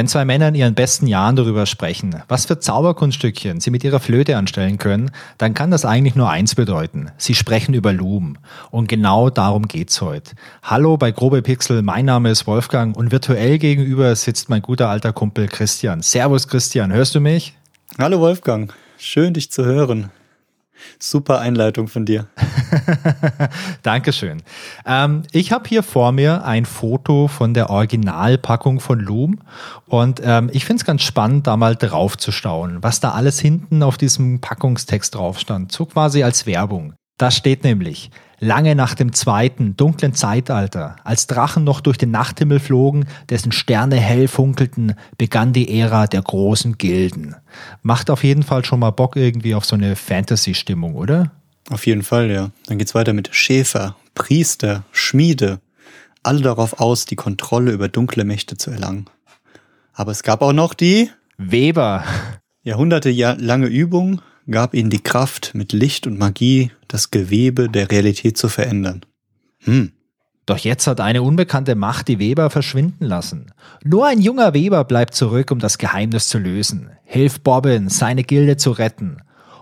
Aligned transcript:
Wenn 0.00 0.08
zwei 0.08 0.24
Männer 0.24 0.48
in 0.48 0.54
ihren 0.54 0.74
besten 0.74 1.06
Jahren 1.06 1.36
darüber 1.36 1.66
sprechen, 1.66 2.22
was 2.26 2.46
für 2.46 2.58
Zauberkunststückchen 2.58 3.60
sie 3.60 3.70
mit 3.70 3.84
ihrer 3.84 4.00
Flöte 4.00 4.38
anstellen 4.38 4.78
können, 4.78 5.10
dann 5.36 5.52
kann 5.52 5.70
das 5.70 5.84
eigentlich 5.84 6.14
nur 6.14 6.30
eins 6.30 6.54
bedeuten. 6.54 7.10
Sie 7.18 7.34
sprechen 7.34 7.74
über 7.74 7.92
Loom. 7.92 8.38
Und 8.70 8.88
genau 8.88 9.28
darum 9.28 9.68
geht's 9.68 10.00
heute. 10.00 10.32
Hallo 10.62 10.96
bei 10.96 11.10
Grobe 11.10 11.42
Pixel, 11.42 11.82
mein 11.82 12.06
Name 12.06 12.30
ist 12.30 12.46
Wolfgang 12.46 12.96
und 12.96 13.12
virtuell 13.12 13.58
gegenüber 13.58 14.16
sitzt 14.16 14.48
mein 14.48 14.62
guter 14.62 14.88
alter 14.88 15.12
Kumpel 15.12 15.48
Christian. 15.48 16.00
Servus 16.00 16.48
Christian, 16.48 16.90
hörst 16.90 17.14
du 17.14 17.20
mich? 17.20 17.52
Hallo 17.98 18.20
Wolfgang, 18.20 18.72
schön 18.96 19.34
dich 19.34 19.50
zu 19.50 19.66
hören. 19.66 20.10
Super 20.98 21.40
Einleitung 21.40 21.88
von 21.88 22.04
dir. 22.04 22.26
Dankeschön. 23.82 24.42
Ähm, 24.86 25.22
ich 25.32 25.52
habe 25.52 25.68
hier 25.68 25.82
vor 25.82 26.12
mir 26.12 26.44
ein 26.44 26.64
Foto 26.64 27.28
von 27.28 27.54
der 27.54 27.70
Originalpackung 27.70 28.80
von 28.80 29.00
Loom 29.00 29.40
und 29.86 30.20
ähm, 30.24 30.50
ich 30.52 30.64
finde 30.64 30.80
es 30.80 30.86
ganz 30.86 31.02
spannend, 31.02 31.46
da 31.46 31.56
mal 31.56 31.76
drauf 31.76 32.16
zu 32.16 32.32
staunen, 32.32 32.82
was 32.82 33.00
da 33.00 33.12
alles 33.12 33.40
hinten 33.40 33.82
auf 33.82 33.96
diesem 33.96 34.40
Packungstext 34.40 35.14
drauf 35.14 35.38
stand, 35.38 35.72
so 35.72 35.86
quasi 35.86 36.22
als 36.22 36.46
Werbung. 36.46 36.94
Da 37.18 37.30
steht 37.30 37.64
nämlich, 37.64 38.10
lange 38.40 38.74
nach 38.74 38.94
dem 38.94 39.12
zweiten, 39.12 39.76
dunklen 39.76 40.14
Zeitalter, 40.14 40.96
als 41.04 41.26
Drachen 41.26 41.62
noch 41.62 41.80
durch 41.80 41.98
den 41.98 42.10
Nachthimmel 42.10 42.58
flogen, 42.58 43.06
dessen 43.28 43.52
Sterne 43.52 43.96
hell 43.96 44.26
funkelten, 44.26 44.94
begann 45.18 45.52
die 45.52 45.78
Ära 45.78 46.06
der 46.06 46.22
großen 46.22 46.78
Gilden. 46.78 47.36
Macht 47.82 48.10
auf 48.10 48.24
jeden 48.24 48.42
Fall 48.42 48.64
schon 48.64 48.80
mal 48.80 48.90
Bock 48.90 49.16
irgendwie 49.16 49.54
auf 49.54 49.64
so 49.64 49.76
eine 49.76 49.94
Fantasy-Stimmung, 49.94 50.94
oder? 50.96 51.30
Auf 51.68 51.86
jeden 51.86 52.02
Fall, 52.02 52.30
ja. 52.30 52.50
Dann 52.66 52.78
geht's 52.78 52.94
weiter 52.94 53.12
mit 53.12 53.34
Schäfer, 53.34 53.96
Priester, 54.14 54.84
Schmiede. 54.90 55.60
Alle 56.22 56.40
darauf 56.40 56.80
aus, 56.80 57.04
die 57.04 57.16
Kontrolle 57.16 57.70
über 57.70 57.88
dunkle 57.88 58.24
Mächte 58.24 58.56
zu 58.56 58.70
erlangen. 58.70 59.06
Aber 59.92 60.12
es 60.12 60.22
gab 60.22 60.42
auch 60.42 60.52
noch 60.52 60.74
die 60.74 61.10
Weber. 61.36 62.04
Jahrhundertelange 62.62 63.66
Übung 63.66 64.20
gab 64.50 64.74
ihnen 64.74 64.90
die 64.90 65.02
Kraft, 65.02 65.52
mit 65.54 65.72
Licht 65.72 66.06
und 66.06 66.18
Magie 66.18 66.72
das 66.92 67.10
Gewebe 67.10 67.68
der 67.68 67.90
Realität 67.90 68.36
zu 68.36 68.48
verändern. 68.48 69.04
Hm. 69.60 69.92
Doch 70.46 70.58
jetzt 70.58 70.86
hat 70.86 71.00
eine 71.00 71.22
unbekannte 71.22 71.74
Macht 71.76 72.08
die 72.08 72.18
Weber 72.18 72.50
verschwinden 72.50 73.04
lassen. 73.04 73.52
Nur 73.84 74.06
ein 74.08 74.20
junger 74.20 74.52
Weber 74.52 74.84
bleibt 74.84 75.14
zurück, 75.14 75.50
um 75.52 75.60
das 75.60 75.78
Geheimnis 75.78 76.28
zu 76.28 76.38
lösen. 76.38 76.90
Hilf 77.04 77.40
Bobbin, 77.40 77.88
seine 77.88 78.24
Gilde 78.24 78.56
zu 78.56 78.72
retten. 78.72 79.18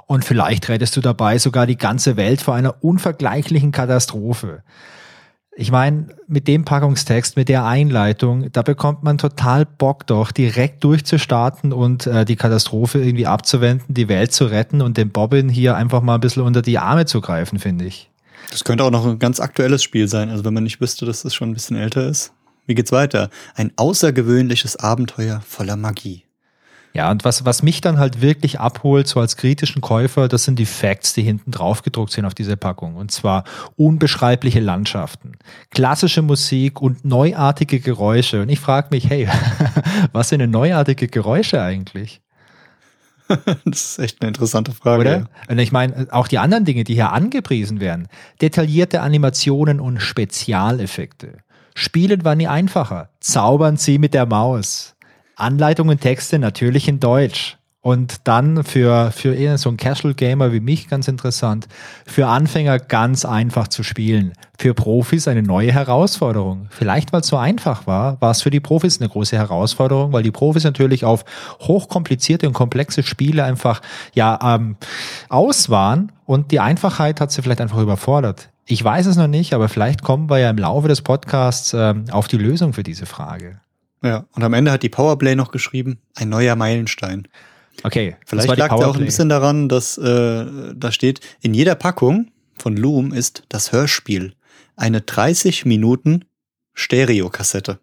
Und 0.06 0.24
vielleicht 0.24 0.70
rettest 0.70 0.96
du 0.96 1.02
dabei 1.02 1.36
sogar 1.38 1.66
die 1.66 1.76
ganze 1.76 2.16
Welt 2.16 2.40
vor 2.40 2.54
einer 2.54 2.82
unvergleichlichen 2.82 3.72
Katastrophe. 3.72 4.62
Ich 5.60 5.72
meine, 5.72 6.06
mit 6.28 6.46
dem 6.46 6.64
Packungstext, 6.64 7.36
mit 7.36 7.48
der 7.48 7.64
Einleitung, 7.64 8.52
da 8.52 8.62
bekommt 8.62 9.02
man 9.02 9.18
total 9.18 9.66
Bock 9.66 10.06
doch, 10.06 10.30
direkt 10.30 10.84
durchzustarten 10.84 11.72
und 11.72 12.06
äh, 12.06 12.24
die 12.24 12.36
Katastrophe 12.36 13.00
irgendwie 13.02 13.26
abzuwenden, 13.26 13.92
die 13.92 14.08
Welt 14.08 14.32
zu 14.32 14.44
retten 14.44 14.80
und 14.80 14.96
den 14.96 15.10
Bobbin 15.10 15.48
hier 15.48 15.74
einfach 15.74 16.00
mal 16.00 16.14
ein 16.14 16.20
bisschen 16.20 16.44
unter 16.44 16.62
die 16.62 16.78
Arme 16.78 17.06
zu 17.06 17.20
greifen, 17.20 17.58
finde 17.58 17.86
ich. 17.86 18.08
Das 18.52 18.62
könnte 18.62 18.84
auch 18.84 18.92
noch 18.92 19.04
ein 19.04 19.18
ganz 19.18 19.40
aktuelles 19.40 19.82
Spiel 19.82 20.06
sein, 20.06 20.28
also 20.30 20.44
wenn 20.44 20.54
man 20.54 20.62
nicht 20.62 20.80
wüsste, 20.80 21.06
dass 21.06 21.16
es 21.16 21.22
das 21.24 21.34
schon 21.34 21.50
ein 21.50 21.54
bisschen 21.54 21.76
älter 21.76 22.06
ist. 22.06 22.30
Wie 22.66 22.76
geht's 22.76 22.92
weiter? 22.92 23.28
Ein 23.56 23.72
außergewöhnliches 23.74 24.76
Abenteuer 24.76 25.40
voller 25.44 25.76
Magie. 25.76 26.22
Ja, 26.98 27.12
und 27.12 27.24
was, 27.24 27.44
was 27.44 27.62
mich 27.62 27.80
dann 27.80 28.00
halt 28.00 28.22
wirklich 28.22 28.58
abholt, 28.58 29.06
so 29.06 29.20
als 29.20 29.36
kritischen 29.36 29.80
Käufer, 29.80 30.26
das 30.26 30.42
sind 30.42 30.58
die 30.58 30.66
Facts, 30.66 31.12
die 31.12 31.22
hinten 31.22 31.52
drauf 31.52 31.82
gedruckt 31.82 32.10
sind 32.10 32.24
auf 32.24 32.34
diese 32.34 32.56
Packung. 32.56 32.96
Und 32.96 33.12
zwar 33.12 33.44
unbeschreibliche 33.76 34.58
Landschaften, 34.58 35.34
klassische 35.70 36.22
Musik 36.22 36.82
und 36.82 37.04
neuartige 37.04 37.78
Geräusche. 37.78 38.42
Und 38.42 38.48
ich 38.48 38.58
frage 38.58 38.88
mich, 38.90 39.08
hey, 39.08 39.28
was 40.12 40.30
sind 40.30 40.40
denn 40.40 40.50
neuartige 40.50 41.06
Geräusche 41.06 41.62
eigentlich? 41.62 42.20
Das 43.64 43.92
ist 43.92 43.98
echt 44.00 44.20
eine 44.20 44.30
interessante 44.30 44.72
Frage. 44.72 45.00
Oder? 45.00 45.28
Und 45.48 45.60
ich 45.60 45.70
meine, 45.70 46.08
auch 46.10 46.26
die 46.26 46.38
anderen 46.38 46.64
Dinge, 46.64 46.82
die 46.82 46.94
hier 46.94 47.12
angepriesen 47.12 47.78
werden. 47.78 48.08
Detaillierte 48.40 49.02
Animationen 49.02 49.78
und 49.78 50.00
Spezialeffekte. 50.00 51.44
Spielen 51.76 52.24
war 52.24 52.34
nie 52.34 52.48
einfacher. 52.48 53.10
Zaubern 53.20 53.76
Sie 53.76 53.98
mit 53.98 54.14
der 54.14 54.26
Maus. 54.26 54.96
Anleitung 55.38 55.88
und 55.88 56.00
Texte 56.00 56.38
natürlich 56.38 56.88
in 56.88 57.00
Deutsch. 57.00 57.58
Und 57.80 58.26
dann 58.26 58.64
für, 58.64 59.12
für 59.12 59.56
so 59.56 59.68
einen 59.68 59.78
Casual 59.78 60.12
Gamer 60.12 60.52
wie 60.52 60.58
mich 60.58 60.88
ganz 60.88 61.06
interessant, 61.06 61.68
für 62.04 62.26
Anfänger 62.26 62.80
ganz 62.80 63.24
einfach 63.24 63.68
zu 63.68 63.84
spielen. 63.84 64.32
Für 64.58 64.74
Profis 64.74 65.28
eine 65.28 65.44
neue 65.44 65.72
Herausforderung. 65.72 66.66
Vielleicht, 66.70 67.12
weil 67.12 67.20
es 67.20 67.28
so 67.28 67.36
einfach 67.36 67.86
war, 67.86 68.20
war 68.20 68.32
es 68.32 68.42
für 68.42 68.50
die 68.50 68.58
Profis 68.58 69.00
eine 69.00 69.08
große 69.08 69.36
Herausforderung, 69.36 70.12
weil 70.12 70.24
die 70.24 70.32
Profis 70.32 70.64
natürlich 70.64 71.04
auf 71.04 71.24
hochkomplizierte 71.60 72.48
und 72.48 72.52
komplexe 72.52 73.04
Spiele 73.04 73.44
einfach 73.44 73.80
ja 74.12 74.38
ähm, 74.42 74.76
aus 75.28 75.70
waren 75.70 76.10
und 76.26 76.50
die 76.50 76.60
Einfachheit 76.60 77.20
hat 77.20 77.30
sie 77.30 77.42
vielleicht 77.42 77.60
einfach 77.60 77.78
überfordert. 77.78 78.50
Ich 78.66 78.82
weiß 78.82 79.06
es 79.06 79.16
noch 79.16 79.28
nicht, 79.28 79.54
aber 79.54 79.68
vielleicht 79.68 80.02
kommen 80.02 80.28
wir 80.28 80.38
ja 80.38 80.50
im 80.50 80.58
Laufe 80.58 80.88
des 80.88 81.00
Podcasts 81.00 81.72
ähm, 81.74 82.04
auf 82.10 82.26
die 82.26 82.36
Lösung 82.36 82.72
für 82.72 82.82
diese 82.82 83.06
Frage. 83.06 83.60
Ja, 84.02 84.26
und 84.32 84.42
am 84.42 84.54
Ende 84.54 84.70
hat 84.70 84.82
die 84.82 84.88
Powerplay 84.88 85.34
noch 85.34 85.50
geschrieben, 85.50 85.98
ein 86.14 86.28
neuer 86.28 86.56
Meilenstein. 86.56 87.26
Okay. 87.82 88.16
Vielleicht 88.26 88.56
lag 88.56 88.72
es 88.72 88.84
auch 88.84 88.96
ein 88.96 89.04
bisschen 89.04 89.28
daran, 89.28 89.68
dass 89.68 89.98
äh, 89.98 90.46
da 90.74 90.92
steht, 90.92 91.20
in 91.40 91.54
jeder 91.54 91.74
Packung 91.74 92.30
von 92.56 92.76
Loom 92.76 93.12
ist 93.12 93.44
das 93.48 93.72
Hörspiel 93.72 94.34
eine 94.76 95.00
30 95.00 95.64
Minuten 95.64 96.24
Stereokassette. 96.74 97.80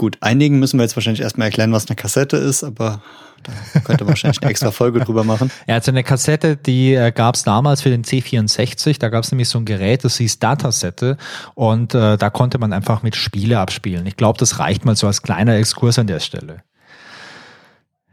Gut, 0.00 0.16
einigen 0.22 0.58
müssen 0.58 0.78
wir 0.78 0.84
jetzt 0.84 0.96
wahrscheinlich 0.96 1.20
erstmal 1.20 1.48
erklären, 1.48 1.72
was 1.72 1.86
eine 1.86 1.94
Kassette 1.94 2.38
ist, 2.38 2.64
aber 2.64 3.02
da 3.42 3.80
könnte 3.80 4.04
man 4.04 4.12
wahrscheinlich 4.12 4.40
eine 4.40 4.50
extra 4.50 4.70
Folge 4.70 5.00
drüber 5.00 5.24
machen. 5.24 5.50
Ja, 5.66 5.74
also 5.74 5.90
eine 5.90 6.02
Kassette, 6.02 6.56
die 6.56 6.94
äh, 6.94 7.12
gab 7.12 7.34
es 7.34 7.42
damals 7.42 7.82
für 7.82 7.90
den 7.90 8.02
C64. 8.02 8.98
Da 8.98 9.10
gab 9.10 9.24
es 9.24 9.30
nämlich 9.30 9.50
so 9.50 9.58
ein 9.58 9.66
Gerät, 9.66 10.02
das 10.02 10.16
hieß 10.16 10.38
Datasette. 10.38 11.18
Und 11.54 11.94
äh, 11.94 12.16
da 12.16 12.30
konnte 12.30 12.56
man 12.56 12.72
einfach 12.72 13.02
mit 13.02 13.14
Spiele 13.14 13.58
abspielen. 13.58 14.06
Ich 14.06 14.16
glaube, 14.16 14.38
das 14.38 14.58
reicht 14.58 14.86
mal 14.86 14.96
so 14.96 15.06
als 15.06 15.20
kleiner 15.20 15.56
Exkurs 15.56 15.98
an 15.98 16.06
der 16.06 16.20
Stelle. 16.20 16.62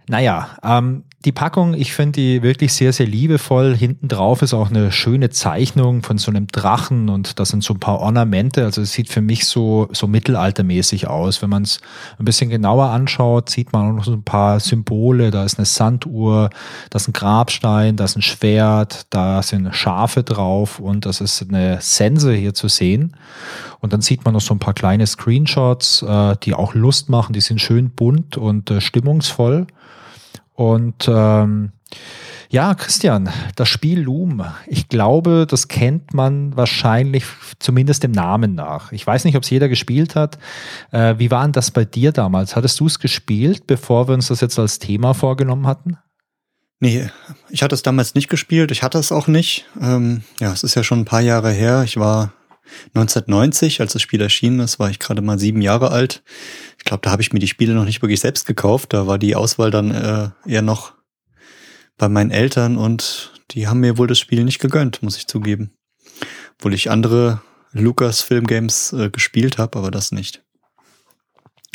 Naja, 0.10 0.58
ähm, 0.64 1.06
die 1.26 1.32
Packung, 1.32 1.74
ich 1.74 1.94
finde 1.94 2.12
die 2.14 2.44
wirklich 2.44 2.74
sehr, 2.74 2.94
sehr 2.94 3.08
liebevoll. 3.08 3.76
Hinten 3.76 4.08
drauf 4.08 4.44
ist 4.44 4.54
auch 4.54 4.70
eine 4.70 4.92
schöne 4.92 5.32
Zeichnung 5.32 6.04
von 6.04 6.20
so 6.20 6.30
einem 6.30 6.46
Drachen 6.46 7.10
und 7.10 7.40
da 7.40 7.46
sind 7.46 7.64
so 7.64 7.74
ein 7.74 7.80
paar 7.80 8.00
Ornamente. 8.00 8.64
Also 8.64 8.82
es 8.82 8.92
sieht 8.92 9.10
für 9.10 9.22
mich 9.22 9.48
so, 9.48 9.90
so 9.92 10.06
mittelaltermäßig 10.06 11.08
aus. 11.08 11.42
Wenn 11.42 11.50
man 11.50 11.64
es 11.64 11.82
ein 12.20 12.26
bisschen 12.26 12.52
genauer 12.52 12.92
anschaut, 12.92 13.50
sieht 13.50 13.74
man 13.74 13.90
auch 13.90 13.94
noch 13.94 14.04
so 14.06 14.14
ein 14.14 14.24
paar 14.24 14.60
Symbole. 14.60 15.32
Da 15.32 15.44
ist 15.44 15.58
eine 15.58 15.66
Sanduhr, 15.66 16.52
da 16.92 16.98
ist 16.98 17.08
ein 17.08 17.14
Grabstein, 17.14 17.96
da 17.96 18.06
ist 18.06 18.16
ein 18.16 18.22
Schwert, 18.22 19.08
da 19.10 19.42
sind 19.42 19.74
Schafe 19.74 20.24
drauf 20.24 20.80
und 20.80 21.08
das 21.08 21.20
ist 21.20 21.44
eine 21.50 21.80
Sense 21.82 22.32
hier 22.32 22.54
zu 22.54 22.68
sehen. 22.68 23.18
Und 23.80 23.92
dann 23.92 24.02
sieht 24.02 24.24
man 24.24 24.36
noch 24.36 24.42
so 24.42 24.54
ein 24.54 24.60
paar 24.60 24.76
kleine 24.76 25.08
Screenshots, 25.08 26.04
äh, 26.04 26.36
die 26.44 26.54
auch 26.54 26.76
Lust 26.76 27.10
machen. 27.10 27.34
Die 27.34 27.42
sind 27.42 27.60
schön 27.60 27.90
bunt 27.90 28.38
und 28.38 28.70
äh, 28.70 28.82
stimmungsvoll. 28.82 29.66
Und 30.58 31.08
ähm, 31.08 31.72
ja, 32.50 32.74
Christian, 32.74 33.30
das 33.56 33.70
Spiel 33.70 34.00
Loom, 34.00 34.44
ich 34.66 34.90
glaube, 34.90 35.46
das 35.48 35.68
kennt 35.68 36.16
man 36.16 36.58
wahrscheinlich 36.58 37.26
zumindest 37.60 38.02
dem 38.02 38.12
Namen 38.12 38.56
nach. 38.56 38.92
Ich 38.92 39.06
weiß 39.06 39.26
nicht, 39.26 39.38
ob 39.38 39.44
es 39.44 39.52
jeder 39.52 39.70
gespielt 39.70 40.16
hat. 40.16 40.40
Äh, 40.92 41.14
wie 41.20 41.30
war 41.30 41.44
denn 41.44 41.52
das 41.52 41.70
bei 41.70 41.86
dir 41.86 42.12
damals? 42.12 42.56
Hattest 42.56 42.80
du 42.80 42.88
es 42.88 42.98
gespielt, 42.98 43.68
bevor 43.68 44.08
wir 44.08 44.16
uns 44.16 44.30
das 44.30 44.42
jetzt 44.42 44.58
als 44.58 44.80
Thema 44.80 45.14
vorgenommen 45.14 45.68
hatten? 45.68 46.00
Nee, 46.80 47.08
ich 47.50 47.62
hatte 47.62 47.76
es 47.76 47.84
damals 47.84 48.16
nicht 48.16 48.28
gespielt. 48.28 48.72
Ich 48.72 48.82
hatte 48.82 48.98
es 48.98 49.12
auch 49.12 49.28
nicht. 49.28 49.66
Ähm, 49.80 50.24
ja, 50.40 50.52
es 50.52 50.64
ist 50.64 50.74
ja 50.74 50.84
schon 50.84 51.02
ein 51.02 51.06
paar 51.06 51.22
Jahre 51.22 51.52
her. 51.52 51.84
Ich 51.84 51.98
war 51.98 52.34
1990, 52.96 53.80
als 53.82 53.94
das 53.94 54.02
Spiel 54.02 54.22
erschienen 54.22 54.60
ist, 54.60 54.80
war 54.80 54.90
ich 54.90 54.98
gerade 54.98 55.22
mal 55.22 55.38
sieben 55.38 55.62
Jahre 55.62 55.92
alt. 55.92 56.24
Ich 56.88 56.90
glaube, 56.90 57.02
da 57.02 57.12
habe 57.12 57.22
ich 57.22 57.34
mir 57.34 57.40
die 57.40 57.50
Spiele 57.50 57.74
noch 57.74 57.84
nicht 57.84 58.02
wirklich 58.02 58.22
selbst 58.22 58.48
gekauft. 58.48 58.94
Da 58.94 59.08
war 59.08 59.18
die 59.18 59.36
Auswahl 59.36 59.72
dann 59.72 59.92
äh, 59.92 60.30
eher 60.50 60.62
noch 60.62 60.94
bei 61.98 62.08
meinen 62.08 62.32
Eltern 62.32 62.78
und 62.78 63.34
die 63.52 63.68
haben 63.68 63.82
mir 63.82 63.98
wohl 63.98 64.08
das 64.08 64.20
Spiel 64.20 64.46
nicht 64.46 64.60
gegönnt, 64.60 65.04
muss 65.04 65.18
ich 65.18 65.28
zugeben. 65.28 65.72
Obwohl 66.58 66.74
ich 66.74 66.90
andere 66.90 67.42
Lucas 67.74 68.22
Film 68.22 68.48
Games 68.48 68.94
äh, 68.94 69.10
gespielt 69.10 69.58
habe, 69.58 69.78
aber 69.78 69.92
das 69.92 70.14
nicht. 70.14 70.46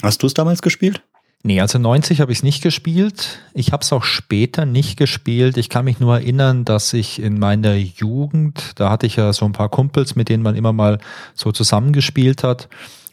Hast 0.03 0.23
du 0.23 0.27
es 0.27 0.33
damals 0.33 0.63
gespielt? 0.63 1.03
Nee, 1.43 1.61
also 1.61 1.79
90 1.79 2.23
habe 2.23 2.33
ich 2.33 2.39
es 2.39 2.43
nicht 2.43 2.63
gespielt. 2.63 3.41
Ich 3.53 3.73
habe 3.73 3.83
es 3.83 3.93
auch 3.93 4.05
später 4.05 4.65
nicht 4.65 4.97
gespielt. 4.97 5.59
Ich 5.59 5.69
kann 5.69 5.85
mich 5.85 6.01
nur 6.01 6.15
erinnern, 6.15 6.65
dass 6.65 6.95
ich 6.95 7.21
in 7.21 7.39
meiner 7.39 7.75
Jugend, 7.75 8.73
da 8.77 8.89
hatte 8.89 9.07
ich 9.07 9.17
ja 9.17 9.31
so 9.35 9.45
ein 9.45 9.53
paar 9.53 9.69
Kumpels, 9.69 10.15
mit 10.15 10.31
denen 10.31 10.43
man 10.43 10.57
immer 10.57 10.73
mal 10.73 11.01
so 11.35 11.53
zusammengespielt 11.53 12.45
hat. 12.45 12.71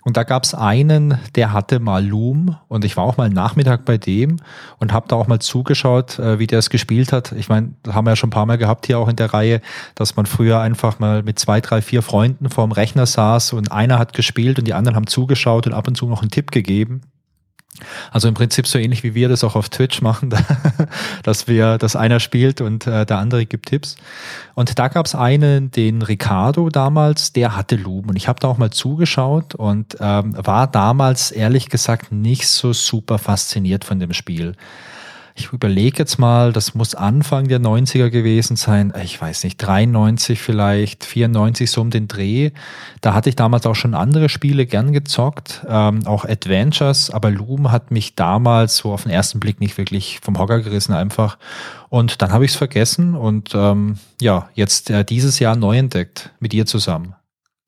Und 0.09 0.17
da 0.17 0.23
gab 0.23 0.44
es 0.44 0.56
einen, 0.56 1.19
der 1.35 1.53
hatte 1.53 1.79
mal 1.79 2.03
Loom 2.03 2.56
und 2.67 2.83
ich 2.83 2.97
war 2.97 3.03
auch 3.03 3.17
mal 3.17 3.29
Nachmittag 3.29 3.85
bei 3.85 4.00
dem 4.00 4.38
und 4.79 4.91
habe 4.91 5.07
da 5.07 5.15
auch 5.15 5.27
mal 5.27 5.38
zugeschaut, 5.38 6.17
äh, 6.17 6.39
wie 6.39 6.47
der 6.47 6.57
es 6.57 6.71
gespielt 6.71 7.13
hat. 7.13 7.31
Ich 7.33 7.47
meine, 7.47 7.75
haben 7.88 8.07
wir 8.07 8.13
ja 8.13 8.15
schon 8.15 8.29
ein 8.29 8.31
paar 8.31 8.47
Mal 8.47 8.57
gehabt 8.57 8.88
hier 8.88 8.97
auch 8.97 9.07
in 9.07 9.17
der 9.17 9.31
Reihe, 9.35 9.61
dass 9.94 10.15
man 10.15 10.25
früher 10.25 10.61
einfach 10.61 10.97
mal 10.97 11.21
mit 11.21 11.38
zwei, 11.38 11.61
drei, 11.61 11.83
vier 11.83 12.01
Freunden 12.01 12.50
vorm 12.50 12.71
Rechner 12.71 13.06
saß 13.06 13.53
und 13.53 13.71
einer 13.71 14.00
hat 14.00 14.13
gespielt 14.13 14.57
und 14.57 14.65
die 14.65 14.73
anderen 14.73 14.95
haben 14.95 15.06
zugeschaut 15.06 15.67
und 15.67 15.73
ab 15.73 15.88
und 15.88 15.94
zu 15.94 16.07
noch 16.07 16.23
einen 16.23 16.31
Tipp 16.31 16.50
gegeben. 16.50 17.01
Also 18.11 18.27
im 18.27 18.33
Prinzip 18.33 18.67
so 18.67 18.79
ähnlich 18.79 19.03
wie 19.03 19.15
wir 19.15 19.29
das 19.29 19.43
auch 19.43 19.55
auf 19.55 19.69
Twitch 19.69 20.01
machen, 20.01 20.33
dass 21.23 21.47
wir, 21.47 21.77
dass 21.77 21.95
einer 21.95 22.19
spielt 22.19 22.61
und 22.61 22.87
äh, 22.87 23.05
der 23.05 23.17
andere 23.17 23.45
gibt 23.45 23.67
Tipps. 23.67 23.95
Und 24.55 24.79
da 24.79 24.87
gab 24.87 25.05
es 25.05 25.15
einen, 25.15 25.71
den 25.71 26.01
Ricardo 26.01 26.69
damals, 26.69 27.33
der 27.33 27.55
hatte 27.55 27.75
Loom 27.75 28.09
und 28.09 28.15
ich 28.15 28.27
habe 28.27 28.39
da 28.39 28.47
auch 28.47 28.57
mal 28.57 28.71
zugeschaut 28.71 29.55
und 29.55 29.97
ähm, 29.99 30.33
war 30.37 30.67
damals 30.67 31.31
ehrlich 31.31 31.69
gesagt 31.69 32.11
nicht 32.11 32.47
so 32.47 32.73
super 32.73 33.17
fasziniert 33.17 33.85
von 33.85 33.99
dem 33.99 34.13
Spiel 34.13 34.55
ich 35.39 35.53
überlege 35.53 36.00
jetzt 36.00 36.19
mal, 36.19 36.51
das 36.51 36.75
muss 36.75 36.95
Anfang 36.95 37.47
der 37.47 37.59
90er 37.59 38.09
gewesen 38.09 38.57
sein, 38.57 38.94
ich 39.01 39.19
weiß 39.19 39.44
nicht, 39.45 39.57
93 39.57 40.39
vielleicht, 40.39 41.06
94 41.06 41.71
so 41.71 41.81
um 41.81 41.89
den 41.89 42.07
Dreh. 42.07 42.51
Da 43.01 43.13
hatte 43.13 43.30
ich 43.30 43.36
damals 43.36 43.65
auch 43.65 43.75
schon 43.75 43.94
andere 43.94 44.30
Spiele 44.30 44.65
gern 44.65 44.91
gezockt, 44.91 45.65
ähm, 45.68 46.06
auch 46.06 46.25
Adventures, 46.25 47.09
aber 47.09 47.31
Loom 47.31 47.71
hat 47.71 47.91
mich 47.91 48.15
damals 48.15 48.77
so 48.77 48.91
auf 48.91 49.03
den 49.03 49.12
ersten 49.12 49.39
Blick 49.39 49.59
nicht 49.59 49.77
wirklich 49.77 50.19
vom 50.21 50.38
Hocker 50.38 50.59
gerissen 50.59 50.94
einfach. 50.94 51.38
Und 51.88 52.21
dann 52.21 52.31
habe 52.31 52.45
ich 52.45 52.51
es 52.51 52.57
vergessen 52.57 53.15
und 53.15 53.51
ähm, 53.56 53.97
ja, 54.21 54.50
jetzt 54.53 54.89
äh, 54.89 55.06
dieses 55.06 55.39
Jahr 55.39 55.56
neu 55.56 55.77
entdeckt 55.77 56.31
mit 56.39 56.53
ihr 56.53 56.65
zusammen. 56.65 57.15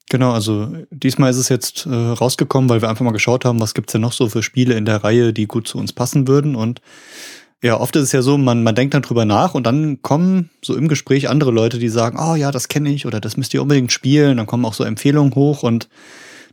Genau, 0.09 0.33
also 0.33 0.75
diesmal 0.89 1.31
ist 1.31 1.37
es 1.37 1.47
jetzt 1.47 1.85
äh, 1.85 1.89
rausgekommen, 1.89 2.69
weil 2.69 2.81
wir 2.81 2.89
einfach 2.89 3.05
mal 3.05 3.13
geschaut 3.13 3.45
haben, 3.45 3.61
was 3.61 3.73
gibt's 3.73 3.93
denn 3.93 4.01
noch 4.01 4.11
so 4.11 4.27
für 4.27 4.43
Spiele 4.43 4.75
in 4.75 4.83
der 4.83 5.05
Reihe, 5.05 5.31
die 5.31 5.47
gut 5.47 5.69
zu 5.69 5.77
uns 5.77 5.93
passen 5.93 6.27
würden. 6.27 6.57
Und 6.57 6.81
ja, 7.63 7.79
oft 7.79 7.95
ist 7.95 8.03
es 8.03 8.11
ja 8.11 8.21
so, 8.23 8.37
man, 8.37 8.63
man 8.63 8.73
denkt 8.73 8.93
dann 8.93 9.03
drüber 9.03 9.25
nach 9.25 9.53
und 9.53 9.65
dann 9.65 10.01
kommen 10.01 10.49
so 10.63 10.75
im 10.75 10.87
Gespräch 10.87 11.29
andere 11.29 11.51
Leute, 11.51 11.77
die 11.77 11.89
sagen, 11.89 12.17
oh 12.19 12.35
ja, 12.35 12.51
das 12.51 12.69
kenne 12.69 12.89
ich 12.91 13.05
oder 13.05 13.19
das 13.19 13.37
müsst 13.37 13.53
ihr 13.53 13.61
unbedingt 13.61 13.91
spielen. 13.91 14.37
Dann 14.37 14.47
kommen 14.47 14.65
auch 14.65 14.73
so 14.73 14.83
Empfehlungen 14.83 15.35
hoch 15.35 15.61
und 15.61 15.87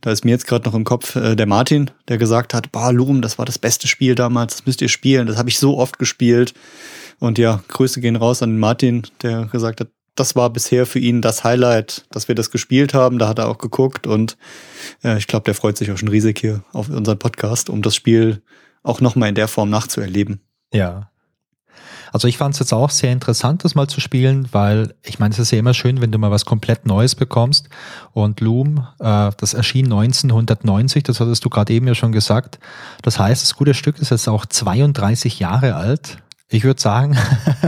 da 0.03 0.11
ist 0.11 0.25
mir 0.25 0.31
jetzt 0.31 0.47
gerade 0.47 0.69
noch 0.69 0.75
im 0.75 0.85
Kopf 0.85 1.17
äh, 1.17 1.35
der 1.35 1.47
Martin, 1.47 1.91
der 2.09 2.19
gesagt 2.19 2.53
hat, 2.53 2.71
bah, 2.73 2.91
Loom, 2.91 3.23
das 3.23 3.39
war 3.39 3.47
das 3.47 3.59
beste 3.59 3.89
Spiel 3.89 4.15
damals, 4.15 4.57
das 4.57 4.67
müsst 4.67 4.83
ihr 4.83 4.89
spielen, 4.89 5.27
das 5.27 5.39
habe 5.39 5.49
ich 5.49 5.59
so 5.59 5.79
oft 5.79 5.99
gespielt. 5.99 6.53
Und 7.19 7.39
ja, 7.39 7.63
Grüße 7.69 8.01
gehen 8.01 8.15
raus 8.15 8.43
an 8.43 8.51
den 8.51 8.59
Martin, 8.59 9.03
der 9.23 9.47
gesagt 9.47 9.81
hat, 9.81 9.89
das 10.15 10.37
war 10.37 10.51
bisher 10.51 10.85
für 10.85 10.99
ihn 10.99 11.23
das 11.23 11.43
Highlight, 11.43 12.05
dass 12.11 12.29
wir 12.29 12.35
das 12.35 12.51
gespielt 12.51 12.93
haben. 12.93 13.19
Da 13.19 13.29
hat 13.29 13.39
er 13.39 13.49
auch 13.49 13.59
geguckt 13.59 14.07
und 14.07 14.37
äh, 15.03 15.17
ich 15.17 15.27
glaube, 15.27 15.45
der 15.45 15.55
freut 15.55 15.79
sich 15.79 15.91
auch 15.91 15.97
schon 15.97 16.09
riesig 16.09 16.39
hier 16.39 16.63
auf 16.73 16.91
unseren 16.91 17.19
Podcast, 17.19 17.71
um 17.71 17.83
das 17.83 17.95
Spiel 17.95 18.43
auch 18.83 19.01
nochmal 19.01 19.31
in 19.31 19.35
der 19.35 19.49
Form 19.49 19.71
nachzuerleben. 19.71 20.41
Ja. 20.73 21.11
Also 22.13 22.27
ich 22.29 22.39
fand 22.39 22.55
es 22.55 22.61
jetzt 22.61 22.73
auch 22.73 22.91
sehr 22.91 23.13
interessant, 23.13 23.65
das 23.65 23.75
mal 23.75 23.87
zu 23.87 24.01
spielen, 24.01 24.49
weil 24.53 24.95
ich 25.03 25.19
meine, 25.19 25.33
es 25.33 25.39
ist 25.39 25.51
ja 25.51 25.59
immer 25.59 25.75
schön, 25.75 26.01
wenn 26.01 26.11
du 26.11 26.19
mal 26.19 26.31
was 26.31 26.45
komplett 26.45 26.87
Neues 26.87 27.15
bekommst. 27.15 27.69
Und 28.13 28.41
Loom, 28.41 28.87
äh, 28.99 29.31
das 29.37 29.55
erschien 29.55 29.87
1990, 29.87 31.03
das 31.03 31.21
hattest 31.21 31.45
du 31.45 31.51
gerade 31.51 31.73
eben 31.73 31.87
ja 31.87 31.95
schon 31.95 32.13
gesagt. 32.13 32.59
Das 33.03 33.19
heißt, 33.19 33.43
das 33.43 33.55
gute 33.55 33.75
Stück 33.75 33.99
ist 33.99 34.11
jetzt 34.11 34.29
auch 34.29 34.47
32 34.47 35.39
Jahre 35.39 35.75
alt. 35.75 36.19
Ich 36.51 36.65
würde 36.65 36.81
sagen, 36.81 37.17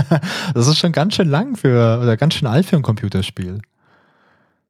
das 0.54 0.66
ist 0.66 0.78
schon 0.78 0.92
ganz 0.92 1.14
schön 1.14 1.28
lang 1.28 1.56
für, 1.56 2.00
oder 2.00 2.16
ganz 2.16 2.34
schön 2.34 2.48
alt 2.48 2.66
für 2.66 2.76
ein 2.76 2.82
Computerspiel. 2.82 3.60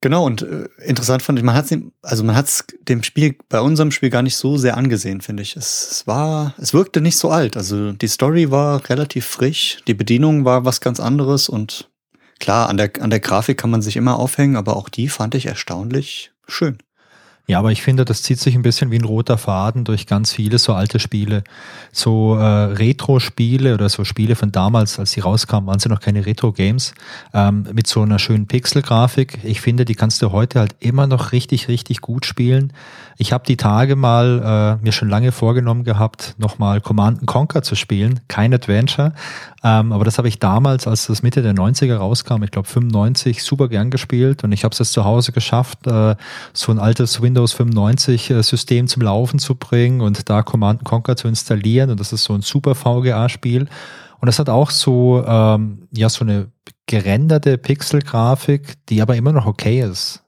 Genau, 0.02 0.24
und 0.24 0.42
äh, 0.42 0.66
interessant 0.82 1.22
fand 1.22 1.38
ich, 1.38 1.44
man 1.44 1.54
hat 1.54 1.70
es 1.70 1.78
also 2.02 2.24
man 2.24 2.34
hat 2.34 2.46
es 2.46 2.64
dem 2.88 3.02
Spiel, 3.02 3.36
bei 3.50 3.60
unserem 3.60 3.90
Spiel 3.90 4.08
gar 4.08 4.22
nicht 4.22 4.36
so 4.36 4.56
sehr 4.56 4.76
angesehen, 4.78 5.20
finde 5.20 5.42
ich. 5.42 5.56
Es, 5.56 5.90
es 5.90 6.06
war, 6.06 6.54
es 6.58 6.72
wirkte 6.72 7.02
nicht 7.02 7.18
so 7.18 7.30
alt. 7.30 7.56
Also 7.56 7.92
die 7.92 8.08
Story 8.08 8.50
war 8.50 8.88
relativ 8.88 9.26
frisch, 9.26 9.78
die 9.86 9.94
Bedienung 9.94 10.46
war 10.46 10.64
was 10.64 10.80
ganz 10.80 11.00
anderes 11.00 11.50
und 11.50 11.90
klar, 12.38 12.70
an 12.70 12.78
der, 12.78 12.90
an 13.00 13.10
der 13.10 13.20
Grafik 13.20 13.58
kann 13.58 13.70
man 13.70 13.82
sich 13.82 13.96
immer 13.96 14.18
aufhängen, 14.18 14.56
aber 14.56 14.76
auch 14.76 14.88
die 14.88 15.08
fand 15.08 15.34
ich 15.34 15.46
erstaunlich 15.46 16.32
schön. 16.48 16.78
Ja, 17.46 17.58
aber 17.58 17.72
ich 17.72 17.82
finde, 17.82 18.04
das 18.04 18.22
zieht 18.22 18.38
sich 18.38 18.54
ein 18.54 18.62
bisschen 18.62 18.92
wie 18.92 18.98
ein 18.98 19.04
roter 19.04 19.36
Faden 19.36 19.82
durch 19.82 20.06
ganz 20.06 20.32
viele 20.32 20.58
so 20.58 20.72
alte 20.72 21.00
Spiele. 21.00 21.42
So 21.90 22.36
äh, 22.36 22.44
Retro-Spiele 22.44 23.74
oder 23.74 23.88
so 23.88 24.04
Spiele 24.04 24.36
von 24.36 24.52
damals, 24.52 25.00
als 25.00 25.10
sie 25.12 25.20
rauskamen, 25.20 25.66
waren 25.66 25.80
sie 25.80 25.88
noch 25.88 25.98
keine 25.98 26.26
Retro-Games, 26.26 26.94
ähm, 27.34 27.66
mit 27.72 27.88
so 27.88 28.02
einer 28.02 28.20
schönen 28.20 28.46
Pixel-Grafik. 28.46 29.40
Ich 29.42 29.60
finde, 29.60 29.84
die 29.84 29.96
kannst 29.96 30.22
du 30.22 30.30
heute 30.30 30.60
halt 30.60 30.76
immer 30.78 31.08
noch 31.08 31.32
richtig, 31.32 31.66
richtig 31.66 32.00
gut 32.00 32.24
spielen. 32.24 32.72
Ich 33.18 33.32
habe 33.32 33.44
die 33.44 33.56
Tage 33.56 33.96
mal 33.96 34.78
äh, 34.80 34.84
mir 34.84 34.92
schon 34.92 35.08
lange 35.08 35.32
vorgenommen 35.32 35.82
gehabt, 35.82 36.36
nochmal 36.38 36.80
Command 36.80 37.26
Conquer 37.26 37.62
zu 37.62 37.74
spielen. 37.74 38.20
Kein 38.28 38.54
Adventure, 38.54 39.12
ähm, 39.62 39.92
aber 39.92 40.04
das 40.04 40.18
habe 40.18 40.28
ich 40.28 40.38
damals, 40.38 40.86
als 40.86 41.06
das 41.06 41.22
Mitte 41.22 41.42
der 41.42 41.54
90er 41.54 41.96
rauskam, 41.96 42.42
ich 42.44 42.50
glaube 42.50 42.68
95, 42.68 43.42
super 43.42 43.68
gern 43.68 43.90
gespielt 43.90 44.42
und 44.44 44.52
ich 44.52 44.64
habe 44.64 44.72
es 44.72 44.78
jetzt 44.78 44.92
zu 44.92 45.04
Hause 45.04 45.32
geschafft, 45.32 45.86
äh, 45.86 46.14
so 46.54 46.72
ein 46.72 46.78
altes 46.78 47.20
Windows 47.20 47.29
95 47.34 48.30
äh, 48.30 48.42
System 48.42 48.86
zum 48.86 49.02
Laufen 49.02 49.38
zu 49.38 49.54
bringen 49.54 50.00
und 50.00 50.28
da 50.28 50.42
Command 50.42 50.84
Conquer 50.84 51.16
zu 51.16 51.28
installieren 51.28 51.90
und 51.90 52.00
das 52.00 52.12
ist 52.12 52.24
so 52.24 52.34
ein 52.34 52.42
super 52.42 52.74
VGA-Spiel. 52.74 53.68
Und 54.20 54.26
das 54.26 54.38
hat 54.38 54.50
auch 54.50 54.70
so, 54.70 55.24
ähm, 55.26 55.88
ja, 55.92 56.08
so 56.08 56.24
eine 56.24 56.48
gerenderte 56.86 57.56
Pixel-Grafik, 57.56 58.74
die 58.88 59.00
aber 59.00 59.16
immer 59.16 59.32
noch 59.32 59.46
okay 59.46 59.80
ist. 59.80 60.22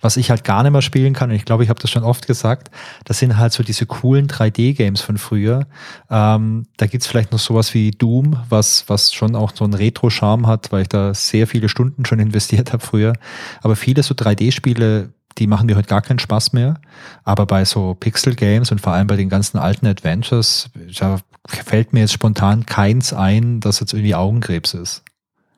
Was 0.00 0.16
ich 0.16 0.30
halt 0.30 0.44
gar 0.44 0.62
nicht 0.62 0.72
mehr 0.72 0.82
spielen 0.82 1.14
kann, 1.14 1.30
und 1.30 1.36
ich 1.36 1.46
glaube, 1.46 1.64
ich 1.64 1.70
habe 1.70 1.80
das 1.80 1.90
schon 1.90 2.04
oft 2.04 2.26
gesagt, 2.26 2.70
das 3.04 3.18
sind 3.18 3.38
halt 3.38 3.52
so 3.52 3.62
diese 3.62 3.86
coolen 3.86 4.28
3D-Games 4.28 5.00
von 5.00 5.18
früher. 5.18 5.66
Ähm, 6.10 6.66
da 6.76 6.86
gibt's 6.86 7.06
vielleicht 7.06 7.32
noch 7.32 7.38
sowas 7.38 7.74
wie 7.74 7.90
Doom, 7.90 8.38
was, 8.48 8.84
was 8.88 9.12
schon 9.12 9.34
auch 9.34 9.52
so 9.54 9.64
einen 9.64 9.74
Retro-Charme 9.74 10.46
hat, 10.46 10.70
weil 10.72 10.82
ich 10.82 10.88
da 10.88 11.14
sehr 11.14 11.46
viele 11.46 11.68
Stunden 11.68 12.04
schon 12.04 12.18
investiert 12.20 12.72
habe 12.72 12.84
früher. 12.84 13.14
Aber 13.62 13.76
viele 13.76 14.02
so 14.02 14.14
3D-Spiele, 14.14 15.12
die 15.38 15.46
machen 15.46 15.66
mir 15.66 15.76
heute 15.76 15.88
gar 15.88 16.02
keinen 16.02 16.18
Spaß 16.18 16.52
mehr. 16.52 16.80
Aber 17.24 17.46
bei 17.46 17.64
so 17.64 17.94
Pixel-Games 17.94 18.70
und 18.70 18.80
vor 18.80 18.92
allem 18.92 19.06
bei 19.06 19.16
den 19.16 19.28
ganzen 19.28 19.58
alten 19.58 19.86
Adventures, 19.86 20.70
da 20.98 21.20
fällt 21.46 21.92
mir 21.92 22.00
jetzt 22.00 22.12
spontan 22.12 22.66
keins 22.66 23.12
ein, 23.12 23.60
das 23.60 23.80
jetzt 23.80 23.92
irgendwie 23.92 24.14
Augenkrebs 24.14 24.74
ist. 24.74 25.02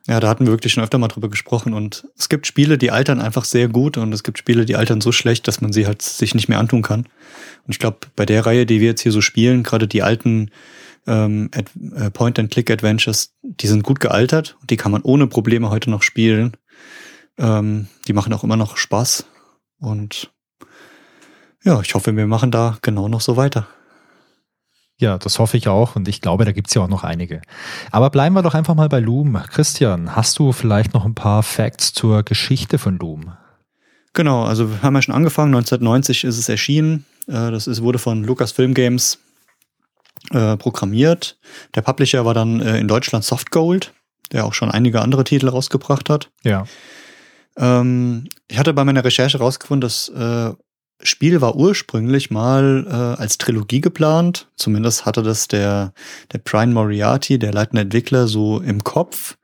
Ja, 0.07 0.21
da 0.21 0.29
hatten 0.29 0.45
wir 0.45 0.53
wirklich 0.53 0.71
schon 0.71 0.83
öfter 0.83 0.97
mal 0.97 1.09
drüber 1.09 1.29
gesprochen. 1.29 1.73
Und 1.73 2.07
es 2.17 2.29
gibt 2.29 2.47
Spiele, 2.47 2.77
die 2.77 2.91
altern 2.91 3.19
einfach 3.19 3.43
sehr 3.43 3.67
gut 3.67 3.97
und 3.97 4.13
es 4.13 4.23
gibt 4.23 4.37
Spiele, 4.37 4.65
die 4.65 4.77
altern 4.77 5.01
so 5.01 5.11
schlecht, 5.11 5.47
dass 5.47 5.59
man 5.59 5.73
sie 5.73 5.85
halt 5.85 6.01
sich 6.01 6.33
nicht 6.33 6.47
mehr 6.47 6.59
antun 6.59 6.81
kann. 6.81 7.01
Und 7.01 7.71
ich 7.71 7.79
glaube, 7.79 7.97
bei 8.15 8.25
der 8.25 8.45
Reihe, 8.45 8.65
die 8.65 8.79
wir 8.79 8.87
jetzt 8.87 9.01
hier 9.01 9.11
so 9.11 9.19
spielen, 9.19 9.63
gerade 9.63 9.87
die 9.87 10.03
alten 10.03 10.49
ähm, 11.07 11.49
äh, 11.53 12.09
Point-and-Click-Adventures, 12.09 13.33
die 13.41 13.67
sind 13.67 13.83
gut 13.83 13.99
gealtert 13.99 14.55
und 14.61 14.69
die 14.69 14.77
kann 14.77 14.93
man 14.93 15.01
ohne 15.01 15.27
Probleme 15.27 15.69
heute 15.69 15.89
noch 15.89 16.03
spielen. 16.03 16.55
Ähm, 17.37 17.87
die 18.07 18.13
machen 18.13 18.31
auch 18.33 18.45
immer 18.45 18.57
noch 18.57 18.77
Spaß. 18.77 19.25
Und 19.79 20.31
ja, 21.63 21.81
ich 21.81 21.93
hoffe, 21.95 22.15
wir 22.15 22.27
machen 22.27 22.51
da 22.51 22.77
genau 22.81 23.07
noch 23.07 23.21
so 23.21 23.37
weiter. 23.37 23.67
Ja, 24.99 25.19
das 25.19 25.37
hoffe 25.37 25.57
ich 25.57 25.67
auch 25.67 25.95
und 25.95 26.07
ich 26.07 26.21
glaube, 26.21 26.43
da 26.43 26.51
gibt 26.51 26.69
es 26.69 26.73
ja 26.73 26.81
auch 26.81 26.87
noch 26.87 27.03
einige. 27.03 27.41
Aber 27.91 28.09
bleiben 28.09 28.33
wir 28.35 28.41
doch 28.41 28.55
einfach 28.55 28.73
mal 28.73 28.89
bei 28.89 28.99
Loom. 28.99 29.39
Christian, 29.51 30.15
hast 30.15 30.39
du 30.39 30.51
vielleicht 30.51 30.95
noch 30.95 31.05
ein 31.05 31.13
paar 31.13 31.43
Facts 31.43 31.93
zur 31.93 32.23
Geschichte 32.23 32.79
von 32.79 32.97
Loom? 32.97 33.33
Genau, 34.13 34.45
also 34.45 34.71
wir 34.71 34.81
haben 34.81 34.95
ja 34.95 35.01
schon 35.03 35.13
angefangen, 35.13 35.53
1990 35.53 36.23
ist 36.23 36.39
es 36.39 36.49
erschienen. 36.49 37.05
Äh, 37.27 37.51
das 37.51 37.67
ist, 37.67 37.83
wurde 37.83 37.99
von 37.99 38.23
Lucasfilm 38.23 38.73
Games 38.73 39.19
äh, 40.31 40.57
programmiert. 40.57 41.37
Der 41.75 41.81
Publisher 41.81 42.25
war 42.25 42.33
dann 42.33 42.59
äh, 42.61 42.79
in 42.79 42.87
Deutschland 42.87 43.23
Softgold, 43.23 43.93
der 44.31 44.45
auch 44.45 44.55
schon 44.55 44.71
einige 44.71 45.01
andere 45.01 45.23
Titel 45.23 45.49
rausgebracht 45.49 46.09
hat. 46.09 46.31
Ja. 46.43 46.65
Ähm, 47.57 48.27
ich 48.47 48.57
hatte 48.57 48.73
bei 48.73 48.83
meiner 48.83 49.03
Recherche 49.03 49.39
rausgefunden, 49.39 49.81
dass 49.81 50.09
äh, 50.09 50.53
Spiel 51.03 51.41
war 51.41 51.55
ursprünglich 51.55 52.31
mal 52.31 52.85
äh, 52.87 53.21
als 53.21 53.37
Trilogie 53.37 53.81
geplant. 53.81 54.47
Zumindest 54.55 55.05
hatte 55.05 55.21
das 55.21 55.47
der, 55.47 55.93
der 56.33 56.39
Brian 56.39 56.73
Moriarty, 56.73 57.37
der 57.37 57.53
leitende 57.53 57.83
Entwickler, 57.83 58.27
so 58.27 58.59
im 58.59 58.83
Kopf. 58.83 59.37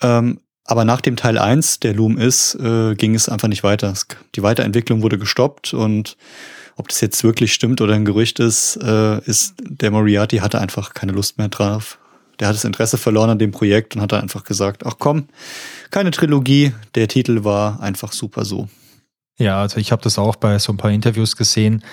Ähm, 0.00 0.40
aber 0.64 0.84
nach 0.84 1.00
dem 1.00 1.16
Teil 1.16 1.38
1, 1.38 1.80
der 1.80 1.94
Loom 1.94 2.18
ist, 2.18 2.54
äh, 2.56 2.94
ging 2.94 3.14
es 3.14 3.28
einfach 3.28 3.48
nicht 3.48 3.62
weiter. 3.62 3.94
Die 4.34 4.42
Weiterentwicklung 4.42 5.02
wurde 5.02 5.18
gestoppt 5.18 5.74
und 5.74 6.16
ob 6.76 6.88
das 6.88 7.00
jetzt 7.00 7.22
wirklich 7.22 7.52
stimmt 7.52 7.80
oder 7.80 7.94
ein 7.94 8.04
Gerücht 8.04 8.40
ist, 8.40 8.76
äh, 8.76 9.20
ist 9.24 9.54
der 9.60 9.90
Moriarty 9.90 10.38
hatte 10.38 10.60
einfach 10.60 10.94
keine 10.94 11.12
Lust 11.12 11.38
mehr 11.38 11.48
drauf. 11.48 11.98
Der 12.42 12.48
hat 12.48 12.56
das 12.56 12.64
Interesse 12.64 12.98
verloren 12.98 13.30
an 13.30 13.38
dem 13.38 13.52
Projekt 13.52 13.94
und 13.94 14.02
hat 14.02 14.10
dann 14.10 14.22
einfach 14.22 14.42
gesagt, 14.42 14.84
ach 14.84 14.96
komm, 14.98 15.28
keine 15.92 16.10
Trilogie, 16.10 16.72
der 16.96 17.06
Titel 17.06 17.44
war 17.44 17.80
einfach 17.80 18.12
super 18.12 18.44
so. 18.44 18.68
Ja, 19.38 19.60
also 19.60 19.78
ich 19.78 19.92
habe 19.92 20.02
das 20.02 20.18
auch 20.18 20.34
bei 20.34 20.58
so 20.58 20.72
ein 20.72 20.76
paar 20.76 20.90
Interviews 20.90 21.36
gesehen, 21.36 21.84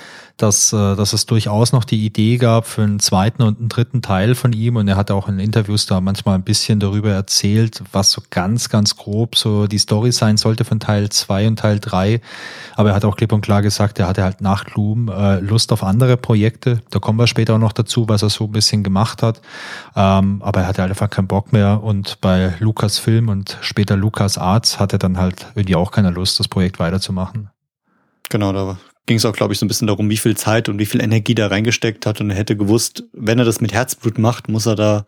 dass, 0.41 0.73
äh, 0.73 0.95
dass 0.95 1.13
es 1.13 1.25
durchaus 1.25 1.73
noch 1.73 1.83
die 1.83 2.05
Idee 2.05 2.37
gab 2.37 2.65
für 2.65 2.81
einen 2.81 2.99
zweiten 2.99 3.43
und 3.43 3.59
einen 3.59 3.69
dritten 3.69 4.01
Teil 4.01 4.35
von 4.35 4.53
ihm. 4.53 4.77
Und 4.77 4.87
er 4.87 4.95
hat 4.95 5.11
auch 5.11 5.27
in 5.27 5.39
Interviews 5.39 5.85
da 5.85 6.01
manchmal 6.01 6.35
ein 6.35 6.43
bisschen 6.43 6.79
darüber 6.79 7.11
erzählt, 7.11 7.83
was 7.91 8.11
so 8.11 8.21
ganz, 8.29 8.69
ganz 8.69 8.95
grob 8.95 9.35
so 9.35 9.67
die 9.67 9.77
Story 9.77 10.11
sein 10.11 10.37
sollte 10.37 10.65
von 10.65 10.79
Teil 10.79 11.09
zwei 11.09 11.47
und 11.47 11.59
Teil 11.59 11.79
drei. 11.79 12.21
Aber 12.75 12.89
er 12.89 12.95
hat 12.95 13.05
auch 13.05 13.17
klipp 13.17 13.31
und 13.33 13.41
klar 13.41 13.61
gesagt, 13.61 13.99
er 13.99 14.07
hatte 14.07 14.23
halt 14.23 14.41
nach 14.41 14.65
Gloom 14.65 15.09
äh, 15.09 15.39
Lust 15.39 15.71
auf 15.71 15.83
andere 15.83 16.17
Projekte. 16.17 16.81
Da 16.89 16.99
kommen 16.99 17.19
wir 17.19 17.27
später 17.27 17.55
auch 17.55 17.59
noch 17.59 17.73
dazu, 17.73 18.07
was 18.07 18.23
er 18.23 18.29
so 18.29 18.45
ein 18.45 18.51
bisschen 18.51 18.83
gemacht 18.83 19.21
hat. 19.21 19.41
Ähm, 19.95 20.41
aber 20.41 20.61
er 20.61 20.67
hatte 20.67 20.81
halt 20.81 20.91
einfach 20.91 21.09
keinen 21.09 21.27
Bock 21.27 21.51
mehr. 21.51 21.83
Und 21.83 22.21
bei 22.21 22.53
Lukas 22.59 22.97
Film 22.97 23.29
und 23.29 23.57
später 23.61 23.97
Lukas 23.97 24.37
Arts 24.37 24.79
hatte 24.79 24.97
dann 24.97 25.17
halt 25.17 25.47
irgendwie 25.55 25.75
auch 25.75 25.91
keine 25.91 26.11
Lust, 26.11 26.39
das 26.39 26.47
Projekt 26.47 26.79
weiterzumachen. 26.79 27.49
Genau, 28.29 28.53
da 28.53 28.77
ging 29.09 29.17
es 29.17 29.25
auch, 29.25 29.33
glaube 29.33 29.53
ich, 29.53 29.59
so 29.59 29.65
ein 29.65 29.67
bisschen 29.67 29.87
darum, 29.87 30.07
wie 30.11 30.17
viel 30.17 30.37
Zeit 30.37 30.69
und 30.69 30.77
wie 30.77 30.85
viel 30.85 31.01
Energie 31.01 31.33
da 31.33 31.47
reingesteckt 31.47 32.05
hat. 32.05 32.21
Und 32.21 32.29
er 32.29 32.35
hätte 32.35 32.55
gewusst, 32.55 33.03
wenn 33.11 33.39
er 33.39 33.45
das 33.45 33.59
mit 33.59 33.73
Herzblut 33.73 34.19
macht, 34.19 34.49
muss 34.49 34.67
er 34.67 34.75
da 34.75 35.07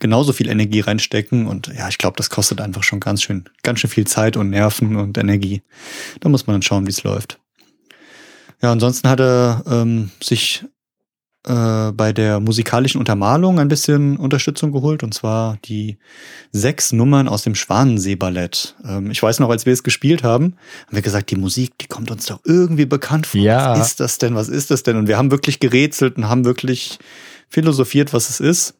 genauso 0.00 0.32
viel 0.32 0.48
Energie 0.48 0.80
reinstecken. 0.80 1.46
Und 1.46 1.68
ja, 1.68 1.88
ich 1.88 1.98
glaube, 1.98 2.16
das 2.16 2.30
kostet 2.30 2.60
einfach 2.60 2.82
schon 2.82 2.98
ganz 2.98 3.22
schön, 3.22 3.44
ganz 3.62 3.78
schön 3.78 3.90
viel 3.90 4.08
Zeit 4.08 4.36
und 4.36 4.50
Nerven 4.50 4.96
und 4.96 5.16
Energie. 5.18 5.62
Da 6.18 6.28
muss 6.28 6.48
man 6.48 6.54
dann 6.54 6.62
schauen, 6.62 6.84
wie 6.86 6.90
es 6.90 7.04
läuft. 7.04 7.38
Ja, 8.60 8.72
ansonsten 8.72 9.08
hat 9.08 9.20
er 9.20 9.62
ähm, 9.70 10.10
sich 10.20 10.64
äh, 11.46 11.92
bei 11.92 12.12
der 12.12 12.40
musikalischen 12.40 12.98
Untermalung 12.98 13.60
ein 13.60 13.68
bisschen 13.68 14.16
Unterstützung 14.16 14.72
geholt, 14.72 15.02
und 15.02 15.14
zwar 15.14 15.58
die 15.64 15.96
sechs 16.52 16.92
Nummern 16.92 17.28
aus 17.28 17.42
dem 17.42 17.54
Schwanensee-Ballett. 17.54 18.74
Ähm, 18.84 19.10
ich 19.10 19.22
weiß 19.22 19.38
noch, 19.40 19.50
als 19.50 19.64
wir 19.64 19.72
es 19.72 19.84
gespielt 19.84 20.24
haben, 20.24 20.56
haben 20.86 20.96
wir 20.96 21.02
gesagt, 21.02 21.30
die 21.30 21.36
Musik, 21.36 21.78
die 21.78 21.86
kommt 21.86 22.10
uns 22.10 22.26
doch 22.26 22.40
irgendwie 22.44 22.86
bekannt 22.86 23.26
vor. 23.28 23.40
Ja. 23.40 23.78
Was 23.78 23.88
ist 23.88 24.00
das 24.00 24.18
denn? 24.18 24.34
Was 24.34 24.48
ist 24.48 24.70
das 24.70 24.82
denn? 24.82 24.96
Und 24.96 25.06
wir 25.06 25.16
haben 25.16 25.30
wirklich 25.30 25.60
gerätselt 25.60 26.16
und 26.16 26.28
haben 26.28 26.44
wirklich 26.44 26.98
philosophiert, 27.48 28.12
was 28.12 28.28
es 28.28 28.40
ist. 28.40 28.74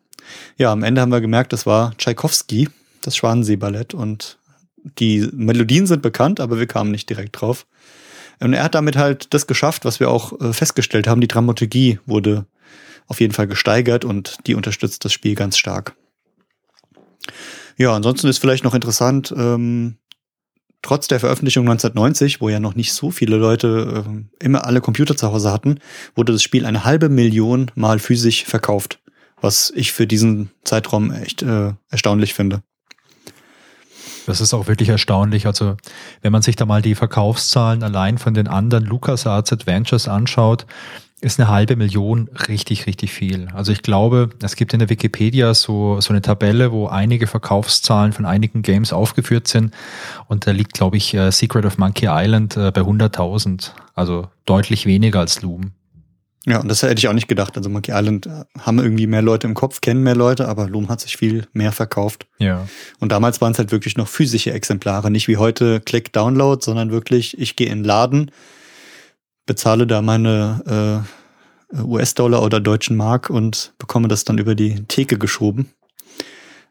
Ja, 0.58 0.73
am 0.73 0.82
Ende 0.82 1.00
haben 1.00 1.12
wir 1.12 1.20
gemerkt, 1.20 1.52
das 1.52 1.66
war 1.66 1.96
Tschaikowski, 1.96 2.68
das 3.02 3.16
Schwanensee-Ballett. 3.16 3.94
Und 3.94 4.38
die 4.99 5.28
Melodien 5.32 5.87
sind 5.87 6.02
bekannt, 6.02 6.40
aber 6.40 6.58
wir 6.58 6.66
kamen 6.66 6.90
nicht 6.90 7.08
direkt 7.08 7.40
drauf. 7.40 7.64
Und 8.40 8.52
er 8.52 8.64
hat 8.64 8.75
damit 8.75 8.96
halt 8.96 9.32
das 9.32 9.46
geschafft, 9.46 9.85
was 9.85 10.00
wir 10.00 10.11
auch 10.11 10.38
äh, 10.40 10.52
festgestellt 10.52 11.06
haben. 11.06 11.20
Die 11.20 11.28
Dramaturgie 11.28 12.00
wurde 12.06 12.46
auf 13.06 13.20
jeden 13.20 13.32
Fall 13.32 13.46
gesteigert 13.46 14.04
und 14.04 14.38
die 14.46 14.54
unterstützt 14.54 15.04
das 15.04 15.12
Spiel 15.12 15.34
ganz 15.34 15.56
stark. 15.56 15.94
Ja, 17.76 17.94
ansonsten 17.94 18.28
ist 18.28 18.38
vielleicht 18.38 18.64
noch 18.64 18.75
interessant, 18.75 19.34
ähm, 19.36 19.98
trotz 20.82 21.08
der 21.08 21.20
Veröffentlichung 21.20 21.64
1990, 21.68 22.40
wo 22.40 22.48
ja 22.48 22.60
noch 22.60 22.75
nicht 22.75 22.92
so 22.92 23.10
viele 23.10 23.36
Leute 23.36 24.04
äh, 24.06 24.44
immer 24.44 24.64
alle 24.64 24.80
Computer 24.80 25.16
zu 25.16 25.30
Hause 25.30 25.52
hatten, 25.52 25.80
wurde 26.14 26.32
das 26.32 26.42
Spiel 26.42 26.64
eine 26.64 26.84
halbe 26.84 27.08
Million 27.08 27.70
Mal 27.75 27.98
physisch 27.98 28.44
verkauft, 28.44 29.00
was 29.40 29.72
ich 29.75 29.92
für 29.92 30.06
diesen 30.06 30.50
Zeitraum 30.64 31.10
echt 31.12 31.42
äh, 31.42 31.72
erstaunlich 31.90 32.34
finde. 32.34 32.62
Das 34.26 34.40
ist 34.40 34.54
auch 34.54 34.66
wirklich 34.66 34.88
erstaunlich. 34.88 35.46
Also, 35.46 35.76
wenn 36.20 36.32
man 36.32 36.42
sich 36.42 36.56
da 36.56 36.66
mal 36.66 36.82
die 36.82 36.96
Verkaufszahlen 36.96 37.84
allein 37.84 38.18
von 38.18 38.34
den 38.34 38.48
anderen 38.48 38.84
LucasArts 38.84 39.52
Adventures 39.52 40.08
anschaut, 40.08 40.66
ist 41.20 41.40
eine 41.40 41.49
halbe 41.49 41.76
Million 41.76 42.28
richtig, 42.49 42.87
richtig 42.87 43.12
viel. 43.12 43.49
Also 43.54 43.73
ich 43.73 43.82
glaube, 43.82 44.30
es 44.42 44.54
gibt 44.54 44.75
in 44.75 44.80
der 44.80 44.90
Wikipedia 44.90 45.54
so, 45.54 46.00
so 46.00 46.11
eine 46.11 46.20
Tabelle, 46.20 46.73
wo 46.73 46.88
einige 46.88 47.26
Verkaufszahlen 47.26 48.12
von 48.12 48.26
einigen 48.26 48.62
Games 48.62 48.92
aufgeführt 48.92 49.49
sind. 49.49 49.73
Und 50.28 50.46
da 50.46 50.50
liegt, 50.50 50.75
glaube 50.75 50.99
ich, 50.99 51.14
äh, 51.14 51.30
Secret 51.32 51.64
of 51.64 51.78
Monkey 51.78 52.06
Island 52.11 52.56
äh, 52.56 52.70
bei 52.70 52.82
100.000. 52.82 53.70
Also 53.94 54.28
deutlich 54.44 54.85
weniger 54.85 55.20
als 55.20 55.40
Loom. 55.40 55.73
Ja, 56.44 56.61
und 56.61 56.68
das 56.68 56.82
hätte 56.82 56.99
ich 56.99 57.08
auch 57.08 57.12
nicht 57.12 57.28
gedacht. 57.28 57.56
Also 57.56 57.70
Monkey 57.70 57.92
Island 57.92 58.26
äh, 58.26 58.44
haben 58.61 58.78
irgendwie 58.78 59.06
mehr 59.06 59.23
Leute 59.23 59.46
im 59.46 59.54
Kopf, 59.54 59.80
kennen 59.80 60.02
mehr 60.02 60.14
Leute, 60.14 60.46
aber 60.46 60.68
Loom 60.68 60.88
hat 60.90 61.00
sich 61.00 61.16
viel 61.16 61.46
mehr 61.54 61.73
verkauft. 61.73 62.26
Ja. 62.38 62.68
Und 63.00 63.11
damals 63.11 63.40
waren 63.40 63.52
es 63.52 63.58
halt 63.58 63.73
wirklich 63.73 63.96
noch 63.96 64.06
physische 64.06 64.52
Exemplare, 64.52 65.11
nicht 65.11 65.28
wie 65.28 65.38
heute 65.38 65.80
Click 65.80 66.12
Download, 66.12 66.62
sondern 66.62 66.92
wirklich, 66.92 67.38
ich 67.40 67.56
gehe 67.56 67.68
in 67.68 67.78
den 67.78 67.85
Laden, 67.85 68.30
bezahle 69.46 69.86
da 69.86 70.02
meine 70.02 71.04
äh, 71.72 71.80
US-Dollar 71.82 72.42
oder 72.42 72.60
deutschen 72.60 72.96
Mark 72.96 73.30
und 73.30 73.72
bekomme 73.78 74.08
das 74.08 74.24
dann 74.24 74.38
über 74.38 74.54
die 74.54 74.84
Theke 74.86 75.18
geschoben. 75.18 75.70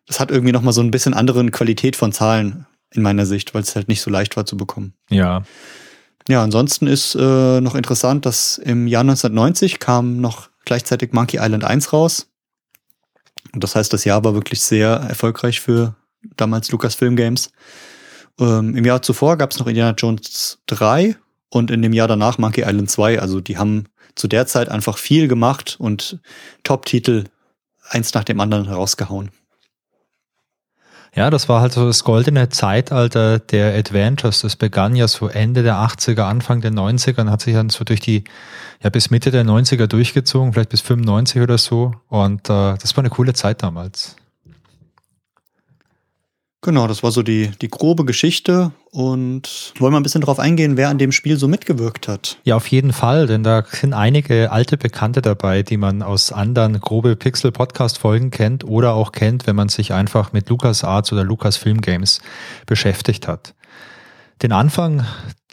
Das 0.05 0.20
hat 0.20 0.32
irgendwie 0.32 0.51
nochmal 0.51 0.74
so 0.74 0.82
ein 0.82 0.91
bisschen 0.91 1.13
anderen 1.13 1.51
Qualität 1.51 1.96
von 1.96 2.12
Zahlen 2.12 2.65
in 2.91 3.01
meiner 3.01 3.25
Sicht, 3.25 3.53
weil 3.53 3.63
es 3.63 3.75
halt 3.75 3.88
nicht 3.88 4.01
so 4.01 4.12
leicht 4.12 4.38
war 4.38 4.46
zu 4.46 4.55
bekommen. 4.58 4.94
Ja. 5.10 5.44
Ja, 6.27 6.44
ansonsten 6.44 6.88
ist 6.88 7.15
äh, 7.15 7.62
noch 7.62 7.75
interessant, 7.75 8.25
dass 8.25 8.58
im 8.58 8.88
Jahr 8.88 9.01
1990 9.01 9.79
kam 9.79 10.22
noch 10.22 10.50
gleichzeitig 10.65 11.12
Monkey 11.13 11.38
Island 11.39 11.63
1 11.63 11.94
raus. 11.94 12.27
Und 13.53 13.63
das 13.63 13.75
heißt, 13.75 13.94
das 13.94 14.05
Jahr 14.05 14.24
war 14.24 14.34
wirklich 14.34 14.62
sehr 14.62 14.89
erfolgreich 14.89 15.62
für 15.62 15.96
damals 16.36 16.72
Lucasfilm 16.72 17.15
Games. 17.15 17.51
Ähm, 18.39 18.75
Im 18.75 18.86
Jahr 18.86 19.01
zuvor 19.01 19.38
gab 19.38 19.51
es 19.51 19.60
noch 19.60 19.67
Indiana 19.67 19.94
Jones 19.96 20.60
3 20.65 21.15
und 21.56 21.72
in 21.72 21.82
dem 21.82 21.94
Jahr 21.94 22.10
danach 22.10 22.38
Monkey 22.38 22.64
Island 22.64 22.92
2. 22.92 23.22
Also 23.22 23.40
die 23.40 23.58
haben 23.58 23.86
zu 24.16 24.28
der 24.28 24.46
Zeit 24.46 24.68
einfach 24.68 24.98
viel 24.98 25.30
gemacht 25.30 25.78
und 25.80 26.20
Top-Titel 26.64 27.24
eins 27.90 28.14
nach 28.14 28.26
dem 28.26 28.42
anderen 28.42 28.68
herausgehauen. 28.68 29.32
Ja, 31.16 31.30
das 31.30 31.48
war 31.48 31.62
halt 31.62 31.72
so 31.72 31.88
das 31.88 32.04
goldene 32.04 32.50
Zeitalter 32.50 33.40
der 33.40 33.74
Adventures. 33.74 34.42
Das 34.42 34.58
begann 34.58 34.98
ja 34.98 35.08
so 35.08 35.30
Ende 35.30 35.64
der 35.64 35.76
80er, 35.76 36.24
Anfang 36.24 36.60
der 36.60 36.72
90er 36.72 37.22
und 37.22 37.32
hat 37.32 37.40
sich 37.40 37.54
dann 37.54 37.70
so 37.70 37.86
durch 37.86 38.02
die, 38.02 38.26
ja, 38.84 38.90
bis 38.90 39.10
Mitte 39.10 39.32
der 39.32 39.46
90er 39.46 39.88
durchgezogen, 39.88 40.52
vielleicht 40.52 40.72
bis 40.72 40.82
95 40.82 41.42
oder 41.42 41.58
so. 41.58 41.94
Und 42.10 42.50
äh, 42.50 42.76
das 42.78 42.98
war 42.98 43.02
eine 43.02 43.12
coole 43.12 43.34
Zeit 43.34 43.64
damals. 43.64 44.18
Genau, 46.66 46.88
das 46.88 47.04
war 47.04 47.12
so 47.12 47.22
die, 47.22 47.52
die 47.62 47.68
grobe 47.68 48.06
Geschichte 48.06 48.72
und 48.90 49.72
wollen 49.78 49.94
wir 49.94 50.00
ein 50.00 50.04
bisschen 50.04 50.22
darauf 50.22 50.40
eingehen, 50.40 50.78
wer 50.78 50.90
an 50.90 50.98
dem 50.98 51.12
Spiel 51.12 51.38
so 51.38 51.48
mitgewirkt 51.48 52.08
hat. 52.08 52.40
Ja, 52.44 52.56
auf 52.56 52.66
jeden 52.66 52.92
Fall, 52.92 53.28
denn 53.28 53.44
da 53.44 53.64
sind 53.70 53.94
einige 53.94 54.52
alte 54.52 54.76
Bekannte 54.76 55.22
dabei, 55.22 55.62
die 55.62 55.78
man 55.78 56.02
aus 56.02 56.32
anderen 56.32 56.82
grobe 56.82 57.16
Pixel-Podcast-Folgen 57.16 58.32
kennt 58.32 58.64
oder 58.64 58.96
auch 58.96 59.12
kennt, 59.12 59.46
wenn 59.46 59.56
man 59.56 59.70
sich 59.70 59.94
einfach 59.94 60.34
mit 60.34 60.50
LucasArts 60.50 61.14
oder 61.14 61.24
Lucasfilm 61.24 61.82
Games 61.82 62.20
beschäftigt 62.66 63.28
hat. 63.28 63.54
Den 64.42 64.52
Anfang 64.52 65.06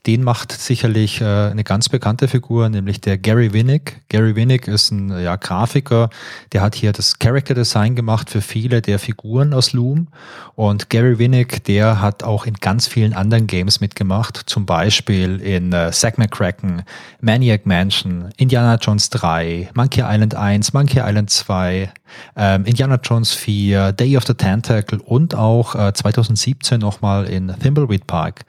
den 0.07 0.25
macht 0.25 0.51
sicherlich 0.51 1.21
äh, 1.21 1.25
eine 1.25 1.63
ganz 1.63 1.89
bekannte 1.89 2.27
Figur, 2.27 2.69
nämlich 2.69 3.01
der 3.01 3.19
Gary 3.19 3.53
Winnick. 3.53 4.03
Gary 4.09 4.35
Winnick 4.35 4.67
ist 4.67 4.91
ein 4.91 5.17
ja, 5.23 5.37
Grafiker, 5.37 6.11
der 6.53 6.61
hat 6.61 6.75
hier 6.75 6.93
das 6.93 7.21
Character 7.21 7.55
Design 7.55 7.95
gemacht 7.95 8.29
für 8.29 8.41
viele 8.41 8.83
der 8.83 8.99
Figuren 8.99 9.55
aus 9.55 9.73
Loom. 9.73 10.09
Und 10.57 10.91
Gary 10.91 11.19
Winnick, 11.19 11.65
der 11.65 12.01
hat 12.01 12.25
auch 12.25 12.47
in 12.47 12.55
ganz 12.55 12.89
vielen 12.89 13.13
anderen 13.13 13.47
Games 13.47 13.81
mitgemacht, 13.81 14.43
zum 14.47 14.67
Beispiel 14.67 15.41
in 15.41 15.73
äh, 15.73 15.93
Zack 15.93 16.19
McCracken, 16.19 16.83
Maniac 17.21 17.65
Mansion, 17.65 18.31
Indiana 18.37 18.77
Jones 18.77 19.09
3, 19.11 19.71
Monkey 19.75 20.03
Island 20.05 20.35
1, 20.35 20.73
Monkey 20.73 20.99
Island 20.99 21.31
2, 21.31 21.93
ähm, 22.37 22.65
Indiana 22.65 22.99
Jones 23.03 23.33
4, 23.33 23.93
Day 23.93 24.17
of 24.17 24.25
the 24.27 24.35
Tentacle 24.35 25.01
und 25.01 25.35
auch 25.35 25.75
äh, 25.75 25.93
2017 25.93 26.81
nochmal 26.81 27.27
in 27.27 27.55
Thimbleweed 27.61 28.07
Park. 28.07 28.45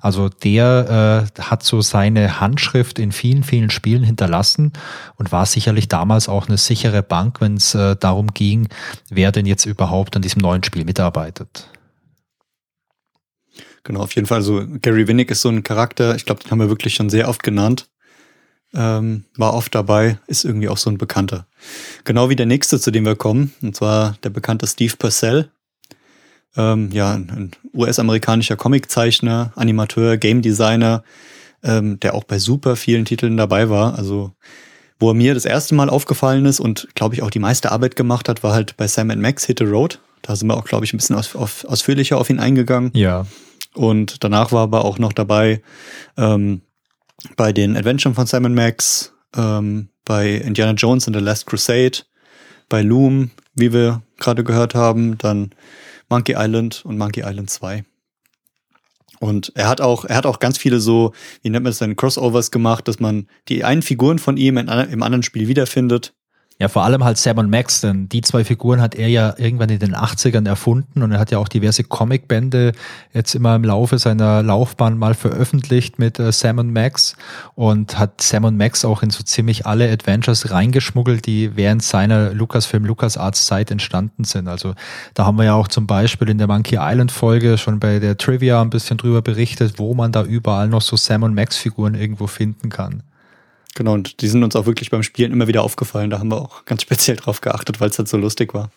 Also 0.00 0.28
der 0.28 0.83
äh, 0.88 1.42
hat 1.42 1.62
so 1.62 1.80
seine 1.80 2.40
Handschrift 2.40 2.98
in 2.98 3.12
vielen, 3.12 3.42
vielen 3.42 3.70
Spielen 3.70 4.04
hinterlassen 4.04 4.72
und 5.16 5.32
war 5.32 5.46
sicherlich 5.46 5.88
damals 5.88 6.28
auch 6.28 6.48
eine 6.48 6.58
sichere 6.58 7.02
Bank, 7.02 7.40
wenn 7.40 7.56
es 7.56 7.74
äh, 7.74 7.96
darum 7.96 8.28
ging, 8.28 8.68
wer 9.10 9.32
denn 9.32 9.46
jetzt 9.46 9.66
überhaupt 9.66 10.16
an 10.16 10.22
diesem 10.22 10.42
neuen 10.42 10.62
Spiel 10.62 10.84
mitarbeitet. 10.84 11.68
Genau, 13.84 14.00
auf 14.00 14.14
jeden 14.14 14.26
Fall. 14.26 14.38
Also 14.38 14.64
Gary 14.80 15.06
Winnick 15.06 15.30
ist 15.30 15.42
so 15.42 15.50
ein 15.50 15.62
Charakter, 15.62 16.16
ich 16.16 16.24
glaube, 16.24 16.42
den 16.42 16.50
haben 16.50 16.60
wir 16.60 16.70
wirklich 16.70 16.94
schon 16.94 17.10
sehr 17.10 17.28
oft 17.28 17.42
genannt. 17.42 17.88
Ähm, 18.72 19.24
war 19.36 19.54
oft 19.54 19.74
dabei, 19.74 20.18
ist 20.26 20.44
irgendwie 20.44 20.68
auch 20.68 20.78
so 20.78 20.90
ein 20.90 20.98
Bekannter. 20.98 21.46
Genau 22.02 22.28
wie 22.28 22.36
der 22.36 22.46
nächste, 22.46 22.80
zu 22.80 22.90
dem 22.90 23.04
wir 23.04 23.14
kommen, 23.14 23.54
und 23.62 23.76
zwar 23.76 24.16
der 24.24 24.30
bekannte 24.30 24.66
Steve 24.66 24.96
Purcell, 24.96 25.50
ähm, 26.56 26.90
ja, 26.92 27.14
ein 27.14 27.50
US-amerikanischer 27.74 28.56
Comiczeichner, 28.56 29.52
Animateur, 29.56 30.16
Game 30.16 30.42
Designer, 30.42 31.02
ähm, 31.62 31.98
der 32.00 32.14
auch 32.14 32.24
bei 32.24 32.38
super 32.38 32.76
vielen 32.76 33.04
Titeln 33.04 33.36
dabei 33.36 33.70
war. 33.70 33.98
Also, 33.98 34.32
wo 34.98 35.10
er 35.10 35.14
mir 35.14 35.34
das 35.34 35.44
erste 35.44 35.74
Mal 35.74 35.90
aufgefallen 35.90 36.46
ist 36.46 36.60
und 36.60 36.88
glaube 36.94 37.14
ich 37.14 37.22
auch 37.22 37.30
die 37.30 37.38
meiste 37.40 37.72
Arbeit 37.72 37.96
gemacht 37.96 38.28
hat, 38.28 38.42
war 38.42 38.52
halt 38.52 38.76
bei 38.76 38.86
Sam 38.86 39.08
Max 39.08 39.44
Hit 39.44 39.58
the 39.58 39.64
Road. 39.64 40.00
Da 40.22 40.36
sind 40.36 40.48
wir 40.48 40.56
auch, 40.56 40.64
glaube 40.64 40.84
ich, 40.84 40.94
ein 40.94 40.96
bisschen 40.96 41.16
aus, 41.16 41.34
auf, 41.34 41.64
ausführlicher 41.64 42.16
auf 42.16 42.30
ihn 42.30 42.38
eingegangen. 42.38 42.90
Ja. 42.94 43.26
Und 43.74 44.22
danach 44.22 44.52
war 44.52 44.62
aber 44.62 44.84
auch 44.84 44.98
noch 44.98 45.12
dabei 45.12 45.60
ähm, 46.16 46.62
bei 47.36 47.52
den 47.52 47.76
Adventuren 47.76 48.14
von 48.14 48.26
Simon 48.26 48.54
Max, 48.54 49.12
ähm, 49.36 49.88
bei 50.04 50.30
Indiana 50.30 50.72
Jones 50.72 51.06
and 51.06 51.16
the 51.16 51.22
Last 51.22 51.46
Crusade, 51.46 51.98
bei 52.68 52.82
Loom, 52.82 53.30
wie 53.54 53.72
wir 53.72 54.02
gerade 54.18 54.44
gehört 54.44 54.74
haben, 54.74 55.18
dann 55.18 55.50
Monkey 56.08 56.34
Island 56.36 56.84
und 56.84 56.98
Monkey 56.98 57.22
Island 57.24 57.50
2. 57.50 57.84
Und 59.20 59.52
er 59.54 59.68
hat 59.68 59.80
auch, 59.80 60.04
er 60.04 60.16
hat 60.16 60.26
auch 60.26 60.38
ganz 60.38 60.58
viele 60.58 60.80
so, 60.80 61.12
wie 61.42 61.50
nennt 61.50 61.64
man 61.64 61.70
das 61.70 61.78
denn, 61.78 61.96
Crossovers 61.96 62.50
gemacht, 62.50 62.88
dass 62.88 63.00
man 63.00 63.28
die 63.48 63.64
einen 63.64 63.82
Figuren 63.82 64.18
von 64.18 64.36
ihm 64.36 64.58
in, 64.58 64.68
im 64.68 65.02
anderen 65.02 65.22
Spiel 65.22 65.48
wiederfindet. 65.48 66.14
Ja, 66.60 66.68
vor 66.68 66.84
allem 66.84 67.02
halt 67.02 67.18
Sam 67.18 67.38
und 67.38 67.50
Max, 67.50 67.80
denn 67.80 68.08
die 68.08 68.20
zwei 68.20 68.44
Figuren 68.44 68.80
hat 68.80 68.94
er 68.94 69.08
ja 69.08 69.34
irgendwann 69.38 69.70
in 69.70 69.80
den 69.80 69.96
80ern 69.96 70.46
erfunden 70.46 71.02
und 71.02 71.10
er 71.10 71.18
hat 71.18 71.32
ja 71.32 71.38
auch 71.38 71.48
diverse 71.48 71.82
Comicbände 71.82 72.70
jetzt 73.12 73.34
immer 73.34 73.56
im 73.56 73.64
Laufe 73.64 73.98
seiner 73.98 74.40
Laufbahn 74.40 74.96
mal 74.96 75.14
veröffentlicht 75.14 75.98
mit 75.98 76.20
äh, 76.20 76.30
Sam 76.30 76.58
und 76.58 76.72
Max 76.72 77.16
und 77.56 77.98
hat 77.98 78.20
Sam 78.20 78.44
und 78.44 78.56
Max 78.56 78.84
auch 78.84 79.02
in 79.02 79.10
so 79.10 79.24
ziemlich 79.24 79.66
alle 79.66 79.90
Adventures 79.90 80.52
reingeschmuggelt, 80.52 81.26
die 81.26 81.56
während 81.56 81.82
seiner 81.82 82.32
Lucasfilm 82.32 82.84
LucasArts 82.84 83.46
Zeit 83.46 83.72
entstanden 83.72 84.22
sind. 84.22 84.46
Also 84.46 84.74
da 85.14 85.26
haben 85.26 85.38
wir 85.38 85.44
ja 85.46 85.54
auch 85.54 85.66
zum 85.66 85.88
Beispiel 85.88 86.30
in 86.30 86.38
der 86.38 86.46
Monkey 86.46 86.78
Island 86.78 87.10
Folge 87.10 87.58
schon 87.58 87.80
bei 87.80 87.98
der 87.98 88.16
Trivia 88.16 88.62
ein 88.62 88.70
bisschen 88.70 88.96
drüber 88.96 89.22
berichtet, 89.22 89.80
wo 89.80 89.94
man 89.94 90.12
da 90.12 90.22
überall 90.22 90.68
noch 90.68 90.82
so 90.82 90.94
Sam 90.94 91.24
und 91.24 91.34
Max 91.34 91.56
Figuren 91.56 91.96
irgendwo 91.96 92.28
finden 92.28 92.68
kann. 92.68 93.02
Genau, 93.74 93.94
und 93.94 94.20
die 94.20 94.28
sind 94.28 94.44
uns 94.44 94.54
auch 94.54 94.66
wirklich 94.66 94.90
beim 94.90 95.02
Spielen 95.02 95.32
immer 95.32 95.48
wieder 95.48 95.64
aufgefallen. 95.64 96.10
Da 96.10 96.20
haben 96.20 96.30
wir 96.30 96.40
auch 96.40 96.64
ganz 96.64 96.82
speziell 96.82 97.16
drauf 97.16 97.40
geachtet, 97.40 97.80
weil 97.80 97.90
es 97.90 97.98
halt 97.98 98.08
so 98.08 98.16
lustig 98.16 98.54
war. 98.54 98.70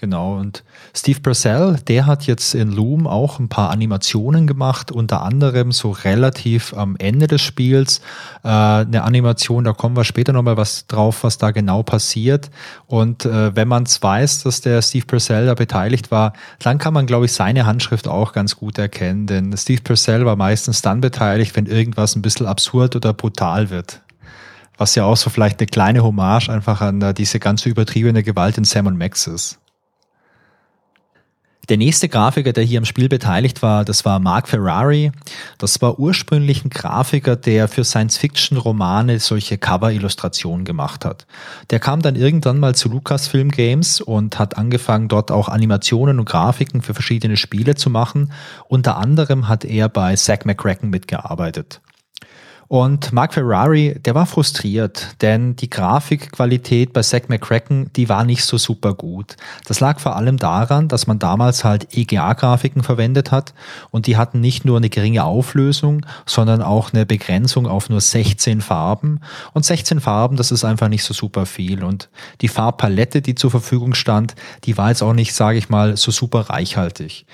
Genau, 0.00 0.38
und 0.38 0.64
Steve 0.96 1.20
Purcell, 1.20 1.76
der 1.86 2.06
hat 2.06 2.26
jetzt 2.26 2.54
in 2.54 2.72
Loom 2.72 3.06
auch 3.06 3.38
ein 3.38 3.50
paar 3.50 3.68
Animationen 3.68 4.46
gemacht, 4.46 4.90
unter 4.90 5.20
anderem 5.20 5.72
so 5.72 5.90
relativ 5.90 6.72
am 6.72 6.96
Ende 6.96 7.26
des 7.26 7.42
Spiels 7.42 8.00
äh, 8.42 8.48
eine 8.48 9.02
Animation, 9.02 9.64
da 9.64 9.74
kommen 9.74 9.94
wir 9.98 10.04
später 10.04 10.32
nochmal 10.32 10.56
was 10.56 10.86
drauf, 10.86 11.22
was 11.22 11.36
da 11.36 11.50
genau 11.50 11.82
passiert. 11.82 12.50
Und 12.86 13.26
äh, 13.26 13.54
wenn 13.54 13.68
man 13.68 13.82
es 13.82 14.02
weiß, 14.02 14.44
dass 14.44 14.62
der 14.62 14.80
Steve 14.80 15.04
Purcell 15.04 15.44
da 15.44 15.52
beteiligt 15.52 16.10
war, 16.10 16.32
dann 16.60 16.78
kann 16.78 16.94
man, 16.94 17.04
glaube 17.04 17.26
ich, 17.26 17.34
seine 17.34 17.66
Handschrift 17.66 18.08
auch 18.08 18.32
ganz 18.32 18.56
gut 18.56 18.78
erkennen, 18.78 19.26
denn 19.26 19.54
Steve 19.54 19.82
Purcell 19.82 20.24
war 20.24 20.36
meistens 20.36 20.80
dann 20.80 21.02
beteiligt, 21.02 21.54
wenn 21.56 21.66
irgendwas 21.66 22.16
ein 22.16 22.22
bisschen 22.22 22.46
absurd 22.46 22.96
oder 22.96 23.12
brutal 23.12 23.68
wird 23.68 24.00
was 24.80 24.94
ja 24.94 25.04
auch 25.04 25.16
so 25.16 25.28
vielleicht 25.28 25.60
eine 25.60 25.66
kleine 25.66 26.02
Hommage 26.02 26.48
einfach 26.48 26.80
an 26.80 27.02
äh, 27.02 27.12
diese 27.12 27.38
ganze 27.38 27.68
übertriebene 27.68 28.22
Gewalt 28.22 28.56
in 28.56 28.64
Sam 28.64 28.86
und 28.86 28.96
Max 28.96 29.26
ist. 29.26 29.58
Der 31.68 31.76
nächste 31.76 32.08
Grafiker, 32.08 32.52
der 32.52 32.64
hier 32.64 32.78
am 32.78 32.84
Spiel 32.84 33.08
beteiligt 33.08 33.62
war, 33.62 33.84
das 33.84 34.04
war 34.04 34.18
Mark 34.18 34.48
Ferrari. 34.48 35.12
Das 35.58 35.80
war 35.82 36.00
ursprünglich 36.00 36.64
ein 36.64 36.70
Grafiker, 36.70 37.36
der 37.36 37.68
für 37.68 37.84
Science-Fiction-Romane 37.84 39.20
solche 39.20 39.56
Cover-Illustrationen 39.56 40.64
gemacht 40.64 41.04
hat. 41.04 41.26
Der 41.68 41.78
kam 41.78 42.02
dann 42.02 42.16
irgendwann 42.16 42.58
mal 42.58 42.74
zu 42.74 42.88
Lucasfilm 42.88 43.50
Games 43.50 44.00
und 44.00 44.38
hat 44.38 44.56
angefangen, 44.56 45.06
dort 45.06 45.30
auch 45.30 45.48
Animationen 45.48 46.18
und 46.18 46.24
Grafiken 46.24 46.82
für 46.82 46.94
verschiedene 46.94 47.36
Spiele 47.36 47.76
zu 47.76 47.90
machen. 47.90 48.32
Unter 48.66 48.96
anderem 48.96 49.46
hat 49.46 49.64
er 49.64 49.88
bei 49.88 50.16
Zack 50.16 50.46
McCracken 50.46 50.90
mitgearbeitet. 50.90 51.80
Und 52.72 53.12
Mark 53.12 53.34
Ferrari, 53.34 53.98
der 54.04 54.14
war 54.14 54.26
frustriert, 54.26 55.16
denn 55.22 55.56
die 55.56 55.68
Grafikqualität 55.68 56.92
bei 56.92 57.02
Zack 57.02 57.28
McCracken, 57.28 57.92
die 57.96 58.08
war 58.08 58.24
nicht 58.24 58.44
so 58.44 58.58
super 58.58 58.94
gut. 58.94 59.34
Das 59.66 59.80
lag 59.80 59.98
vor 59.98 60.14
allem 60.14 60.36
daran, 60.36 60.86
dass 60.86 61.08
man 61.08 61.18
damals 61.18 61.64
halt 61.64 61.88
EGA-Grafiken 61.96 62.84
verwendet 62.84 63.32
hat 63.32 63.54
und 63.90 64.06
die 64.06 64.16
hatten 64.16 64.38
nicht 64.38 64.64
nur 64.64 64.76
eine 64.76 64.88
geringe 64.88 65.24
Auflösung, 65.24 66.06
sondern 66.26 66.62
auch 66.62 66.92
eine 66.92 67.06
Begrenzung 67.06 67.66
auf 67.66 67.90
nur 67.90 68.00
16 68.00 68.60
Farben. 68.60 69.18
Und 69.52 69.64
16 69.64 69.98
Farben, 69.98 70.36
das 70.36 70.52
ist 70.52 70.64
einfach 70.64 70.86
nicht 70.86 71.02
so 71.02 71.12
super 71.12 71.46
viel. 71.46 71.82
Und 71.82 72.08
die 72.40 72.46
Farbpalette, 72.46 73.20
die 73.20 73.34
zur 73.34 73.50
Verfügung 73.50 73.94
stand, 73.94 74.36
die 74.62 74.78
war 74.78 74.90
jetzt 74.90 75.02
auch 75.02 75.12
nicht, 75.12 75.34
sage 75.34 75.58
ich 75.58 75.70
mal, 75.70 75.96
so 75.96 76.12
super 76.12 76.42
reichhaltig. 76.42 77.26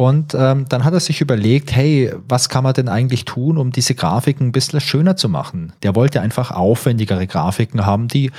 Und 0.00 0.32
ähm, 0.32 0.64
dann 0.66 0.84
hat 0.84 0.94
er 0.94 1.00
sich 1.00 1.20
überlegt, 1.20 1.76
hey, 1.76 2.10
was 2.26 2.48
kann 2.48 2.64
man 2.64 2.72
denn 2.72 2.88
eigentlich 2.88 3.26
tun, 3.26 3.58
um 3.58 3.70
diese 3.70 3.94
Grafiken 3.94 4.46
ein 4.46 4.52
bisschen 4.52 4.80
schöner 4.80 5.14
zu 5.14 5.28
machen? 5.28 5.74
Der 5.82 5.94
wollte 5.94 6.22
einfach 6.22 6.52
aufwendigere 6.52 7.26
Grafiken 7.26 7.84
haben, 7.84 8.08
die 8.08 8.30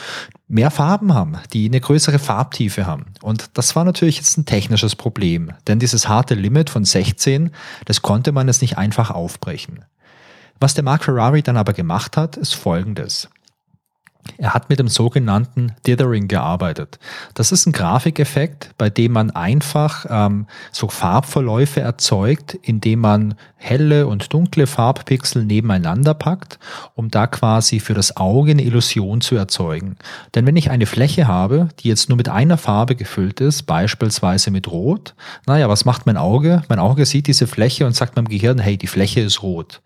mehr 0.47 0.71
Farben 0.71 1.13
haben, 1.13 1.37
die 1.53 1.67
eine 1.67 1.79
größere 1.79 2.17
Farbtiefe 2.17 2.87
haben. 2.87 3.05
Und 3.21 3.51
das 3.59 3.75
war 3.75 3.83
natürlich 3.83 4.17
jetzt 4.17 4.39
ein 4.39 4.47
technisches 4.47 4.95
Problem, 4.95 5.51
denn 5.67 5.77
dieses 5.77 6.09
harte 6.09 6.33
Limit 6.33 6.71
von 6.71 6.83
16, 6.83 7.51
das 7.85 8.01
konnte 8.01 8.31
man 8.31 8.47
jetzt 8.47 8.63
nicht 8.63 8.79
einfach 8.79 9.11
aufbrechen. 9.11 9.85
Was 10.59 10.73
der 10.73 10.83
Mark 10.83 11.03
Ferrari 11.03 11.43
dann 11.43 11.57
aber 11.57 11.73
gemacht 11.73 12.17
hat, 12.17 12.37
ist 12.37 12.55
folgendes. 12.55 13.29
Er 14.37 14.53
hat 14.53 14.69
mit 14.69 14.79
dem 14.79 14.87
sogenannten 14.87 15.73
Dithering 15.85 16.27
gearbeitet. 16.27 16.99
Das 17.33 17.51
ist 17.51 17.65
ein 17.65 17.71
Grafikeffekt, 17.71 18.71
bei 18.77 18.89
dem 18.89 19.11
man 19.11 19.31
einfach 19.31 20.05
ähm, 20.09 20.47
so 20.71 20.87
Farbverläufe 20.87 21.81
erzeugt, 21.81 22.57
indem 22.61 22.99
man 22.99 23.35
helle 23.57 24.07
und 24.07 24.33
dunkle 24.33 24.65
Farbpixel 24.65 25.45
nebeneinander 25.45 26.15
packt, 26.15 26.57
um 26.95 27.11
da 27.11 27.27
quasi 27.27 27.79
für 27.79 27.93
das 27.93 28.17
Auge 28.17 28.51
eine 28.51 28.63
Illusion 28.63 29.21
zu 29.21 29.35
erzeugen. 29.35 29.97
Denn 30.33 30.47
wenn 30.47 30.55
ich 30.55 30.71
eine 30.71 30.87
Fläche 30.87 31.27
habe, 31.27 31.69
die 31.79 31.89
jetzt 31.89 32.09
nur 32.09 32.17
mit 32.17 32.27
einer 32.27 32.57
Farbe 32.57 32.95
gefüllt 32.95 33.39
ist, 33.39 33.63
beispielsweise 33.63 34.49
mit 34.49 34.67
Rot, 34.67 35.13
naja, 35.45 35.69
was 35.69 35.85
macht 35.85 36.07
mein 36.07 36.17
Auge? 36.17 36.63
Mein 36.69 36.79
Auge 36.79 37.05
sieht 37.05 37.27
diese 37.27 37.45
Fläche 37.45 37.85
und 37.85 37.95
sagt 37.95 38.15
meinem 38.15 38.29
Gehirn, 38.29 38.57
hey, 38.57 38.77
die 38.77 38.87
Fläche 38.87 39.21
ist 39.21 39.43
rot. 39.43 39.81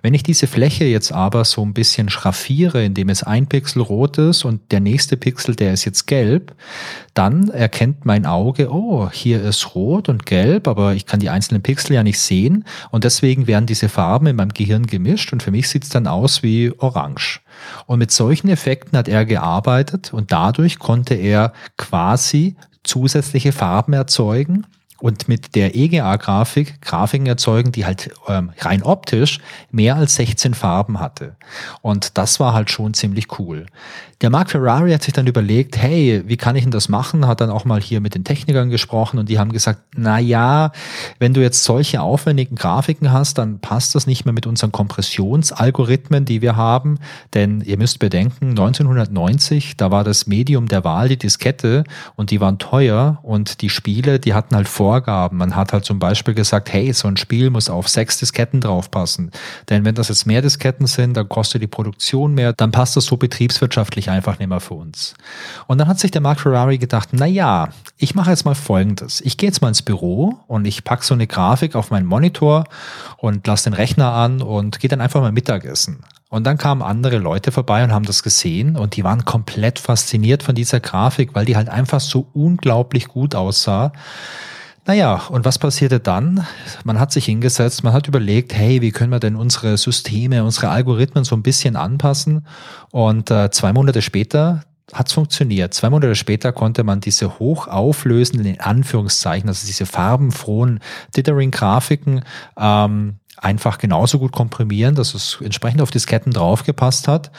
Wenn 0.00 0.14
ich 0.14 0.22
diese 0.22 0.46
Fläche 0.46 0.84
jetzt 0.84 1.12
aber 1.12 1.44
so 1.44 1.62
ein 1.62 1.74
bisschen 1.74 2.08
schraffiere, 2.08 2.82
indem 2.84 3.10
es 3.10 3.22
ein 3.22 3.46
Pixel 3.46 3.77
rot 3.80 4.18
ist 4.18 4.44
und 4.44 4.72
der 4.72 4.80
nächste 4.80 5.16
Pixel, 5.16 5.54
der 5.54 5.72
ist 5.72 5.84
jetzt 5.84 6.06
gelb, 6.06 6.54
dann 7.14 7.48
erkennt 7.48 8.04
mein 8.04 8.26
Auge, 8.26 8.70
oh, 8.72 9.10
hier 9.10 9.42
ist 9.42 9.74
rot 9.74 10.08
und 10.08 10.26
gelb, 10.26 10.68
aber 10.68 10.94
ich 10.94 11.06
kann 11.06 11.20
die 11.20 11.30
einzelnen 11.30 11.62
Pixel 11.62 11.94
ja 11.94 12.02
nicht 12.02 12.20
sehen 12.20 12.64
und 12.90 13.04
deswegen 13.04 13.46
werden 13.46 13.66
diese 13.66 13.88
Farben 13.88 14.26
in 14.26 14.36
meinem 14.36 14.54
Gehirn 14.54 14.86
gemischt 14.86 15.32
und 15.32 15.42
für 15.42 15.50
mich 15.50 15.68
sieht 15.68 15.84
es 15.84 15.90
dann 15.90 16.06
aus 16.06 16.42
wie 16.42 16.72
orange. 16.78 17.40
Und 17.86 17.98
mit 17.98 18.10
solchen 18.10 18.48
Effekten 18.48 18.96
hat 18.96 19.08
er 19.08 19.24
gearbeitet 19.24 20.12
und 20.12 20.32
dadurch 20.32 20.78
konnte 20.78 21.14
er 21.14 21.52
quasi 21.76 22.56
zusätzliche 22.84 23.52
Farben 23.52 23.92
erzeugen, 23.92 24.66
und 25.00 25.28
mit 25.28 25.54
der 25.54 25.76
EGA-Grafik 25.76 26.82
Grafiken 26.82 27.26
erzeugen, 27.26 27.72
die 27.72 27.86
halt 27.86 28.10
ähm, 28.26 28.52
rein 28.58 28.82
optisch 28.82 29.38
mehr 29.70 29.96
als 29.96 30.16
16 30.16 30.54
Farben 30.54 31.00
hatte. 31.00 31.36
Und 31.82 32.18
das 32.18 32.40
war 32.40 32.52
halt 32.52 32.70
schon 32.70 32.94
ziemlich 32.94 33.38
cool. 33.38 33.66
Der 34.20 34.30
Mark 34.30 34.50
Ferrari 34.50 34.90
hat 34.90 35.04
sich 35.04 35.12
dann 35.12 35.28
überlegt, 35.28 35.76
hey, 35.76 36.24
wie 36.26 36.36
kann 36.36 36.56
ich 36.56 36.64
denn 36.64 36.72
das 36.72 36.88
machen? 36.88 37.28
Hat 37.28 37.40
dann 37.40 37.50
auch 37.50 37.64
mal 37.64 37.80
hier 37.80 38.00
mit 38.00 38.16
den 38.16 38.24
Technikern 38.24 38.68
gesprochen 38.68 39.18
und 39.18 39.28
die 39.28 39.38
haben 39.38 39.52
gesagt, 39.52 39.80
na 39.94 40.18
ja, 40.18 40.72
wenn 41.20 41.34
du 41.34 41.40
jetzt 41.40 41.62
solche 41.62 42.00
aufwendigen 42.00 42.56
Grafiken 42.56 43.12
hast, 43.12 43.38
dann 43.38 43.60
passt 43.60 43.94
das 43.94 44.08
nicht 44.08 44.24
mehr 44.24 44.34
mit 44.34 44.48
unseren 44.48 44.72
Kompressionsalgorithmen, 44.72 46.24
die 46.24 46.42
wir 46.42 46.56
haben. 46.56 46.98
Denn 47.32 47.60
ihr 47.60 47.78
müsst 47.78 48.00
bedenken, 48.00 48.50
1990, 48.50 49.76
da 49.76 49.92
war 49.92 50.02
das 50.02 50.26
Medium 50.26 50.66
der 50.66 50.82
Wahl 50.82 51.08
die 51.08 51.16
Diskette 51.16 51.84
und 52.16 52.32
die 52.32 52.40
waren 52.40 52.58
teuer 52.58 53.20
und 53.22 53.60
die 53.62 53.70
Spiele, 53.70 54.18
die 54.18 54.34
hatten 54.34 54.56
halt 54.56 54.66
Vorgaben. 54.88 55.36
Man 55.36 55.54
hat 55.54 55.74
halt 55.74 55.84
zum 55.84 55.98
Beispiel 55.98 56.32
gesagt, 56.32 56.72
hey, 56.72 56.94
so 56.94 57.08
ein 57.08 57.18
Spiel 57.18 57.50
muss 57.50 57.68
auf 57.68 57.90
sechs 57.90 58.16
Disketten 58.16 58.62
draufpassen. 58.62 59.32
Denn 59.68 59.84
wenn 59.84 59.94
das 59.94 60.08
jetzt 60.08 60.24
mehr 60.24 60.40
Disketten 60.40 60.86
sind, 60.86 61.14
dann 61.14 61.28
kostet 61.28 61.60
die 61.60 61.66
Produktion 61.66 62.32
mehr, 62.32 62.54
dann 62.54 62.70
passt 62.70 62.96
das 62.96 63.04
so 63.04 63.18
betriebswirtschaftlich 63.18 64.08
einfach 64.08 64.38
nicht 64.38 64.48
mehr 64.48 64.60
für 64.60 64.72
uns. 64.72 65.12
Und 65.66 65.76
dann 65.76 65.88
hat 65.88 65.98
sich 65.98 66.10
der 66.10 66.22
Mark 66.22 66.40
Ferrari 66.40 66.78
gedacht, 66.78 67.10
na 67.12 67.26
ja, 67.26 67.68
ich 67.98 68.14
mache 68.14 68.30
jetzt 68.30 68.46
mal 68.46 68.54
Folgendes. 68.54 69.20
Ich 69.20 69.36
gehe 69.36 69.50
jetzt 69.50 69.60
mal 69.60 69.68
ins 69.68 69.82
Büro 69.82 70.38
und 70.46 70.64
ich 70.64 70.84
packe 70.84 71.04
so 71.04 71.12
eine 71.12 71.26
Grafik 71.26 71.74
auf 71.74 71.90
meinen 71.90 72.06
Monitor 72.06 72.64
und 73.18 73.46
lasse 73.46 73.64
den 73.68 73.74
Rechner 73.74 74.12
an 74.14 74.40
und 74.40 74.80
gehe 74.80 74.88
dann 74.88 75.02
einfach 75.02 75.20
mal 75.20 75.32
Mittagessen. 75.32 76.02
Und 76.30 76.44
dann 76.44 76.56
kamen 76.56 76.80
andere 76.80 77.18
Leute 77.18 77.52
vorbei 77.52 77.84
und 77.84 77.92
haben 77.92 78.06
das 78.06 78.22
gesehen 78.22 78.76
und 78.76 78.96
die 78.96 79.04
waren 79.04 79.26
komplett 79.26 79.78
fasziniert 79.78 80.42
von 80.42 80.54
dieser 80.54 80.80
Grafik, 80.80 81.34
weil 81.34 81.44
die 81.44 81.56
halt 81.56 81.68
einfach 81.68 82.00
so 82.00 82.26
unglaublich 82.32 83.08
gut 83.08 83.34
aussah. 83.34 83.92
Naja, 84.88 85.20
und 85.28 85.44
was 85.44 85.58
passierte 85.58 86.00
dann? 86.00 86.46
Man 86.82 86.98
hat 86.98 87.12
sich 87.12 87.26
hingesetzt, 87.26 87.84
man 87.84 87.92
hat 87.92 88.08
überlegt, 88.08 88.54
hey, 88.54 88.80
wie 88.80 88.90
können 88.90 89.12
wir 89.12 89.20
denn 89.20 89.36
unsere 89.36 89.76
Systeme, 89.76 90.42
unsere 90.42 90.70
Algorithmen 90.70 91.24
so 91.24 91.36
ein 91.36 91.42
bisschen 91.42 91.76
anpassen? 91.76 92.46
Und 92.90 93.30
äh, 93.30 93.50
zwei 93.50 93.74
Monate 93.74 94.00
später 94.00 94.62
hat 94.94 95.08
es 95.08 95.12
funktioniert. 95.12 95.74
Zwei 95.74 95.90
Monate 95.90 96.14
später 96.14 96.52
konnte 96.52 96.84
man 96.84 97.00
diese 97.00 97.38
hochauflösenden, 97.38 98.54
in 98.54 98.60
Anführungszeichen, 98.60 99.50
also 99.50 99.66
diese 99.66 99.84
farbenfrohen 99.84 100.80
Dithering-Grafiken 101.14 102.22
ähm, 102.58 103.17
einfach 103.40 103.78
genauso 103.78 104.18
gut 104.18 104.32
komprimieren, 104.32 104.94
dass 104.94 105.14
es 105.14 105.38
entsprechend 105.42 105.80
auf 105.82 105.90
Disketten 105.90 106.32
draufgepasst 106.32 107.08
hat. 107.08 107.30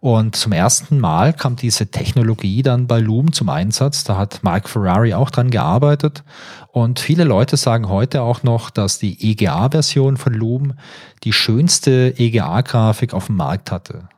Und 0.00 0.34
zum 0.34 0.52
ersten 0.52 0.98
Mal 0.98 1.32
kam 1.32 1.56
diese 1.56 1.86
Technologie 1.86 2.62
dann 2.62 2.86
bei 2.86 2.98
Loom 2.98 3.32
zum 3.32 3.48
Einsatz. 3.48 4.02
Da 4.04 4.16
hat 4.16 4.42
Mike 4.42 4.68
Ferrari 4.68 5.14
auch 5.14 5.30
dran 5.30 5.50
gearbeitet. 5.50 6.24
Und 6.72 6.98
viele 6.98 7.24
Leute 7.24 7.56
sagen 7.56 7.88
heute 7.88 8.22
auch 8.22 8.42
noch, 8.42 8.70
dass 8.70 8.98
die 8.98 9.30
EGA-Version 9.30 10.16
von 10.16 10.34
Loom 10.34 10.74
die 11.22 11.32
schönste 11.32 12.14
EGA-Grafik 12.16 13.14
auf 13.14 13.26
dem 13.26 13.36
Markt 13.36 13.70
hatte. 13.70 14.08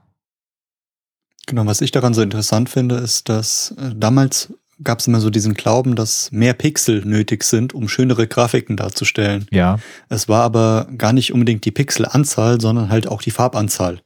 Genau, 1.46 1.66
was 1.66 1.82
ich 1.82 1.90
daran 1.90 2.14
so 2.14 2.22
interessant 2.22 2.70
finde, 2.70 2.94
ist, 2.96 3.28
dass 3.28 3.72
äh, 3.72 3.94
damals 3.94 4.54
gab 4.82 4.98
es 4.98 5.06
immer 5.06 5.20
so 5.20 5.30
diesen 5.30 5.54
Glauben, 5.54 5.94
dass 5.94 6.30
mehr 6.32 6.54
Pixel 6.54 7.04
nötig 7.04 7.44
sind, 7.44 7.74
um 7.74 7.88
schönere 7.88 8.26
Grafiken 8.26 8.76
darzustellen. 8.76 9.46
Ja. 9.50 9.78
Es 10.08 10.28
war 10.28 10.42
aber 10.42 10.88
gar 10.96 11.12
nicht 11.12 11.32
unbedingt 11.32 11.64
die 11.64 11.70
Pixelanzahl, 11.70 12.60
sondern 12.60 12.88
halt 12.88 13.06
auch 13.06 13.22
die 13.22 13.30
Farbanzahl. 13.30 14.00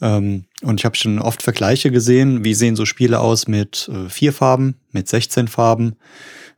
Ähm, 0.00 0.44
und 0.62 0.80
ich 0.80 0.84
habe 0.84 0.96
schon 0.96 1.18
oft 1.18 1.42
Vergleiche 1.42 1.90
gesehen, 1.90 2.44
wie 2.44 2.54
sehen 2.54 2.76
so 2.76 2.86
Spiele 2.86 3.20
aus 3.20 3.48
mit 3.48 3.90
äh, 3.92 4.08
vier 4.08 4.32
Farben, 4.32 4.76
mit 4.92 5.08
16 5.08 5.48
Farben. 5.48 5.96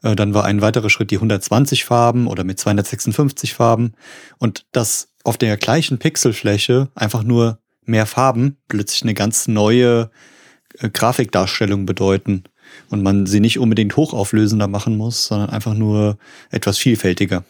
Äh, 0.03 0.17
dann 0.17 0.35
war 0.35 0.45
ein 0.45 0.61
weiterer 0.61 0.91
Schritt 0.91 1.11
die 1.11 1.17
120 1.17 1.85
Farben 1.85 2.27
oder 2.27 2.45
mit 2.45 2.59
256 2.59 3.55
Farben. 3.55 3.95
Und 4.39 4.67
das 4.73 5.09
auf 5.25 5.39
der 5.39 5.57
gleichen 5.57 5.99
Pixelfläche 5.99 6.89
einfach 6.95 7.23
nur 7.23 7.59
mehr 7.85 8.07
Farben 8.07 8.59
plötzlich 8.69 9.03
eine 9.03 9.15
ganz 9.15 9.49
neue 9.49 10.11
äh, 10.79 10.89
Grafikdarstellung 10.89 11.87
bedeuten 11.87 12.45
und 12.91 13.03
man 13.03 13.27
sie 13.27 13.41
nicht 13.41 13.59
unbedingt 13.59 13.97
hochauflösender 13.97 14.69
machen 14.69 14.97
muss, 14.97 15.27
sondern 15.27 15.51
einfach 15.51 15.75
nur 15.75 16.19
etwas 16.51 16.79
vielfältiger. 16.79 17.45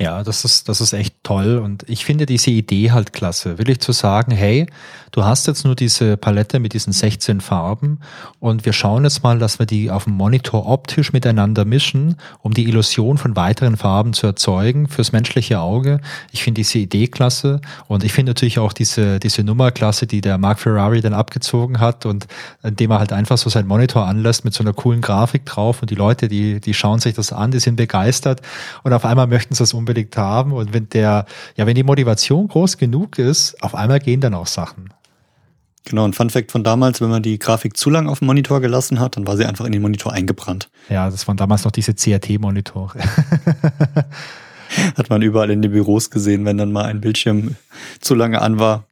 Ja, 0.00 0.22
das 0.22 0.46
ist, 0.46 0.70
das 0.70 0.80
ist 0.80 0.94
echt 0.94 1.14
toll 1.22 1.58
und 1.58 1.84
ich 1.86 2.06
finde 2.06 2.24
diese 2.24 2.50
Idee 2.50 2.90
halt 2.90 3.12
klasse. 3.12 3.58
Wirklich 3.58 3.80
zu 3.80 3.92
sagen, 3.92 4.32
hey, 4.32 4.66
du 5.12 5.24
hast 5.24 5.46
jetzt 5.46 5.66
nur 5.66 5.74
diese 5.74 6.16
Palette 6.16 6.58
mit 6.58 6.72
diesen 6.72 6.94
16 6.94 7.42
Farben 7.42 8.00
und 8.38 8.64
wir 8.64 8.72
schauen 8.72 9.04
jetzt 9.04 9.22
mal, 9.22 9.38
dass 9.38 9.58
wir 9.58 9.66
die 9.66 9.90
auf 9.90 10.04
dem 10.04 10.14
Monitor 10.14 10.66
optisch 10.66 11.12
miteinander 11.12 11.66
mischen, 11.66 12.16
um 12.40 12.54
die 12.54 12.64
Illusion 12.66 13.18
von 13.18 13.36
weiteren 13.36 13.76
Farben 13.76 14.14
zu 14.14 14.26
erzeugen 14.26 14.88
fürs 14.88 15.12
menschliche 15.12 15.60
Auge. 15.60 16.00
Ich 16.32 16.42
finde 16.44 16.60
diese 16.60 16.78
Idee 16.78 17.08
klasse 17.08 17.60
und 17.86 18.02
ich 18.02 18.14
finde 18.14 18.30
natürlich 18.30 18.58
auch 18.58 18.72
diese, 18.72 19.20
diese 19.20 19.44
Nummer 19.44 19.70
klasse, 19.70 20.06
die 20.06 20.22
der 20.22 20.38
Mark 20.38 20.60
Ferrari 20.60 21.02
dann 21.02 21.12
abgezogen 21.12 21.78
hat 21.78 22.06
und 22.06 22.26
indem 22.62 22.92
er 22.92 23.00
halt 23.00 23.12
einfach 23.12 23.36
so 23.36 23.50
seinen 23.50 23.68
Monitor 23.68 24.06
anlässt 24.06 24.46
mit 24.46 24.54
so 24.54 24.64
einer 24.64 24.72
coolen 24.72 25.02
Grafik 25.02 25.44
drauf 25.44 25.82
und 25.82 25.90
die 25.90 25.94
Leute, 25.94 26.28
die, 26.28 26.58
die 26.58 26.72
schauen 26.72 27.00
sich 27.00 27.12
das 27.12 27.34
an, 27.34 27.50
die 27.50 27.60
sind 27.60 27.76
begeistert 27.76 28.40
und 28.82 28.94
auf 28.94 29.04
einmal 29.04 29.26
möchten 29.26 29.54
sie 29.54 29.58
das 29.58 29.74
unbedingt 29.74 29.89
unbedingt 29.90 30.16
haben. 30.16 30.52
Und 30.52 30.72
wenn 30.72 30.88
der, 30.88 31.26
ja, 31.56 31.66
wenn 31.66 31.74
die 31.74 31.82
Motivation 31.82 32.48
groß 32.48 32.78
genug 32.78 33.18
ist, 33.18 33.62
auf 33.62 33.74
einmal 33.74 33.98
gehen 33.98 34.20
dann 34.20 34.34
auch 34.34 34.46
Sachen. 34.46 34.90
Genau, 35.84 36.04
ein 36.04 36.12
Fun 36.12 36.30
Fact 36.30 36.52
von 36.52 36.62
damals, 36.62 37.00
wenn 37.00 37.08
man 37.08 37.22
die 37.22 37.38
Grafik 37.38 37.76
zu 37.76 37.90
lang 37.90 38.06
auf 38.06 38.20
dem 38.20 38.26
Monitor 38.26 38.60
gelassen 38.60 39.00
hat, 39.00 39.16
dann 39.16 39.26
war 39.26 39.36
sie 39.36 39.44
einfach 39.46 39.64
in 39.64 39.72
den 39.72 39.82
Monitor 39.82 40.12
eingebrannt. 40.12 40.68
Ja, 40.88 41.10
das 41.10 41.26
waren 41.26 41.36
damals 41.36 41.64
noch 41.64 41.72
diese 41.72 41.94
CRT-Monitore. 41.94 42.98
hat 44.96 45.10
man 45.10 45.22
überall 45.22 45.50
in 45.50 45.62
den 45.62 45.72
Büros 45.72 46.10
gesehen, 46.10 46.44
wenn 46.44 46.58
dann 46.58 46.70
mal 46.70 46.84
ein 46.84 47.00
Bildschirm 47.00 47.56
zu 48.00 48.14
lange 48.14 48.40
an 48.40 48.58
war. 48.58 48.84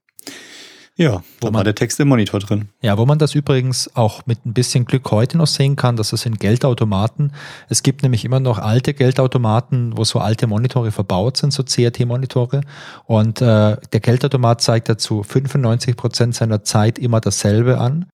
Ja, 0.98 1.22
wo 1.40 1.46
man, 1.46 1.54
war 1.54 1.64
der 1.64 1.76
Text 1.76 2.00
im 2.00 2.08
Monitor 2.08 2.40
drin. 2.40 2.70
Ja, 2.82 2.98
wo 2.98 3.06
man 3.06 3.20
das 3.20 3.36
übrigens 3.36 3.88
auch 3.94 4.26
mit 4.26 4.44
ein 4.44 4.52
bisschen 4.52 4.84
Glück 4.84 5.08
heute 5.12 5.38
noch 5.38 5.46
sehen 5.46 5.76
kann, 5.76 5.94
dass 5.94 6.12
es 6.12 6.22
sind 6.22 6.40
Geldautomaten. 6.40 7.32
Es 7.68 7.84
gibt 7.84 8.02
nämlich 8.02 8.24
immer 8.24 8.40
noch 8.40 8.58
alte 8.58 8.94
Geldautomaten, 8.94 9.96
wo 9.96 10.02
so 10.02 10.18
alte 10.18 10.48
Monitore 10.48 10.90
verbaut 10.90 11.36
sind, 11.36 11.52
so 11.52 11.62
CRT-Monitore. 11.62 12.62
Und 13.06 13.40
äh, 13.40 13.76
der 13.76 14.00
Geldautomat 14.00 14.60
zeigt 14.60 14.88
dazu 14.88 15.22
95 15.22 15.96
Prozent 15.96 16.34
seiner 16.34 16.64
Zeit 16.64 16.98
immer 16.98 17.20
dasselbe 17.20 17.78
an. 17.78 18.06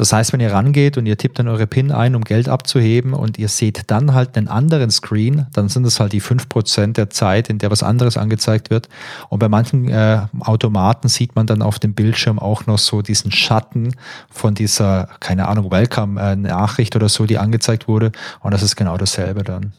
Das 0.00 0.14
heißt, 0.14 0.32
wenn 0.32 0.40
ihr 0.40 0.50
rangeht 0.50 0.96
und 0.96 1.04
ihr 1.04 1.18
tippt 1.18 1.38
dann 1.38 1.46
eure 1.46 1.66
PIN 1.66 1.92
ein, 1.92 2.14
um 2.14 2.24
Geld 2.24 2.48
abzuheben 2.48 3.12
und 3.12 3.38
ihr 3.38 3.48
seht 3.48 3.90
dann 3.90 4.14
halt 4.14 4.34
einen 4.34 4.48
anderen 4.48 4.90
Screen, 4.90 5.46
dann 5.52 5.68
sind 5.68 5.86
es 5.86 6.00
halt 6.00 6.14
die 6.14 6.20
fünf 6.20 6.48
Prozent 6.48 6.96
der 6.96 7.10
Zeit, 7.10 7.50
in 7.50 7.58
der 7.58 7.70
was 7.70 7.82
anderes 7.82 8.16
angezeigt 8.16 8.70
wird. 8.70 8.88
Und 9.28 9.40
bei 9.40 9.50
manchen 9.50 9.90
äh, 9.90 10.22
Automaten 10.40 11.08
sieht 11.08 11.36
man 11.36 11.46
dann 11.46 11.60
auf 11.60 11.78
dem 11.78 11.92
Bildschirm 11.92 12.38
auch 12.38 12.64
noch 12.64 12.78
so 12.78 13.02
diesen 13.02 13.30
Schatten 13.30 13.94
von 14.30 14.54
dieser, 14.54 15.10
keine 15.20 15.48
Ahnung, 15.48 15.70
Welcome-Nachricht 15.70 16.96
oder 16.96 17.10
so, 17.10 17.26
die 17.26 17.36
angezeigt 17.36 17.86
wurde. 17.86 18.10
Und 18.40 18.54
das 18.54 18.62
ist 18.62 18.76
genau 18.76 18.96
dasselbe 18.96 19.44
dann. 19.44 19.74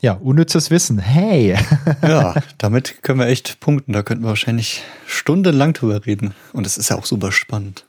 Ja, 0.00 0.14
unnützes 0.14 0.72
Wissen. 0.72 0.98
Hey! 0.98 1.56
ja, 2.02 2.34
damit 2.58 3.04
können 3.04 3.20
wir 3.20 3.28
echt 3.28 3.60
punkten. 3.60 3.92
Da 3.92 4.02
könnten 4.02 4.24
wir 4.24 4.30
wahrscheinlich 4.30 4.82
stundenlang 5.06 5.72
drüber 5.72 6.04
reden. 6.04 6.34
Und 6.52 6.66
es 6.66 6.76
ist 6.76 6.90
ja 6.90 6.98
auch 6.98 7.06
super 7.06 7.30
spannend. 7.30 7.84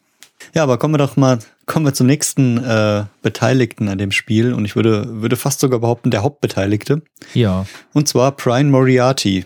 Ja, 0.55 0.63
aber 0.63 0.77
kommen 0.77 0.93
wir 0.93 0.99
doch 0.99 1.17
mal, 1.17 1.39
kommen 1.65 1.85
wir 1.85 1.93
zum 1.93 2.07
nächsten 2.07 2.57
äh, 2.63 3.03
Beteiligten 3.21 3.89
an 3.89 3.97
dem 3.97 4.11
Spiel 4.11 4.53
und 4.53 4.63
ich 4.63 4.77
würde, 4.77 5.21
würde 5.21 5.35
fast 5.35 5.59
sogar 5.59 5.81
behaupten, 5.81 6.11
der 6.11 6.23
Hauptbeteiligte. 6.23 7.01
Ja. 7.33 7.65
Und 7.91 8.07
zwar 8.07 8.31
Brian 8.31 8.71
Moriarty. 8.71 9.45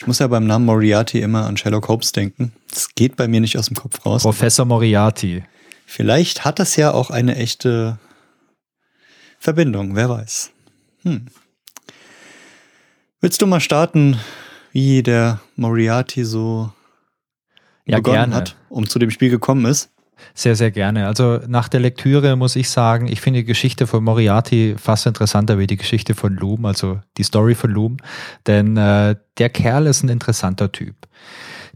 Ich 0.00 0.06
muss 0.06 0.20
ja 0.20 0.26
beim 0.26 0.46
Namen 0.46 0.64
Moriarty 0.64 1.20
immer 1.20 1.44
an 1.44 1.58
Sherlock 1.58 1.88
Holmes 1.88 2.12
denken. 2.12 2.52
Das 2.70 2.94
geht 2.94 3.16
bei 3.16 3.28
mir 3.28 3.42
nicht 3.42 3.58
aus 3.58 3.66
dem 3.66 3.76
Kopf 3.76 4.06
raus. 4.06 4.22
Professor 4.22 4.64
Moriarty. 4.64 5.44
Vielleicht 5.84 6.46
hat 6.46 6.58
das 6.58 6.76
ja 6.76 6.92
auch 6.92 7.10
eine 7.10 7.36
echte 7.36 7.98
Verbindung, 9.38 9.96
wer 9.96 10.08
weiß. 10.08 10.50
Hm. 11.02 11.26
Willst 13.20 13.42
du 13.42 13.46
mal 13.46 13.60
starten, 13.60 14.18
wie 14.72 15.02
der 15.02 15.40
Moriarty 15.56 16.24
so 16.24 16.72
ja, 17.84 17.98
begonnen 17.98 18.16
gerne. 18.16 18.34
hat, 18.34 18.56
um 18.70 18.88
zu 18.88 18.98
dem 18.98 19.10
Spiel 19.10 19.28
gekommen 19.28 19.66
ist? 19.66 19.90
Sehr, 20.34 20.56
sehr 20.56 20.70
gerne. 20.70 21.06
Also 21.06 21.40
nach 21.46 21.68
der 21.68 21.80
Lektüre 21.80 22.36
muss 22.36 22.56
ich 22.56 22.70
sagen, 22.70 23.06
ich 23.06 23.20
finde 23.20 23.40
die 23.40 23.46
Geschichte 23.46 23.86
von 23.86 24.04
Moriarty 24.04 24.76
fast 24.78 25.06
interessanter 25.06 25.58
wie 25.58 25.66
die 25.66 25.76
Geschichte 25.76 26.14
von 26.14 26.34
Loom, 26.34 26.64
also 26.64 27.00
die 27.16 27.22
Story 27.22 27.54
von 27.54 27.70
Loom. 27.70 27.96
Denn 28.46 28.76
äh, 28.76 29.16
der 29.38 29.50
Kerl 29.50 29.86
ist 29.86 30.02
ein 30.02 30.08
interessanter 30.08 30.72
Typ. 30.72 30.94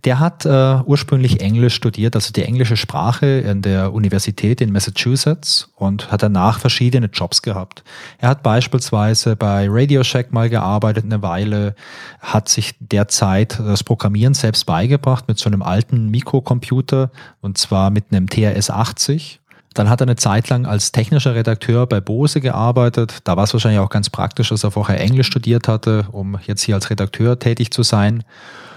Der 0.04 0.18
hat 0.18 0.44
äh, 0.44 0.80
ursprünglich 0.84 1.40
Englisch 1.40 1.74
studiert, 1.74 2.16
also 2.16 2.32
die 2.32 2.42
englische 2.42 2.76
Sprache 2.76 3.26
in 3.26 3.62
der 3.62 3.92
Universität 3.92 4.60
in 4.60 4.72
Massachusetts 4.72 5.70
und 5.76 6.10
hat 6.10 6.24
danach 6.24 6.58
verschiedene 6.58 7.06
Jobs 7.06 7.40
gehabt. 7.40 7.84
Er 8.18 8.30
hat 8.30 8.42
beispielsweise 8.42 9.36
bei 9.36 9.68
Radio 9.70 10.02
Shack 10.02 10.32
mal 10.32 10.50
gearbeitet 10.50 11.04
eine 11.04 11.22
Weile, 11.22 11.76
hat 12.20 12.48
sich 12.48 12.74
derzeit 12.80 13.60
das 13.60 13.84
Programmieren 13.84 14.34
selbst 14.34 14.66
beigebracht 14.66 15.28
mit 15.28 15.38
so 15.38 15.48
einem 15.48 15.62
alten 15.62 16.10
Mikrocomputer 16.10 17.12
und 17.40 17.56
zwar 17.56 17.90
mit 17.90 18.06
einem 18.10 18.28
TRS 18.28 18.70
80 18.70 19.38
dann 19.74 19.88
hat 19.88 20.02
er 20.02 20.06
eine 20.06 20.16
Zeit 20.16 20.48
lang 20.50 20.66
als 20.66 20.92
technischer 20.92 21.34
Redakteur 21.34 21.86
bei 21.86 22.00
Bose 22.00 22.40
gearbeitet. 22.42 23.20
Da 23.24 23.36
war 23.38 23.44
es 23.44 23.54
wahrscheinlich 23.54 23.80
auch 23.80 23.88
ganz 23.88 24.10
praktisch, 24.10 24.50
dass 24.50 24.64
er 24.64 24.70
vorher 24.70 25.00
Englisch 25.00 25.28
studiert 25.28 25.68
hatte, 25.68 26.06
um 26.12 26.38
jetzt 26.46 26.62
hier 26.62 26.74
als 26.74 26.90
Redakteur 26.90 27.38
tätig 27.38 27.70
zu 27.70 27.82
sein. 27.82 28.22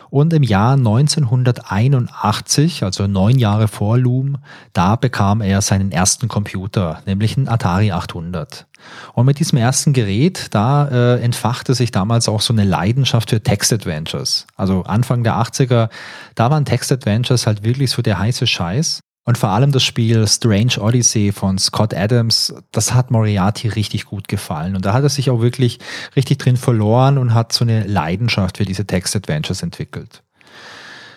Und 0.10 0.34
im 0.34 0.44
Jahr 0.44 0.74
1981, 0.74 2.84
also 2.84 3.08
neun 3.08 3.40
Jahre 3.40 3.68
vor 3.68 3.98
Loom, 3.98 4.38
da 4.74 4.96
bekam 4.96 5.42
er 5.42 5.62
seinen 5.62 5.92
ersten 5.92 6.28
Computer, 6.28 7.02
nämlich 7.06 7.38
einen 7.38 7.48
Atari 7.48 7.92
800. 7.92 8.68
Und 9.14 9.26
mit 9.26 9.40
diesem 9.40 9.58
ersten 9.58 9.94
Gerät, 9.94 10.48
da 10.52 10.88
äh, 10.88 11.22
entfachte 11.22 11.74
sich 11.74 11.92
damals 11.92 12.30
auch 12.30 12.42
so 12.42 12.54
eine 12.54 12.64
Leidenschaft 12.64 13.30
für 13.30 13.42
Text-Adventures. 13.42 14.48
Also 14.56 14.84
Anfang 14.84 15.24
der 15.24 15.36
80er, 15.36 15.90
da 16.36 16.52
waren 16.52 16.66
Text-Adventures 16.66 17.48
halt 17.48 17.64
wirklich 17.64 17.92
so 17.92 18.02
der 18.02 18.20
heiße 18.20 18.48
Scheiß. 18.48 19.00
Und 19.26 19.40
vor 19.40 19.50
allem 19.50 19.72
das 19.72 19.84
Spiel 19.84 20.28
Strange 20.28 20.80
Odyssey 20.80 21.32
von 21.32 21.58
Scott 21.58 21.96
Adams, 21.96 22.54
das 22.72 22.94
hat 22.94 23.10
Moriarty 23.10 23.70
richtig 23.70 24.06
gut 24.06 24.28
gefallen. 24.28 24.76
Und 24.76 24.86
da 24.86 24.94
hat 24.94 25.02
er 25.02 25.10
sich 25.10 25.32
auch 25.32 25.42
wirklich 25.42 25.80
richtig 26.16 26.38
drin 26.38 26.58
verloren 26.58 27.18
und 27.18 27.34
hat 27.34 27.52
so 27.52 27.66
eine 27.66 27.86
Leidenschaft 27.86 28.58
für 28.58 28.66
diese 28.66 28.86
Text-Adventures 28.86 29.64
entwickelt. 29.64 30.22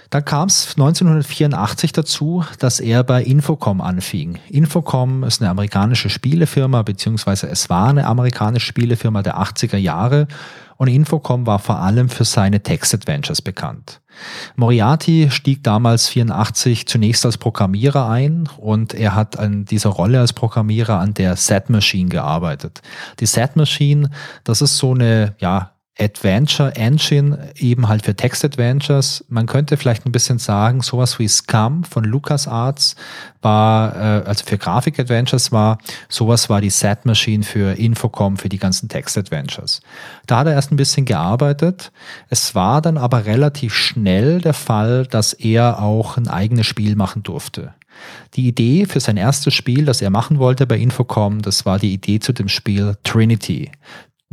Dann 0.08 0.24
kam 0.24 0.48
es 0.48 0.70
1984 0.70 1.92
dazu, 1.92 2.42
dass 2.58 2.80
er 2.80 3.04
bei 3.04 3.22
Infocom 3.22 3.82
anfing. 3.82 4.38
Infocom 4.48 5.22
ist 5.22 5.42
eine 5.42 5.50
amerikanische 5.50 6.08
Spielefirma, 6.08 6.80
beziehungsweise 6.80 7.46
es 7.48 7.68
war 7.68 7.88
eine 7.88 8.06
amerikanische 8.06 8.68
Spielefirma 8.68 9.22
der 9.22 9.38
80er 9.38 9.76
Jahre 9.76 10.26
und 10.78 10.88
Infocom 10.88 11.46
war 11.46 11.58
vor 11.58 11.80
allem 11.80 12.08
für 12.08 12.24
seine 12.24 12.62
Text-Adventures 12.62 13.42
bekannt. 13.42 14.00
Moriarty 14.56 15.28
stieg 15.30 15.62
damals 15.62 16.08
84 16.08 16.86
zunächst 16.86 17.24
als 17.24 17.38
Programmierer 17.38 18.08
ein 18.08 18.48
und 18.58 18.94
er 18.94 19.14
hat 19.14 19.38
an 19.38 19.64
dieser 19.64 19.90
Rolle 19.90 20.20
als 20.20 20.32
Programmierer 20.32 20.98
an 20.98 21.14
der 21.14 21.36
Set 21.36 21.70
Machine 21.70 22.08
gearbeitet. 22.08 22.82
Die 23.20 23.26
Set 23.26 23.56
Machine, 23.56 24.10
das 24.44 24.62
ist 24.62 24.76
so 24.76 24.92
eine, 24.92 25.34
ja, 25.38 25.72
Adventure 26.00 26.76
Engine 26.76 27.50
eben 27.56 27.88
halt 27.88 28.04
für 28.04 28.14
Text 28.14 28.44
Adventures. 28.44 29.24
Man 29.28 29.46
könnte 29.46 29.76
vielleicht 29.76 30.06
ein 30.06 30.12
bisschen 30.12 30.38
sagen, 30.38 30.80
sowas 30.80 31.18
wie 31.18 31.26
Scum 31.26 31.82
von 31.82 32.04
LucasArts 32.04 32.94
war, 33.42 33.96
äh, 33.96 34.22
also 34.24 34.44
für 34.44 34.58
Grafik 34.58 34.98
Adventures 35.00 35.50
war, 35.50 35.78
sowas 36.08 36.48
war 36.48 36.60
die 36.60 36.70
Set 36.70 37.04
Machine 37.04 37.42
für 37.42 37.76
Infocom 37.76 38.36
für 38.36 38.48
die 38.48 38.58
ganzen 38.58 38.88
Text 38.88 39.18
Adventures. 39.18 39.80
Da 40.26 40.38
hat 40.38 40.46
er 40.46 40.52
erst 40.54 40.70
ein 40.70 40.76
bisschen 40.76 41.04
gearbeitet. 41.04 41.90
Es 42.28 42.54
war 42.54 42.80
dann 42.80 42.96
aber 42.96 43.26
relativ 43.26 43.74
schnell 43.74 44.40
der 44.40 44.54
Fall, 44.54 45.04
dass 45.06 45.32
er 45.32 45.82
auch 45.82 46.16
ein 46.16 46.28
eigenes 46.28 46.66
Spiel 46.66 46.94
machen 46.94 47.24
durfte. 47.24 47.74
Die 48.34 48.46
Idee 48.46 48.86
für 48.86 49.00
sein 49.00 49.16
erstes 49.16 49.54
Spiel, 49.54 49.84
das 49.84 50.02
er 50.02 50.10
machen 50.10 50.38
wollte 50.38 50.66
bei 50.66 50.78
Infocom, 50.78 51.42
das 51.42 51.66
war 51.66 51.80
die 51.80 51.92
Idee 51.92 52.20
zu 52.20 52.32
dem 52.32 52.48
Spiel 52.48 52.96
Trinity 53.02 53.72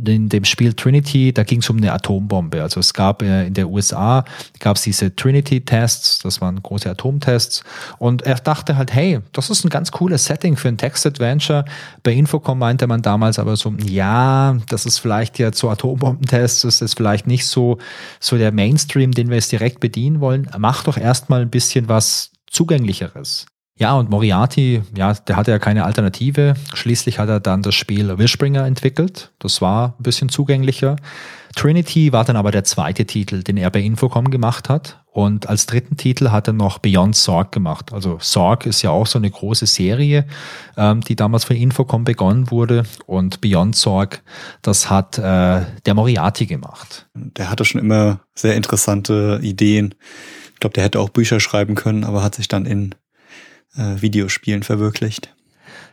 in 0.04 0.28
dem 0.28 0.44
Spiel 0.44 0.74
Trinity, 0.74 1.32
da 1.32 1.42
ging 1.42 1.60
es 1.60 1.70
um 1.70 1.78
eine 1.78 1.92
Atombombe. 1.92 2.62
Also 2.62 2.80
es 2.80 2.92
gab 2.92 3.22
äh, 3.22 3.46
in 3.46 3.54
der 3.54 3.68
USA 3.68 4.24
gab 4.60 4.76
es 4.76 4.82
diese 4.82 5.14
Trinity-Tests, 5.16 6.18
das 6.18 6.40
waren 6.42 6.62
große 6.62 6.90
Atomtests. 6.90 7.64
Und 7.98 8.22
er 8.22 8.34
dachte 8.34 8.76
halt, 8.76 8.92
hey, 8.92 9.20
das 9.32 9.48
ist 9.48 9.64
ein 9.64 9.70
ganz 9.70 9.92
cooles 9.92 10.26
Setting 10.26 10.56
für 10.56 10.68
ein 10.68 10.76
Text-Adventure. 10.76 11.64
Bei 12.02 12.12
Infocom 12.12 12.58
meinte 12.58 12.86
man 12.86 13.00
damals 13.00 13.38
aber 13.38 13.56
so, 13.56 13.72
ja, 13.82 14.58
das 14.68 14.84
ist 14.84 14.98
vielleicht 14.98 15.38
jetzt 15.38 15.58
so 15.58 15.70
Atombombentests, 15.70 16.62
das 16.62 16.82
ist 16.82 16.94
vielleicht 16.94 17.26
nicht 17.26 17.46
so, 17.46 17.78
so 18.20 18.36
der 18.36 18.52
Mainstream, 18.52 19.12
den 19.12 19.28
wir 19.28 19.36
jetzt 19.36 19.52
direkt 19.52 19.80
bedienen 19.80 20.20
wollen. 20.20 20.50
Mach 20.58 20.84
doch 20.84 20.98
erstmal 20.98 21.40
ein 21.40 21.50
bisschen 21.50 21.88
was 21.88 22.32
zugänglicheres. 22.50 23.46
Ja, 23.78 23.94
und 23.94 24.08
Moriarty, 24.08 24.82
ja, 24.96 25.12
der 25.12 25.36
hatte 25.36 25.50
ja 25.50 25.58
keine 25.58 25.84
Alternative. 25.84 26.54
Schließlich 26.72 27.18
hat 27.18 27.28
er 27.28 27.40
dann 27.40 27.60
das 27.60 27.74
Spiel 27.74 28.16
Wishbringer 28.18 28.64
entwickelt. 28.64 29.32
Das 29.38 29.60
war 29.60 29.96
ein 29.98 30.02
bisschen 30.02 30.30
zugänglicher. 30.30 30.96
Trinity 31.56 32.12
war 32.12 32.24
dann 32.24 32.36
aber 32.36 32.52
der 32.52 32.64
zweite 32.64 33.04
Titel, 33.04 33.42
den 33.42 33.58
er 33.58 33.70
bei 33.70 33.80
Infocom 33.80 34.30
gemacht 34.30 34.70
hat. 34.70 35.02
Und 35.10 35.48
als 35.48 35.64
dritten 35.64 35.96
Titel 35.96 36.28
hat 36.28 36.46
er 36.46 36.52
noch 36.52 36.78
Beyond 36.78 37.16
Sorg 37.16 37.52
gemacht. 37.52 37.92
Also 37.92 38.18
Sorg 38.20 38.66
ist 38.66 38.82
ja 38.82 38.90
auch 38.90 39.06
so 39.06 39.18
eine 39.18 39.30
große 39.30 39.66
Serie, 39.66 40.26
ähm, 40.76 41.00
die 41.00 41.16
damals 41.16 41.44
von 41.44 41.56
Infocom 41.56 42.04
begonnen 42.04 42.50
wurde. 42.50 42.84
Und 43.06 43.40
Beyond 43.40 43.76
Sorg, 43.76 44.22
das 44.60 44.88
hat 44.90 45.18
äh, 45.18 45.62
der 45.86 45.94
Moriarty 45.94 46.46
gemacht. 46.46 47.08
Der 47.14 47.50
hatte 47.50 47.64
schon 47.64 47.80
immer 47.80 48.20
sehr 48.34 48.56
interessante 48.56 49.40
Ideen. 49.42 49.94
Ich 50.52 50.60
glaube, 50.60 50.74
der 50.74 50.84
hätte 50.84 51.00
auch 51.00 51.10
Bücher 51.10 51.40
schreiben 51.40 51.74
können, 51.74 52.04
aber 52.04 52.22
hat 52.22 52.34
sich 52.34 52.48
dann 52.48 52.66
in 52.66 52.94
äh, 53.76 54.00
Videospielen 54.00 54.62
verwirklicht. 54.62 55.32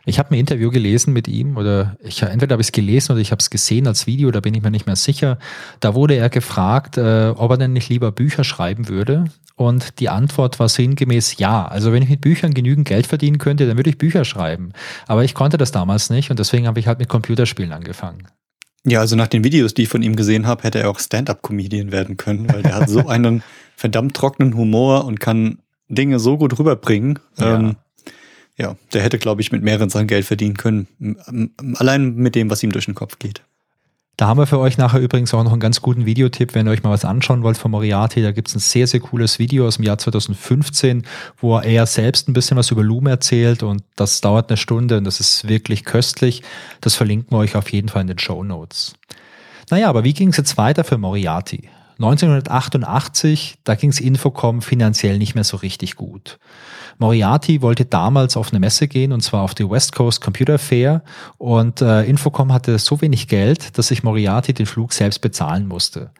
Ich 0.06 0.18
habe 0.18 0.32
ein 0.32 0.38
Interview 0.38 0.70
gelesen 0.70 1.12
mit 1.12 1.28
ihm 1.28 1.56
oder 1.56 1.96
ich 2.02 2.22
entweder 2.22 2.54
habe 2.54 2.62
ich 2.62 2.68
es 2.68 2.72
gelesen 2.72 3.12
oder 3.12 3.20
ich 3.20 3.30
habe 3.30 3.40
es 3.40 3.48
gesehen 3.48 3.86
als 3.86 4.06
Video, 4.06 4.30
da 4.30 4.40
bin 4.40 4.54
ich 4.54 4.62
mir 4.62 4.70
nicht 4.70 4.86
mehr 4.86 4.96
sicher. 4.96 5.38
Da 5.80 5.94
wurde 5.94 6.14
er 6.14 6.28
gefragt, 6.28 6.98
äh, 6.98 7.32
ob 7.34 7.50
er 7.50 7.56
denn 7.56 7.72
nicht 7.72 7.88
lieber 7.88 8.12
Bücher 8.12 8.44
schreiben 8.44 8.88
würde. 8.88 9.24
Und 9.56 10.00
die 10.00 10.08
Antwort 10.08 10.58
war 10.58 10.68
sinngemäß 10.68 11.38
ja. 11.38 11.66
Also 11.66 11.92
wenn 11.92 12.02
ich 12.02 12.08
mit 12.08 12.20
Büchern 12.20 12.54
genügend 12.54 12.88
Geld 12.88 13.06
verdienen 13.06 13.38
könnte, 13.38 13.66
dann 13.66 13.76
würde 13.76 13.90
ich 13.90 13.98
Bücher 13.98 14.24
schreiben. 14.24 14.72
Aber 15.06 15.24
ich 15.24 15.34
konnte 15.34 15.56
das 15.56 15.72
damals 15.72 16.10
nicht 16.10 16.30
und 16.30 16.38
deswegen 16.38 16.66
habe 16.66 16.80
ich 16.80 16.86
halt 16.86 16.98
mit 16.98 17.08
Computerspielen 17.08 17.72
angefangen. 17.72 18.26
Ja, 18.86 19.00
also 19.00 19.16
nach 19.16 19.28
den 19.28 19.44
Videos, 19.44 19.72
die 19.72 19.82
ich 19.82 19.88
von 19.88 20.02
ihm 20.02 20.16
gesehen 20.16 20.46
habe, 20.46 20.64
hätte 20.64 20.80
er 20.80 20.90
auch 20.90 20.98
Stand-up-Comedian 20.98 21.90
werden 21.90 22.18
können, 22.18 22.52
weil 22.52 22.62
der 22.62 22.74
hat 22.74 22.90
so 22.90 23.06
einen 23.08 23.42
verdammt 23.76 24.14
trockenen 24.14 24.54
Humor 24.56 25.06
und 25.06 25.20
kann 25.20 25.58
Dinge 25.94 26.18
so 26.18 26.36
gut 26.36 26.58
rüberbringen. 26.58 27.18
Ja. 27.38 27.56
Ähm, 27.56 27.76
ja, 28.56 28.76
der 28.92 29.02
hätte, 29.02 29.18
glaube 29.18 29.40
ich, 29.40 29.50
mit 29.50 29.62
mehreren 29.62 29.90
Sachen 29.90 30.06
Geld 30.06 30.24
verdienen 30.24 30.56
können. 30.56 30.86
Allein 31.76 32.14
mit 32.14 32.34
dem, 32.34 32.50
was 32.50 32.62
ihm 32.62 32.70
durch 32.70 32.84
den 32.84 32.94
Kopf 32.94 33.18
geht. 33.18 33.42
Da 34.16 34.28
haben 34.28 34.38
wir 34.38 34.46
für 34.46 34.60
euch 34.60 34.78
nachher 34.78 35.00
übrigens 35.00 35.34
auch 35.34 35.42
noch 35.42 35.50
einen 35.50 35.60
ganz 35.60 35.82
guten 35.82 36.06
Videotipp, 36.06 36.54
wenn 36.54 36.68
ihr 36.68 36.70
euch 36.70 36.84
mal 36.84 36.92
was 36.92 37.04
anschauen 37.04 37.42
wollt 37.42 37.58
von 37.58 37.72
Moriarty. 37.72 38.22
Da 38.22 38.30
gibt 38.30 38.46
es 38.46 38.54
ein 38.54 38.60
sehr, 38.60 38.86
sehr 38.86 39.00
cooles 39.00 39.40
Video 39.40 39.66
aus 39.66 39.76
dem 39.76 39.84
Jahr 39.84 39.98
2015, 39.98 41.04
wo 41.38 41.58
er 41.58 41.84
selbst 41.86 42.28
ein 42.28 42.32
bisschen 42.32 42.56
was 42.56 42.70
über 42.70 42.84
Loom 42.84 43.08
erzählt 43.08 43.64
und 43.64 43.82
das 43.96 44.20
dauert 44.20 44.50
eine 44.50 44.56
Stunde 44.56 44.98
und 44.98 45.04
das 45.04 45.18
ist 45.18 45.48
wirklich 45.48 45.84
köstlich. 45.84 46.44
Das 46.80 46.94
verlinken 46.94 47.32
wir 47.32 47.38
euch 47.38 47.56
auf 47.56 47.72
jeden 47.72 47.88
Fall 47.88 48.02
in 48.02 48.08
den 48.08 48.20
Show 48.20 48.44
Notes. 48.44 48.94
Naja, 49.70 49.88
aber 49.88 50.04
wie 50.04 50.12
ging 50.12 50.28
es 50.28 50.36
jetzt 50.36 50.56
weiter 50.58 50.84
für 50.84 50.96
Moriarty? 50.96 51.68
1988, 51.98 53.58
da 53.64 53.74
ging 53.74 53.90
es 53.90 54.00
Infocom 54.00 54.62
finanziell 54.62 55.18
nicht 55.18 55.34
mehr 55.34 55.44
so 55.44 55.56
richtig 55.56 55.96
gut. 55.96 56.38
Moriarty 56.98 57.62
wollte 57.62 57.84
damals 57.84 58.36
auf 58.36 58.50
eine 58.50 58.60
Messe 58.60 58.88
gehen 58.88 59.12
und 59.12 59.20
zwar 59.20 59.42
auf 59.42 59.54
die 59.54 59.68
West 59.68 59.94
Coast 59.94 60.20
Computer 60.20 60.58
Fair 60.58 61.02
und 61.38 61.80
äh, 61.80 62.04
Infocom 62.04 62.52
hatte 62.52 62.78
so 62.78 63.00
wenig 63.00 63.28
Geld, 63.28 63.76
dass 63.78 63.88
sich 63.88 64.02
Moriarty 64.02 64.54
den 64.54 64.66
Flug 64.66 64.92
selbst 64.92 65.20
bezahlen 65.20 65.66
musste. 65.66 66.10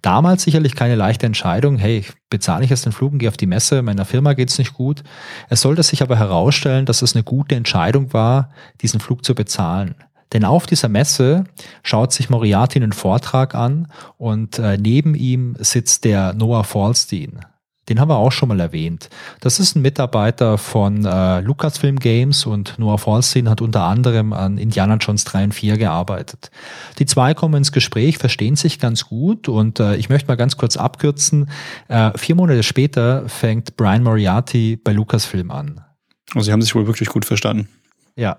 Damals 0.00 0.42
sicherlich 0.42 0.74
keine 0.74 0.94
leichte 0.94 1.26
Entscheidung, 1.26 1.78
hey, 1.78 2.04
bezahle 2.30 2.64
ich 2.64 2.70
jetzt 2.70 2.86
den 2.86 2.92
Flug 2.92 3.12
und 3.12 3.18
gehe 3.18 3.28
auf 3.28 3.36
die 3.36 3.46
Messe, 3.46 3.82
meiner 3.82 4.04
Firma 4.04 4.32
geht's 4.32 4.58
nicht 4.58 4.74
gut. 4.74 5.02
Es 5.48 5.60
sollte 5.60 5.82
sich 5.82 6.02
aber 6.02 6.18
herausstellen, 6.18 6.86
dass 6.86 7.02
es 7.02 7.14
eine 7.14 7.24
gute 7.24 7.54
Entscheidung 7.54 8.12
war, 8.12 8.50
diesen 8.80 9.00
Flug 9.00 9.24
zu 9.24 9.34
bezahlen. 9.34 9.94
Denn 10.32 10.44
auf 10.44 10.66
dieser 10.66 10.88
Messe 10.88 11.44
schaut 11.82 12.12
sich 12.12 12.30
Moriarty 12.30 12.78
einen 12.78 12.92
Vortrag 12.92 13.54
an 13.54 13.88
und 14.16 14.58
äh, 14.58 14.78
neben 14.78 15.14
ihm 15.14 15.56
sitzt 15.58 16.04
der 16.04 16.32
Noah 16.32 16.64
Falstein. 16.64 17.40
Den 17.88 17.98
haben 17.98 18.08
wir 18.08 18.16
auch 18.16 18.30
schon 18.30 18.48
mal 18.48 18.60
erwähnt. 18.60 19.10
Das 19.40 19.58
ist 19.58 19.74
ein 19.74 19.82
Mitarbeiter 19.82 20.56
von 20.56 21.04
äh, 21.04 21.40
Lucasfilm 21.40 21.98
Games 21.98 22.46
und 22.46 22.78
Noah 22.78 22.96
Falstein 22.96 23.50
hat 23.50 23.60
unter 23.60 23.82
anderem 23.82 24.32
an 24.32 24.56
Indiana 24.56 24.96
Jones 24.96 25.24
3 25.24 25.44
und 25.44 25.52
4 25.52 25.78
gearbeitet. 25.78 26.52
Die 27.00 27.06
zwei 27.06 27.34
kommen 27.34 27.56
ins 27.56 27.72
Gespräch, 27.72 28.18
verstehen 28.18 28.54
sich 28.54 28.78
ganz 28.78 29.06
gut 29.06 29.48
und 29.48 29.80
äh, 29.80 29.96
ich 29.96 30.08
möchte 30.08 30.28
mal 30.28 30.36
ganz 30.36 30.56
kurz 30.56 30.76
abkürzen. 30.76 31.50
Äh, 31.88 32.16
vier 32.16 32.36
Monate 32.36 32.62
später 32.62 33.28
fängt 33.28 33.76
Brian 33.76 34.04
Moriarty 34.04 34.76
bei 34.76 34.92
Lucasfilm 34.92 35.50
an. 35.50 35.84
Also 36.34 36.46
sie 36.46 36.52
haben 36.52 36.62
sich 36.62 36.74
wohl 36.76 36.86
wirklich 36.86 37.08
gut 37.08 37.24
verstanden. 37.24 37.68
Ja, 38.14 38.38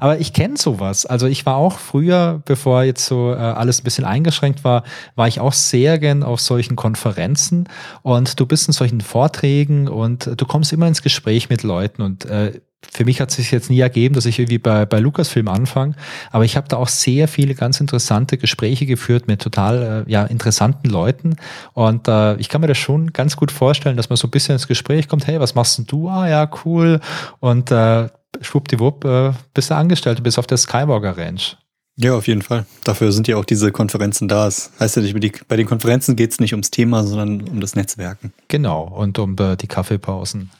aber 0.00 0.18
ich 0.18 0.32
kenne 0.32 0.56
sowas. 0.56 1.06
Also 1.06 1.26
ich 1.26 1.46
war 1.46 1.56
auch 1.56 1.78
früher, 1.78 2.42
bevor 2.44 2.84
jetzt 2.84 3.06
so 3.06 3.32
äh, 3.32 3.36
alles 3.36 3.80
ein 3.80 3.84
bisschen 3.84 4.04
eingeschränkt 4.04 4.64
war, 4.64 4.84
war 5.14 5.28
ich 5.28 5.40
auch 5.40 5.52
sehr 5.52 5.98
gern 5.98 6.22
auf 6.22 6.40
solchen 6.40 6.76
Konferenzen. 6.76 7.68
Und 8.02 8.38
du 8.40 8.46
bist 8.46 8.68
in 8.68 8.72
solchen 8.72 9.00
Vorträgen 9.00 9.88
und 9.88 10.30
du 10.36 10.46
kommst 10.46 10.72
immer 10.72 10.86
ins 10.86 11.02
Gespräch 11.02 11.48
mit 11.48 11.62
Leuten. 11.62 12.02
Und 12.02 12.24
äh, 12.24 12.60
für 12.92 13.04
mich 13.04 13.20
hat 13.20 13.30
es 13.30 13.36
sich 13.36 13.50
jetzt 13.50 13.70
nie 13.70 13.80
ergeben, 13.80 14.14
dass 14.14 14.26
ich 14.26 14.38
irgendwie 14.38 14.58
bei, 14.58 14.86
bei 14.86 14.98
Lucasfilm 14.98 15.48
anfange, 15.48 15.94
aber 16.30 16.44
ich 16.44 16.56
habe 16.56 16.66
da 16.68 16.76
auch 16.78 16.88
sehr 16.88 17.28
viele 17.28 17.54
ganz 17.54 17.78
interessante 17.80 18.38
Gespräche 18.38 18.86
geführt 18.86 19.28
mit 19.28 19.42
total 19.42 20.04
äh, 20.06 20.10
ja, 20.10 20.24
interessanten 20.24 20.88
Leuten. 20.88 21.36
Und 21.74 22.08
äh, 22.08 22.36
ich 22.36 22.48
kann 22.48 22.62
mir 22.62 22.66
das 22.66 22.78
schon 22.78 23.12
ganz 23.12 23.36
gut 23.36 23.52
vorstellen, 23.52 23.96
dass 23.96 24.08
man 24.08 24.16
so 24.16 24.26
ein 24.26 24.30
bisschen 24.30 24.54
ins 24.54 24.66
Gespräch 24.66 25.08
kommt, 25.08 25.26
hey, 25.26 25.38
was 25.40 25.54
machst 25.54 25.78
denn 25.78 25.86
du? 25.86 26.08
Ah 26.08 26.28
ja, 26.28 26.50
cool. 26.64 27.00
Und 27.38 27.70
äh, 27.70 28.08
schwuppdiwupp 28.40 29.04
äh, 29.04 29.32
bist 29.54 29.70
du 29.70 29.76
Angestellte 29.76 30.22
bis 30.22 30.38
auf 30.38 30.46
der 30.46 30.58
Skywalker 30.58 31.16
Ranch. 31.16 31.56
Ja, 31.96 32.14
auf 32.14 32.28
jeden 32.28 32.42
Fall. 32.42 32.64
Dafür 32.84 33.12
sind 33.12 33.28
ja 33.28 33.36
auch 33.36 33.44
diese 33.44 33.72
Konferenzen 33.72 34.26
da. 34.26 34.46
Das 34.46 34.72
heißt 34.80 34.96
ja 34.96 35.02
nicht, 35.02 35.48
bei 35.48 35.56
den 35.56 35.66
Konferenzen 35.66 36.16
geht 36.16 36.32
es 36.32 36.40
nicht 36.40 36.52
ums 36.54 36.70
Thema, 36.70 37.04
sondern 37.04 37.46
um 37.48 37.60
das 37.60 37.76
Netzwerken. 37.76 38.32
Genau, 38.48 38.84
und 38.84 39.18
um 39.18 39.36
äh, 39.38 39.56
die 39.56 39.66
Kaffeepausen. 39.66 40.50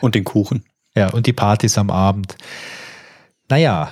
Und 0.00 0.14
den 0.14 0.24
Kuchen. 0.24 0.64
Ja, 0.94 1.10
und 1.10 1.26
die 1.26 1.32
Partys 1.32 1.78
am 1.78 1.90
Abend. 1.90 2.36
Naja, 3.48 3.90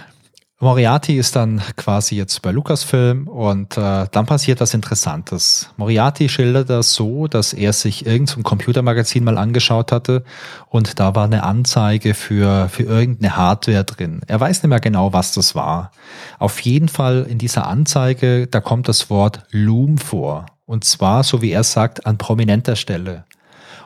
Moriarty 0.63 1.17
ist 1.17 1.35
dann 1.35 1.61
quasi 1.75 2.15
jetzt 2.15 2.41
bei 2.41 2.53
Lucasfilm 2.53 3.27
und 3.27 3.77
äh, 3.77 4.07
dann 4.13 4.27
passiert 4.27 4.61
was 4.61 4.75
Interessantes. 4.75 5.69
Moriarty 5.77 6.29
schildert 6.29 6.71
das 6.71 6.95
so, 6.95 7.27
dass 7.27 7.53
er 7.53 7.73
sich 7.73 8.07
irgendein 8.07 8.45
Computermagazin 8.45 9.25
mal 9.25 9.39
angeschaut 9.39 9.91
hatte 9.91 10.23
und 10.69 11.01
da 11.01 11.17
war 11.17 11.25
eine 11.25 11.43
Anzeige 11.43 12.15
für, 12.15 12.69
für 12.69 12.85
irgendeine 12.85 13.37
Hardware 13.37 13.83
drin. 13.83 14.21
Er 14.29 14.39
weiß 14.39 14.63
nicht 14.63 14.71
mehr 14.71 14.79
genau, 14.79 15.13
was 15.13 15.35
das 15.35 15.57
war. 15.57 15.91
Auf 16.39 16.61
jeden 16.61 16.89
Fall 16.89 17.27
in 17.29 17.39
dieser 17.39 17.67
Anzeige, 17.67 18.47
da 18.47 18.61
kommt 18.61 18.87
das 18.87 19.11
Wort 19.11 19.43
Loom 19.51 19.99
vor. 19.99 20.47
Und 20.65 20.85
zwar, 20.85 21.25
so 21.25 21.43
wie 21.43 21.51
er 21.51 21.65
sagt, 21.65 22.07
an 22.07 22.19
prominenter 22.19 22.77
Stelle. 22.77 23.25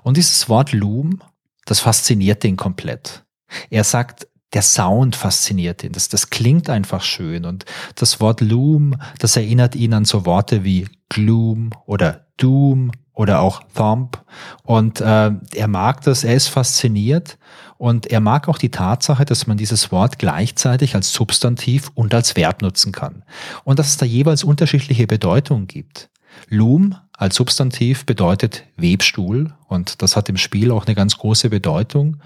Und 0.02 0.18
dieses 0.18 0.50
Wort 0.50 0.72
Loom, 0.72 1.22
das 1.64 1.80
fasziniert 1.80 2.44
ihn 2.44 2.58
komplett. 2.58 3.24
Er 3.70 3.82
sagt, 3.82 4.26
der 4.52 4.62
Sound 4.62 5.16
fasziniert 5.16 5.82
ihn. 5.84 5.92
Das, 5.92 6.08
das 6.08 6.30
klingt 6.30 6.70
einfach 6.70 7.02
schön. 7.02 7.44
Und 7.44 7.64
das 7.96 8.20
Wort 8.20 8.40
Loom, 8.40 8.96
das 9.18 9.36
erinnert 9.36 9.74
ihn 9.74 9.92
an 9.92 10.04
so 10.04 10.24
Worte 10.24 10.64
wie 10.64 10.88
Gloom 11.08 11.70
oder 11.86 12.26
Doom 12.36 12.92
oder 13.12 13.40
auch 13.40 13.62
Thump. 13.74 14.22
Und 14.62 15.00
äh, 15.00 15.32
er 15.54 15.68
mag 15.68 16.02
das, 16.02 16.22
er 16.22 16.34
ist 16.34 16.48
fasziniert 16.48 17.38
und 17.78 18.06
er 18.06 18.20
mag 18.20 18.48
auch 18.48 18.58
die 18.58 18.70
Tatsache, 18.70 19.24
dass 19.24 19.46
man 19.46 19.56
dieses 19.56 19.90
Wort 19.90 20.18
gleichzeitig 20.18 20.94
als 20.94 21.12
Substantiv 21.12 21.90
und 21.94 22.14
als 22.14 22.36
Verb 22.36 22.62
nutzen 22.62 22.92
kann. 22.92 23.24
Und 23.64 23.78
dass 23.78 23.88
es 23.88 23.96
da 23.96 24.06
jeweils 24.06 24.44
unterschiedliche 24.44 25.06
Bedeutungen 25.06 25.66
gibt. 25.66 26.10
Loom 26.48 26.96
als 27.16 27.36
Substantiv 27.36 28.04
bedeutet 28.04 28.64
Webstuhl 28.76 29.54
und 29.68 30.02
das 30.02 30.16
hat 30.16 30.28
im 30.28 30.36
Spiel 30.36 30.70
auch 30.70 30.84
eine 30.84 30.94
ganz 30.94 31.16
große 31.16 31.48
Bedeutung. 31.48 32.18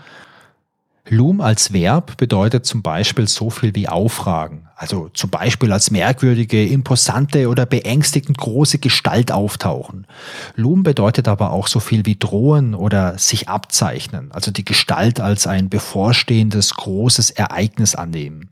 Loom 1.09 1.41
als 1.41 1.73
Verb 1.73 2.17
bedeutet 2.19 2.67
zum 2.67 2.83
Beispiel 2.83 3.27
so 3.27 3.51
viel 3.51 3.75
wie 3.75 3.89
aufragen. 3.89 4.69
Also 4.77 5.09
zum 5.13 5.31
Beispiel 5.31 5.73
als 5.73 5.91
merkwürdige, 5.91 6.65
imposante 6.67 7.49
oder 7.49 7.67
beängstigend 7.67 8.39
große 8.39 8.79
Gestalt 8.79 9.33
auftauchen. 9.33 10.07
Loom 10.57 10.83
bedeutet 10.83 11.27
aber 11.27 11.51
auch 11.51 11.67
so 11.67 11.81
viel 11.81 12.07
wie 12.07 12.17
drohen 12.17 12.75
oder 12.75 13.19
sich 13.19 13.49
abzeichnen. 13.49 14.31
Also 14.33 14.51
die 14.51 14.65
Gestalt 14.65 15.21
als 15.21 15.47
ein 15.47 15.69
bevorstehendes 15.69 16.75
großes 16.75 17.31
Ereignis 17.31 17.95
annehmen. 17.95 18.51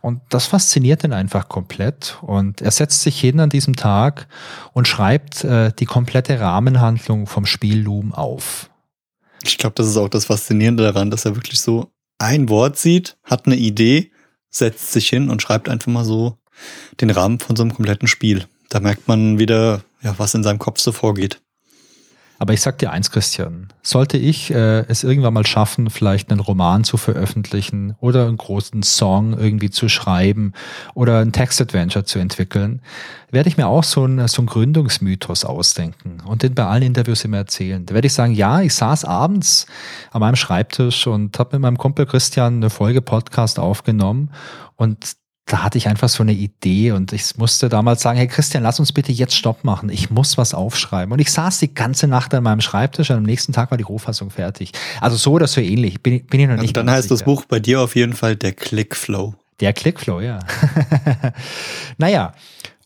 Und 0.00 0.20
das 0.28 0.46
fasziniert 0.46 1.02
ihn 1.02 1.12
einfach 1.12 1.48
komplett. 1.48 2.18
Und 2.20 2.60
er 2.60 2.70
setzt 2.70 3.02
sich 3.02 3.18
hin 3.18 3.40
an 3.40 3.48
diesem 3.50 3.74
Tag 3.74 4.26
und 4.72 4.86
schreibt 4.86 5.44
äh, 5.44 5.72
die 5.78 5.86
komplette 5.86 6.40
Rahmenhandlung 6.40 7.26
vom 7.26 7.46
Spiel 7.46 7.80
Loom 7.80 8.12
auf. 8.12 8.70
Ich 9.46 9.58
glaube, 9.58 9.74
das 9.76 9.86
ist 9.86 9.96
auch 9.96 10.08
das 10.08 10.26
Faszinierende 10.26 10.82
daran, 10.82 11.10
dass 11.10 11.24
er 11.24 11.36
wirklich 11.36 11.60
so 11.60 11.92
ein 12.18 12.48
Wort 12.48 12.78
sieht, 12.78 13.16
hat 13.24 13.46
eine 13.46 13.56
Idee, 13.56 14.10
setzt 14.50 14.92
sich 14.92 15.08
hin 15.08 15.28
und 15.28 15.42
schreibt 15.42 15.68
einfach 15.68 15.90
mal 15.90 16.04
so 16.04 16.38
den 17.00 17.10
Rahmen 17.10 17.40
von 17.40 17.56
so 17.56 17.62
einem 17.62 17.74
kompletten 17.74 18.08
Spiel. 18.08 18.46
Da 18.68 18.80
merkt 18.80 19.08
man 19.08 19.38
wieder, 19.38 19.84
ja, 20.02 20.14
was 20.18 20.34
in 20.34 20.42
seinem 20.42 20.58
Kopf 20.58 20.80
so 20.80 20.92
vorgeht. 20.92 21.40
Aber 22.44 22.52
ich 22.52 22.60
sag 22.60 22.76
dir 22.76 22.92
eins, 22.92 23.10
Christian. 23.10 23.68
Sollte 23.80 24.18
ich 24.18 24.50
äh, 24.50 24.80
es 24.80 25.02
irgendwann 25.02 25.32
mal 25.32 25.46
schaffen, 25.46 25.88
vielleicht 25.88 26.30
einen 26.30 26.40
Roman 26.40 26.84
zu 26.84 26.98
veröffentlichen 26.98 27.96
oder 28.00 28.26
einen 28.26 28.36
großen 28.36 28.82
Song 28.82 29.32
irgendwie 29.32 29.70
zu 29.70 29.88
schreiben 29.88 30.52
oder 30.92 31.20
ein 31.20 31.32
Text-Adventure 31.32 32.04
zu 32.04 32.18
entwickeln, 32.18 32.82
werde 33.30 33.48
ich 33.48 33.56
mir 33.56 33.66
auch 33.66 33.82
so 33.82 34.04
einen, 34.04 34.28
so 34.28 34.42
einen 34.42 34.48
Gründungsmythos 34.48 35.46
ausdenken 35.46 36.18
und 36.26 36.42
den 36.42 36.54
bei 36.54 36.66
allen 36.66 36.82
Interviews 36.82 37.24
immer 37.24 37.38
erzählen. 37.38 37.86
Da 37.86 37.94
werde 37.94 38.08
ich 38.08 38.12
sagen, 38.12 38.34
ja, 38.34 38.60
ich 38.60 38.74
saß 38.74 39.06
abends 39.06 39.64
an 40.10 40.20
meinem 40.20 40.36
Schreibtisch 40.36 41.06
und 41.06 41.38
habe 41.38 41.56
mit 41.56 41.62
meinem 41.62 41.78
Kumpel 41.78 42.04
Christian 42.04 42.56
eine 42.56 42.68
Folge 42.68 43.00
Podcast 43.00 43.58
aufgenommen 43.58 44.32
und 44.76 45.16
da 45.46 45.62
hatte 45.62 45.76
ich 45.76 45.88
einfach 45.88 46.08
so 46.08 46.22
eine 46.22 46.32
Idee 46.32 46.92
und 46.92 47.12
ich 47.12 47.36
musste 47.36 47.68
damals 47.68 48.00
sagen, 48.00 48.16
hey 48.16 48.28
Christian, 48.28 48.62
lass 48.62 48.80
uns 48.80 48.92
bitte 48.92 49.12
jetzt 49.12 49.34
Stopp 49.34 49.62
machen. 49.62 49.90
Ich 49.90 50.10
muss 50.10 50.38
was 50.38 50.54
aufschreiben. 50.54 51.12
Und 51.12 51.18
ich 51.18 51.30
saß 51.30 51.58
die 51.58 51.74
ganze 51.74 52.06
Nacht 52.06 52.32
an 52.32 52.42
meinem 52.42 52.62
Schreibtisch 52.62 53.10
und 53.10 53.18
am 53.18 53.22
nächsten 53.24 53.52
Tag 53.52 53.70
war 53.70 53.76
die 53.76 53.84
Rohfassung 53.84 54.30
fertig. 54.30 54.72
Also 55.02 55.16
so 55.16 55.32
oder 55.32 55.46
so 55.46 55.60
ähnlich. 55.60 56.02
Bin, 56.02 56.24
bin 56.24 56.40
ich 56.40 56.46
noch 56.46 56.52
also 56.52 56.62
nicht. 56.62 56.76
Dann 56.76 56.90
heißt 56.90 57.04
sicher. 57.04 57.14
das 57.14 57.24
Buch 57.24 57.44
bei 57.44 57.60
dir 57.60 57.82
auf 57.82 57.94
jeden 57.94 58.14
Fall 58.14 58.36
der 58.36 58.52
Clickflow. 58.52 59.34
Der 59.60 59.74
Clickflow, 59.74 60.20
ja. 60.20 60.40
naja, 61.98 62.32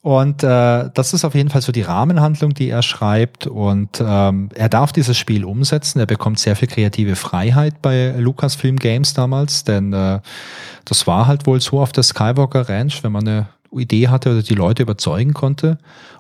und 0.01 0.45
äh, 0.45 0.91
das 0.95 1.13
ist 1.13 1.25
auf 1.25 1.35
jeden 1.35 1.51
Fall 1.51 1.61
so 1.61 1.73
die 1.73 1.83
Rahmenhandlung, 1.83 2.55
die 2.55 2.71
er 2.71 2.83
schreibt. 2.83 3.47
Und 3.47 4.03
ähm, 4.05 4.49
er 4.55 4.69
darf 4.69 4.93
dieses 4.93 5.19
Spiel 5.19 5.45
umsetzen. 5.45 5.99
Er 5.99 6.07
bekommt 6.07 6.39
sehr 6.39 6.55
viel 6.55 6.69
kreative 6.69 7.17
Freiheit 7.17 7.83
bei 7.83 8.15
Lucasfilm 8.17 8.77
Games 8.77 9.15
damals, 9.15 9.65
denn 9.65 9.93
äh, 9.93 10.21
das 10.85 11.07
war 11.07 11.27
halt 11.27 11.47
wohl 11.47 11.61
so 11.61 11.81
auf 11.81 11.93
der 11.93 12.05
Skywalker 12.05 12.69
Ranch, 12.69 13.03
wenn 13.03 13.13
man 13.13 13.27
eine 13.27 13.49
Idee 13.73 14.09
hatte 14.09 14.31
oder 14.31 14.43
die 14.43 14.55
Leute 14.55 14.83
überzeugen 14.83 15.35
konnte. 15.35 15.79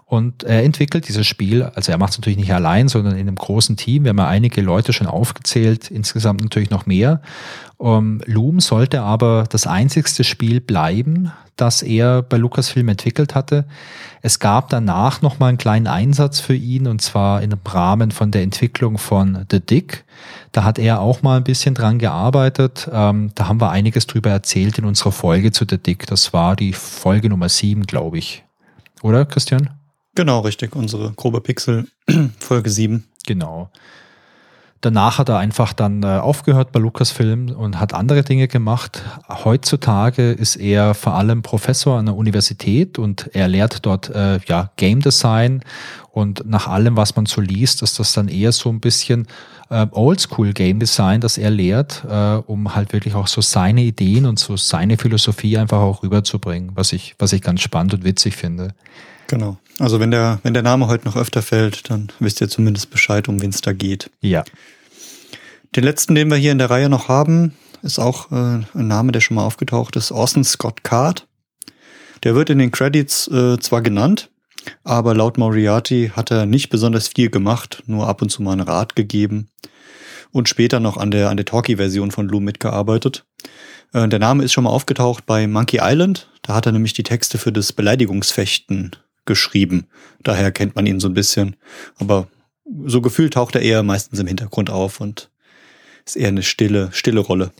Und 0.08 0.42
er 0.42 0.64
entwickelt 0.64 1.06
dieses 1.06 1.26
Spiel, 1.26 1.64
also 1.64 1.92
er 1.92 1.98
macht 1.98 2.12
es 2.12 2.18
natürlich 2.18 2.38
nicht 2.38 2.52
allein, 2.52 2.88
sondern 2.88 3.12
in 3.14 3.28
einem 3.28 3.34
großen 3.34 3.76
Team. 3.76 4.04
Wir 4.04 4.10
haben 4.10 4.18
ja 4.18 4.26
einige 4.26 4.62
Leute 4.62 4.94
schon 4.94 5.06
aufgezählt, 5.06 5.90
insgesamt 5.90 6.40
natürlich 6.40 6.70
noch 6.70 6.86
mehr. 6.86 7.20
Um, 7.76 8.22
Loom 8.24 8.60
sollte 8.60 9.02
aber 9.02 9.44
das 9.50 9.66
einzigste 9.66 10.24
Spiel 10.24 10.62
bleiben, 10.62 11.30
das 11.56 11.82
er 11.82 12.22
bei 12.22 12.38
Lucasfilm 12.38 12.88
entwickelt 12.88 13.34
hatte. 13.34 13.66
Es 14.22 14.38
gab 14.38 14.70
danach 14.70 15.20
noch 15.20 15.38
mal 15.38 15.48
einen 15.48 15.58
kleinen 15.58 15.88
Einsatz 15.88 16.40
für 16.40 16.54
ihn 16.54 16.86
und 16.86 17.02
zwar 17.02 17.42
im 17.42 17.52
Rahmen 17.66 18.10
von 18.10 18.30
der 18.30 18.42
Entwicklung 18.42 18.96
von 18.96 19.44
The 19.50 19.60
Dick. 19.60 20.04
Da 20.52 20.64
hat 20.64 20.78
er 20.78 21.00
auch 21.00 21.22
mal 21.22 21.36
ein 21.36 21.44
bisschen 21.44 21.74
dran 21.74 21.98
gearbeitet. 21.98 22.88
Ähm, 22.92 23.30
da 23.34 23.48
haben 23.48 23.60
wir 23.60 23.70
einiges 23.70 24.06
drüber 24.06 24.30
erzählt 24.30 24.78
in 24.78 24.84
unserer 24.84 25.12
Folge 25.12 25.52
zu 25.52 25.64
The 25.68 25.78
Dick. 25.78 26.06
Das 26.06 26.32
war 26.32 26.56
die 26.56 26.72
Folge 26.72 27.28
Nummer 27.28 27.48
sieben, 27.48 27.84
glaube 27.84 28.18
ich. 28.18 28.44
Oder, 29.02 29.24
Christian? 29.24 29.70
Genau, 30.14 30.40
richtig. 30.40 30.74
Unsere 30.74 31.12
grobe 31.12 31.40
Pixel 31.40 31.86
Folge 32.40 32.70
7. 32.70 33.04
Genau. 33.26 33.70
Danach 34.80 35.18
hat 35.18 35.28
er 35.28 35.38
einfach 35.38 35.72
dann 35.72 36.04
äh, 36.04 36.06
aufgehört 36.06 36.70
bei 36.70 36.78
Lucasfilm 36.78 37.50
und 37.50 37.80
hat 37.80 37.94
andere 37.94 38.22
Dinge 38.22 38.46
gemacht. 38.46 39.02
Heutzutage 39.28 40.30
ist 40.30 40.54
er 40.54 40.94
vor 40.94 41.14
allem 41.14 41.42
Professor 41.42 41.98
an 41.98 42.06
der 42.06 42.14
Universität 42.14 42.98
und 42.98 43.30
er 43.32 43.48
lehrt 43.48 43.84
dort 43.86 44.10
äh, 44.10 44.38
ja 44.46 44.70
Game 44.76 45.00
Design 45.00 45.62
und 46.12 46.44
nach 46.46 46.66
allem, 46.66 46.96
was 46.96 47.16
man 47.16 47.26
so 47.26 47.40
liest, 47.40 47.82
ist 47.82 47.98
das 47.98 48.12
dann 48.12 48.28
eher 48.28 48.52
so 48.52 48.70
ein 48.70 48.80
bisschen 48.80 49.26
äh, 49.70 49.86
Oldschool 49.90 50.52
Game 50.52 50.80
Design, 50.80 51.20
das 51.20 51.38
er 51.38 51.50
lehrt, 51.50 52.04
äh, 52.08 52.36
um 52.46 52.74
halt 52.74 52.92
wirklich 52.92 53.14
auch 53.14 53.26
so 53.26 53.40
seine 53.40 53.82
Ideen 53.82 54.26
und 54.26 54.38
so 54.38 54.56
seine 54.56 54.96
Philosophie 54.96 55.58
einfach 55.58 55.80
auch 55.80 56.02
rüberzubringen, 56.02 56.70
was 56.74 56.92
ich 56.92 57.14
was 57.18 57.32
ich 57.32 57.42
ganz 57.42 57.60
spannend 57.60 57.94
und 57.94 58.04
witzig 58.04 58.36
finde. 58.36 58.74
Genau. 59.28 59.58
Also 59.78 60.00
wenn 60.00 60.10
der, 60.10 60.40
wenn 60.42 60.54
der 60.54 60.62
Name 60.62 60.88
heute 60.88 61.04
noch 61.04 61.16
öfter 61.16 61.42
fällt, 61.42 61.88
dann 61.90 62.08
wisst 62.18 62.40
ihr 62.40 62.48
zumindest 62.48 62.90
Bescheid, 62.90 63.28
um 63.28 63.40
wen 63.40 63.50
es 63.50 63.60
da 63.60 63.72
geht. 63.72 64.10
Ja. 64.20 64.42
Den 65.76 65.84
letzten, 65.84 66.14
den 66.14 66.30
wir 66.30 66.36
hier 66.36 66.50
in 66.50 66.58
der 66.58 66.70
Reihe 66.70 66.88
noch 66.88 67.08
haben, 67.08 67.54
ist 67.82 67.98
auch 67.98 68.32
äh, 68.32 68.34
ein 68.34 68.88
Name, 68.88 69.12
der 69.12 69.20
schon 69.20 69.36
mal 69.36 69.44
aufgetaucht 69.44 69.96
ist, 69.96 70.10
Orson 70.10 70.44
Scott 70.44 70.82
Card. 70.82 71.28
Der 72.24 72.34
wird 72.34 72.50
in 72.50 72.58
den 72.58 72.72
Credits 72.72 73.28
äh, 73.28 73.58
zwar 73.58 73.82
genannt, 73.82 74.30
aber 74.82 75.14
laut 75.14 75.38
Moriarty 75.38 76.10
hat 76.16 76.30
er 76.30 76.46
nicht 76.46 76.70
besonders 76.70 77.08
viel 77.08 77.30
gemacht, 77.30 77.82
nur 77.86 78.08
ab 78.08 78.22
und 78.22 78.30
zu 78.30 78.42
mal 78.42 78.52
einen 78.52 78.62
Rat 78.62 78.96
gegeben 78.96 79.50
und 80.32 80.48
später 80.48 80.80
noch 80.80 80.96
an 80.96 81.10
der, 81.10 81.28
an 81.28 81.36
der 81.36 81.46
Talkie-Version 81.46 82.10
von 82.10 82.28
Loom 82.28 82.44
mitgearbeitet. 82.44 83.26
Äh, 83.92 84.08
der 84.08 84.18
Name 84.18 84.42
ist 84.42 84.52
schon 84.52 84.64
mal 84.64 84.70
aufgetaucht 84.70 85.26
bei 85.26 85.46
Monkey 85.46 85.80
Island. 85.82 86.30
Da 86.42 86.54
hat 86.54 86.66
er 86.66 86.72
nämlich 86.72 86.94
die 86.94 87.02
Texte 87.02 87.36
für 87.36 87.52
das 87.52 87.72
Beleidigungsfechten 87.72 88.96
geschrieben. 89.28 89.86
Daher 90.24 90.50
kennt 90.50 90.74
man 90.74 90.86
ihn 90.86 90.98
so 90.98 91.08
ein 91.08 91.14
bisschen. 91.14 91.54
Aber 91.98 92.26
so 92.84 93.00
gefühlt 93.00 93.34
taucht 93.34 93.54
er 93.54 93.62
eher 93.62 93.84
meistens 93.84 94.18
im 94.18 94.26
Hintergrund 94.26 94.70
auf 94.70 95.00
und 95.00 95.30
ist 96.08 96.16
eher 96.16 96.28
eine 96.28 96.42
stille, 96.42 96.88
stille 96.92 97.20
Rolle. 97.20 97.50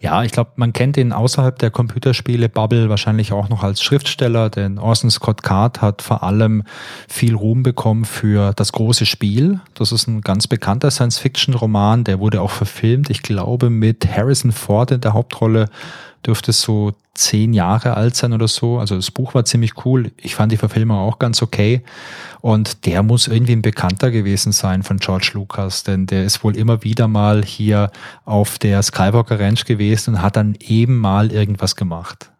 Ja, 0.00 0.24
ich 0.24 0.32
glaube, 0.32 0.52
man 0.56 0.72
kennt 0.72 0.96
ihn 0.96 1.12
außerhalb 1.12 1.56
der 1.58 1.70
Computerspiele-Bubble 1.70 2.88
wahrscheinlich 2.88 3.32
auch 3.32 3.48
noch 3.48 3.62
als 3.62 3.80
Schriftsteller, 3.82 4.50
denn 4.50 4.78
Orson 4.78 5.10
Scott 5.10 5.44
Card 5.44 5.80
hat 5.80 6.02
vor 6.02 6.24
allem 6.24 6.64
viel 7.08 7.36
Ruhm 7.36 7.62
bekommen 7.62 8.04
für 8.04 8.52
das 8.54 8.72
große 8.72 9.06
Spiel. 9.06 9.60
Das 9.74 9.92
ist 9.92 10.08
ein 10.08 10.20
ganz 10.20 10.48
bekannter 10.48 10.90
Science-Fiction-Roman, 10.90 12.02
der 12.02 12.18
wurde 12.18 12.42
auch 12.42 12.50
verfilmt, 12.50 13.08
ich 13.08 13.22
glaube, 13.22 13.70
mit 13.70 14.04
Harrison 14.04 14.50
Ford 14.50 14.90
in 14.90 15.00
der 15.00 15.12
Hauptrolle 15.12 15.68
dürfte 16.26 16.52
so 16.52 16.92
zehn 17.14 17.52
Jahre 17.52 17.94
alt 17.94 18.16
sein 18.16 18.32
oder 18.32 18.48
so. 18.48 18.78
Also 18.78 18.96
das 18.96 19.10
Buch 19.10 19.34
war 19.34 19.44
ziemlich 19.44 19.84
cool. 19.84 20.12
Ich 20.16 20.34
fand 20.34 20.52
die 20.52 20.56
Verfilmung 20.56 20.96
auch 20.96 21.18
ganz 21.18 21.42
okay. 21.42 21.82
Und 22.40 22.86
der 22.86 23.02
muss 23.02 23.28
irgendwie 23.28 23.52
ein 23.52 23.62
Bekannter 23.62 24.10
gewesen 24.10 24.52
sein 24.52 24.82
von 24.82 24.98
George 24.98 25.32
Lucas, 25.34 25.84
denn 25.84 26.06
der 26.06 26.24
ist 26.24 26.42
wohl 26.42 26.56
immer 26.56 26.82
wieder 26.82 27.08
mal 27.08 27.44
hier 27.44 27.90
auf 28.24 28.58
der 28.58 28.82
Skywalker 28.82 29.38
Ranch 29.38 29.64
gewesen 29.64 30.14
und 30.14 30.22
hat 30.22 30.36
dann 30.36 30.56
eben 30.60 30.98
mal 30.98 31.30
irgendwas 31.30 31.76
gemacht. 31.76 32.32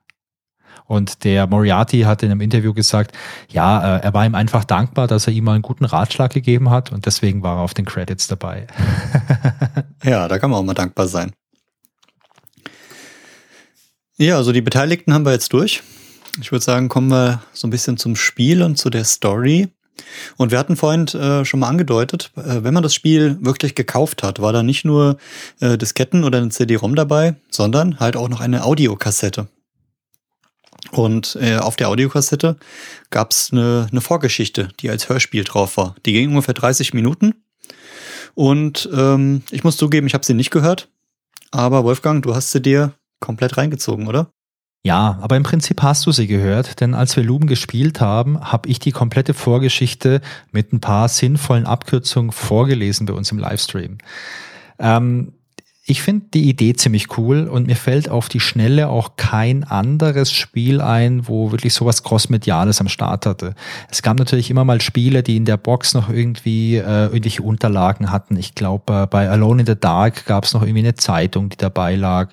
Und 0.87 1.25
der 1.25 1.47
Moriarty 1.47 2.01
hat 2.01 2.23
in 2.23 2.31
einem 2.31 2.41
Interview 2.41 2.75
gesagt, 2.75 3.17
ja, 3.49 3.97
äh, 3.97 4.01
er 4.01 4.15
war 4.15 4.27
ihm 4.27 4.35
einfach 4.35 4.65
dankbar, 4.65 5.07
dass 5.07 5.27
er 5.27 5.33
ihm 5.33 5.45
mal 5.45 5.55
einen 5.55 5.63
guten 5.63 5.85
Ratschlag 5.85 6.33
gegeben 6.33 6.71
hat 6.71 6.93
und 6.93 7.07
deswegen 7.07 7.43
war 7.43 7.59
er 7.59 7.63
auf 7.63 7.75
den 7.75 7.85
Credits 7.85 8.27
dabei. 8.27 8.67
ja, 10.05 10.29
da 10.29 10.39
kann 10.39 10.51
man 10.51 10.61
auch 10.61 10.65
mal 10.65 10.75
dankbar 10.75 11.07
sein. 11.07 11.33
Ja, 14.23 14.37
also 14.37 14.53
die 14.53 14.61
Beteiligten 14.61 15.13
haben 15.13 15.25
wir 15.25 15.33
jetzt 15.33 15.53
durch. 15.53 15.83
Ich 16.41 16.53
würde 16.53 16.65
sagen, 16.65 16.89
kommen 16.89 17.11
wir 17.11 17.43
so 17.53 17.67
ein 17.67 17.71
bisschen 17.71 17.97
zum 17.97 18.15
Spiel 18.15 18.63
und 18.63 18.77
zu 18.77 18.89
der 18.89 19.03
Story. 19.03 19.67
Und 20.37 20.53
wir 20.53 20.61
hatten 20.61 20.77
vorhin 20.77 21.09
äh, 21.09 21.45
schon 21.45 21.59
mal 21.59 21.69
angedeutet, 21.69 22.31
äh, 22.37 22.63
wenn 22.63 22.73
man 22.73 22.85
das 22.85 22.95
Spiel 22.95 23.37
wirklich 23.41 23.75
gekauft 23.75 24.23
hat, 24.23 24.41
war 24.41 24.53
da 24.53 24.63
nicht 24.63 24.85
nur 24.85 25.19
äh, 25.59 25.77
Disketten 25.77 26.23
oder 26.23 26.39
eine 26.39 26.51
CD-ROM 26.51 26.95
dabei, 26.95 27.35
sondern 27.51 27.99
halt 27.99 28.17
auch 28.17 28.29
noch 28.29 28.39
eine 28.39 28.63
Audiokassette. 28.63 29.49
Und 30.93 31.37
äh, 31.41 31.57
auf 31.57 31.75
der 31.75 31.89
Audiokassette 31.89 32.59
gab 33.11 33.33
es 33.33 33.49
eine, 33.51 33.89
eine 33.91 34.01
Vorgeschichte, 34.01 34.69
die 34.79 34.89
als 34.89 35.09
Hörspiel 35.09 35.43
drauf 35.43 35.77
war. 35.77 35.97
Die 36.07 36.13
ging 36.13 36.29
ungefähr 36.29 36.55
30 36.55 36.95
Minuten. 36.95 37.43
Und 38.35 38.89
ähm, 38.95 39.43
ich 39.51 39.65
muss 39.65 39.77
zugeben, 39.77 40.07
ich 40.07 40.15
habe 40.15 40.25
sie 40.25 40.35
nicht 40.35 40.53
gehört. 40.53 40.89
Aber 41.51 41.83
Wolfgang, 41.83 42.23
du 42.23 42.37
hast 42.37 42.53
sie 42.53 42.63
dir 42.63 42.95
komplett 43.23 43.57
reingezogen, 43.57 44.07
oder? 44.07 44.31
Ja, 44.85 45.19
aber 45.21 45.37
im 45.37 45.45
Prinzip 45.45 45.81
hast 45.83 46.05
du 46.07 46.13
sie 46.13 46.27
gehört, 46.27 46.81
denn 46.81 46.95
als 46.95 47.17
wir 47.17 47.23
Luben 47.23 47.47
gespielt 47.47 48.01
haben, 48.01 48.41
habe 48.41 48.69
ich 48.69 48.81
die 48.81 48.91
komplette 48.91 49.33
Vorgeschichte 49.33 50.21
mit 50.51 50.73
ein 50.73 50.81
paar 50.81 51.09
sinnvollen 51.09 51.67
Abkürzungen 51.67 52.33
vorgelesen 52.33 53.07
bei 53.07 53.13
uns 53.13 53.31
im 53.31 53.39
Livestream. 53.39 53.99
Ähm, 54.81 55.35
ich 55.85 56.01
finde 56.01 56.27
die 56.33 56.49
Idee 56.49 56.75
ziemlich 56.75 57.19
cool 57.19 57.49
und 57.49 57.67
mir 57.67 57.75
fällt 57.75 58.09
auf 58.09 58.29
die 58.29 58.39
Schnelle 58.39 58.89
auch 58.89 59.17
kein 59.17 59.65
anderes 59.65 60.31
Spiel 60.31 60.81
ein, 60.81 61.27
wo 61.27 61.51
wirklich 61.51 61.75
sowas 61.75 62.05
Crossmediales 62.05 62.81
am 62.81 62.87
Start 62.87 63.27
hatte. 63.27 63.57
Es 63.91 64.01
gab 64.01 64.17
natürlich 64.17 64.49
immer 64.49 64.65
mal 64.65 64.81
Spiele, 64.81 65.25
die 65.25 65.37
in 65.37 65.45
der 65.45 65.57
Box 65.57 65.95
noch 65.95 66.09
irgendwie 66.09 66.77
äh, 66.77 67.07
irgendwelche 67.07 67.43
Unterlagen 67.43 68.13
hatten. 68.13 68.37
Ich 68.37 68.55
glaube, 68.55 68.93
äh, 68.93 69.07
bei 69.09 69.29
Alone 69.29 69.63
in 69.63 69.67
the 69.67 69.75
Dark 69.75 70.25
gab 70.27 70.45
es 70.45 70.55
noch 70.55 70.63
irgendwie 70.63 70.81
eine 70.81 70.95
Zeitung, 70.95 71.49
die 71.49 71.57
dabei 71.57 71.97
lag. 71.97 72.31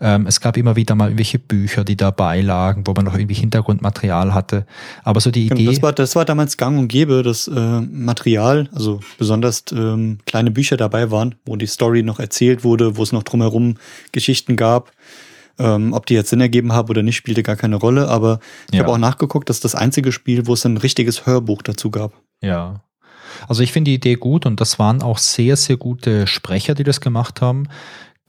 Ähm, 0.00 0.28
es 0.28 0.40
gab 0.40 0.56
immer 0.56 0.76
wieder 0.76 0.94
mal 0.94 1.06
irgendwelche 1.06 1.40
Bücher, 1.40 1.82
die 1.82 1.96
dabei 1.96 2.40
lagen, 2.40 2.86
wo 2.86 2.92
man 2.92 3.04
noch 3.04 3.16
irgendwie 3.16 3.34
Hintergrundmaterial 3.34 4.32
hatte. 4.32 4.64
Aber 5.02 5.20
so 5.20 5.32
die 5.32 5.46
Idee. 5.46 5.66
Das 5.66 5.82
war, 5.82 5.92
das 5.92 6.14
war 6.14 6.24
damals 6.24 6.56
gang 6.56 6.78
und 6.78 6.86
gäbe, 6.86 7.24
dass 7.24 7.48
äh, 7.48 7.80
Material, 7.80 8.68
also 8.72 9.00
besonders 9.18 9.64
ähm, 9.72 10.18
kleine 10.24 10.52
Bücher 10.52 10.76
dabei 10.76 11.10
waren, 11.10 11.34
wo 11.44 11.56
die 11.56 11.66
Story 11.66 12.04
noch 12.04 12.20
erzählt 12.20 12.62
wurde 12.62 12.91
wo 12.96 13.02
es 13.02 13.12
noch 13.12 13.22
drumherum 13.22 13.76
Geschichten 14.12 14.56
gab. 14.56 14.92
Ähm, 15.58 15.92
ob 15.92 16.06
die 16.06 16.14
jetzt 16.14 16.30
Sinn 16.30 16.40
ergeben 16.40 16.72
haben 16.72 16.88
oder 16.88 17.02
nicht, 17.02 17.16
spielte 17.16 17.42
gar 17.42 17.56
keine 17.56 17.76
Rolle. 17.76 18.08
Aber 18.08 18.40
ich 18.70 18.76
ja. 18.76 18.84
habe 18.84 18.92
auch 18.92 18.98
nachgeguckt, 18.98 19.48
das 19.48 19.56
ist 19.56 19.64
das 19.64 19.74
einzige 19.74 20.12
Spiel, 20.12 20.46
wo 20.46 20.54
es 20.54 20.64
ein 20.64 20.76
richtiges 20.76 21.26
Hörbuch 21.26 21.62
dazu 21.62 21.90
gab. 21.90 22.12
Ja. 22.40 22.82
Also 23.48 23.62
ich 23.62 23.72
finde 23.72 23.90
die 23.90 23.94
Idee 23.94 24.14
gut 24.14 24.46
und 24.46 24.60
das 24.60 24.78
waren 24.78 25.02
auch 25.02 25.18
sehr, 25.18 25.56
sehr 25.56 25.76
gute 25.76 26.26
Sprecher, 26.26 26.74
die 26.74 26.84
das 26.84 27.00
gemacht 27.00 27.40
haben. 27.40 27.68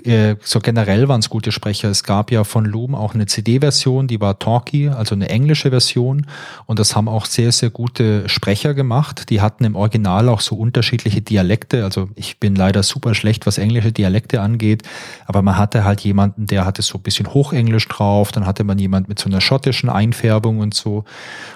Äh, 0.05 0.35
so 0.41 0.59
generell 0.59 1.07
waren 1.07 1.19
es 1.19 1.29
gute 1.29 1.51
Sprecher. 1.51 1.89
Es 1.89 2.03
gab 2.03 2.31
ja 2.31 2.43
von 2.43 2.65
Loom 2.65 2.95
auch 2.95 3.13
eine 3.13 3.25
CD-Version, 3.25 4.07
die 4.07 4.19
war 4.19 4.37
Talkie, 4.39 4.89
also 4.89 5.15
eine 5.15 5.29
englische 5.29 5.69
Version. 5.69 6.27
Und 6.65 6.79
das 6.79 6.95
haben 6.95 7.07
auch 7.07 7.25
sehr, 7.25 7.51
sehr 7.51 7.69
gute 7.69 8.27
Sprecher 8.27 8.73
gemacht. 8.73 9.29
Die 9.29 9.41
hatten 9.41 9.63
im 9.63 9.75
Original 9.75 10.29
auch 10.29 10.41
so 10.41 10.55
unterschiedliche 10.55 11.21
Dialekte. 11.21 11.83
Also 11.83 12.09
ich 12.15 12.39
bin 12.39 12.55
leider 12.55 12.83
super 12.83 13.15
schlecht, 13.15 13.45
was 13.45 13.57
englische 13.57 13.91
Dialekte 13.91 14.41
angeht. 14.41 14.83
Aber 15.25 15.41
man 15.41 15.57
hatte 15.57 15.83
halt 15.85 16.01
jemanden, 16.01 16.47
der 16.47 16.65
hatte 16.65 16.81
so 16.81 16.97
ein 16.97 17.03
bisschen 17.03 17.33
Hochenglisch 17.33 17.87
drauf. 17.87 18.31
Dann 18.31 18.45
hatte 18.45 18.63
man 18.63 18.77
jemand 18.77 19.07
mit 19.07 19.19
so 19.19 19.29
einer 19.29 19.41
schottischen 19.41 19.89
Einfärbung 19.89 20.59
und 20.59 20.73
so. 20.73 21.05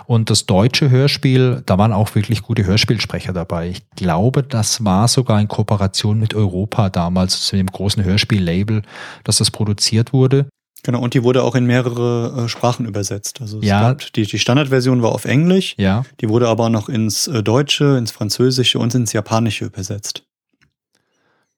Und 0.05 0.29
das 0.29 0.45
deutsche 0.45 0.89
Hörspiel, 0.89 1.63
da 1.65 1.77
waren 1.77 1.91
auch 1.91 2.15
wirklich 2.15 2.41
gute 2.43 2.65
Hörspielsprecher 2.65 3.33
dabei. 3.33 3.69
Ich 3.69 3.89
glaube, 3.91 4.43
das 4.43 4.85
war 4.85 5.07
sogar 5.07 5.41
in 5.41 5.49
Kooperation 5.49 6.17
mit 6.19 6.33
Europa 6.33 6.89
damals, 6.89 7.41
zu 7.41 7.57
dem 7.57 7.67
großen 7.67 8.03
Hörspiel-Label, 8.37 8.81
dass 9.23 9.37
das 9.37 9.51
produziert 9.51 10.13
wurde. 10.13 10.47
Genau, 10.83 11.01
und 11.01 11.13
die 11.13 11.23
wurde 11.23 11.43
auch 11.43 11.55
in 11.55 11.65
mehrere 11.65 12.45
äh, 12.45 12.47
Sprachen 12.47 12.85
übersetzt. 12.85 13.41
Also 13.41 13.61
ja. 13.61 13.81
Gab, 13.81 14.13
die, 14.13 14.23
die 14.23 14.39
Standardversion 14.39 15.01
war 15.01 15.11
auf 15.11 15.25
Englisch, 15.25 15.75
ja. 15.77 16.05
die 16.21 16.29
wurde 16.29 16.47
aber 16.47 16.69
noch 16.69 16.87
ins 16.87 17.27
äh, 17.27 17.41
Deutsche, 17.43 17.97
ins 17.97 18.11
Französische 18.11 18.79
und 18.79 18.93
ins 18.95 19.11
Japanische 19.11 19.65
übersetzt. 19.65 20.23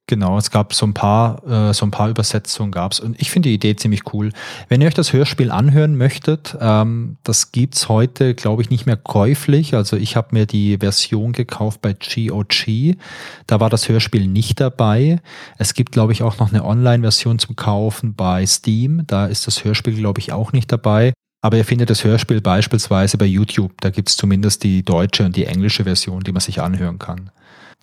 Genau, 0.10 0.40
es 0.40 0.50
gab 0.50 0.74
so 0.74 0.88
ein 0.88 0.96
paar, 0.96 1.48
äh, 1.48 1.72
so 1.72 1.86
ein 1.86 1.92
paar 1.92 2.10
Übersetzungen 2.10 2.72
gab's 2.72 3.00
und 3.00 3.22
ich 3.22 3.30
finde 3.30 3.50
die 3.50 3.54
Idee 3.54 3.76
ziemlich 3.76 4.12
cool. 4.12 4.32
Wenn 4.68 4.82
ihr 4.82 4.88
euch 4.88 4.96
das 4.96 5.14
Hörspiel 5.14 5.52
anhören 5.52 5.96
möchtet, 5.96 6.58
ähm, 6.60 7.18
das 7.22 7.52
gibt's 7.52 7.90
heute, 7.90 8.34
glaube 8.34 8.64
ich, 8.64 8.72
nicht 8.72 8.88
mehr 8.88 8.98
käuflich. 8.98 9.76
Also 9.76 9.98
ich 9.98 10.16
habe 10.16 10.30
mir 10.32 10.48
die 10.48 10.80
Version 10.80 11.32
gekauft 11.32 11.84
bei 11.84 11.94
GOG. 11.94 12.96
Da 13.46 13.60
war 13.60 13.70
das 13.70 13.88
Hörspiel 13.88 14.26
nicht 14.26 14.60
dabei. 14.60 15.22
Es 15.60 15.76
gibt, 15.76 15.92
glaube 15.92 16.12
ich, 16.12 16.24
auch 16.24 16.40
noch 16.40 16.52
eine 16.52 16.66
Online-Version 16.66 17.38
zum 17.38 17.56
Kaufen 17.56 18.16
bei 18.16 18.48
Steam. 18.48 19.04
Da 19.06 19.28
ist 19.28 19.46
das 19.46 19.64
Hörspiel, 19.64 19.94
glaube 19.94 20.22
ich, 20.22 20.32
auch 20.32 20.54
nicht 20.54 20.72
dabei. 20.72 21.14
Aber 21.44 21.58
ihr 21.58 21.66
findet 21.66 21.92
das 21.92 22.04
Hörspiel 22.04 22.42
beispielsweise 22.42 23.20
bei 23.20 23.26
YouTube. 23.26 23.80
Da 23.80 23.92
gibt's 23.92 24.18
zumindest 24.18 24.64
die 24.64 24.82
deutsche 24.82 25.24
und 25.24 25.36
die 25.36 25.46
englische 25.46 25.84
Version, 25.84 26.22
die 26.22 26.32
man 26.32 26.42
sich 26.42 26.62
anhören 26.62 26.98
kann. 26.98 27.30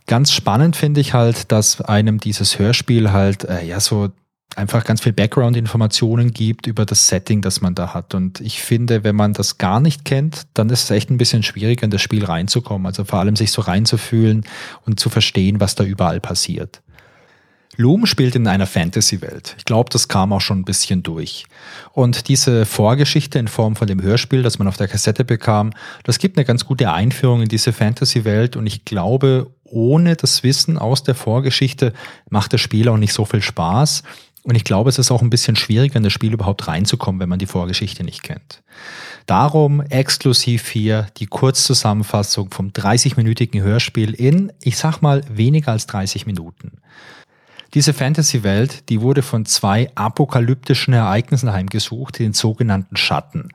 Ganz 0.06 0.32
spannend 0.32 0.76
finde 0.76 1.00
ich 1.00 1.14
halt, 1.14 1.50
dass 1.50 1.80
einem 1.80 2.18
dieses 2.18 2.58
Hörspiel 2.58 3.12
halt 3.12 3.44
äh, 3.44 3.64
ja 3.64 3.80
so 3.80 4.10
einfach 4.54 4.84
ganz 4.84 5.00
viel 5.00 5.12
Background-Informationen 5.12 6.32
gibt 6.32 6.66
über 6.66 6.86
das 6.86 7.08
Setting, 7.08 7.42
das 7.42 7.60
man 7.60 7.74
da 7.74 7.92
hat. 7.92 8.14
Und 8.14 8.40
ich 8.40 8.62
finde, 8.62 9.04
wenn 9.04 9.16
man 9.16 9.32
das 9.32 9.58
gar 9.58 9.80
nicht 9.80 10.04
kennt, 10.04 10.46
dann 10.54 10.70
ist 10.70 10.84
es 10.84 10.90
echt 10.90 11.10
ein 11.10 11.18
bisschen 11.18 11.42
schwieriger, 11.42 11.84
in 11.84 11.90
das 11.90 12.02
Spiel 12.02 12.24
reinzukommen. 12.24 12.86
Also 12.86 13.04
vor 13.04 13.18
allem 13.18 13.36
sich 13.36 13.50
so 13.50 13.62
reinzufühlen 13.62 14.44
und 14.84 15.00
zu 15.00 15.10
verstehen, 15.10 15.60
was 15.60 15.74
da 15.74 15.84
überall 15.84 16.20
passiert. 16.20 16.82
Loom 17.78 18.06
spielt 18.06 18.34
in 18.34 18.46
einer 18.46 18.66
Fantasy-Welt. 18.66 19.54
Ich 19.58 19.66
glaube, 19.66 19.90
das 19.90 20.08
kam 20.08 20.32
auch 20.32 20.40
schon 20.40 20.60
ein 20.60 20.64
bisschen 20.64 21.02
durch. 21.02 21.44
Und 21.92 22.28
diese 22.28 22.64
Vorgeschichte 22.64 23.38
in 23.38 23.48
Form 23.48 23.76
von 23.76 23.86
dem 23.86 24.00
Hörspiel, 24.00 24.42
das 24.42 24.58
man 24.58 24.66
auf 24.66 24.78
der 24.78 24.88
Kassette 24.88 25.24
bekam, 25.24 25.72
das 26.02 26.18
gibt 26.18 26.38
eine 26.38 26.46
ganz 26.46 26.64
gute 26.64 26.90
Einführung 26.90 27.42
in 27.42 27.48
diese 27.48 27.74
Fantasy-Welt. 27.74 28.56
Und 28.56 28.66
ich 28.66 28.86
glaube, 28.86 29.50
ohne 29.70 30.16
das 30.16 30.42
Wissen 30.42 30.78
aus 30.78 31.02
der 31.02 31.14
Vorgeschichte 31.14 31.92
macht 32.30 32.52
das 32.52 32.60
Spiel 32.60 32.88
auch 32.88 32.96
nicht 32.96 33.12
so 33.12 33.24
viel 33.24 33.42
Spaß. 33.42 34.02
Und 34.42 34.54
ich 34.54 34.62
glaube, 34.62 34.88
es 34.88 34.98
ist 34.98 35.10
auch 35.10 35.22
ein 35.22 35.30
bisschen 35.30 35.56
schwieriger, 35.56 35.96
in 35.96 36.04
das 36.04 36.12
Spiel 36.12 36.32
überhaupt 36.32 36.68
reinzukommen, 36.68 37.20
wenn 37.20 37.28
man 37.28 37.40
die 37.40 37.46
Vorgeschichte 37.46 38.04
nicht 38.04 38.22
kennt. 38.22 38.62
Darum 39.26 39.80
exklusiv 39.80 40.68
hier 40.68 41.08
die 41.16 41.26
Kurzzusammenfassung 41.26 42.50
vom 42.52 42.68
30-minütigen 42.68 43.60
Hörspiel 43.60 44.14
in, 44.14 44.52
ich 44.62 44.76
sag 44.76 45.02
mal, 45.02 45.22
weniger 45.28 45.72
als 45.72 45.86
30 45.86 46.26
Minuten. 46.26 46.78
Diese 47.76 47.92
Fantasy-Welt, 47.92 48.88
die 48.88 49.02
wurde 49.02 49.20
von 49.20 49.44
zwei 49.44 49.90
apokalyptischen 49.96 50.94
Ereignissen 50.94 51.52
heimgesucht, 51.52 52.18
den 52.18 52.32
sogenannten 52.32 52.96
Schatten. 52.96 53.50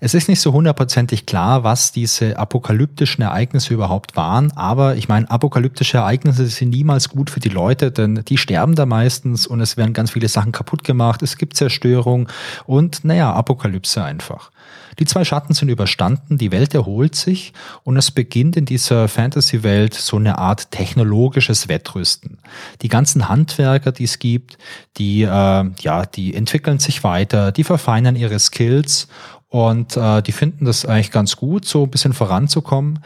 Es 0.00 0.12
ist 0.12 0.28
nicht 0.28 0.42
so 0.42 0.52
hundertprozentig 0.52 1.24
klar, 1.24 1.64
was 1.64 1.90
diese 1.90 2.38
apokalyptischen 2.38 3.22
Ereignisse 3.22 3.72
überhaupt 3.72 4.16
waren, 4.16 4.52
aber 4.54 4.96
ich 4.96 5.08
meine, 5.08 5.30
apokalyptische 5.30 5.96
Ereignisse 5.96 6.46
sind 6.48 6.68
niemals 6.68 7.08
gut 7.08 7.30
für 7.30 7.40
die 7.40 7.48
Leute, 7.48 7.90
denn 7.90 8.22
die 8.28 8.36
sterben 8.36 8.74
da 8.74 8.84
meistens 8.84 9.46
und 9.46 9.62
es 9.62 9.78
werden 9.78 9.94
ganz 9.94 10.10
viele 10.10 10.28
Sachen 10.28 10.52
kaputt 10.52 10.84
gemacht, 10.84 11.22
es 11.22 11.38
gibt 11.38 11.56
Zerstörung 11.56 12.28
und 12.66 13.02
naja, 13.02 13.32
Apokalypse 13.32 14.04
einfach. 14.04 14.50
Die 14.98 15.04
zwei 15.04 15.24
Schatten 15.24 15.54
sind 15.54 15.68
überstanden, 15.68 16.38
die 16.38 16.52
Welt 16.52 16.74
erholt 16.74 17.14
sich 17.14 17.52
und 17.82 17.96
es 17.96 18.10
beginnt 18.10 18.56
in 18.56 18.64
dieser 18.64 19.08
Fantasy-Welt 19.08 19.94
so 19.94 20.16
eine 20.16 20.38
Art 20.38 20.70
technologisches 20.70 21.68
Wettrüsten. 21.68 22.38
Die 22.82 22.88
ganzen 22.88 23.28
Handwerker, 23.28 23.92
die 23.92 24.04
es 24.04 24.18
gibt, 24.18 24.58
die, 24.96 25.22
äh, 25.22 25.26
ja, 25.26 26.06
die 26.06 26.34
entwickeln 26.34 26.78
sich 26.78 27.04
weiter, 27.04 27.52
die 27.52 27.64
verfeinern 27.64 28.16
ihre 28.16 28.38
Skills 28.38 29.08
und 29.48 29.96
äh, 29.96 30.20
die 30.20 30.32
finden 30.32 30.64
das 30.64 30.84
eigentlich 30.84 31.12
ganz 31.12 31.36
gut, 31.36 31.64
so 31.64 31.84
ein 31.84 31.90
bisschen 31.90 32.12
voranzukommen. 32.12 32.98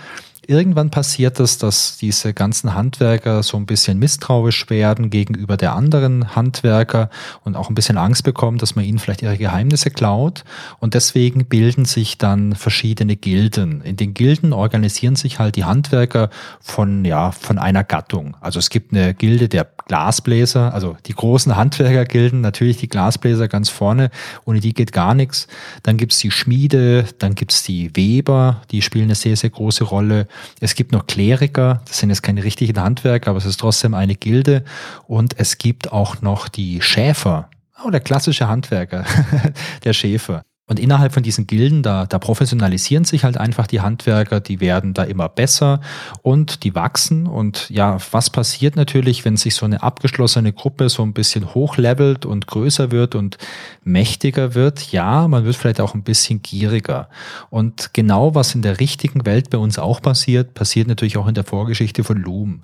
Irgendwann 0.51 0.89
passiert 0.89 1.41
es, 1.41 1.59
dass 1.59 1.99
diese 1.99 2.33
ganzen 2.33 2.75
Handwerker 2.75 3.43
so 3.43 3.59
ein 3.59 3.67
bisschen 3.67 3.99
misstrauisch 3.99 4.71
werden 4.71 5.11
gegenüber 5.11 5.59
der 5.59 5.75
anderen 5.75 6.35
Handwerker 6.35 7.11
und 7.45 7.55
auch 7.55 7.69
ein 7.69 7.75
bisschen 7.75 7.99
Angst 7.99 8.25
bekommen, 8.25 8.57
dass 8.57 8.75
man 8.75 8.87
ihnen 8.87 8.99
vielleicht 8.99 9.21
ihre 9.21 9.37
Geheimnisse 9.37 9.91
klaut. 9.91 10.45
Und 10.81 10.95
deswegen 10.95 11.45
bilden 11.45 11.85
sich 11.85 12.17
dann 12.17 12.55
verschiedene 12.55 13.15
Gilden. 13.15 13.83
In 13.83 13.97
den 13.97 14.15
Gilden 14.15 14.55
organisieren 14.55 15.17
sich 15.17 15.39
halt 15.39 15.55
die 15.55 15.65
Handwerker 15.65 16.31
von, 16.61 17.05
ja, 17.05 17.31
von 17.31 17.59
einer 17.59 17.85
Gattung. 17.85 18.35
Also 18.41 18.59
es 18.59 18.71
gibt 18.71 18.95
eine 18.95 19.13
Gilde 19.13 19.51
der 19.51 19.69
Glasbläser, 19.87 20.73
also 20.73 20.97
die 21.05 21.15
großen 21.15 21.57
Handwerkergilden, 21.57 22.41
natürlich 22.41 22.79
die 22.79 22.89
Glasbläser 22.89 23.49
ganz 23.49 23.69
vorne, 23.69 24.11
ohne 24.47 24.61
die 24.61 24.73
geht 24.73 24.93
gar 24.93 25.15
nichts. 25.15 25.47
Dann 25.83 25.99
gibt's 25.99 26.19
die 26.19 26.31
Schmiede, 26.31 27.05
dann 27.19 27.35
gibt's 27.35 27.65
die 27.65 27.95
Weber, 27.97 28.63
die 28.71 28.81
spielen 28.81 29.05
eine 29.05 29.15
sehr, 29.15 29.37
sehr 29.37 29.51
große 29.51 29.85
Rolle. 29.85 30.27
Es 30.61 30.74
gibt 30.74 30.93
noch 30.93 31.07
Kleriker, 31.07 31.82
das 31.86 31.99
sind 31.99 32.11
jetzt 32.11 32.22
keine 32.22 32.45
richtigen 32.45 32.80
Handwerker, 32.80 33.30
aber 33.30 33.39
es 33.39 33.47
ist 33.47 33.61
trotzdem 33.61 33.95
eine 33.95 34.14
Gilde. 34.14 34.64
Und 35.07 35.39
es 35.39 35.59
gibt 35.59 35.93
auch 35.93 36.20
noch 36.20 36.49
die 36.49 36.80
Schäfer. 36.82 37.49
Oh, 37.84 37.91
der 37.91 38.01
klassische 38.01 38.49
Handwerker, 38.49 39.05
der 39.84 39.93
Schäfer. 39.93 40.43
Und 40.69 40.79
innerhalb 40.79 41.14
von 41.14 41.23
diesen 41.23 41.47
Gilden, 41.47 41.83
da, 41.83 42.05
da 42.05 42.19
professionalisieren 42.19 43.05
sich 43.05 43.25
halt 43.25 43.39
einfach 43.39 43.66
die 43.66 43.81
Handwerker, 43.81 44.41
die 44.41 44.61
werden 44.61 44.93
da 44.93 45.03
immer 45.03 45.31
besser 45.31 45.81
und 46.21 46.62
die 46.62 46.75
wachsen. 46.75 47.27
Und 47.27 47.71
ja, 47.71 47.97
was 48.12 48.29
passiert 48.29 48.77
natürlich, 48.77 49.25
wenn 49.25 49.39
sich 49.39 49.55
so 49.55 49.64
eine 49.64 49.83
abgeschlossene 49.83 50.53
Gruppe 50.53 50.91
so 50.91 51.03
ein 51.03 51.14
bisschen 51.14 51.55
hochlevelt 51.55 52.27
und 52.27 52.47
größer 52.47 52.91
wird 52.91 53.14
und 53.14 53.39
mächtiger 53.83 54.55
wird? 54.55 54.93
Ja, 54.93 55.27
man 55.27 55.47
wird 55.47 55.57
vielleicht 55.57 55.81
auch 55.81 55.95
ein 55.95 56.03
bisschen 56.03 56.43
gieriger. 56.43 57.09
Und 57.49 57.95
genau 57.95 58.35
was 58.35 58.55
in 58.55 58.61
der 58.61 58.79
richtigen 58.79 59.25
Welt 59.25 59.49
bei 59.49 59.59
uns 59.59 59.79
auch 59.79 60.03
passiert, 60.03 60.53
passiert 60.53 60.87
natürlich 60.87 61.16
auch 61.16 61.29
in 61.29 61.35
der 61.35 61.45
Vorgeschichte 61.45 62.05
von 62.05 62.19
Loom. 62.19 62.61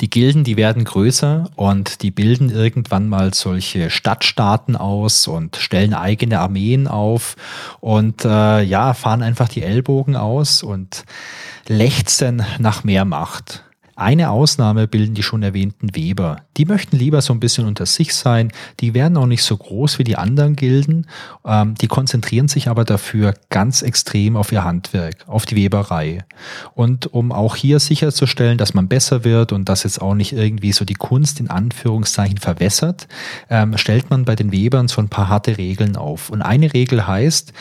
Die 0.00 0.08
Gilden, 0.08 0.44
die 0.44 0.56
werden 0.56 0.84
größer 0.84 1.50
und 1.56 2.02
die 2.02 2.10
bilden 2.10 2.48
irgendwann 2.48 3.08
mal 3.08 3.34
solche 3.34 3.90
Stadtstaaten 3.90 4.76
aus 4.76 5.28
und 5.28 5.56
stellen 5.56 5.92
eigene 5.92 6.40
Armeen 6.40 6.88
auf 6.88 7.36
und 7.80 8.24
äh, 8.24 8.62
ja, 8.62 8.94
fahren 8.94 9.22
einfach 9.22 9.48
die 9.48 9.62
Ellbogen 9.62 10.16
aus 10.16 10.62
und 10.62 11.04
lechzen 11.68 12.42
nach 12.58 12.82
mehr 12.82 13.04
Macht. 13.04 13.62
Eine 14.00 14.30
Ausnahme 14.30 14.88
bilden 14.88 15.14
die 15.14 15.22
schon 15.22 15.42
erwähnten 15.42 15.94
Weber. 15.94 16.38
Die 16.56 16.64
möchten 16.64 16.96
lieber 16.96 17.20
so 17.20 17.34
ein 17.34 17.40
bisschen 17.40 17.66
unter 17.66 17.84
sich 17.84 18.14
sein. 18.14 18.50
Die 18.80 18.94
werden 18.94 19.18
auch 19.18 19.26
nicht 19.26 19.42
so 19.42 19.54
groß 19.54 19.98
wie 19.98 20.04
die 20.04 20.16
anderen 20.16 20.56
Gilden. 20.56 21.06
Ähm, 21.44 21.74
die 21.74 21.86
konzentrieren 21.86 22.48
sich 22.48 22.68
aber 22.68 22.86
dafür 22.86 23.34
ganz 23.50 23.82
extrem 23.82 24.38
auf 24.38 24.52
ihr 24.52 24.64
Handwerk, 24.64 25.16
auf 25.26 25.44
die 25.44 25.56
Weberei. 25.56 26.24
Und 26.74 27.12
um 27.12 27.30
auch 27.30 27.56
hier 27.56 27.78
sicherzustellen, 27.78 28.56
dass 28.56 28.72
man 28.72 28.88
besser 28.88 29.22
wird 29.24 29.52
und 29.52 29.68
dass 29.68 29.84
jetzt 29.84 30.00
auch 30.00 30.14
nicht 30.14 30.32
irgendwie 30.32 30.72
so 30.72 30.86
die 30.86 30.94
Kunst 30.94 31.38
in 31.38 31.50
Anführungszeichen 31.50 32.38
verwässert, 32.38 33.06
ähm, 33.50 33.76
stellt 33.76 34.08
man 34.08 34.24
bei 34.24 34.34
den 34.34 34.50
Webern 34.50 34.88
so 34.88 35.02
ein 35.02 35.10
paar 35.10 35.28
harte 35.28 35.58
Regeln 35.58 35.96
auf. 35.96 36.30
Und 36.30 36.40
eine 36.40 36.72
Regel 36.72 37.06
heißt, 37.06 37.52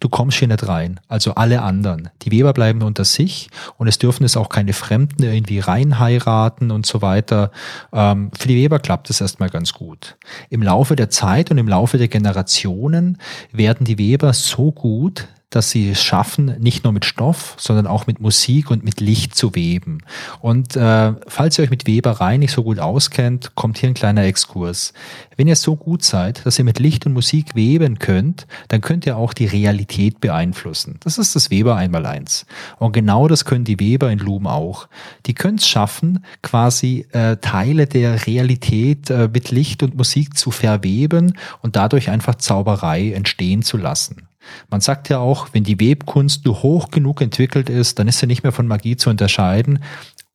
du 0.00 0.08
kommst 0.08 0.38
hier 0.38 0.48
nicht 0.48 0.66
rein. 0.68 1.00
Also 1.08 1.34
alle 1.34 1.62
anderen. 1.62 2.10
Die 2.22 2.30
Weber 2.30 2.52
bleiben 2.52 2.82
unter 2.82 3.04
sich 3.04 3.48
und 3.78 3.88
es 3.88 3.98
dürfen 3.98 4.24
es 4.24 4.36
auch 4.36 4.48
keine 4.48 4.72
Fremden 4.72 5.22
irgendwie 5.22 5.58
reinheiraten 5.58 6.70
und 6.70 6.86
so 6.86 7.02
weiter. 7.02 7.50
Ähm, 7.92 8.30
für 8.36 8.48
die 8.48 8.56
Weber 8.56 8.78
klappt 8.78 9.10
es 9.10 9.20
erstmal 9.20 9.50
ganz 9.50 9.72
gut. 9.72 10.16
Im 10.50 10.62
Laufe 10.62 10.96
der 10.96 11.10
Zeit 11.10 11.50
und 11.50 11.58
im 11.58 11.68
Laufe 11.68 11.98
der 11.98 12.08
Generationen 12.08 13.18
werden 13.52 13.84
die 13.84 13.98
Weber 13.98 14.32
so 14.32 14.72
gut, 14.72 15.28
dass 15.50 15.70
sie 15.70 15.90
es 15.90 16.02
schaffen, 16.02 16.56
nicht 16.58 16.82
nur 16.82 16.92
mit 16.92 17.04
Stoff, 17.04 17.54
sondern 17.58 17.86
auch 17.86 18.06
mit 18.08 18.20
Musik 18.20 18.70
und 18.70 18.84
mit 18.84 19.00
Licht 19.00 19.36
zu 19.36 19.54
weben. 19.54 19.98
Und 20.40 20.74
äh, 20.74 21.12
falls 21.28 21.58
ihr 21.58 21.64
euch 21.64 21.70
mit 21.70 21.86
Weberei 21.86 22.36
nicht 22.36 22.52
so 22.52 22.64
gut 22.64 22.80
auskennt, 22.80 23.54
kommt 23.54 23.78
hier 23.78 23.88
ein 23.88 23.94
kleiner 23.94 24.24
Exkurs. 24.24 24.92
Wenn 25.36 25.46
ihr 25.46 25.54
so 25.54 25.76
gut 25.76 26.02
seid, 26.02 26.44
dass 26.44 26.58
ihr 26.58 26.64
mit 26.64 26.80
Licht 26.80 27.06
und 27.06 27.12
Musik 27.12 27.54
weben 27.54 27.98
könnt, 28.00 28.46
dann 28.68 28.80
könnt 28.80 29.06
ihr 29.06 29.16
auch 29.16 29.32
die 29.32 29.46
Realität 29.46 30.20
beeinflussen. 30.20 30.98
Das 31.00 31.16
ist 31.16 31.36
das 31.36 31.50
Weber 31.50 31.76
einmal 31.76 32.06
eins. 32.06 32.44
Und 32.78 32.92
genau 32.92 33.28
das 33.28 33.44
können 33.44 33.64
die 33.64 33.78
Weber 33.78 34.10
in 34.10 34.18
Loom 34.18 34.48
auch. 34.48 34.88
Die 35.26 35.34
können 35.34 35.58
es 35.58 35.68
schaffen, 35.68 36.24
quasi 36.42 37.06
äh, 37.12 37.36
Teile 37.36 37.86
der 37.86 38.26
Realität 38.26 39.10
äh, 39.10 39.28
mit 39.32 39.52
Licht 39.52 39.84
und 39.84 39.96
Musik 39.96 40.36
zu 40.36 40.50
verweben 40.50 41.34
und 41.62 41.76
dadurch 41.76 42.10
einfach 42.10 42.34
Zauberei 42.34 43.12
entstehen 43.12 43.62
zu 43.62 43.76
lassen. 43.76 44.26
Man 44.70 44.80
sagt 44.80 45.08
ja 45.08 45.18
auch, 45.18 45.48
wenn 45.52 45.64
die 45.64 45.80
Webkunst 45.80 46.44
nur 46.44 46.62
hoch 46.62 46.90
genug 46.90 47.20
entwickelt 47.20 47.68
ist, 47.68 47.98
dann 47.98 48.08
ist 48.08 48.18
sie 48.18 48.26
nicht 48.26 48.42
mehr 48.42 48.52
von 48.52 48.66
Magie 48.66 48.96
zu 48.96 49.10
unterscheiden. 49.10 49.80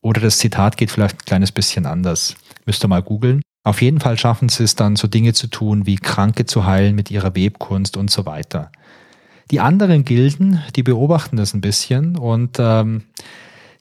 Oder 0.02 0.22
das 0.22 0.38
Zitat 0.38 0.78
geht 0.78 0.92
vielleicht 0.92 1.16
ein 1.16 1.26
kleines 1.26 1.52
bisschen 1.52 1.86
anders. 1.86 2.36
Müsst 2.66 2.84
ihr 2.84 2.88
mal 2.88 3.04
googeln. 3.04 3.42
Auf 3.64 3.82
jeden 3.82 4.00
Fall 4.00 4.18
schaffen 4.18 4.50
sie 4.50 4.64
es 4.64 4.76
dann, 4.76 4.96
so 4.96 5.08
Dinge 5.08 5.34
zu 5.34 5.48
tun, 5.48 5.86
wie 5.86 5.96
Kranke 5.96 6.46
zu 6.46 6.66
heilen 6.66 6.96
mit 6.96 7.12
ihrer 7.12 7.36
Webkunst 7.36 7.96
und 7.96 8.10
so 8.10 8.26
weiter. 8.26 8.72
Die 9.52 9.60
anderen 9.60 10.06
Gilden, 10.06 10.64
die 10.76 10.84
beobachten 10.84 11.38
das 11.38 11.54
ein 11.54 11.62
bisschen 11.62 12.18
und 12.18 12.58
ähm, 12.60 13.04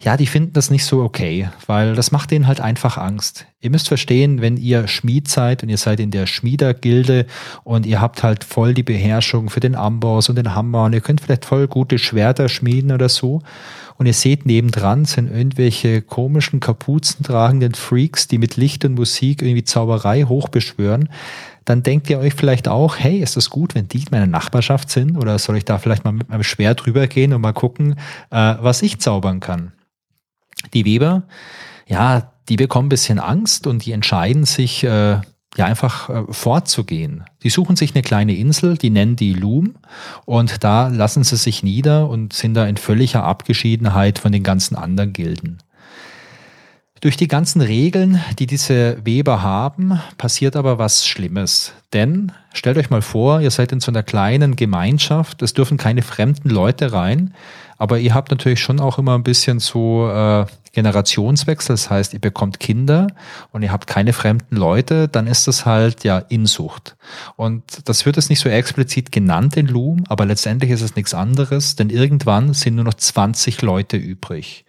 ja, 0.02 0.16
die 0.16 0.26
finden 0.26 0.54
das 0.54 0.70
nicht 0.70 0.86
so 0.86 1.02
okay, 1.02 1.50
weil 1.66 1.94
das 1.94 2.10
macht 2.10 2.30
denen 2.30 2.46
halt 2.46 2.60
einfach 2.60 2.96
Angst. 2.96 3.46
Ihr 3.60 3.68
müsst 3.68 3.88
verstehen, 3.88 4.40
wenn 4.40 4.56
ihr 4.56 4.88
Schmied 4.88 5.28
seid 5.28 5.62
und 5.62 5.68
ihr 5.68 5.76
seid 5.76 6.00
in 6.00 6.10
der 6.10 6.26
Schmiedergilde 6.26 7.26
und 7.64 7.84
ihr 7.84 8.00
habt 8.00 8.22
halt 8.22 8.42
voll 8.42 8.72
die 8.72 8.82
Beherrschung 8.82 9.50
für 9.50 9.60
den 9.60 9.74
Amboss 9.74 10.30
und 10.30 10.36
den 10.36 10.54
Hammer 10.54 10.84
und 10.84 10.94
ihr 10.94 11.02
könnt 11.02 11.20
vielleicht 11.20 11.44
voll 11.44 11.68
gute 11.68 11.98
Schwerter 11.98 12.48
schmieden 12.48 12.92
oder 12.92 13.10
so 13.10 13.42
und 13.98 14.06
ihr 14.06 14.14
seht 14.14 14.46
nebendran 14.46 15.04
sind 15.04 15.30
irgendwelche 15.30 16.00
komischen 16.00 16.60
Kapuzen 16.60 17.22
tragenden 17.22 17.74
Freaks, 17.74 18.26
die 18.26 18.38
mit 18.38 18.56
Licht 18.56 18.86
und 18.86 18.94
Musik 18.94 19.42
irgendwie 19.42 19.64
Zauberei 19.64 20.22
hochbeschwören, 20.22 21.10
dann 21.66 21.82
denkt 21.82 22.08
ihr 22.08 22.18
euch 22.18 22.32
vielleicht 22.32 22.68
auch, 22.68 22.96
hey, 22.96 23.18
ist 23.18 23.36
das 23.36 23.50
gut, 23.50 23.74
wenn 23.74 23.88
die 23.88 23.98
in 23.98 24.06
meiner 24.10 24.26
Nachbarschaft 24.26 24.88
sind 24.88 25.18
oder 25.18 25.38
soll 25.38 25.58
ich 25.58 25.66
da 25.66 25.76
vielleicht 25.76 26.04
mal 26.04 26.12
mit 26.12 26.30
meinem 26.30 26.42
Schwert 26.42 26.86
drüber 26.86 27.06
gehen 27.06 27.34
und 27.34 27.42
mal 27.42 27.52
gucken, 27.52 27.96
äh, 28.30 28.54
was 28.60 28.80
ich 28.80 28.98
zaubern 28.98 29.40
kann? 29.40 29.72
Die 30.74 30.84
Weber, 30.84 31.22
ja, 31.86 32.32
die 32.48 32.56
bekommen 32.56 32.86
ein 32.86 32.90
bisschen 32.90 33.18
Angst 33.18 33.66
und 33.66 33.84
die 33.86 33.92
entscheiden 33.92 34.44
sich, 34.44 34.84
äh, 34.84 35.20
ja, 35.56 35.64
einfach 35.64 36.08
äh, 36.08 36.32
fortzugehen. 36.32 37.24
Die 37.42 37.50
suchen 37.50 37.76
sich 37.76 37.94
eine 37.94 38.02
kleine 38.02 38.36
Insel, 38.36 38.76
die 38.76 38.90
nennen 38.90 39.16
die 39.16 39.32
Loom 39.32 39.74
und 40.24 40.62
da 40.62 40.88
lassen 40.88 41.24
sie 41.24 41.36
sich 41.36 41.62
nieder 41.62 42.08
und 42.08 42.32
sind 42.32 42.54
da 42.54 42.66
in 42.66 42.76
völliger 42.76 43.24
Abgeschiedenheit 43.24 44.18
von 44.18 44.32
den 44.32 44.42
ganzen 44.42 44.76
anderen 44.76 45.12
Gilden. 45.12 45.58
Durch 47.00 47.16
die 47.16 47.28
ganzen 47.28 47.62
Regeln, 47.62 48.20
die 48.38 48.46
diese 48.46 48.98
Weber 49.04 49.42
haben, 49.42 50.00
passiert 50.18 50.54
aber 50.54 50.78
was 50.78 51.06
Schlimmes. 51.06 51.72
Denn 51.92 52.32
stellt 52.52 52.78
euch 52.78 52.90
mal 52.90 53.02
vor, 53.02 53.40
ihr 53.40 53.50
seid 53.50 53.72
in 53.72 53.80
so 53.80 53.90
einer 53.90 54.04
kleinen 54.04 54.54
Gemeinschaft, 54.54 55.42
es 55.42 55.54
dürfen 55.54 55.76
keine 55.76 56.02
fremden 56.02 56.48
Leute 56.48 56.92
rein, 56.92 57.34
aber 57.78 57.98
ihr 57.98 58.14
habt 58.14 58.30
natürlich 58.30 58.60
schon 58.60 58.78
auch 58.78 58.98
immer 58.98 59.16
ein 59.16 59.24
bisschen 59.24 59.58
so 59.58 60.08
äh, 60.08 60.46
Generationswechsel, 60.72 61.72
das 61.72 61.90
heißt, 61.90 62.14
ihr 62.14 62.20
bekommt 62.20 62.60
Kinder 62.60 63.08
und 63.50 63.62
ihr 63.62 63.72
habt 63.72 63.86
keine 63.86 64.12
fremden 64.12 64.54
Leute, 64.54 65.08
dann 65.08 65.26
ist 65.26 65.48
das 65.48 65.66
halt 65.66 66.04
ja 66.04 66.18
Insucht. 66.18 66.96
Und 67.36 67.88
das 67.88 68.06
wird 68.06 68.18
es 68.18 68.28
nicht 68.28 68.40
so 68.40 68.48
explizit 68.48 69.10
genannt 69.10 69.56
in 69.56 69.66
Loom, 69.66 70.04
aber 70.08 70.26
letztendlich 70.26 70.70
ist 70.70 70.82
es 70.82 70.94
nichts 70.94 71.12
anderes, 71.12 71.74
denn 71.74 71.90
irgendwann 71.90 72.54
sind 72.54 72.76
nur 72.76 72.84
noch 72.84 72.94
20 72.94 73.62
Leute 73.62 73.96
übrig. 73.96 74.64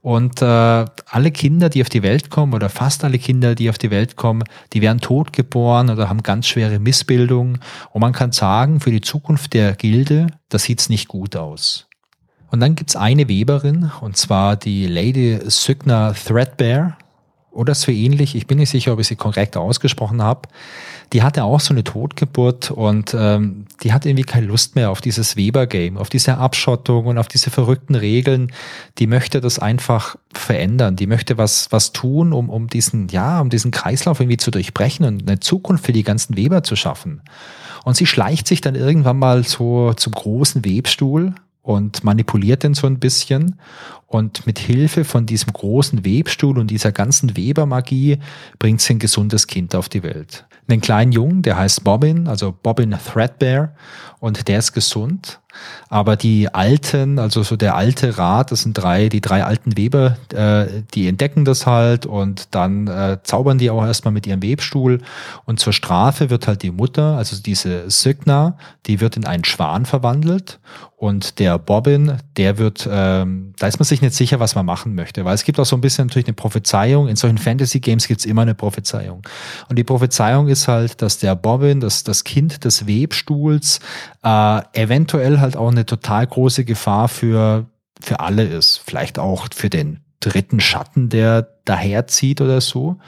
Und 0.00 0.42
äh, 0.42 0.44
alle 0.44 1.30
Kinder, 1.32 1.68
die 1.68 1.82
auf 1.82 1.88
die 1.88 2.02
Welt 2.02 2.30
kommen, 2.30 2.54
oder 2.54 2.68
fast 2.68 3.04
alle 3.04 3.18
Kinder, 3.18 3.54
die 3.54 3.68
auf 3.68 3.78
die 3.78 3.90
Welt 3.90 4.16
kommen, 4.16 4.44
die 4.72 4.80
werden 4.80 5.00
tot 5.00 5.32
geboren 5.32 5.90
oder 5.90 6.08
haben 6.08 6.22
ganz 6.22 6.46
schwere 6.58 6.80
Missbildungen. 6.80 7.60
Und 7.92 8.00
man 8.00 8.12
kann 8.12 8.32
sagen, 8.32 8.80
für 8.80 8.90
die 8.90 9.00
Zukunft 9.00 9.54
der 9.54 9.74
Gilde, 9.74 10.26
das 10.48 10.64
sieht's 10.64 10.88
nicht 10.88 11.06
gut 11.06 11.36
aus. 11.36 11.86
Und 12.50 12.60
dann 12.60 12.74
gibt's 12.74 12.96
eine 12.96 13.28
Weberin, 13.28 13.90
und 14.00 14.16
zwar 14.16 14.56
die 14.56 14.86
Lady 14.86 15.38
Sygna 15.46 16.12
Threadbare 16.12 16.96
oder 17.50 17.74
so 17.74 17.90
ähnlich. 17.90 18.34
Ich 18.34 18.46
bin 18.46 18.58
nicht 18.58 18.70
sicher, 18.70 18.92
ob 18.92 19.00
ich 19.00 19.08
sie 19.08 19.16
korrekt 19.16 19.56
ausgesprochen 19.56 20.22
habe. 20.22 20.48
Die 21.12 21.22
hatte 21.22 21.44
auch 21.44 21.60
so 21.60 21.72
eine 21.72 21.84
Totgeburt 21.84 22.70
und 22.70 23.16
ähm, 23.18 23.64
die 23.82 23.92
hat 23.92 24.04
irgendwie 24.04 24.24
keine 24.24 24.46
Lust 24.46 24.76
mehr 24.76 24.90
auf 24.90 25.00
dieses 25.00 25.36
Weber-Game, 25.36 25.96
auf 25.96 26.10
diese 26.10 26.36
Abschottung 26.36 27.06
und 27.06 27.16
auf 27.16 27.28
diese 27.28 27.50
verrückten 27.50 27.94
Regeln. 27.94 28.52
Die 28.98 29.06
möchte 29.06 29.40
das 29.40 29.58
einfach 29.58 30.16
verändern. 30.32 30.96
Die 30.96 31.06
möchte 31.06 31.38
was, 31.38 31.72
was 31.72 31.92
tun, 31.92 32.32
um, 32.32 32.50
um 32.50 32.68
diesen, 32.68 33.08
ja, 33.08 33.40
um 33.40 33.48
diesen 33.48 33.70
Kreislauf 33.70 34.20
irgendwie 34.20 34.36
zu 34.36 34.50
durchbrechen 34.50 35.06
und 35.06 35.26
eine 35.26 35.40
Zukunft 35.40 35.86
für 35.86 35.92
die 35.92 36.02
ganzen 36.04 36.36
Weber 36.36 36.62
zu 36.62 36.76
schaffen. 36.76 37.22
Und 37.84 37.96
sie 37.96 38.06
schleicht 38.06 38.46
sich 38.46 38.60
dann 38.60 38.74
irgendwann 38.74 39.18
mal 39.18 39.44
so 39.44 39.94
zum 39.94 40.12
großen 40.12 40.64
Webstuhl 40.64 41.34
und 41.62 42.04
manipuliert 42.04 42.62
den 42.62 42.74
so 42.74 42.86
ein 42.86 42.98
bisschen. 42.98 43.58
Und 44.08 44.46
mit 44.46 44.58
Hilfe 44.58 45.04
von 45.04 45.26
diesem 45.26 45.52
großen 45.52 46.02
Webstuhl 46.02 46.58
und 46.58 46.70
dieser 46.70 46.92
ganzen 46.92 47.36
Webermagie 47.36 48.18
bringt 48.58 48.80
sie 48.80 48.94
ein 48.94 48.98
gesundes 48.98 49.46
Kind 49.46 49.74
auf 49.74 49.90
die 49.90 50.02
Welt. 50.02 50.46
Einen 50.66 50.80
kleinen 50.80 51.12
Jungen, 51.12 51.42
der 51.42 51.58
heißt 51.58 51.84
Bobbin, 51.84 52.26
also 52.26 52.52
Bobbin 52.52 52.90
Threadbare, 52.90 53.74
und 54.20 54.48
der 54.48 54.58
ist 54.58 54.72
gesund. 54.72 55.40
Aber 55.88 56.16
die 56.16 56.52
alten, 56.52 57.18
also 57.18 57.42
so 57.42 57.56
der 57.56 57.74
alte 57.74 58.18
Rat, 58.18 58.52
das 58.52 58.62
sind 58.62 58.74
drei, 58.74 59.08
die 59.08 59.20
drei 59.20 59.44
alten 59.44 59.76
Weber, 59.76 60.16
äh, 60.34 60.82
die 60.94 61.08
entdecken 61.08 61.44
das 61.44 61.66
halt 61.66 62.04
und 62.04 62.54
dann 62.54 62.86
äh, 62.86 63.18
zaubern 63.22 63.58
die 63.58 63.70
auch 63.70 63.84
erstmal 63.84 64.12
mit 64.12 64.26
ihrem 64.26 64.42
Webstuhl. 64.42 65.00
Und 65.46 65.60
zur 65.60 65.72
Strafe 65.72 66.30
wird 66.30 66.46
halt 66.46 66.62
die 66.62 66.70
Mutter, 66.70 67.16
also 67.16 67.40
diese 67.40 67.88
Signa, 67.90 68.56
die 68.86 69.00
wird 69.00 69.16
in 69.16 69.24
einen 69.24 69.44
Schwan 69.44 69.86
verwandelt. 69.86 70.60
Und 70.96 71.38
der 71.38 71.58
Bobbin, 71.58 72.18
der 72.36 72.58
wird, 72.58 72.88
ähm, 72.90 73.54
da 73.58 73.68
ist 73.68 73.78
man 73.78 73.84
sich 73.84 73.97
nicht 74.02 74.14
sicher, 74.14 74.40
was 74.40 74.54
man 74.54 74.66
machen 74.66 74.94
möchte. 74.94 75.24
Weil 75.24 75.34
es 75.34 75.44
gibt 75.44 75.58
auch 75.58 75.66
so 75.66 75.76
ein 75.76 75.80
bisschen 75.80 76.06
natürlich 76.06 76.26
eine 76.26 76.34
Prophezeiung. 76.34 77.08
In 77.08 77.16
solchen 77.16 77.38
Fantasy-Games 77.38 78.08
gibt 78.08 78.20
es 78.20 78.26
immer 78.26 78.42
eine 78.42 78.54
Prophezeiung. 78.54 79.22
Und 79.68 79.76
die 79.76 79.84
Prophezeiung 79.84 80.48
ist 80.48 80.68
halt, 80.68 81.02
dass 81.02 81.18
der 81.18 81.34
Bobbin, 81.34 81.80
das, 81.80 82.04
das 82.04 82.24
Kind 82.24 82.64
des 82.64 82.86
Webstuhls, 82.86 83.80
äh, 84.22 84.60
eventuell 84.72 85.40
halt 85.40 85.56
auch 85.56 85.70
eine 85.70 85.86
total 85.86 86.26
große 86.26 86.64
Gefahr 86.64 87.08
für, 87.08 87.66
für 88.00 88.20
alle 88.20 88.44
ist. 88.44 88.80
Vielleicht 88.84 89.18
auch 89.18 89.46
für 89.54 89.70
den 89.70 90.00
dritten 90.20 90.60
Schatten, 90.60 91.08
der 91.08 91.48
daherzieht 91.64 92.40
oder 92.40 92.60
so. 92.60 92.98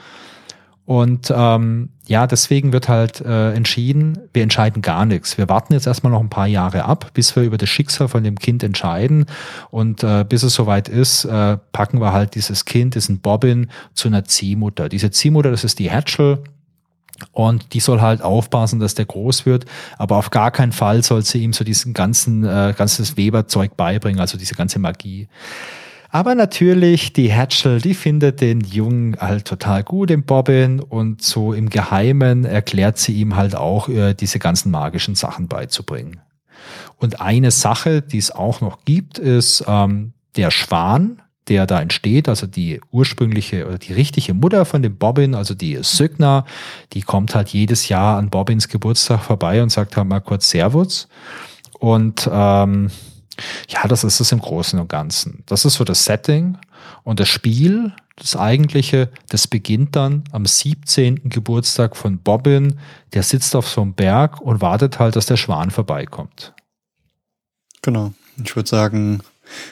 Und 0.91 1.33
ähm, 1.33 1.87
ja, 2.05 2.27
deswegen 2.27 2.73
wird 2.73 2.89
halt 2.89 3.21
äh, 3.21 3.53
entschieden, 3.53 4.19
wir 4.33 4.43
entscheiden 4.43 4.81
gar 4.81 5.05
nichts. 5.05 5.37
Wir 5.37 5.47
warten 5.47 5.71
jetzt 5.71 5.87
erstmal 5.87 6.11
noch 6.11 6.19
ein 6.19 6.29
paar 6.29 6.47
Jahre 6.47 6.83
ab, 6.83 7.11
bis 7.13 7.33
wir 7.33 7.43
über 7.43 7.57
das 7.57 7.69
Schicksal 7.69 8.09
von 8.09 8.25
dem 8.25 8.37
Kind 8.37 8.61
entscheiden. 8.61 9.25
Und 9.69 10.03
äh, 10.03 10.25
bis 10.27 10.43
es 10.43 10.53
soweit 10.53 10.89
ist, 10.89 11.23
äh, 11.23 11.57
packen 11.71 12.01
wir 12.01 12.11
halt 12.11 12.35
dieses 12.35 12.65
Kind, 12.65 12.95
diesen 12.95 13.19
Bobbin, 13.21 13.69
zu 13.93 14.09
einer 14.09 14.25
Ziehmutter. 14.25 14.89
Diese 14.89 15.11
Ziehmutter, 15.11 15.49
das 15.49 15.63
ist 15.63 15.79
die 15.79 15.89
Hatchel, 15.89 16.43
und 17.31 17.73
die 17.73 17.79
soll 17.79 18.01
halt 18.01 18.21
aufpassen, 18.21 18.81
dass 18.81 18.93
der 18.93 19.05
groß 19.05 19.45
wird, 19.45 19.65
aber 19.97 20.17
auf 20.17 20.29
gar 20.29 20.51
keinen 20.51 20.73
Fall 20.73 21.03
soll 21.03 21.23
sie 21.23 21.41
ihm 21.41 21.53
so 21.53 21.63
diesen 21.63 21.93
ganzen, 21.93 22.43
äh, 22.43 22.73
ganzes 22.75 23.15
Weberzeug 23.15 23.77
beibringen, 23.77 24.19
also 24.19 24.37
diese 24.37 24.55
ganze 24.55 24.79
Magie. 24.79 25.29
Aber 26.13 26.35
natürlich, 26.35 27.13
die 27.13 27.31
Hatchel, 27.31 27.79
die 27.79 27.93
findet 27.93 28.41
den 28.41 28.59
Jungen 28.59 29.15
halt 29.17 29.45
total 29.45 29.81
gut 29.81 30.11
im 30.11 30.23
Bobbin 30.23 30.81
und 30.81 31.21
so 31.21 31.53
im 31.53 31.69
Geheimen 31.69 32.43
erklärt 32.43 32.97
sie 32.97 33.13
ihm 33.13 33.37
halt 33.37 33.55
auch 33.55 33.87
äh, 33.87 34.13
diese 34.13 34.37
ganzen 34.37 34.71
magischen 34.71 35.15
Sachen 35.15 35.47
beizubringen. 35.47 36.19
Und 36.97 37.21
eine 37.21 37.49
Sache, 37.49 38.01
die 38.01 38.17
es 38.17 38.29
auch 38.29 38.59
noch 38.59 38.83
gibt, 38.83 39.19
ist 39.19 39.63
ähm, 39.67 40.11
der 40.35 40.51
Schwan, 40.51 41.21
der 41.47 41.65
da 41.65 41.81
entsteht, 41.81 42.27
also 42.27 42.45
die 42.45 42.81
ursprüngliche 42.91 43.65
oder 43.65 43.77
die 43.77 43.93
richtige 43.93 44.33
Mutter 44.33 44.65
von 44.65 44.83
dem 44.83 44.97
Bobbin, 44.97 45.33
also 45.33 45.53
die 45.53 45.79
Sygna, 45.81 46.45
die 46.91 47.01
kommt 47.01 47.35
halt 47.35 47.49
jedes 47.49 47.87
Jahr 47.87 48.17
an 48.17 48.29
Bobbins 48.29 48.67
Geburtstag 48.67 49.21
vorbei 49.21 49.63
und 49.63 49.69
sagt 49.69 49.95
halt 49.95 50.07
mal 50.07 50.19
kurz 50.19 50.49
Servus. 50.49 51.07
Und 51.79 52.29
ähm, 52.31 52.91
ja, 53.67 53.87
das 53.87 54.03
ist 54.03 54.19
es 54.19 54.31
im 54.31 54.39
Großen 54.39 54.79
und 54.79 54.89
Ganzen. 54.89 55.43
Das 55.45 55.65
ist 55.65 55.75
so 55.75 55.83
das 55.83 56.05
Setting 56.05 56.57
und 57.03 57.19
das 57.19 57.29
Spiel, 57.29 57.93
das 58.15 58.35
eigentliche, 58.35 59.09
das 59.29 59.47
beginnt 59.47 59.95
dann 59.95 60.23
am 60.31 60.45
17. 60.45 61.29
Geburtstag 61.29 61.97
von 61.97 62.19
Bobbin. 62.19 62.79
Der 63.13 63.23
sitzt 63.23 63.55
auf 63.55 63.67
so 63.67 63.81
einem 63.81 63.93
Berg 63.93 64.41
und 64.41 64.61
wartet 64.61 64.99
halt, 64.99 65.15
dass 65.15 65.25
der 65.25 65.37
Schwan 65.37 65.71
vorbeikommt. 65.71 66.53
Genau. 67.81 68.13
Ich 68.43 68.55
würde 68.55 68.69
sagen, 68.69 69.21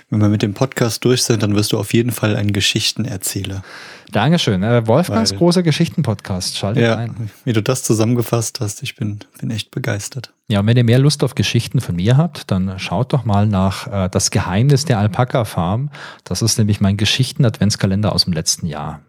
wenn 0.09 0.21
wir 0.21 0.29
mit 0.29 0.41
dem 0.41 0.53
Podcast 0.53 1.03
durch 1.05 1.23
sind, 1.23 1.43
dann 1.43 1.55
wirst 1.55 1.71
du 1.71 1.79
auf 1.79 1.93
jeden 1.93 2.11
Fall 2.11 2.35
ein 2.35 2.53
Geschichtenerzähler. 2.53 3.63
Dankeschön. 4.11 4.63
Äh, 4.63 4.87
Wolfgangs 4.87 5.31
Weil, 5.31 5.37
großer 5.37 5.63
Geschichtenpodcast. 5.63 6.57
Schaltet 6.57 6.83
ja, 6.83 6.95
ein. 6.97 7.29
Wie 7.45 7.53
du 7.53 7.61
das 7.61 7.83
zusammengefasst 7.83 8.59
hast, 8.59 8.81
ich 8.81 8.95
bin, 8.95 9.19
bin 9.39 9.51
echt 9.51 9.71
begeistert. 9.71 10.33
Ja, 10.47 10.61
und 10.61 10.67
wenn 10.67 10.77
ihr 10.77 10.83
mehr 10.83 10.99
Lust 10.99 11.23
auf 11.23 11.35
Geschichten 11.35 11.79
von 11.79 11.95
mir 11.95 12.17
habt, 12.17 12.49
dann 12.49 12.79
schaut 12.79 13.13
doch 13.13 13.25
mal 13.25 13.45
nach 13.45 13.87
äh, 13.87 14.09
Das 14.09 14.31
Geheimnis 14.31 14.85
der 14.85 14.97
Alpaka-Farm. 14.99 15.91
Das 16.23 16.41
ist 16.41 16.57
nämlich 16.57 16.81
mein 16.81 16.97
Geschichten-Adventskalender 16.97 18.13
aus 18.13 18.23
dem 18.23 18.33
letzten 18.33 18.65
Jahr. 18.65 19.01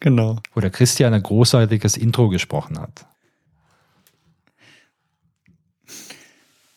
Genau. 0.00 0.38
Wo 0.54 0.60
der 0.60 0.70
Christian 0.70 1.14
ein 1.14 1.22
großartiges 1.22 1.96
Intro 1.96 2.28
gesprochen 2.28 2.78
hat. 2.78 3.06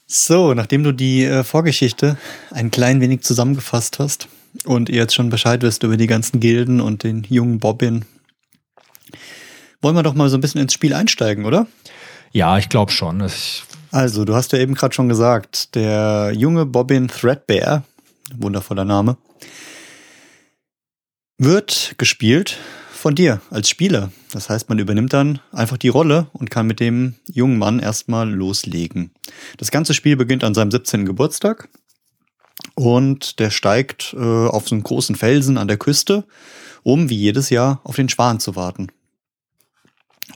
So, 0.10 0.54
nachdem 0.54 0.84
du 0.84 0.94
die 0.94 1.26
äh, 1.26 1.44
Vorgeschichte 1.44 2.18
ein 2.52 2.72
klein 2.72 3.02
wenig 3.02 3.22
zusammengefasst 3.24 4.00
hast 4.00 4.30
und 4.64 4.88
ihr 4.88 4.96
jetzt 4.96 5.14
schon 5.14 5.30
Bescheid 5.30 5.62
wisst 5.62 5.84
über 5.84 5.98
die 5.98 6.08
ganzen 6.08 6.40
Gilden 6.40 6.80
und 6.80 7.04
den 7.04 7.26
jungen 7.30 7.60
Bobbin, 7.60 8.06
wollen 9.82 9.96
wir 9.96 10.04
doch 10.04 10.14
mal 10.14 10.30
so 10.30 10.38
ein 10.38 10.42
bisschen 10.42 10.62
ins 10.62 10.74
Spiel 10.74 10.94
einsteigen, 10.94 11.44
oder? 11.44 11.68
Ja, 12.32 12.58
ich 12.58 12.70
glaube 12.70 12.94
schon. 12.94 13.20
Ich 13.26 13.64
also, 13.92 14.24
du 14.24 14.34
hast 14.34 14.54
ja 14.54 14.60
eben 14.60 14.76
gerade 14.76 14.94
schon 14.94 15.10
gesagt, 15.10 15.76
der 15.76 16.32
junge 16.34 16.66
Bobbin 16.66 17.10
Threadbare, 17.10 17.84
wundervoller 18.34 18.86
Name, 18.86 19.18
wird 21.38 21.96
gespielt 21.98 22.58
von 23.08 23.16
dir 23.16 23.40
als 23.52 23.70
Spieler. 23.70 24.12
Das 24.34 24.50
heißt, 24.50 24.68
man 24.68 24.80
übernimmt 24.80 25.14
dann 25.14 25.40
einfach 25.54 25.78
die 25.78 25.88
Rolle 25.88 26.28
und 26.34 26.50
kann 26.50 26.68
mit 26.68 26.82
dem 26.82 27.16
jungen 27.26 27.58
Mann 27.58 27.80
erstmal 27.80 28.30
loslegen. 28.30 29.12
Das 29.56 29.72
ganze 29.72 29.94
Spiel 29.94 30.18
beginnt 30.18 30.44
an 30.44 30.54
seinem 30.54 30.72
17. 30.72 31.06
Geburtstag 31.06 31.70
und 32.76 33.40
der 33.40 33.50
steigt 33.50 34.14
äh, 34.14 34.20
auf 34.20 34.68
so 34.68 34.76
einen 34.76 34.84
großen 34.84 35.16
Felsen 35.16 35.58
an 35.58 35.70
der 35.70 35.78
Küste, 35.78 36.26
um 36.84 37.10
wie 37.10 37.16
jedes 37.16 37.50
Jahr 37.50 37.80
auf 37.86 37.96
den 37.96 38.10
Schwan 38.10 38.42
zu 38.42 38.58
warten. 38.58 38.88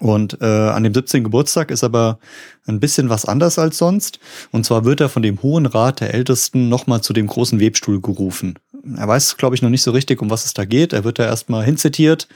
Und 0.01 0.41
äh, 0.41 0.45
an 0.45 0.83
dem 0.83 0.93
17. 0.93 1.23
Geburtstag 1.23 1.71
ist 1.71 1.83
aber 1.83 2.19
ein 2.65 2.79
bisschen 2.79 3.09
was 3.09 3.25
anders 3.25 3.57
als 3.57 3.77
sonst. 3.77 4.19
Und 4.51 4.65
zwar 4.65 4.83
wird 4.83 4.99
er 4.99 5.09
von 5.09 5.21
dem 5.21 5.41
Hohen 5.41 5.65
Rat 5.65 6.01
der 6.01 6.13
Ältesten 6.13 6.67
nochmal 6.67 7.01
zu 7.01 7.13
dem 7.13 7.27
großen 7.27 7.59
Webstuhl 7.59 8.01
gerufen 8.01 8.57
er 8.97 9.07
weiß, 9.07 9.37
glaube 9.37 9.55
ich, 9.55 9.61
noch 9.61 9.69
nicht 9.69 9.83
so 9.83 9.91
richtig, 9.91 10.21
um 10.21 10.29
was 10.29 10.45
es 10.45 10.53
da 10.53 10.65
geht. 10.65 10.93
Er 10.93 11.03
wird 11.03 11.19
da 11.19 11.25
erstmal 11.25 11.63
hinzitiert 11.63 12.27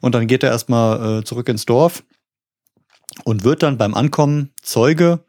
und 0.00 0.14
dann 0.14 0.26
geht 0.26 0.42
er 0.42 0.50
erstmal 0.50 1.20
äh, 1.20 1.24
zurück 1.24 1.48
ins 1.48 1.66
Dorf 1.66 2.02
und 3.24 3.44
wird 3.44 3.62
dann 3.62 3.78
beim 3.78 3.94
Ankommen 3.94 4.50
Zeuge, 4.62 5.20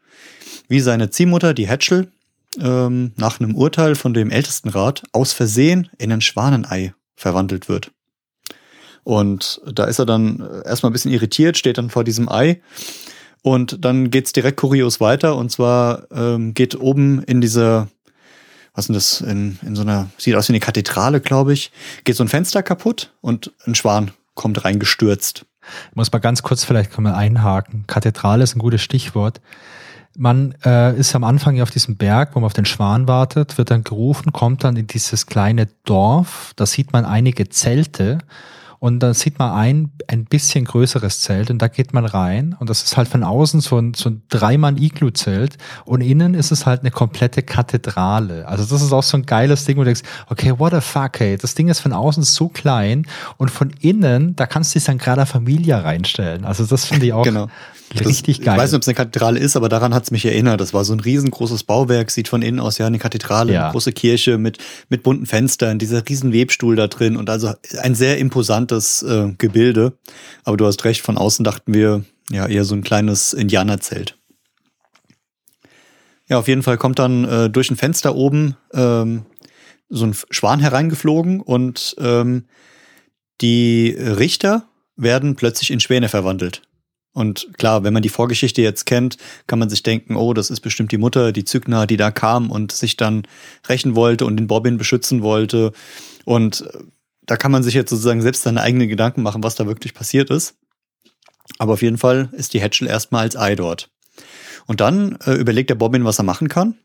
wie 0.68 0.80
seine 0.80 1.10
Ziehmutter, 1.10 1.54
die 1.54 1.68
Hatchel, 1.68 2.10
ähm, 2.60 3.12
nach 3.16 3.40
einem 3.40 3.54
Urteil 3.54 3.94
von 3.94 4.14
dem 4.14 4.30
Ältestenrat 4.30 5.04
aus 5.12 5.32
Versehen 5.32 5.90
in 5.98 6.12
ein 6.12 6.20
Schwanenei 6.20 6.94
verwandelt 7.14 7.68
wird. 7.68 7.92
Und 9.08 9.62
da 9.64 9.84
ist 9.84 9.98
er 9.98 10.04
dann 10.04 10.46
erstmal 10.66 10.90
ein 10.90 10.92
bisschen 10.92 11.10
irritiert, 11.10 11.56
steht 11.56 11.78
dann 11.78 11.88
vor 11.88 12.04
diesem 12.04 12.28
Ei. 12.28 12.60
Und 13.40 13.82
dann 13.82 14.10
geht's 14.10 14.34
direkt 14.34 14.58
kurios 14.58 15.00
weiter. 15.00 15.36
Und 15.36 15.50
zwar 15.50 16.02
ähm, 16.12 16.52
geht 16.52 16.78
oben 16.78 17.22
in 17.22 17.40
dieser 17.40 17.88
was 18.74 18.84
ist 18.84 18.88
denn 18.88 18.94
das, 18.94 19.20
in, 19.22 19.58
in 19.62 19.74
so 19.74 19.82
einer, 19.82 20.10
sieht 20.18 20.36
aus 20.36 20.48
wie 20.48 20.52
eine 20.52 20.60
Kathedrale, 20.60 21.20
glaube 21.20 21.54
ich, 21.54 21.72
geht 22.04 22.16
so 22.16 22.22
ein 22.22 22.28
Fenster 22.28 22.62
kaputt 22.62 23.12
und 23.22 23.50
ein 23.66 23.74
Schwan 23.74 24.12
kommt 24.34 24.64
reingestürzt. 24.64 25.46
Ich 25.90 25.96
muss 25.96 26.12
mal 26.12 26.18
ganz 26.18 26.42
kurz 26.42 26.62
vielleicht 26.62 26.96
mal 26.98 27.14
einhaken. 27.14 27.84
Kathedrale 27.86 28.44
ist 28.44 28.54
ein 28.54 28.60
gutes 28.60 28.82
Stichwort. 28.82 29.40
Man 30.16 30.54
äh, 30.64 30.94
ist 30.96 31.14
am 31.16 31.24
Anfang 31.24 31.56
ja 31.56 31.62
auf 31.62 31.70
diesem 31.70 31.96
Berg, 31.96 32.34
wo 32.34 32.40
man 32.40 32.46
auf 32.46 32.52
den 32.52 32.66
Schwan 32.66 33.08
wartet, 33.08 33.56
wird 33.56 33.70
dann 33.70 33.84
gerufen, 33.84 34.32
kommt 34.32 34.62
dann 34.62 34.76
in 34.76 34.86
dieses 34.86 35.26
kleine 35.26 35.66
Dorf. 35.84 36.52
Da 36.54 36.66
sieht 36.66 36.92
man 36.92 37.04
einige 37.06 37.48
Zelte 37.48 38.18
und 38.78 39.00
dann 39.00 39.14
sieht 39.14 39.38
man 39.38 39.52
ein, 39.52 39.90
ein 40.06 40.24
bisschen 40.24 40.64
größeres 40.64 41.20
Zelt 41.20 41.50
und 41.50 41.60
da 41.60 41.68
geht 41.68 41.92
man 41.92 42.04
rein 42.04 42.56
und 42.58 42.70
das 42.70 42.82
ist 42.82 42.96
halt 42.96 43.08
von 43.08 43.24
außen 43.24 43.60
so 43.60 43.78
ein, 43.78 43.94
so 43.94 44.10
ein 44.10 44.22
Dreimann-Iglu-Zelt 44.28 45.58
und 45.84 46.00
innen 46.00 46.34
ist 46.34 46.50
es 46.52 46.66
halt 46.66 46.80
eine 46.80 46.90
komplette 46.90 47.42
Kathedrale. 47.42 48.46
Also 48.46 48.64
das 48.64 48.82
ist 48.82 48.92
auch 48.92 49.02
so 49.02 49.16
ein 49.16 49.26
geiles 49.26 49.64
Ding, 49.64 49.76
wo 49.76 49.80
du 49.80 49.86
denkst, 49.86 50.02
okay, 50.28 50.58
what 50.58 50.72
the 50.72 50.80
fuck, 50.80 51.20
ey, 51.20 51.36
das 51.36 51.54
Ding 51.54 51.68
ist 51.68 51.80
von 51.80 51.92
außen 51.92 52.22
so 52.22 52.48
klein 52.48 53.06
und 53.36 53.50
von 53.50 53.70
innen, 53.80 54.36
da 54.36 54.46
kannst 54.46 54.74
du 54.74 54.78
dich 54.78 54.86
dann 54.86 54.98
gerade 54.98 55.26
Familie 55.26 55.82
reinstellen. 55.82 56.44
Also 56.44 56.64
das 56.64 56.84
finde 56.84 57.06
ich 57.06 57.12
auch 57.12 57.24
genau. 57.24 57.48
Richtig 57.94 58.38
das, 58.38 58.46
geil. 58.46 58.54
Ich 58.54 58.62
weiß 58.62 58.70
nicht, 58.70 58.76
ob 58.76 58.82
es 58.82 58.88
eine 58.88 58.94
Kathedrale 58.94 59.38
ist, 59.38 59.56
aber 59.56 59.68
daran 59.68 59.94
hat 59.94 60.04
es 60.04 60.10
mich 60.10 60.24
erinnert. 60.24 60.60
Das 60.60 60.74
war 60.74 60.84
so 60.84 60.92
ein 60.92 61.00
riesengroßes 61.00 61.64
Bauwerk, 61.64 62.10
sieht 62.10 62.28
von 62.28 62.42
innen 62.42 62.60
aus 62.60 62.78
ja 62.78 62.86
eine 62.86 62.98
Kathedrale, 62.98 63.52
ja. 63.52 63.64
eine 63.64 63.72
große 63.72 63.92
Kirche 63.92 64.38
mit, 64.38 64.58
mit 64.88 65.02
bunten 65.02 65.26
Fenstern, 65.26 65.78
dieser 65.78 66.06
riesen 66.08 66.32
Webstuhl 66.32 66.76
da 66.76 66.86
drin 66.86 67.16
und 67.16 67.30
also 67.30 67.52
ein 67.80 67.94
sehr 67.94 68.18
imposantes 68.18 69.02
äh, 69.02 69.32
Gebilde. 69.38 69.94
Aber 70.44 70.56
du 70.56 70.66
hast 70.66 70.84
recht, 70.84 71.00
von 71.00 71.16
außen 71.16 71.44
dachten 71.44 71.72
wir 71.72 72.04
ja 72.30 72.46
eher 72.46 72.64
so 72.64 72.74
ein 72.74 72.82
kleines 72.82 73.32
Indianerzelt. 73.32 74.18
Ja, 76.28 76.38
auf 76.38 76.48
jeden 76.48 76.62
Fall 76.62 76.76
kommt 76.76 76.98
dann 76.98 77.24
äh, 77.24 77.50
durch 77.50 77.70
ein 77.70 77.76
Fenster 77.76 78.14
oben 78.14 78.56
ähm, 78.74 79.24
so 79.88 80.04
ein 80.04 80.14
Schwan 80.30 80.60
hereingeflogen 80.60 81.40
und 81.40 81.96
ähm, 81.98 82.44
die 83.40 83.96
Richter 83.98 84.68
werden 84.96 85.36
plötzlich 85.36 85.70
in 85.70 85.80
Schwäne 85.80 86.08
verwandelt. 86.08 86.62
Und 87.18 87.48
klar, 87.58 87.82
wenn 87.82 87.92
man 87.92 88.02
die 88.04 88.08
Vorgeschichte 88.08 88.62
jetzt 88.62 88.86
kennt, 88.86 89.16
kann 89.48 89.58
man 89.58 89.68
sich 89.68 89.82
denken, 89.82 90.14
oh, 90.14 90.34
das 90.34 90.50
ist 90.50 90.60
bestimmt 90.60 90.92
die 90.92 90.98
Mutter, 90.98 91.32
die 91.32 91.44
Zygna, 91.44 91.84
die 91.84 91.96
da 91.96 92.12
kam 92.12 92.48
und 92.48 92.70
sich 92.70 92.96
dann 92.96 93.26
rächen 93.68 93.96
wollte 93.96 94.24
und 94.24 94.36
den 94.36 94.46
Bobbin 94.46 94.78
beschützen 94.78 95.20
wollte. 95.20 95.72
Und 96.24 96.60
äh, 96.60 96.78
da 97.26 97.36
kann 97.36 97.50
man 97.50 97.64
sich 97.64 97.74
jetzt 97.74 97.90
sozusagen 97.90 98.22
selbst 98.22 98.44
seine 98.44 98.60
eigenen 98.60 98.88
Gedanken 98.88 99.22
machen, 99.22 99.42
was 99.42 99.56
da 99.56 99.66
wirklich 99.66 99.94
passiert 99.94 100.30
ist. 100.30 100.54
Aber 101.58 101.72
auf 101.72 101.82
jeden 101.82 101.98
Fall 101.98 102.28
ist 102.30 102.54
die 102.54 102.62
Hatchel 102.62 102.86
erstmal 102.86 103.22
als 103.22 103.36
Ei 103.36 103.56
dort. 103.56 103.90
Und 104.66 104.80
dann 104.80 105.18
äh, 105.26 105.32
überlegt 105.32 105.70
der 105.70 105.74
Bobbin, 105.74 106.04
was 106.04 106.20
er 106.20 106.24
machen 106.24 106.48
kann 106.48 106.76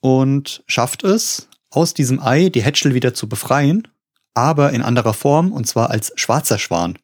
und 0.00 0.64
schafft 0.66 1.04
es, 1.04 1.48
aus 1.68 1.92
diesem 1.92 2.22
Ei 2.22 2.48
die 2.48 2.64
Hatchel 2.64 2.94
wieder 2.94 3.12
zu 3.12 3.28
befreien, 3.28 3.86
aber 4.32 4.72
in 4.72 4.80
anderer 4.80 5.12
Form 5.12 5.52
und 5.52 5.66
zwar 5.66 5.90
als 5.90 6.10
schwarzer 6.16 6.58
Schwan 6.58 6.96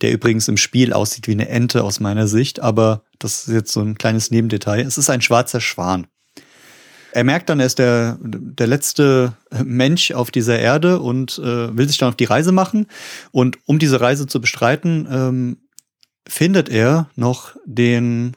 der 0.00 0.12
übrigens 0.12 0.48
im 0.48 0.56
Spiel 0.56 0.92
aussieht 0.92 1.26
wie 1.26 1.32
eine 1.32 1.48
Ente 1.48 1.84
aus 1.84 2.00
meiner 2.00 2.26
Sicht, 2.26 2.60
aber 2.60 3.02
das 3.18 3.46
ist 3.46 3.54
jetzt 3.54 3.72
so 3.72 3.80
ein 3.80 3.98
kleines 3.98 4.30
Nebendetail. 4.30 4.80
Es 4.86 4.98
ist 4.98 5.10
ein 5.10 5.22
schwarzer 5.22 5.60
Schwan. 5.60 6.06
Er 7.12 7.24
merkt 7.24 7.48
dann, 7.48 7.60
er 7.60 7.66
ist 7.66 7.78
der, 7.78 8.18
der 8.22 8.66
letzte 8.66 9.34
Mensch 9.64 10.12
auf 10.12 10.30
dieser 10.30 10.58
Erde 10.58 11.00
und 11.00 11.38
äh, 11.38 11.76
will 11.76 11.88
sich 11.88 11.98
dann 11.98 12.10
auf 12.10 12.16
die 12.16 12.24
Reise 12.24 12.52
machen. 12.52 12.86
Und 13.32 13.58
um 13.66 13.78
diese 13.78 14.00
Reise 14.00 14.26
zu 14.26 14.40
bestreiten, 14.40 15.08
ähm, 15.10 15.56
findet 16.28 16.68
er 16.68 17.10
noch 17.16 17.56
den 17.64 18.36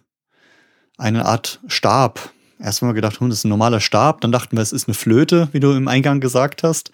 eine 0.98 1.26
Art 1.26 1.60
Stab. 1.68 2.32
Erst 2.60 2.82
haben 2.82 2.90
wir 2.90 2.94
gedacht, 2.94 3.20
hm, 3.20 3.30
das 3.30 3.40
ist 3.40 3.46
ein 3.46 3.50
normaler 3.50 3.80
Stab. 3.80 4.22
Dann 4.22 4.32
dachten 4.32 4.56
wir, 4.56 4.62
es 4.62 4.72
ist 4.72 4.88
eine 4.88 4.96
Flöte, 4.96 5.50
wie 5.52 5.60
du 5.60 5.72
im 5.74 5.88
Eingang 5.88 6.20
gesagt 6.20 6.64
hast. 6.64 6.92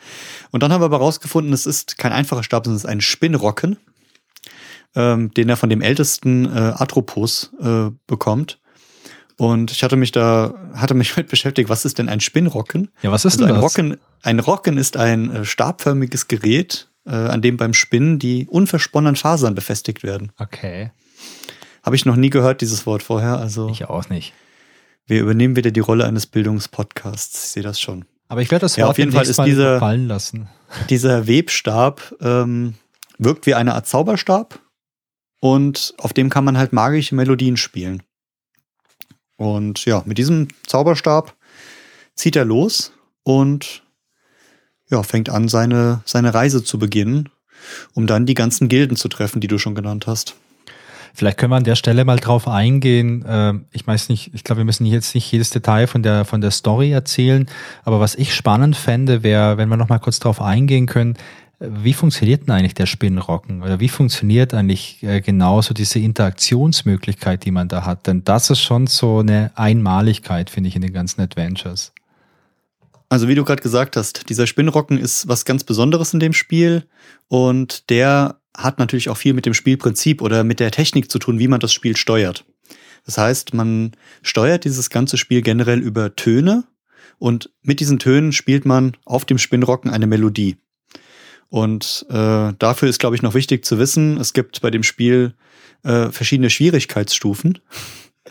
Und 0.51 0.63
dann 0.63 0.73
haben 0.73 0.81
wir 0.81 0.85
aber 0.85 0.97
rausgefunden, 0.97 1.53
es 1.53 1.65
ist 1.65 1.97
kein 1.97 2.11
einfacher 2.11 2.43
Stab, 2.43 2.65
sondern 2.65 2.77
es 2.77 2.83
ist 2.83 2.89
ein 2.89 3.01
Spinnrocken 3.01 3.77
ähm, 4.95 5.31
den 5.33 5.49
er 5.49 5.57
von 5.57 5.69
dem 5.69 5.81
ältesten 5.81 6.45
äh, 6.45 6.73
Atropos 6.75 7.51
äh, 7.61 7.91
bekommt. 8.07 8.59
Und 9.37 9.71
ich 9.71 9.83
hatte 9.83 9.95
mich 9.95 10.11
da, 10.11 10.53
hatte 10.73 10.93
mich 10.93 11.15
mit 11.17 11.29
beschäftigt, 11.29 11.69
was 11.69 11.85
ist 11.85 11.97
denn 11.97 12.09
ein 12.09 12.19
Spinnrocken? 12.19 12.89
Ja, 13.01 13.11
was 13.11 13.25
ist 13.25 13.33
also 13.33 13.45
denn 13.45 13.55
ein 13.55 13.61
das? 13.61 13.63
Rocken, 13.63 13.97
ein 14.21 14.39
Rocken 14.39 14.77
ist 14.77 14.97
ein 14.97 15.31
äh, 15.31 15.45
stabförmiges 15.45 16.27
Gerät, 16.27 16.89
äh, 17.05 17.11
an 17.11 17.41
dem 17.41 17.57
beim 17.57 17.73
Spinnen 17.73 18.19
die 18.19 18.47
unversponnenen 18.47 19.15
Fasern 19.15 19.55
befestigt 19.55 20.03
werden. 20.03 20.31
Okay. 20.37 20.91
Habe 21.83 21.95
ich 21.95 22.05
noch 22.05 22.17
nie 22.17 22.29
gehört, 22.29 22.61
dieses 22.61 22.85
Wort 22.85 23.03
vorher. 23.03 23.37
Also 23.37 23.69
ich 23.69 23.85
auch 23.85 24.09
nicht. 24.09 24.33
Wir 25.07 25.21
übernehmen 25.21 25.55
wieder 25.55 25.71
die 25.71 25.79
Rolle 25.79 26.05
eines 26.05 26.27
Bildungspodcasts. 26.27 27.45
Ich 27.45 27.49
sehe 27.51 27.63
das 27.63 27.79
schon. 27.79 28.05
Aber 28.27 28.41
ich 28.41 28.51
werde 28.51 28.61
das 28.61 28.73
Wort 28.73 28.79
ja, 28.79 28.87
auf 28.87 28.97
jeden 28.97 29.11
Fall 29.11 29.25
ist 29.25 29.39
dieser, 29.43 29.79
fallen 29.79 30.07
lassen. 30.07 30.49
Dieser 30.89 31.27
Webstab 31.27 32.13
ähm, 32.21 32.75
wirkt 33.17 33.47
wie 33.47 33.55
eine 33.55 33.73
Art 33.73 33.87
Zauberstab 33.87 34.59
und 35.39 35.93
auf 35.97 36.13
dem 36.13 36.29
kann 36.29 36.45
man 36.45 36.57
halt 36.57 36.73
magische 36.73 37.15
Melodien 37.15 37.57
spielen. 37.57 38.03
Und 39.37 39.85
ja, 39.85 40.03
mit 40.05 40.17
diesem 40.17 40.49
Zauberstab 40.67 41.35
zieht 42.15 42.35
er 42.35 42.45
los 42.45 42.91
und 43.23 43.83
ja, 44.89 45.01
fängt 45.03 45.29
an, 45.29 45.47
seine, 45.47 46.01
seine 46.05 46.33
Reise 46.33 46.63
zu 46.63 46.79
beginnen, 46.79 47.29
um 47.93 48.07
dann 48.07 48.25
die 48.25 48.33
ganzen 48.33 48.67
Gilden 48.67 48.97
zu 48.97 49.07
treffen, 49.07 49.39
die 49.39 49.47
du 49.47 49.57
schon 49.57 49.75
genannt 49.75 50.07
hast. 50.07 50.35
Vielleicht 51.13 51.37
können 51.37 51.51
wir 51.51 51.57
an 51.57 51.63
der 51.63 51.75
Stelle 51.75 52.05
mal 52.05 52.17
drauf 52.17 52.47
eingehen. 52.47 53.25
Ähm, 53.27 53.65
ich 53.71 53.85
weiß 53.85 54.09
nicht, 54.09 54.33
ich 54.33 54.43
glaube, 54.43 54.59
wir 54.59 54.65
müssen 54.65 54.85
jetzt 54.85 55.15
nicht 55.15 55.31
jedes 55.31 55.49
Detail 55.49 55.87
von 55.87 56.03
der, 56.03 56.25
von 56.25 56.41
der 56.41 56.51
Story 56.51 56.91
erzählen. 56.91 57.47
Aber 57.83 57.99
was 57.99 58.15
ich 58.15 58.33
spannend 58.33 58.75
fände, 58.75 59.23
wäre, 59.23 59.57
wenn 59.57 59.69
wir 59.69 59.77
noch 59.77 59.89
mal 59.89 59.99
kurz 59.99 60.19
drauf 60.19 60.41
eingehen 60.41 60.85
können, 60.85 61.17
wie 61.59 61.93
funktioniert 61.93 62.47
denn 62.47 62.55
eigentlich 62.55 62.73
der 62.73 62.85
Spinnrocken? 62.85 63.61
Oder 63.61 63.79
wie 63.79 63.89
funktioniert 63.89 64.53
eigentlich 64.53 65.03
äh, 65.03 65.19
genauso 65.19 65.73
diese 65.73 65.99
Interaktionsmöglichkeit, 65.99 67.43
die 67.43 67.51
man 67.51 67.67
da 67.67 67.85
hat? 67.85 68.07
Denn 68.07 68.23
das 68.23 68.49
ist 68.49 68.61
schon 68.61 68.87
so 68.87 69.19
eine 69.19 69.51
Einmaligkeit, 69.55 70.49
finde 70.49 70.69
ich, 70.69 70.75
in 70.75 70.81
den 70.81 70.93
ganzen 70.93 71.21
Adventures. 71.21 71.91
Also 73.09 73.27
wie 73.27 73.35
du 73.35 73.43
gerade 73.43 73.61
gesagt 73.61 73.97
hast, 73.97 74.29
dieser 74.29 74.47
Spinnrocken 74.47 74.97
ist 74.97 75.27
was 75.27 75.43
ganz 75.43 75.63
Besonderes 75.63 76.13
in 76.13 76.19
dem 76.19 76.33
Spiel 76.33 76.85
und 77.27 77.89
der 77.89 78.39
hat 78.55 78.77
natürlich 78.77 79.09
auch 79.09 79.17
viel 79.17 79.33
mit 79.33 79.45
dem 79.45 79.55
Spielprinzip 79.55 80.21
oder 80.21 80.43
mit 80.43 80.59
der 80.59 80.71
Technik 80.71 81.11
zu 81.11 81.17
tun, 81.17 81.39
wie 81.39 81.47
man 81.47 81.59
das 81.59 81.73
Spiel 81.73 81.97
steuert. 81.97 82.45
Das 83.05 83.17
heißt, 83.17 83.53
man 83.53 83.93
steuert 84.21 84.63
dieses 84.63 84.91
ganze 84.91 85.17
Spiel 85.17 85.41
generell 85.41 85.79
über 85.79 86.15
Töne 86.15 86.65
und 87.17 87.49
mit 87.63 87.79
diesen 87.79 87.97
Tönen 87.97 88.31
spielt 88.31 88.65
man 88.65 88.95
auf 89.05 89.25
dem 89.25 89.39
Spinnrocken 89.39 89.89
eine 89.89 90.05
Melodie. 90.05 90.57
Und 91.49 92.05
äh, 92.09 92.53
dafür 92.59 92.89
ist, 92.89 92.99
glaube 92.99 93.15
ich, 93.15 93.21
noch 93.21 93.33
wichtig 93.33 93.65
zu 93.65 93.79
wissen, 93.79 94.17
es 94.17 94.33
gibt 94.33 94.61
bei 94.61 94.69
dem 94.69 94.83
Spiel 94.83 95.33
äh, 95.83 96.09
verschiedene 96.09 96.49
Schwierigkeitsstufen. 96.49 97.59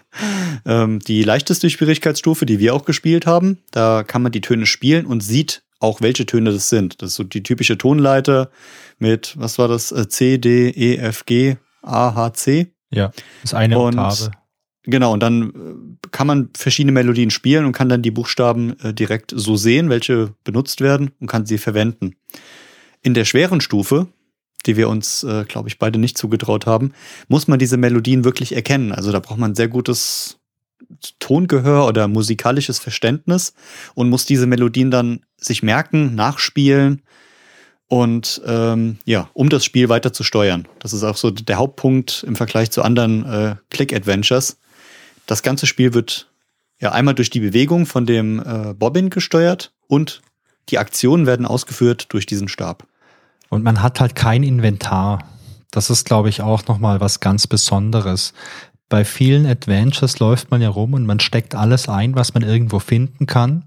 ähm, 0.65 1.01
die 1.01 1.23
leichteste 1.23 1.69
Schwierigkeitsstufe, 1.69 2.47
die 2.47 2.59
wir 2.59 2.75
auch 2.75 2.85
gespielt 2.85 3.27
haben, 3.27 3.59
da 3.73 4.05
kann 4.05 4.23
man 4.23 4.33
die 4.33 4.41
Töne 4.41 4.67
spielen 4.67 5.05
und 5.07 5.23
sieht 5.23 5.63
auch, 5.81 6.01
welche 6.01 6.27
Töne 6.27 6.53
das 6.53 6.69
sind. 6.69 7.03
Das 7.03 7.11
ist 7.11 7.17
so 7.17 7.25
die 7.25 7.43
typische 7.43 7.79
Tonleiter 7.79 8.51
mit, 8.99 9.35
was 9.39 9.59
war 9.59 9.69
das, 9.69 9.93
äh, 9.93 10.09
C, 10.09 10.39
D, 10.39 10.71
E, 10.71 10.97
F, 10.97 11.27
G, 11.27 11.57
A, 11.83 12.15
H, 12.15 12.33
C. 12.35 12.73
Ja, 12.91 13.09
das 13.43 13.53
ist 13.53 13.55
eine 13.55 13.79
und, 13.79 13.99
Oktave. 13.99 14.31
Genau, 14.85 15.13
und 15.13 15.21
dann 15.21 15.51
äh, 15.51 16.09
kann 16.11 16.27
man 16.27 16.51
verschiedene 16.57 16.93
Melodien 16.93 17.31
spielen 17.31 17.65
und 17.65 17.73
kann 17.73 17.89
dann 17.89 18.03
die 18.03 18.11
Buchstaben 18.11 18.79
äh, 18.81 18.95
direkt 18.95 19.33
so 19.37 19.57
sehen, 19.57 19.91
welche 19.91 20.35
benutzt 20.45 20.81
werden 20.81 21.11
und 21.21 21.27
kann 21.27 21.47
sie 21.47 21.59
verwenden. 21.59 22.17
In 23.03 23.15
der 23.15 23.25
schweren 23.25 23.61
Stufe, 23.61 24.09
die 24.67 24.77
wir 24.77 24.89
uns, 24.89 25.25
äh, 25.25 25.45
glaube 25.45 25.69
ich, 25.69 25.79
beide 25.79 25.99
nicht 25.99 26.19
zugetraut 26.19 26.67
haben, 26.67 26.93
muss 27.29 27.49
man 27.49 27.59
diese 27.59 27.77
Melodien 27.77 28.25
wirklich 28.25 28.55
erkennen. 28.55 28.93
Also 28.93 29.13
da 29.13 29.21
braucht 29.21 29.39
man 29.39 29.55
sehr 29.55 29.69
gutes 29.69 30.39
Tongehör 31.19 31.87
oder 31.87 32.09
musikalisches 32.09 32.79
Verständnis 32.79 33.55
und 33.95 34.09
muss 34.09 34.25
diese 34.25 34.47
Melodien 34.47 34.91
dann 34.91 35.21
sich 35.37 35.63
merken, 35.63 36.15
nachspielen 36.15 37.03
und 37.89 38.43
ähm, 38.47 38.99
ja, 39.05 39.31
um 39.33 39.49
das 39.49 39.65
Spiel 39.65 39.89
weiter 39.89 40.13
zu 40.13 40.23
steuern. 40.23 40.69
Das 40.79 40.93
ist 40.93 41.05
auch 41.05 41.17
so 41.17 41.31
der 41.31 41.57
Hauptpunkt 41.57 42.25
im 42.27 42.37
Vergleich 42.37 42.71
zu 42.71 42.83
anderen 42.83 43.25
äh, 43.25 43.57
Click-Adventures. 43.71 44.59
Das 45.27 45.43
ganze 45.43 45.67
Spiel 45.67 45.95
wird 45.95 46.31
ja 46.81 46.93
einmal 46.93 47.15
durch 47.15 47.31
die 47.31 47.41
Bewegung 47.41 47.87
von 47.87 48.07
dem 48.07 48.41
äh, 48.41 48.75
Bobbin 48.75 49.11
gesteuert 49.11 49.73
und 49.89 50.23
die 50.71 50.79
Aktionen 50.79 51.27
werden 51.27 51.47
ausgeführt 51.47 52.07
durch 52.11 52.27
diesen 52.27 52.49
Stab. 52.49 52.87
Und 53.49 53.65
man 53.65 53.83
hat 53.83 54.01
halt 54.01 54.15
kein 54.15 54.43
Inventar. 54.43 55.25
Das 55.71 55.91
ist, 55.91 56.05
glaube 56.05 56.29
ich, 56.29 56.43
auch 56.43 56.67
nochmal 56.67 57.01
was 57.01 57.21
ganz 57.21 57.47
Besonderes. 57.47 58.33
Bei 58.89 59.05
vielen 59.05 59.47
Adventures 59.47 60.19
läuft 60.19 60.51
man 60.51 60.63
ja 60.63 60.71
rum 60.71 60.95
und 60.95 61.07
man 61.07 61.21
steckt 61.21 61.55
alles 61.55 61.89
ein, 61.89 62.15
was 62.15 62.35
man 62.35 62.43
irgendwo 62.43 62.79
finden 62.79 63.27
kann. 63.27 63.65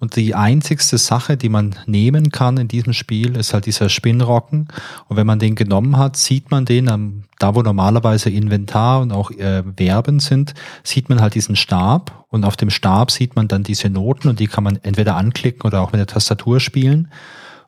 Und 0.00 0.14
die 0.14 0.34
einzigste 0.34 0.96
Sache, 0.96 1.36
die 1.36 1.48
man 1.48 1.74
nehmen 1.86 2.30
kann 2.30 2.56
in 2.56 2.68
diesem 2.68 2.92
Spiel, 2.92 3.36
ist 3.36 3.52
halt 3.52 3.66
dieser 3.66 3.88
Spinnrocken. 3.88 4.68
Und 5.08 5.16
wenn 5.16 5.26
man 5.26 5.40
den 5.40 5.56
genommen 5.56 5.96
hat, 5.96 6.16
sieht 6.16 6.50
man 6.50 6.64
den, 6.64 6.88
am, 6.88 7.24
da 7.38 7.54
wo 7.54 7.62
normalerweise 7.62 8.30
Inventar 8.30 9.00
und 9.00 9.10
auch 9.10 9.30
äh, 9.32 9.64
Verben 9.76 10.20
sind, 10.20 10.54
sieht 10.84 11.08
man 11.08 11.20
halt 11.20 11.34
diesen 11.34 11.56
Stab. 11.56 12.24
Und 12.28 12.44
auf 12.44 12.56
dem 12.56 12.70
Stab 12.70 13.10
sieht 13.10 13.34
man 13.34 13.48
dann 13.48 13.64
diese 13.64 13.90
Noten 13.90 14.28
und 14.28 14.38
die 14.38 14.46
kann 14.46 14.62
man 14.62 14.78
entweder 14.82 15.16
anklicken 15.16 15.62
oder 15.62 15.80
auch 15.80 15.92
mit 15.92 15.98
der 15.98 16.06
Tastatur 16.06 16.60
spielen. 16.60 17.08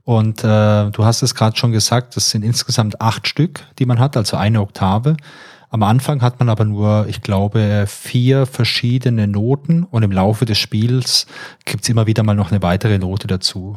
Und 0.04 0.44
äh, 0.44 0.90
du 0.90 1.04
hast 1.04 1.22
es 1.22 1.34
gerade 1.34 1.56
schon 1.56 1.72
gesagt, 1.72 2.16
das 2.16 2.30
sind 2.30 2.44
insgesamt 2.44 3.00
acht 3.00 3.26
Stück, 3.26 3.64
die 3.78 3.86
man 3.86 3.98
hat, 3.98 4.16
also 4.16 4.36
eine 4.36 4.60
Oktave. 4.60 5.16
Am 5.72 5.84
Anfang 5.84 6.20
hat 6.20 6.40
man 6.40 6.48
aber 6.48 6.64
nur, 6.64 7.06
ich 7.08 7.22
glaube, 7.22 7.84
vier 7.86 8.46
verschiedene 8.46 9.28
Noten 9.28 9.84
und 9.84 10.02
im 10.02 10.10
Laufe 10.10 10.44
des 10.44 10.58
Spiels 10.58 11.26
gibt's 11.64 11.88
immer 11.88 12.08
wieder 12.08 12.24
mal 12.24 12.34
noch 12.34 12.50
eine 12.50 12.60
weitere 12.60 12.98
Note 12.98 13.28
dazu. 13.28 13.76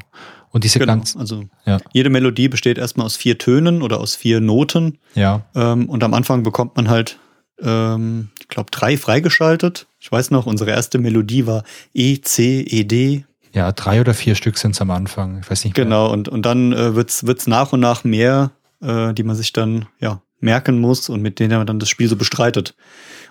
Und 0.50 0.64
diese 0.64 0.80
genau, 0.80 0.94
ganz, 0.94 1.16
also 1.16 1.46
ja. 1.66 1.78
jede 1.94 2.10
Melodie 2.10 2.48
besteht 2.48 2.78
erstmal 2.78 3.06
aus 3.06 3.16
vier 3.16 3.38
Tönen 3.38 3.82
oder 3.82 4.00
aus 4.00 4.16
vier 4.16 4.40
Noten. 4.40 4.98
Ja. 5.14 5.42
Ähm, 5.56 5.88
und 5.88 6.04
am 6.04 6.14
Anfang 6.14 6.44
bekommt 6.44 6.76
man 6.76 6.90
halt, 6.90 7.20
ähm, 7.62 8.30
ich 8.40 8.48
glaube, 8.48 8.72
drei 8.72 8.98
freigeschaltet. 8.98 9.88
Ich 10.00 10.12
weiß 10.12 10.32
noch, 10.32 10.48
unsere 10.48 10.72
erste 10.72 10.98
Melodie 10.98 11.46
war 11.46 11.64
E, 11.94 12.22
C, 12.22 12.62
E, 12.62 12.84
D. 12.84 13.26
Ja, 13.52 13.72
drei 13.72 14.02
oder 14.02 14.16
vier 14.16 14.34
Stück 14.34 14.58
sind's 14.58 14.82
am 14.82 14.90
Anfang. 14.92 15.40
Ich 15.42 15.50
weiß 15.50 15.64
nicht. 15.64 15.78
Mehr. 15.78 15.86
Genau, 15.86 16.12
und, 16.12 16.28
und 16.28 16.44
dann 16.44 16.74
äh, 16.74 16.96
wird's 16.96 17.26
wird's 17.26 17.46
nach 17.46 17.72
und 17.74 17.80
nach 17.80 18.04
mehr, 18.04 18.52
äh, 18.82 19.14
die 19.14 19.24
man 19.24 19.36
sich 19.36 19.54
dann 19.54 19.86
ja 20.00 20.22
merken 20.44 20.80
muss 20.80 21.10
und 21.10 21.22
mit 21.22 21.40
denen 21.40 21.58
man 21.58 21.68
dann 21.68 21.80
das 21.80 21.90
Spiel 21.90 22.08
so 22.08 22.16
bestreitet. 22.16 22.76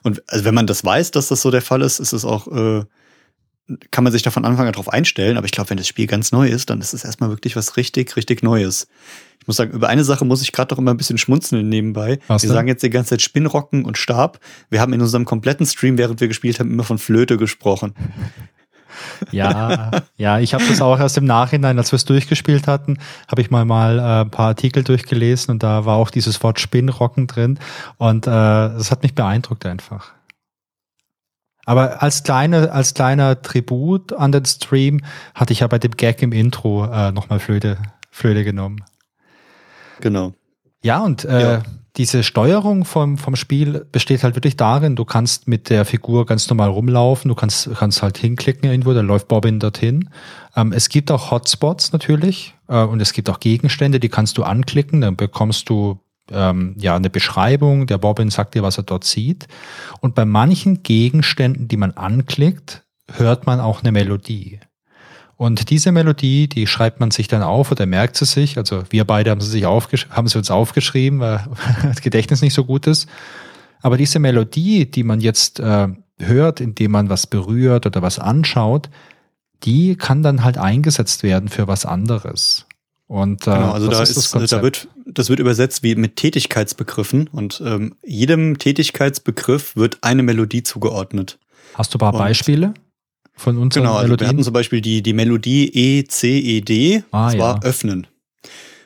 Und 0.03 0.23
also 0.29 0.45
wenn 0.45 0.55
man 0.55 0.67
das 0.67 0.85
weiß, 0.85 1.11
dass 1.13 1.29
das 1.29 1.43
so 1.43 1.51
der 1.51 1.63
Fall 1.63 1.83
ist, 1.83 2.01
ist 2.01 2.13
es 2.13 2.25
auch, 2.25 2.49
äh, 2.49 2.85
kann 3.91 4.05
man 4.05 4.13
sich 4.13 4.23
da 4.23 4.31
von 4.31 4.45
Anfang 4.45 4.67
an 4.67 4.73
drauf 4.73 4.89
einstellen. 4.89 5.37
Aber 5.37 5.47
ich 5.47 5.53
glaube, 5.53 5.71
wenn 5.71 5.77
das 5.77 5.87
Spiel 5.87 6.07
ganz 6.07 6.33
neu 6.33 6.49
ist, 6.49 6.71
dann 6.71 6.81
ist 6.81 6.95
es 6.95 7.05
erstmal 7.05 7.31
wirklich 7.31 7.55
was 7.57 7.77
richtig, 7.77 8.17
richtig 8.17 8.43
Neues. 8.43 8.89
Ich 9.41 9.47
muss 9.47 9.57
sagen, 9.57 9.73
über 9.73 9.89
eine 9.89 10.05
Sache 10.05 10.25
muss 10.25 10.43
ich 10.43 10.53
gerade 10.53 10.69
doch 10.69 10.79
immer 10.79 10.93
ein 10.93 10.97
bisschen 10.97 11.19
schmunzeln 11.19 11.69
nebenbei. 11.69 12.19
Was 12.29 12.43
wir 12.43 12.49
denn? 12.49 12.55
sagen 12.55 12.69
jetzt 12.69 12.83
die 12.83 12.91
ganze 12.91 13.11
Zeit 13.11 13.23
Spinnrocken 13.23 13.85
und 13.85 13.99
Stab. 13.99 14.41
Wir 14.71 14.81
haben 14.81 14.93
in 14.93 15.01
unserem 15.01 15.25
kompletten 15.25 15.67
Stream, 15.67 15.99
während 15.99 16.21
wir 16.21 16.29
gespielt 16.29 16.61
haben, 16.61 16.71
immer 16.71 16.85
von 16.85 16.99
Flöte 16.99 17.37
gesprochen. 17.37 17.95
Ja, 19.31 19.91
ja, 20.17 20.39
ich 20.39 20.55
habe 20.55 20.65
das 20.69 20.83
auch 20.83 20.99
erst 20.99 21.17
im 21.17 21.25
Nachhinein, 21.25 21.79
als 21.79 21.93
wir 21.93 21.97
es 21.97 22.05
durchgespielt 22.05 22.67
hatten, 22.67 22.99
habe 23.29 23.41
ich 23.41 23.51
mal 23.51 23.65
mal 23.65 23.99
äh, 23.99 24.03
ein 24.23 24.31
paar 24.31 24.49
Artikel 24.49 24.85
durchgelesen 24.85 25.53
und 25.53 25.63
da 25.63 25.85
war 25.85 25.97
auch 25.97 26.11
dieses 26.11 26.43
Wort 26.43 26.61
Spinnrocken 26.61 27.27
drin 27.27 27.59
und 27.99 28.27
äh, 28.27 28.31
das 28.31 28.91
hat 28.91 29.03
mich 29.03 29.15
beeindruckt 29.15 29.67
einfach. 29.67 30.13
Aber 31.65 32.03
als 32.03 32.25
kleine, 32.25 32.73
als 32.73 32.95
kleiner 32.95 33.41
Tribut 33.41 34.13
an 34.13 34.33
den 34.33 34.45
Stream 34.45 35.01
hatte 35.35 35.53
ich 35.53 35.61
ja 35.61 35.67
bei 35.69 35.79
dem 35.79 35.93
Gag 35.93 36.21
im 36.23 36.33
Intro 36.33 36.87
äh, 36.87 37.13
nochmal 37.13 37.39
Flöte, 37.39 37.79
Flöte 38.11 38.43
genommen. 38.43 38.85
Genau. 40.01 40.35
Ja, 40.83 41.01
und 41.01 41.25
äh, 41.25 41.41
ja 41.41 41.63
diese 41.97 42.23
Steuerung 42.23 42.85
vom, 42.85 43.19
vom 43.19 43.37
Spiel 43.37 43.87
besteht 43.93 44.25
halt 44.25 44.35
wirklich 44.35 44.57
darin, 44.57 44.97
du 44.97 45.05
kannst 45.05 45.47
mit 45.47 45.69
der 45.69 45.85
Figur 45.85 46.25
ganz 46.25 46.49
normal 46.49 46.71
rumlaufen, 46.71 47.29
du 47.29 47.35
kannst, 47.35 47.71
kannst 47.75 48.03
halt 48.03 48.17
hinklicken 48.17 48.71
irgendwo, 48.71 48.95
dann 48.95 49.07
läuft 49.07 49.29
Bobbin 49.29 49.61
dorthin. 49.61 50.09
Ähm, 50.57 50.73
es 50.73 50.89
gibt 50.89 51.11
auch 51.11 51.31
Hotspots 51.31 51.93
natürlich 51.93 52.55
äh, 52.69 52.83
und 52.83 53.03
es 53.03 53.13
gibt 53.13 53.29
auch 53.29 53.41
Gegenstände, 53.41 54.01
die 54.01 54.09
kannst 54.09 54.39
du 54.39 54.43
anklicken, 54.43 55.03
dann 55.03 55.17
bekommst 55.17 55.69
du 55.69 56.01
ähm, 56.31 56.75
ja 56.79 56.97
eine 56.97 57.11
Beschreibung, 57.11 57.87
der 57.87 57.99
Bobbin 57.99 58.31
sagt 58.31 58.55
dir, 58.55 58.63
was 58.63 58.79
er 58.79 58.85
dort 58.85 59.05
sieht. 59.05 59.47
Und 60.01 60.15
bei 60.15 60.25
manchen 60.25 60.83
Gegenständen, 60.83 61.69
die 61.69 61.77
man 61.77 61.93
anklickt, 61.93 62.85
hört 63.13 63.45
man 63.47 63.61
auch 63.61 63.83
eine 63.83 63.93
Melodie. 63.93 64.61
Und 65.43 65.71
diese 65.71 65.91
Melodie, 65.91 66.47
die 66.47 66.69
schreibt 66.69 67.01
man 67.01 67.11
sich 67.11 67.27
dann 67.27 67.43
auf 67.43 67.73
oder 67.73 67.85
merkt 67.85 68.15
sie 68.15 68.27
sich. 68.27 68.59
Also 68.59 68.85
wir 68.91 69.05
beide 69.05 69.33
haben 69.33 69.41
sie, 69.41 69.51
sich 69.51 69.65
haben 69.65 70.29
sie 70.29 70.39
uns 70.39 70.53
aufgeschrieben, 70.53 71.19
weil 71.19 71.45
das 71.83 72.01
Gedächtnis 72.01 72.43
nicht 72.43 72.55
so 72.55 72.65
gut 72.65 72.87
ist. 72.87 73.09
Aber 73.81 73.97
diese 73.97 74.21
Melodie, 74.21 74.89
die 74.89 75.03
man 75.03 75.21
jetzt 75.21 75.59
äh, 75.59 75.89
hört, 76.21 76.61
indem 76.61 76.93
man 76.93 77.09
was 77.09 77.27
berührt 77.27 77.87
oder 77.87 78.03
was 78.03 78.21
anschaut, 78.21 78.89
die 79.65 79.97
kann 79.97 80.23
dann 80.23 80.45
halt 80.45 80.59
eingesetzt 80.59 81.25
werden 81.25 81.49
für 81.49 81.67
was 81.67 81.87
anderes. 81.87 82.67
Und 83.09 83.49
äh, 83.49 83.51
genau, 83.51 83.73
also 83.73 83.89
da, 83.89 84.01
ist, 84.01 84.17
ist 84.17 84.53
da 84.53 84.63
wird 84.63 84.87
das 85.07 85.29
wird 85.29 85.41
übersetzt 85.41 85.83
wie 85.83 85.97
mit 85.97 86.15
Tätigkeitsbegriffen 86.15 87.27
und 87.27 87.61
ähm, 87.67 87.97
jedem 88.05 88.59
Tätigkeitsbegriff 88.59 89.75
wird 89.75 89.99
eine 90.03 90.23
Melodie 90.23 90.63
zugeordnet. 90.63 91.41
Hast 91.75 91.95
du 91.95 91.97
ein 91.97 91.99
paar 91.99 92.15
und 92.15 92.19
Beispiele? 92.21 92.75
Von 93.43 93.59
unseren 93.59 93.83
genau, 93.83 93.97
also 93.97 94.19
wir 94.19 94.29
hatten 94.29 94.43
zum 94.43 94.53
Beispiel 94.53 94.81
die, 94.81 95.03
die 95.03 95.13
Melodie 95.13 95.69
E, 95.69 96.05
C, 96.05 96.39
E, 96.39 96.61
D, 96.61 97.05
ah, 97.11 97.27
das 97.27 97.39
war 97.39 97.57
ja. 97.57 97.63
öffnen. 97.63 98.07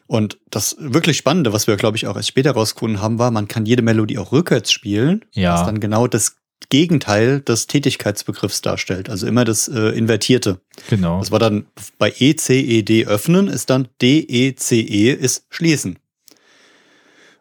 Und 0.06 0.38
das 0.50 0.76
wirklich 0.78 1.16
Spannende, 1.16 1.52
was 1.52 1.66
wir, 1.66 1.76
glaube 1.76 1.96
ich, 1.96 2.06
auch 2.06 2.16
erst 2.16 2.28
später 2.28 2.52
rausgefunden 2.52 3.00
haben, 3.00 3.18
war, 3.18 3.30
man 3.30 3.48
kann 3.48 3.66
jede 3.66 3.82
Melodie 3.82 4.18
auch 4.18 4.32
rückwärts 4.32 4.72
spielen, 4.72 5.24
ja. 5.32 5.54
was 5.54 5.66
dann 5.66 5.80
genau 5.80 6.06
das 6.06 6.36
Gegenteil 6.68 7.40
des 7.40 7.66
Tätigkeitsbegriffs 7.66 8.62
darstellt, 8.62 9.10
also 9.10 9.26
immer 9.26 9.44
das 9.44 9.68
äh, 9.68 9.90
Invertierte. 9.90 10.60
Genau. 10.88 11.20
Das 11.20 11.30
war 11.30 11.38
dann 11.38 11.66
bei 11.98 12.12
E, 12.18 12.34
C, 12.34 12.60
E, 12.60 12.82
D 12.82 13.06
öffnen, 13.06 13.48
ist 13.48 13.70
dann 13.70 13.88
D, 14.00 14.20
E, 14.20 14.54
C, 14.54 14.80
E 14.80 15.12
ist 15.12 15.46
schließen. 15.50 15.98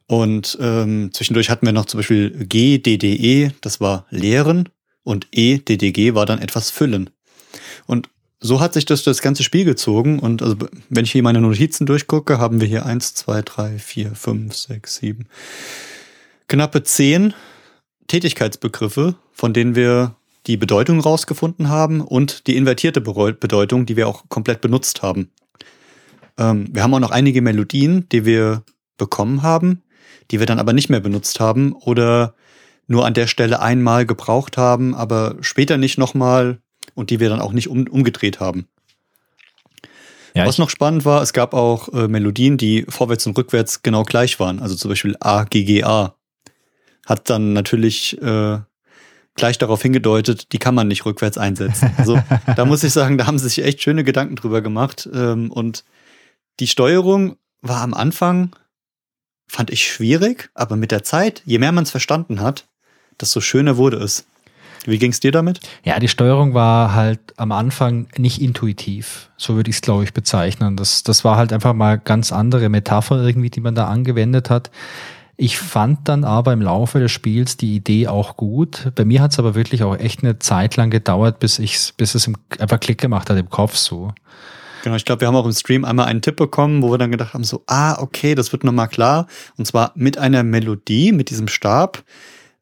Und 0.08 0.58
ähm, 0.62 1.10
zwischendurch 1.14 1.50
hatten 1.50 1.66
wir 1.66 1.74
noch 1.74 1.86
zum 1.86 2.00
Beispiel 2.00 2.46
G, 2.46 2.78
D, 2.78 2.98
D, 2.98 3.16
E, 3.16 3.52
das 3.62 3.80
war 3.80 4.06
leeren 4.10 4.70
und 5.06 5.28
E, 5.32 5.60
DDG 5.60 6.16
war 6.16 6.26
dann 6.26 6.40
etwas 6.42 6.72
füllen. 6.72 7.10
Und 7.86 8.10
so 8.42 8.60
hat 8.60 8.74
sich 8.74 8.86
das 8.86 9.04
das 9.04 9.22
ganze 9.22 9.44
Spiel 9.44 9.64
gezogen. 9.64 10.20
Und 10.20 10.42
also, 10.42 10.58
wenn 10.90 11.06
ich 11.06 11.12
hier 11.12 11.24
meine 11.24 11.40
Notizen 11.40 11.86
durchgucke, 11.86 12.38
haben 12.38 12.60
wir 12.60 12.68
hier 12.68 12.86
eins, 12.86 13.14
zwei, 13.14 13.42
drei, 13.42 13.80
vier, 13.80 14.14
fünf, 14.16 14.56
sechs, 14.56 14.98
sieben, 14.98 15.28
knappe 16.48 16.84
zehn 16.84 17.34
Tätigkeitsbegriffe, 18.08 19.16
von 19.32 19.54
denen 19.54 19.76
wir 19.76 20.16
die 20.48 20.58
Bedeutung 20.58 21.00
rausgefunden 21.00 21.70
haben 21.70 22.02
und 22.02 22.48
die 22.48 22.56
invertierte 22.56 23.02
Bedeutung, 23.02 23.86
die 23.86 23.96
wir 23.96 24.08
auch 24.08 24.26
komplett 24.30 24.62
benutzt 24.62 25.02
haben. 25.02 25.32
Ähm, 26.38 26.68
wir 26.72 26.84
haben 26.84 26.94
auch 26.94 27.00
noch 27.00 27.12
einige 27.12 27.42
Melodien, 27.42 28.08
die 28.10 28.26
wir 28.26 28.64
bekommen 28.98 29.42
haben, 29.42 29.84
die 30.32 30.40
wir 30.40 30.46
dann 30.46 30.60
aber 30.60 30.74
nicht 30.74 30.90
mehr 30.90 31.00
benutzt 31.00 31.40
haben 31.40 31.74
oder 31.74 32.36
nur 32.88 33.06
an 33.06 33.14
der 33.14 33.28
Stelle 33.28 33.62
einmal 33.62 34.06
gebraucht 34.06 34.58
haben, 34.58 34.96
aber 34.96 35.36
später 35.42 35.78
nicht 35.78 35.98
nochmal 35.98 36.60
und 36.94 37.10
die 37.10 37.20
wir 37.20 37.30
dann 37.30 37.42
auch 37.42 37.54
nicht 37.54 37.68
um, 37.68 37.88
umgedreht 37.88 38.40
haben. 38.40 38.68
Ja, 40.36 40.46
Was 40.46 40.58
noch 40.58 40.70
spannend 40.70 41.06
war, 41.06 41.22
es 41.22 41.32
gab 41.32 41.54
auch 41.54 41.88
äh, 41.94 42.10
Melodien, 42.10 42.58
die 42.58 42.86
vorwärts 42.90 43.26
und 43.26 43.38
rückwärts 43.38 43.84
genau 43.84 44.04
gleich 44.04 44.38
waren. 44.40 44.60
Also 44.60 44.76
zum 44.76 44.90
Beispiel 44.90 45.16
A, 45.22 45.46
G, 45.46 45.64
G, 45.64 45.84
A. 45.84 46.16
Hat 47.06 47.30
dann 47.30 47.54
natürlich 47.54 48.22
äh, 48.22 48.60
gleich 49.36 49.58
darauf 49.58 49.82
hingedeutet, 49.82 50.52
die 50.52 50.58
kann 50.58 50.76
man 50.76 50.90
nicht 50.90 51.06
rückwärts 51.06 51.38
einsetzen. 51.38 51.92
Also 51.98 52.20
da 52.56 52.66
muss 52.66 52.84
ich 52.84 52.92
sagen, 52.92 53.18
da 53.18 53.28
haben 53.28 53.40
sie 53.40 53.48
sich 53.48 53.64
echt 53.64 53.82
schöne 53.82 54.04
Gedanken 54.04 54.36
drüber 54.36 54.62
gemacht. 54.62 55.08
Ähm, 55.14 55.52
und 55.52 55.86
die 56.60 56.68
Steuerung 56.68 57.38
war 57.62 57.82
am 57.82 57.94
Anfang, 57.94 58.56
fand 59.48 59.70
ich 59.70 59.88
schwierig, 59.88 60.50
aber 60.54 60.76
mit 60.76 60.92
der 60.92 61.04
Zeit, 61.04 61.44
je 61.46 61.60
mehr 61.60 61.72
man 61.72 61.86
es 61.86 61.92
verstanden 61.92 62.42
hat, 62.42 62.68
desto 63.20 63.42
schöner 63.42 63.78
wurde 63.78 63.98
es. 63.98 64.26
Wie 64.86 65.00
ging 65.00 65.12
es 65.12 65.20
dir 65.20 65.32
damit? 65.32 65.60
Ja, 65.84 66.00
die 66.00 66.08
Steuerung 66.08 66.54
war 66.54 66.94
halt 66.94 67.20
am 67.38 67.52
Anfang 67.52 68.08
nicht 68.18 68.40
intuitiv. 68.40 69.30
So 69.36 69.56
würde 69.56 69.70
ich 69.70 69.78
es, 69.78 69.82
glaube 69.82 70.04
ich, 70.04 70.14
bezeichnen. 70.14 70.78
Das, 70.78 71.04
das 71.04 71.24
war 71.24 71.38
halt 71.38 71.52
einfach 71.54 71.74
mal 71.74 71.98
ganz 71.98 72.32
andere 72.32 72.70
Metapher 72.70 73.24
irgendwie, 73.24 73.50
die 73.50 73.62
man 73.62 73.74
da 73.74 73.88
angewendet 73.88 74.50
hat. 74.50 74.70
Ich 75.38 75.58
fand 75.58 76.08
dann 76.08 76.24
aber 76.24 76.54
im 76.54 76.62
Laufe 76.62 77.00
des 77.00 77.12
Spiels 77.12 77.58
die 77.58 77.76
Idee 77.76 78.08
auch 78.08 78.38
gut. 78.38 78.92
Bei 78.96 79.04
mir 79.04 79.22
hat 79.22 79.32
es 79.32 79.40
aber 79.40 79.54
wirklich 79.54 79.84
auch 79.84 79.98
echt 79.98 80.24
eine 80.24 80.40
Zeit 80.40 80.78
lang 80.78 80.92
gedauert, 80.92 81.40
bis 81.40 81.60
ich 81.60 81.94
bis 81.98 82.16
es 82.16 82.28
im, 82.28 82.38
einfach 82.60 82.80
Klick 82.80 83.00
gemacht 83.00 83.30
hat 83.30 83.38
im 83.38 83.50
Kopf 83.50 83.76
so. 83.76 84.14
Genau, 84.84 84.96
ich 84.96 85.04
glaube, 85.04 85.22
wir 85.22 85.28
haben 85.28 85.36
auch 85.36 85.46
im 85.46 85.52
Stream 85.52 85.84
einmal 85.84 86.06
einen 86.06 86.22
Tipp 86.22 86.36
bekommen, 86.36 86.84
wo 86.84 86.92
wir 86.92 87.00
dann 87.00 87.12
gedacht 87.12 87.34
haben, 87.34 87.44
so, 87.44 87.64
ah, 87.66 88.00
okay, 88.00 88.36
das 88.36 88.52
wird 88.52 88.64
nochmal 88.64 88.88
klar. 88.88 89.26
Und 89.58 89.66
zwar 89.66 89.92
mit 89.96 90.20
einer 90.20 90.44
Melodie, 90.44 91.12
mit 91.12 91.32
diesem 91.32 91.48
Stab. 91.48 92.04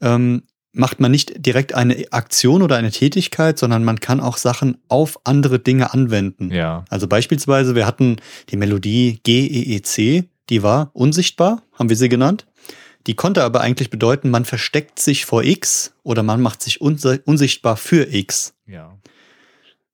Ähm, 0.04 0.44
macht 0.74 1.00
man 1.00 1.12
nicht 1.12 1.46
direkt 1.46 1.74
eine 1.76 2.12
Aktion 2.12 2.62
oder 2.62 2.76
eine 2.76 2.92
Tätigkeit, 2.92 3.60
sondern 3.60 3.84
man 3.84 4.00
kann 4.00 4.20
auch 4.20 4.38
Sachen 4.38 4.78
auf 4.90 5.20
andere 5.24 5.60
Dinge 5.60 5.94
anwenden. 5.94 6.52
Ja. 6.52 6.84
Also 6.90 7.08
beispielsweise, 7.08 7.76
wir 7.76 7.86
hatten 7.86 8.18
die 8.50 8.58
Melodie 8.58 9.20
GEEC, 9.24 10.26
die 10.50 10.64
war 10.64 10.90
unsichtbar, 10.94 11.62
haben 11.74 11.90
wir 11.90 11.96
sie 11.96 12.10
genannt. 12.10 12.48
Die 13.06 13.16
konnte 13.16 13.44
aber 13.44 13.62
eigentlich 13.62 13.90
bedeuten, 13.90 14.30
man 14.30 14.46
versteckt 14.46 15.00
sich 15.00 15.26
vor 15.26 15.44
X 15.44 15.94
oder 16.04 16.24
man 16.24 16.42
macht 16.42 16.62
sich 16.62 16.82
unsichtbar 16.82 17.78
für 17.78 18.14
X. 18.14 18.54
Ja. 18.66 18.98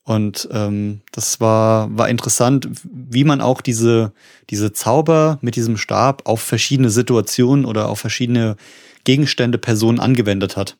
Und 0.04 0.48
ähm, 0.52 1.02
das 1.12 1.40
war, 1.40 1.96
war 1.96 2.10
interessant, 2.10 2.68
wie 2.84 3.24
man 3.24 3.42
auch 3.42 3.62
diese, 3.62 4.12
diese 4.50 4.74
Zauber 4.74 5.38
mit 5.42 5.56
diesem 5.56 5.78
Stab 5.78 6.28
auf 6.28 6.42
verschiedene 6.42 6.90
Situationen 6.90 7.66
oder 7.66 7.90
auf 7.90 8.00
verschiedene 8.00 8.56
Gegenstände, 9.04 9.58
Personen 9.58 10.00
angewendet 10.00 10.58
hat. 10.58 10.78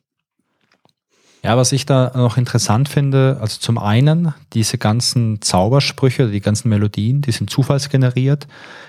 Ja, 1.42 1.56
was 1.56 1.72
ich 1.72 1.86
da 1.86 2.12
noch 2.14 2.36
interessant 2.36 2.90
finde, 2.90 3.38
also 3.40 3.58
zum 3.60 3.78
einen 3.78 4.34
diese 4.52 4.76
ganzen 4.76 5.40
Zaubersprüche, 5.40 6.28
die 6.28 6.42
ganzen 6.42 6.68
Melodien, 6.68 7.22
die 7.22 7.32
sind 7.32 7.48
zufallsgeneriert. 7.48 8.46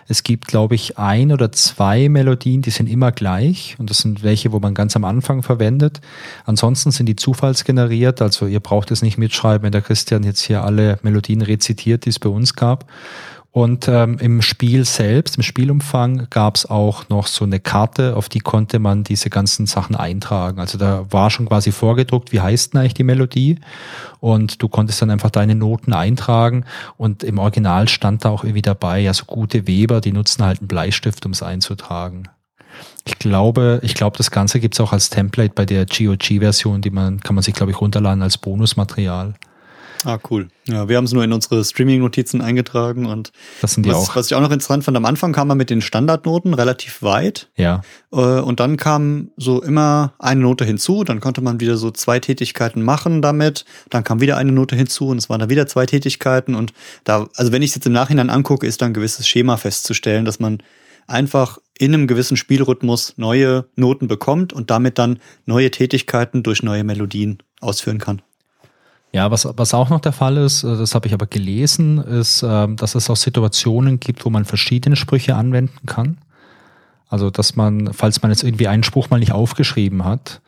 Es 0.09 0.23
gibt, 0.23 0.47
glaube 0.47 0.75
ich, 0.75 0.97
ein 0.97 1.31
oder 1.31 1.53
zwei 1.53 2.09
Melodien, 2.09 2.61
die 2.61 2.69
sind 2.69 2.87
immer 2.87 3.13
gleich 3.13 3.77
und 3.79 3.89
das 3.89 3.99
sind 3.99 4.21
welche, 4.21 4.51
wo 4.51 4.59
man 4.59 4.73
ganz 4.73 4.97
am 4.97 5.05
Anfang 5.05 5.43
verwendet. 5.43 6.01
Ansonsten 6.43 6.91
sind 6.91 7.05
die 7.05 7.15
zufallsgeneriert, 7.15 8.21
also 8.21 8.47
ihr 8.47 8.59
braucht 8.59 8.91
es 8.91 9.01
nicht 9.01 9.17
mitschreiben, 9.17 9.63
wenn 9.63 9.71
der 9.71 9.81
Christian 9.81 10.23
jetzt 10.23 10.41
hier 10.41 10.61
alle 10.61 10.99
Melodien 11.03 11.41
rezitiert, 11.41 12.03
die 12.03 12.09
es 12.09 12.19
bei 12.19 12.29
uns 12.29 12.55
gab. 12.55 12.85
Und 13.53 13.89
ähm, 13.89 14.17
im 14.19 14.41
Spiel 14.41 14.85
selbst, 14.85 15.35
im 15.35 15.43
Spielumfang 15.43 16.27
gab 16.29 16.55
es 16.55 16.65
auch 16.65 17.09
noch 17.09 17.27
so 17.27 17.43
eine 17.43 17.59
Karte, 17.59 18.15
auf 18.15 18.29
die 18.29 18.39
konnte 18.39 18.79
man 18.79 19.03
diese 19.03 19.29
ganzen 19.29 19.65
Sachen 19.65 19.97
eintragen. 19.97 20.61
Also 20.61 20.77
da 20.77 21.05
war 21.09 21.29
schon 21.29 21.49
quasi 21.49 21.73
vorgedruckt, 21.73 22.31
wie 22.31 22.39
heißt 22.39 22.73
denn 22.73 22.79
eigentlich 22.79 22.93
die 22.93 23.03
Melodie? 23.03 23.59
Und 24.21 24.61
du 24.61 24.69
konntest 24.69 25.01
dann 25.01 25.09
einfach 25.09 25.31
deine 25.31 25.55
Noten 25.55 25.91
eintragen. 25.91 26.63
Und 26.95 27.23
im 27.23 27.39
Original 27.39 27.89
stand 27.89 28.23
da 28.23 28.29
auch 28.29 28.45
irgendwie 28.45 28.61
dabei, 28.61 29.01
ja, 29.01 29.13
so 29.13 29.25
gute 29.25 29.67
Weber, 29.67 29.99
die 29.99 30.13
nutzen 30.13 30.45
halt 30.45 30.59
einen 30.59 30.69
Bleistift, 30.69 31.25
um 31.25 31.33
es 31.33 31.43
einzutragen. 31.43 32.29
Ich 33.03 33.19
glaube, 33.19 33.81
ich 33.83 33.95
glaube, 33.95 34.15
das 34.17 34.31
Ganze 34.31 34.61
gibt's 34.61 34.79
auch 34.79 34.93
als 34.93 35.09
Template 35.09 35.53
bei 35.53 35.65
der 35.65 35.85
GOG-Version, 35.85 36.81
die 36.81 36.89
man, 36.89 37.19
kann 37.19 37.35
man 37.35 37.43
sich, 37.43 37.53
glaube 37.53 37.73
ich, 37.73 37.81
runterladen 37.81 38.23
als 38.23 38.37
Bonusmaterial. 38.37 39.33
Ah, 40.03 40.17
cool. 40.29 40.47
Ja, 40.67 40.89
wir 40.89 40.97
haben 40.97 41.05
es 41.05 41.13
nur 41.13 41.23
in 41.23 41.31
unsere 41.31 41.63
Streaming-Notizen 41.63 42.41
eingetragen 42.41 43.05
und 43.05 43.31
das 43.61 43.73
sind 43.73 43.85
die 43.85 43.91
was, 43.91 44.09
auch. 44.09 44.15
was 44.15 44.27
ich 44.27 44.35
auch 44.35 44.41
noch 44.41 44.51
interessant 44.51 44.83
fand, 44.83 44.97
am 44.97 45.05
Anfang 45.05 45.31
kam 45.31 45.47
man 45.47 45.57
mit 45.57 45.69
den 45.69 45.81
Standardnoten 45.81 46.55
relativ 46.55 47.03
weit. 47.03 47.49
Ja. 47.55 47.81
Äh, 48.11 48.15
und 48.15 48.59
dann 48.59 48.77
kam 48.77 49.29
so 49.37 49.61
immer 49.61 50.13
eine 50.17 50.41
Note 50.41 50.65
hinzu, 50.65 51.03
dann 51.03 51.19
konnte 51.19 51.41
man 51.41 51.59
wieder 51.59 51.77
so 51.77 51.91
zwei 51.91 52.19
Tätigkeiten 52.19 52.81
machen 52.81 53.21
damit, 53.21 53.65
dann 53.89 54.03
kam 54.03 54.21
wieder 54.21 54.37
eine 54.37 54.51
Note 54.51 54.75
hinzu 54.75 55.09
und 55.09 55.17
es 55.17 55.29
waren 55.29 55.39
dann 55.39 55.49
wieder 55.49 55.67
zwei 55.67 55.85
Tätigkeiten 55.85 56.55
und 56.55 56.73
da, 57.03 57.27
also 57.35 57.51
wenn 57.51 57.61
ich 57.61 57.69
es 57.69 57.75
jetzt 57.75 57.85
im 57.85 57.93
Nachhinein 57.93 58.31
angucke, 58.31 58.65
ist 58.65 58.81
da 58.81 58.87
ein 58.87 58.93
gewisses 58.93 59.27
Schema 59.27 59.57
festzustellen, 59.57 60.25
dass 60.25 60.39
man 60.39 60.63
einfach 61.05 61.59
in 61.77 61.93
einem 61.93 62.07
gewissen 62.07 62.37
Spielrhythmus 62.37 63.13
neue 63.17 63.65
Noten 63.75 64.07
bekommt 64.07 64.53
und 64.53 64.71
damit 64.71 64.97
dann 64.97 65.19
neue 65.45 65.69
Tätigkeiten 65.69 66.41
durch 66.41 66.63
neue 66.63 66.83
Melodien 66.83 67.39
ausführen 67.59 67.99
kann. 67.99 68.21
Ja, 69.13 69.29
was, 69.29 69.45
was 69.57 69.73
auch 69.73 69.89
noch 69.89 69.99
der 69.99 70.13
Fall 70.13 70.37
ist, 70.37 70.63
äh, 70.63 70.77
das 70.77 70.95
habe 70.95 71.07
ich 71.07 71.13
aber 71.13 71.27
gelesen, 71.27 71.97
ist, 71.97 72.43
ähm, 72.47 72.77
dass 72.77 72.95
es 72.95 73.09
auch 73.09 73.17
Situationen 73.17 73.99
gibt, 73.99 74.25
wo 74.25 74.29
man 74.29 74.45
verschiedene 74.45 74.95
Sprüche 74.95 75.35
anwenden 75.35 75.85
kann. 75.85 76.17
Also, 77.09 77.29
dass 77.29 77.57
man, 77.57 77.91
falls 77.93 78.21
man 78.21 78.31
jetzt 78.31 78.43
irgendwie 78.43 78.69
einen 78.69 78.83
Spruch 78.83 79.09
mal 79.09 79.19
nicht 79.19 79.33
aufgeschrieben 79.33 80.05
hat, 80.05 80.41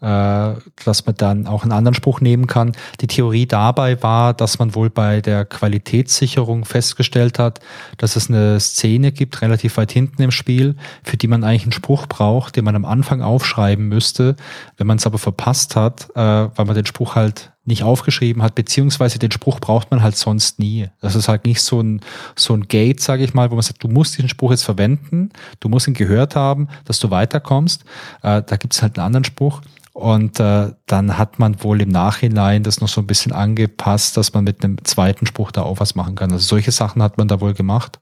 äh, 0.00 0.54
dass 0.84 1.06
man 1.06 1.14
dann 1.16 1.46
auch 1.46 1.62
einen 1.62 1.72
anderen 1.72 1.94
Spruch 1.94 2.20
nehmen 2.20 2.46
kann. 2.46 2.72
Die 3.00 3.06
Theorie 3.06 3.46
dabei 3.46 4.00
war, 4.02 4.34
dass 4.34 4.58
man 4.58 4.74
wohl 4.74 4.90
bei 4.90 5.20
der 5.20 5.44
Qualitätssicherung 5.44 6.64
festgestellt 6.64 7.38
hat, 7.38 7.60
dass 7.96 8.16
es 8.16 8.28
eine 8.28 8.60
Szene 8.60 9.12
gibt, 9.12 9.42
relativ 9.42 9.76
weit 9.76 9.92
hinten 9.92 10.22
im 10.22 10.30
Spiel, 10.30 10.76
für 11.02 11.16
die 11.16 11.28
man 11.28 11.44
eigentlich 11.44 11.64
einen 11.64 11.72
Spruch 11.72 12.06
braucht, 12.06 12.56
den 12.56 12.64
man 12.64 12.76
am 12.76 12.84
Anfang 12.84 13.22
aufschreiben 13.22 13.88
müsste. 13.88 14.36
Wenn 14.76 14.86
man 14.86 14.98
es 14.98 15.06
aber 15.06 15.18
verpasst 15.18 15.76
hat, 15.76 16.10
äh, 16.14 16.16
weil 16.16 16.64
man 16.64 16.74
den 16.74 16.86
Spruch 16.86 17.14
halt 17.14 17.52
nicht 17.68 17.84
aufgeschrieben 17.84 18.42
hat, 18.42 18.54
beziehungsweise 18.54 19.18
den 19.18 19.30
Spruch 19.30 19.60
braucht 19.60 19.90
man 19.90 20.02
halt 20.02 20.16
sonst 20.16 20.58
nie. 20.58 20.88
Das 21.00 21.14
ist 21.14 21.28
halt 21.28 21.44
nicht 21.44 21.62
so 21.62 21.80
ein, 21.80 22.00
so 22.34 22.54
ein 22.54 22.66
Gate, 22.66 23.00
sage 23.00 23.24
ich 23.24 23.34
mal, 23.34 23.50
wo 23.50 23.54
man 23.54 23.62
sagt, 23.62 23.82
du 23.84 23.88
musst 23.88 24.16
diesen 24.16 24.28
Spruch 24.28 24.50
jetzt 24.50 24.64
verwenden, 24.64 25.30
du 25.60 25.68
musst 25.68 25.86
ihn 25.86 25.94
gehört 25.94 26.34
haben, 26.34 26.68
dass 26.84 26.98
du 26.98 27.10
weiterkommst. 27.10 27.84
Äh, 28.22 28.42
da 28.42 28.56
gibt 28.56 28.74
es 28.74 28.82
halt 28.82 28.98
einen 28.98 29.06
anderen 29.06 29.24
Spruch. 29.24 29.60
Und 29.92 30.38
äh, 30.38 30.70
dann 30.86 31.18
hat 31.18 31.40
man 31.40 31.62
wohl 31.64 31.80
im 31.82 31.88
Nachhinein 31.88 32.62
das 32.62 32.80
noch 32.80 32.88
so 32.88 33.00
ein 33.00 33.08
bisschen 33.08 33.32
angepasst, 33.32 34.16
dass 34.16 34.32
man 34.32 34.44
mit 34.44 34.62
einem 34.62 34.84
zweiten 34.84 35.26
Spruch 35.26 35.50
da 35.50 35.62
auch 35.62 35.80
was 35.80 35.96
machen 35.96 36.14
kann. 36.14 36.30
Also 36.30 36.44
solche 36.44 36.70
Sachen 36.70 37.02
hat 37.02 37.18
man 37.18 37.26
da 37.26 37.40
wohl 37.40 37.52
gemacht. 37.52 37.98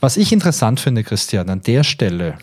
Was 0.00 0.18
ich 0.18 0.30
interessant 0.30 0.78
finde, 0.78 1.02
Christian, 1.02 1.48
an 1.48 1.62
der 1.62 1.84
Stelle, 1.84 2.38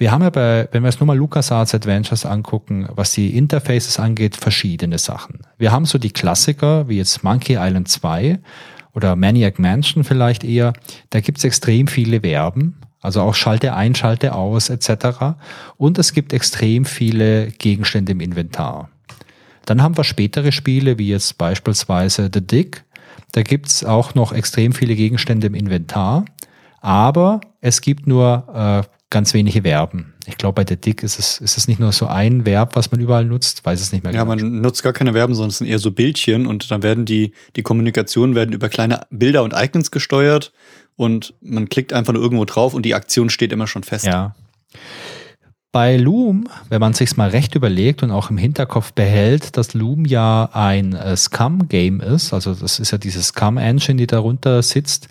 wir 0.00 0.10
haben 0.10 0.22
ja 0.22 0.30
bei, 0.30 0.68
wenn 0.72 0.82
wir 0.82 0.88
jetzt 0.88 0.98
nur 0.98 1.06
mal 1.06 1.16
LucasArts 1.16 1.74
Adventures 1.74 2.26
angucken, 2.26 2.88
was 2.94 3.12
die 3.12 3.36
Interfaces 3.36 4.00
angeht, 4.00 4.36
verschiedene 4.36 4.98
Sachen. 4.98 5.40
Wir 5.58 5.70
haben 5.70 5.84
so 5.84 5.98
die 5.98 6.10
Klassiker, 6.10 6.88
wie 6.88 6.96
jetzt 6.96 7.22
Monkey 7.22 7.56
Island 7.60 7.88
2 7.88 8.40
oder 8.94 9.14
Maniac 9.14 9.58
Mansion 9.58 10.02
vielleicht 10.02 10.42
eher. 10.42 10.72
Da 11.10 11.20
gibt's 11.20 11.44
extrem 11.44 11.86
viele 11.86 12.22
Verben 12.22 12.80
also 13.00 13.22
auch 13.22 13.34
Schalte 13.34 13.74
ein, 13.74 13.94
Schalte 13.94 14.34
aus 14.34 14.68
etc. 14.68 15.36
Und 15.76 15.98
es 15.98 16.12
gibt 16.12 16.32
extrem 16.32 16.84
viele 16.84 17.46
Gegenstände 17.46 18.12
im 18.12 18.20
Inventar. 18.20 18.90
Dann 19.64 19.82
haben 19.82 19.96
wir 19.96 20.04
spätere 20.04 20.52
Spiele, 20.52 20.98
wie 20.98 21.08
jetzt 21.08 21.38
beispielsweise 21.38 22.30
The 22.32 22.46
Dick. 22.46 22.84
Da 23.32 23.42
gibt's 23.42 23.84
auch 23.84 24.14
noch 24.14 24.32
extrem 24.32 24.72
viele 24.72 24.96
Gegenstände 24.96 25.46
im 25.46 25.54
Inventar. 25.54 26.24
Aber 26.80 27.40
es 27.60 27.80
gibt 27.80 28.06
nur 28.06 28.84
äh, 28.86 28.99
ganz 29.10 29.34
wenige 29.34 29.62
Verben. 29.62 30.14
Ich 30.26 30.38
glaube, 30.38 30.62
bei 30.62 30.68
The 30.68 30.80
Dick 30.80 31.02
ist 31.02 31.18
es, 31.18 31.40
ist 31.40 31.58
es 31.58 31.66
nicht 31.66 31.80
nur 31.80 31.90
so 31.90 32.06
ein 32.06 32.46
Verb, 32.46 32.76
was 32.76 32.92
man 32.92 33.00
überall 33.00 33.24
nutzt, 33.24 33.64
weiß 33.64 33.80
es 33.80 33.92
nicht 33.92 34.04
mehr 34.04 34.12
Ja, 34.12 34.24
genau. 34.24 34.36
man 34.36 34.60
nutzt 34.60 34.84
gar 34.84 34.92
keine 34.92 35.12
Verben, 35.12 35.34
sondern 35.34 35.50
es 35.50 35.58
sind 35.58 35.66
eher 35.66 35.80
so 35.80 35.90
Bildchen 35.90 36.46
und 36.46 36.70
dann 36.70 36.82
werden 36.84 37.04
die, 37.04 37.32
die 37.56 37.62
Kommunikationen 37.62 38.36
werden 38.36 38.52
über 38.52 38.68
kleine 38.68 39.00
Bilder 39.10 39.42
und 39.42 39.52
Icons 39.54 39.90
gesteuert 39.90 40.52
und 40.96 41.34
man 41.40 41.68
klickt 41.68 41.92
einfach 41.92 42.12
nur 42.12 42.22
irgendwo 42.22 42.44
drauf 42.44 42.72
und 42.72 42.86
die 42.86 42.94
Aktion 42.94 43.30
steht 43.30 43.52
immer 43.52 43.66
schon 43.66 43.82
fest. 43.82 44.06
Ja. 44.06 44.36
Bei 45.72 45.96
Loom, 45.96 46.48
wenn 46.68 46.80
man 46.80 46.94
sich's 46.94 47.16
mal 47.16 47.30
recht 47.30 47.54
überlegt 47.54 48.02
und 48.02 48.10
auch 48.10 48.30
im 48.30 48.38
Hinterkopf 48.38 48.92
behält, 48.92 49.56
dass 49.56 49.74
Loom 49.74 50.04
ja 50.04 50.50
ein 50.52 50.94
äh, 50.94 51.16
Scum-Game 51.16 52.00
ist, 52.00 52.32
also 52.32 52.54
das 52.54 52.78
ist 52.80 52.90
ja 52.90 52.98
diese 52.98 53.22
Scum-Engine, 53.22 53.96
die 53.96 54.06
darunter 54.06 54.62
sitzt, 54.62 55.08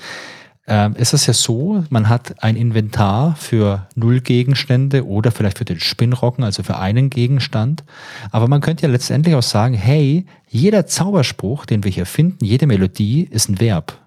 äh, 0.70 0.89
ist 0.95 1.13
es 1.13 1.26
ja 1.26 1.34
so, 1.34 1.84
man 1.89 2.07
hat 2.09 2.43
ein 2.43 2.55
Inventar 2.55 3.36
für 3.36 3.88
null 3.95 4.22
Gegenstände 4.22 5.05
oder 5.05 5.32
vielleicht 5.32 5.57
für 5.57 5.65
den 5.65 5.80
Spinnrocken, 5.80 6.43
also 6.43 6.63
für 6.63 6.78
einen 6.78 7.09
Gegenstand. 7.09 7.84
Aber 8.32 8.47
man 8.47 8.61
könnte 8.61 8.84
ja 8.84 8.89
letztendlich 8.89 9.36
auch 9.36 9.43
sagen, 9.43 9.74
hey, 9.74 10.26
jeder 10.47 10.86
Zauberspruch, 10.86 11.65
den 11.65 11.84
wir 11.84 11.91
hier 11.91 12.05
finden, 12.05 12.45
jede 12.45 12.67
Melodie 12.67 13.24
ist 13.24 13.49
ein 13.49 13.59
Verb. 13.59 13.97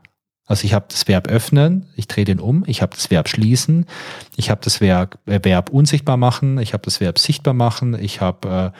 Also 0.46 0.64
ich 0.64 0.74
habe 0.74 0.86
das 0.88 1.08
Verb 1.08 1.28
öffnen, 1.28 1.86
ich 1.96 2.08
drehe 2.08 2.24
den 2.24 2.40
um, 2.40 2.64
ich 2.66 2.82
habe 2.82 2.94
das 2.94 3.10
Verb 3.10 3.28
schließen, 3.28 3.86
ich 4.36 4.50
habe 4.50 4.60
das 4.62 4.80
Verb, 4.80 5.18
äh, 5.26 5.40
Verb 5.42 5.70
unsichtbar 5.70 6.16
machen, 6.16 6.58
ich 6.58 6.72
habe 6.72 6.82
das 6.84 7.00
Verb 7.00 7.18
sichtbar 7.18 7.54
machen, 7.54 7.96
ich 7.98 8.20
habe 8.20 8.72
äh, 8.74 8.78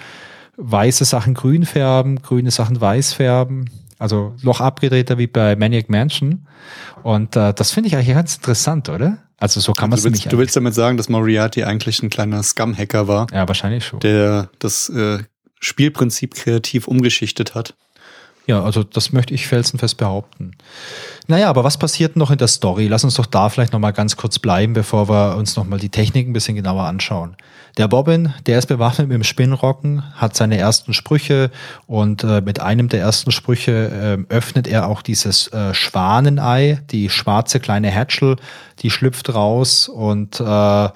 weiße 0.57 1.05
Sachen 1.05 1.35
grün 1.35 1.65
färben, 1.65 2.21
grüne 2.21 2.51
Sachen 2.51 2.81
weiß 2.81 3.15
färben. 3.15 3.71
Also 4.03 4.35
noch 4.43 4.61
abgedrehter 4.61 5.17
wie 5.17 5.29
bei 5.29 5.55
Maniac 5.55 5.89
Mansion. 5.89 6.49
Und 7.05 7.37
äh, 7.37 7.55
das 7.55 7.71
finde 7.71 7.87
ich 7.87 7.95
eigentlich 7.95 8.13
ganz 8.17 8.35
interessant, 8.35 8.89
oder? 8.89 9.19
Also 9.39 9.61
so 9.61 9.75
kann 9.75 9.91
man 9.91 9.99
es 9.99 10.05
nicht. 10.05 10.33
Du 10.33 10.39
willst 10.39 10.57
damit 10.57 10.75
sagen, 10.75 10.97
dass 10.97 11.09
Moriarty 11.09 11.63
eigentlich 11.63 12.03
ein 12.03 12.11
kleiner 12.11 12.43
Scum-Hacker 12.43 13.07
war? 13.07 13.29
Ja, 13.33 13.47
wahrscheinlich 13.47 13.87
schon. 13.87 14.01
Der 14.01 14.51
das 14.59 14.89
äh, 14.89 15.21
Spielprinzip 15.61 16.35
kreativ 16.35 16.89
umgeschichtet 16.89 17.55
hat. 17.55 17.77
Ja, 18.47 18.63
also 18.63 18.83
das 18.83 19.13
möchte 19.13 19.35
ich 19.35 19.47
felsenfest 19.47 19.97
behaupten. 19.99 20.53
Naja, 21.29 21.49
aber 21.49 21.63
was 21.63 21.79
passiert 21.79 22.17
noch 22.17 22.33
in 22.33 22.39
der 22.39 22.49
Story? 22.49 22.89
Lass 22.89 23.05
uns 23.05 23.15
doch 23.15 23.27
da 23.27 23.49
vielleicht 23.49 23.73
nochmal 23.73 23.93
ganz 23.93 24.17
kurz 24.17 24.41
bleiben, 24.41 24.73
bevor 24.73 25.09
wir 25.09 25.37
uns 25.37 25.55
nochmal 25.55 25.79
die 25.79 25.91
Technik 25.91 26.27
ein 26.27 26.33
bisschen 26.33 26.57
genauer 26.57 26.83
anschauen. 26.83 27.37
Der 27.79 27.89
Bobbin, 27.89 28.35
der 28.47 28.59
ist 28.59 28.67
bewaffnet 28.67 29.09
mit 29.09 29.15
dem 29.15 29.25
Spinnrocken, 29.25 30.03
hat 30.15 30.37
seine 30.37 30.59
ersten 30.59 30.93
Sprüche 30.93 31.51
und 31.87 32.23
äh, 32.23 32.43
mit 32.43 32.61
einem 32.61 32.89
der 32.89 33.01
ersten 33.01 33.31
Sprüche 33.31 34.27
äh, 34.29 34.35
öffnet 34.35 34.67
er 34.67 34.89
auch 34.89 35.01
dieses 35.01 35.49
äh, 35.49 35.73
Schwanenei, 35.73 36.83
die 36.91 37.09
schwarze 37.09 37.61
kleine 37.61 37.91
Hatchel, 37.91 38.37
die 38.81 38.91
schlüpft 38.91 39.33
raus 39.33 39.89
und 39.89 40.39
äh, 40.41 40.89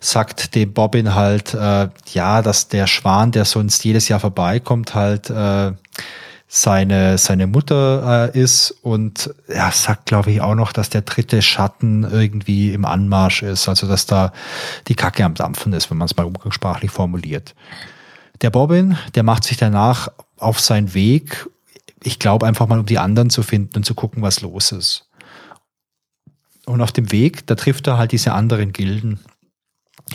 sagt 0.00 0.54
dem 0.54 0.72
Bobbin 0.74 1.14
halt, 1.14 1.54
äh, 1.54 1.88
ja, 2.12 2.42
dass 2.42 2.68
der 2.68 2.86
Schwan, 2.86 3.30
der 3.30 3.46
sonst 3.46 3.82
jedes 3.84 4.08
Jahr 4.08 4.20
vorbeikommt, 4.20 4.94
halt 4.94 5.30
äh, 5.30 5.72
seine, 6.52 7.16
seine 7.16 7.46
Mutter 7.46 8.32
äh, 8.34 8.38
ist 8.38 8.72
und 8.82 9.32
er 9.46 9.70
sagt, 9.70 10.06
glaube 10.06 10.32
ich, 10.32 10.40
auch 10.40 10.56
noch, 10.56 10.72
dass 10.72 10.90
der 10.90 11.02
dritte 11.02 11.42
Schatten 11.42 12.02
irgendwie 12.02 12.74
im 12.74 12.84
Anmarsch 12.84 13.44
ist, 13.44 13.68
also 13.68 13.86
dass 13.86 14.06
da 14.06 14.32
die 14.88 14.96
Kacke 14.96 15.24
am 15.24 15.34
Dampfen 15.34 15.72
ist, 15.72 15.92
wenn 15.92 15.98
man 15.98 16.06
es 16.06 16.16
mal 16.16 16.26
umgangssprachlich 16.26 16.90
formuliert. 16.90 17.54
Der 18.42 18.50
Bobbin, 18.50 18.98
der 19.14 19.22
macht 19.22 19.44
sich 19.44 19.58
danach 19.58 20.08
auf 20.38 20.58
seinen 20.58 20.92
Weg, 20.92 21.48
ich 22.02 22.18
glaube 22.18 22.46
einfach 22.46 22.66
mal, 22.66 22.80
um 22.80 22.86
die 22.86 22.98
anderen 22.98 23.30
zu 23.30 23.44
finden 23.44 23.76
und 23.76 23.84
zu 23.84 23.94
gucken, 23.94 24.20
was 24.20 24.40
los 24.40 24.72
ist. 24.72 25.08
Und 26.66 26.80
auf 26.82 26.90
dem 26.90 27.12
Weg, 27.12 27.46
da 27.46 27.54
trifft 27.54 27.86
er 27.86 27.96
halt 27.96 28.10
diese 28.10 28.32
anderen 28.32 28.72
Gilden. 28.72 29.20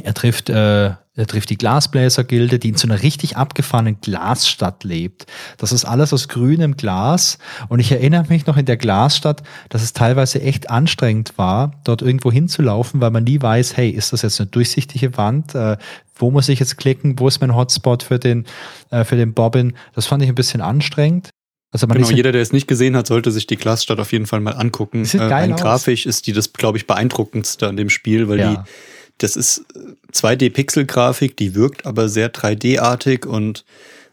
Er 0.03 0.13
trifft, 0.13 0.49
äh, 0.49 0.95
er 1.15 1.27
trifft 1.27 1.49
die 1.49 1.57
Glasbläser-Gilde, 1.57 2.59
die 2.59 2.69
in 2.69 2.75
so 2.75 2.87
einer 2.87 3.01
richtig 3.01 3.37
abgefahrenen 3.37 3.99
Glasstadt 4.01 4.83
lebt. 4.83 5.25
Das 5.57 5.71
ist 5.71 5.85
alles 5.85 6.11
aus 6.11 6.27
grünem 6.27 6.75
Glas. 6.75 7.37
Und 7.69 7.79
ich 7.79 7.91
erinnere 7.91 8.25
mich 8.27 8.45
noch 8.47 8.57
in 8.57 8.65
der 8.65 8.77
Glasstadt, 8.77 9.41
dass 9.69 9.81
es 9.81 9.93
teilweise 9.93 10.41
echt 10.41 10.69
anstrengend 10.69 11.37
war, 11.37 11.71
dort 11.85 12.01
irgendwo 12.01 12.31
hinzulaufen, 12.31 12.99
weil 12.99 13.11
man 13.11 13.23
nie 13.23 13.41
weiß, 13.41 13.77
hey, 13.77 13.89
ist 13.89 14.11
das 14.11 14.23
jetzt 14.23 14.41
eine 14.41 14.47
durchsichtige 14.47 15.15
Wand? 15.17 15.55
Äh, 15.55 15.77
wo 16.15 16.31
muss 16.31 16.49
ich 16.49 16.59
jetzt 16.59 16.77
klicken? 16.77 17.17
Wo 17.17 17.27
ist 17.27 17.39
mein 17.39 17.55
Hotspot 17.55 18.03
für 18.03 18.19
den, 18.19 18.45
äh, 18.91 19.05
für 19.05 19.15
den 19.15 19.33
Bobbin? 19.33 19.73
Das 19.93 20.07
fand 20.07 20.21
ich 20.21 20.29
ein 20.29 20.35
bisschen 20.35 20.61
anstrengend. 20.61 21.29
Also 21.71 21.87
genau, 21.87 22.09
jeder, 22.09 22.31
der 22.31 22.41
es 22.41 22.53
nicht 22.53 22.67
gesehen 22.67 22.95
hat, 22.95 23.07
sollte 23.07 23.31
sich 23.31 23.47
die 23.47 23.57
Glasstadt 23.57 23.99
auf 23.99 24.13
jeden 24.13 24.27
Fall 24.27 24.39
mal 24.39 24.53
angucken. 24.53 25.03
Sieht 25.03 25.19
äh, 25.19 25.27
geil 25.27 25.53
grafisch 25.57 26.05
ist 26.05 26.25
die 26.25 26.31
das, 26.31 26.53
glaube 26.53 26.77
ich, 26.77 26.87
beeindruckendste 26.87 27.67
an 27.67 27.75
dem 27.75 27.89
Spiel, 27.89 28.29
weil 28.29 28.39
ja. 28.39 28.51
die 28.53 28.71
das 29.19 29.35
ist 29.35 29.65
2D-Pixel-Grafik, 30.13 31.31
äh, 31.31 31.35
die 31.35 31.55
wirkt 31.55 31.85
aber 31.85 32.09
sehr 32.09 32.33
3D-artig 32.33 33.25
und 33.25 33.65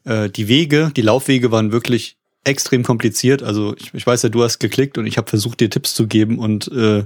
äh, 0.04 0.30
die 0.30 0.48
Wege, 0.48 0.90
die 0.96 1.02
Laufwege 1.02 1.50
waren 1.50 1.72
wirklich 1.72 2.16
extrem 2.44 2.82
kompliziert. 2.82 3.42
Also 3.42 3.74
ich, 3.76 3.94
ich 3.94 4.06
weiß 4.06 4.22
ja, 4.22 4.28
du 4.28 4.42
hast 4.42 4.58
geklickt 4.58 4.98
und 4.98 5.06
ich 5.06 5.16
habe 5.16 5.28
versucht, 5.28 5.60
dir 5.60 5.70
Tipps 5.70 5.94
zu 5.94 6.06
geben 6.06 6.38
und 6.38 6.68
äh, 6.72 7.04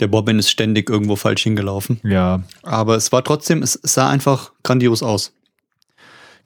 der 0.00 0.06
Bobbin 0.06 0.38
ist 0.38 0.50
ständig 0.50 0.88
irgendwo 0.88 1.16
falsch 1.16 1.42
hingelaufen. 1.42 2.00
Ja. 2.02 2.42
Aber 2.62 2.96
es 2.96 3.12
war 3.12 3.22
trotzdem, 3.22 3.62
es 3.62 3.78
sah 3.82 4.08
einfach 4.08 4.52
grandios 4.62 5.02
aus. 5.02 5.32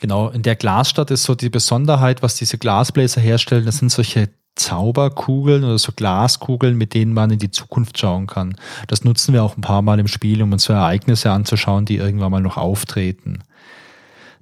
Genau, 0.01 0.28
in 0.30 0.42
der 0.42 0.57
Glasstadt 0.57 1.11
ist 1.12 1.22
so 1.22 1.34
die 1.34 1.49
Besonderheit, 1.49 2.22
was 2.22 2.34
diese 2.34 2.59
Glasbläser 2.59 3.20
herstellen, 3.20 3.64
das 3.64 3.78
sind 3.78 3.90
solche 3.90 4.28
Zauberkugeln 4.57 5.64
oder 5.64 5.78
so 5.78 5.92
Glaskugeln, 5.94 6.76
mit 6.76 6.94
denen 6.94 7.12
man 7.12 7.30
in 7.30 7.38
die 7.38 7.50
Zukunft 7.50 7.98
schauen 7.98 8.26
kann. 8.26 8.57
Das 8.86 9.05
nutzen 9.05 9.34
wir 9.34 9.42
auch 9.42 9.57
ein 9.57 9.62
paar 9.62 9.82
Mal 9.82 9.98
im 9.98 10.09
Spiel, 10.09 10.42
um 10.42 10.52
uns 10.52 10.64
so 10.64 10.72
Ereignisse 10.72 11.30
anzuschauen, 11.30 11.84
die 11.84 11.96
irgendwann 11.96 12.30
mal 12.30 12.40
noch 12.40 12.57
auftreten. 12.57 13.42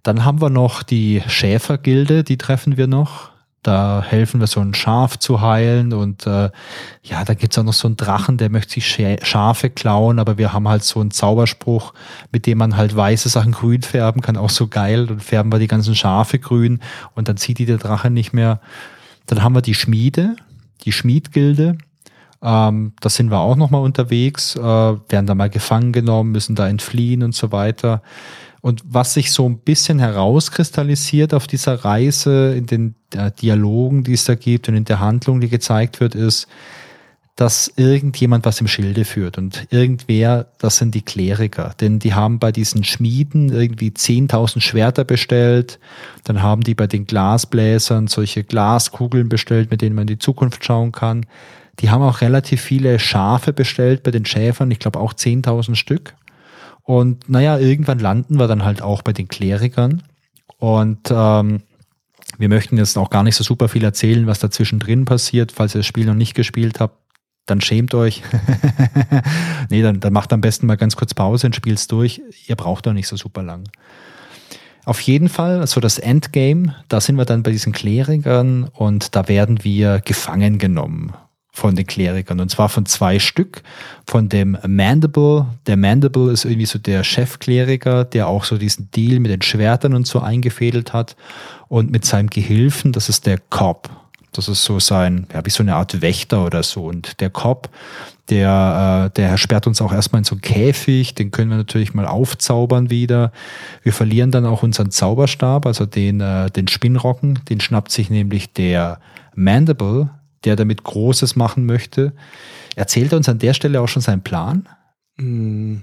Dann 0.02 0.24
haben 0.24 0.40
wir 0.40 0.50
noch 0.50 0.82
die 0.82 1.22
Schäfergilde, 1.26 2.24
die 2.24 2.36
treffen 2.36 2.76
wir 2.76 2.88
noch. 2.88 3.30
Da 3.62 4.02
helfen 4.04 4.40
wir 4.40 4.48
so 4.48 4.58
ein 4.58 4.74
Schaf 4.74 5.20
zu 5.20 5.40
heilen 5.40 5.92
und 5.92 6.26
äh, 6.26 6.50
ja, 7.04 7.24
da 7.24 7.34
gibt's 7.34 7.56
auch 7.58 7.62
noch 7.62 7.72
so 7.72 7.86
einen 7.86 7.96
Drachen, 7.96 8.36
der 8.36 8.50
möchte 8.50 8.74
sich 8.74 8.98
Schafe 9.22 9.70
klauen, 9.70 10.18
aber 10.18 10.36
wir 10.36 10.52
haben 10.52 10.66
halt 10.66 10.82
so 10.82 10.98
einen 10.98 11.12
Zauberspruch, 11.12 11.94
mit 12.32 12.46
dem 12.46 12.58
man 12.58 12.76
halt 12.76 12.96
weiße 12.96 13.28
Sachen 13.28 13.52
grün 13.52 13.82
färben 13.82 14.20
kann, 14.20 14.36
auch 14.36 14.50
so 14.50 14.66
geil. 14.66 15.06
Dann 15.06 15.20
färben 15.20 15.52
wir 15.52 15.60
die 15.60 15.68
ganzen 15.68 15.94
Schafe 15.94 16.40
grün 16.40 16.80
und 17.14 17.28
dann 17.28 17.36
zieht 17.36 17.58
die 17.58 17.66
der 17.66 17.78
Drache 17.78 18.10
nicht 18.10 18.32
mehr. 18.32 18.60
Dann 19.27 19.43
haben 19.43 19.55
wir 19.55 19.62
die 19.62 19.75
Schmiede, 19.75 20.37
die 20.85 20.93
Schmiedgilde. 20.93 21.79
Ähm, 22.43 22.93
da 23.01 23.09
sind 23.09 23.31
wir 23.31 23.39
auch 23.39 23.57
nochmal 23.57 23.83
unterwegs, 23.83 24.57
äh, 24.57 24.61
werden 24.61 25.27
da 25.27 25.35
mal 25.35 25.51
gefangen 25.51 25.93
genommen, 25.93 26.33
müssen 26.33 26.57
da 26.57 26.68
entfliehen 26.68 27.23
und 27.23 27.35
so 27.35 27.53
weiter. 27.53 28.03
Und 28.62 28.83
was 28.87 29.14
sich 29.14 29.33
so 29.33 29.49
ein 29.49 29.59
bisschen 29.59 29.99
herauskristallisiert 29.99 31.35
auf 31.35 31.47
dieser 31.47 31.85
Reise, 31.85 32.55
in 32.55 32.66
den 32.66 32.95
äh, 33.14 33.31
Dialogen, 33.31 34.05
die 34.05 34.12
es 34.12 34.25
da 34.25 34.35
gibt 34.35 34.68
und 34.68 34.77
in 34.77 34.85
der 34.85 35.01
Handlung, 35.01 35.41
die 35.41 35.49
gezeigt 35.49 36.01
wird, 36.01 36.14
ist, 36.14 36.47
dass 37.37 37.72
irgendjemand 37.76 38.45
was 38.45 38.61
im 38.61 38.68
Schilde 38.68 39.05
führt 39.07 39.39
und 39.39 39.66
irgendwer, 39.70 40.49
das 40.59 40.76
sind 40.76 40.95
die 40.95 41.03
Kleriker, 41.03 41.74
denn 41.80 41.99
die 41.99 42.12
haben 42.12 42.39
bei 42.39 42.53
diesen 42.53 42.85
Schmieden 42.85 43.51
irgendwie 43.51 43.89
10.000 43.89 44.61
Schwerter 44.61 45.05
bestellt, 45.05 45.78
dann 46.24 46.43
haben 46.43 46.62
die 46.62 46.74
bei 46.74 46.87
den 46.87 47.07
Glasbläsern 47.07 48.07
solche 48.07 48.45
Glaskugeln 48.45 49.30
bestellt, 49.30 49.70
mit 49.70 49.80
denen 49.80 49.95
man 49.95 50.03
in 50.03 50.14
die 50.14 50.18
Zukunft 50.18 50.64
schauen 50.64 50.93
kann. 50.93 51.24
Die 51.80 51.89
haben 51.89 52.03
auch 52.03 52.20
relativ 52.20 52.61
viele 52.61 52.99
Schafe 52.99 53.55
bestellt 53.55 54.03
bei 54.03 54.11
den 54.11 54.26
Schäfern, 54.26 54.70
ich 54.70 54.78
glaube 54.78 55.01
auch 55.01 55.14
10.000 55.14 55.74
Stück. 55.74 56.14
Und 56.83 57.30
naja, 57.30 57.59
irgendwann 57.59 57.99
landen 57.99 58.39
wir 58.39 58.47
dann 58.47 58.64
halt 58.64 58.83
auch 58.83 59.01
bei 59.01 59.14
den 59.14 59.28
Klerikern 59.28 60.03
und 60.59 61.11
ähm, 61.11 61.62
wir 62.39 62.49
möchten 62.49 62.76
jetzt 62.76 62.97
auch 62.99 63.11
gar 63.11 63.22
nicht 63.22 63.37
so 63.37 63.45
super 63.45 63.68
viel 63.68 63.85
erzählen, 63.85 64.26
was 64.26 64.39
dazwischen 64.39 64.78
drin 64.78 65.05
passiert. 65.05 65.53
Falls 65.53 65.74
ihr 65.74 65.80
das 65.80 65.87
Spiel 65.87 66.07
noch 66.07 66.14
nicht 66.14 66.35
gespielt 66.35 66.80
habt, 66.80 66.97
dann 67.47 67.61
schämt 67.61 67.95
euch. 67.95 68.22
nee, 69.70 69.82
dann, 69.82 70.01
dann 70.01 70.12
macht 70.12 70.32
am 70.32 70.40
besten 70.40 70.66
mal 70.66 70.76
ganz 70.76 70.97
kurz 70.97 71.14
Pause 71.14 71.49
und 71.49 71.57
spielt's 71.57 71.88
durch. 71.88 72.22
Ihr 72.47 72.57
braucht 72.57 72.86
doch 72.86 72.93
nicht 72.93 73.09
so 73.09 73.16
super 73.16 73.43
lang. 73.43 73.64
Auf 74.84 75.01
jeden 75.01 75.28
Fall, 75.28 75.61
also 75.61 75.80
das 75.80 75.99
Endgame, 75.99 76.74
da 76.88 77.01
sind 77.01 77.16
wir 77.16 77.24
dann 77.24 77.43
bei 77.43 77.53
diesen 77.53 77.72
Klerikern 77.72 78.68
und 78.72 79.14
da 79.14 79.28
werden 79.28 79.62
wir 79.62 80.01
gefangen 80.01 80.59
genommen 80.59 81.12
von 81.55 81.76
den 81.76 81.86
Klerikern 81.86 82.40
und 82.40 82.51
zwar 82.51 82.68
von 82.68 82.86
zwei 82.86 83.18
Stück. 83.18 83.62
Von 84.09 84.28
dem 84.28 84.57
Mandible. 84.66 85.47
Der 85.66 85.76
Mandible 85.76 86.32
ist 86.32 86.45
irgendwie 86.45 86.66
so 86.66 86.78
der 86.78 87.05
Chefkleriker, 87.05 88.05
der 88.05 88.26
auch 88.26 88.45
so 88.45 88.57
diesen 88.57 88.90
Deal 88.90 89.20
mit 89.20 89.30
den 89.30 89.43
Schwertern 89.43 89.95
und 89.95 90.07
so 90.07 90.20
eingefädelt 90.20 90.93
hat 90.93 91.14
und 91.68 91.90
mit 91.90 92.05
seinem 92.05 92.30
Gehilfen, 92.30 92.93
das 92.93 93.09
ist 93.09 93.26
der 93.26 93.38
Cobb. 93.38 93.90
Das 94.33 94.49
ist 94.49 94.64
so 94.64 94.80
sein, 94.80 95.26
ja, 95.33 95.45
wie 95.45 95.51
so 95.51 95.62
eine 95.62 95.74
Art 95.74 96.01
Wächter 96.01 96.45
oder 96.45 96.62
so. 96.62 96.87
Und 96.87 97.20
der 97.20 97.28
Cop, 97.28 97.68
der, 98.30 99.11
äh, 99.11 99.14
der 99.14 99.37
sperrt 99.37 99.66
uns 99.66 99.83
auch 99.83 99.93
erstmal 99.93 100.20
in 100.20 100.24
so 100.24 100.35
einen 100.35 100.41
Käfig, 100.41 101.14
den 101.14 101.30
können 101.30 101.51
wir 101.51 101.59
natürlich 101.59 101.93
mal 101.93 102.07
aufzaubern 102.07 102.89
wieder. 102.89 103.30
Wir 103.83 103.93
verlieren 103.93 104.30
dann 104.30 104.47
auch 104.47 104.62
unseren 104.62 104.91
Zauberstab, 104.91 105.66
also 105.66 105.85
den, 105.85 106.20
äh, 106.20 106.51
den 106.51 106.68
Spinnrocken, 106.68 107.41
den 107.51 107.61
schnappt 107.61 107.93
sich 107.93 108.09
nämlich 108.09 108.55
der 108.55 109.01
Mandible, 109.35 110.11
der 110.45 110.57
damit 110.57 110.83
Großes 110.83 111.37
machen 111.37 111.66
möchte. 111.66 112.12
Erzählt 112.74 113.12
er 113.12 113.18
uns 113.18 113.28
an 113.28 113.39
der 113.39 113.53
Stelle 113.53 113.80
auch 113.80 113.89
schon 113.89 114.03
seinen 114.03 114.22
Plan? 114.22 114.66
Mm, 115.18 115.78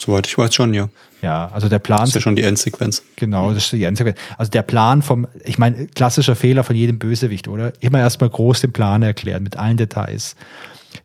soweit 0.00 0.26
ich 0.26 0.36
weiß 0.36 0.54
schon, 0.54 0.74
ja. 0.74 0.88
Ja, 1.22 1.50
also 1.52 1.68
der 1.68 1.78
Plan. 1.78 2.00
Das 2.00 2.10
ist 2.10 2.14
ja 2.16 2.20
schon 2.20 2.36
die 2.36 2.42
Endsequenz. 2.42 3.02
Genau, 3.16 3.52
das 3.52 3.64
ist 3.64 3.72
die 3.72 3.84
Endsequenz. 3.84 4.18
Also 4.36 4.50
der 4.50 4.62
Plan 4.62 5.02
vom, 5.02 5.26
ich 5.44 5.58
meine, 5.58 5.86
klassischer 5.86 6.36
Fehler 6.36 6.62
von 6.62 6.76
jedem 6.76 6.98
Bösewicht, 6.98 7.48
oder? 7.48 7.72
Immer 7.80 8.00
erstmal 8.00 8.30
groß 8.30 8.60
den 8.60 8.72
Plan 8.72 9.02
erklären 9.02 9.42
mit 9.42 9.56
allen 9.56 9.76
Details. 9.76 10.36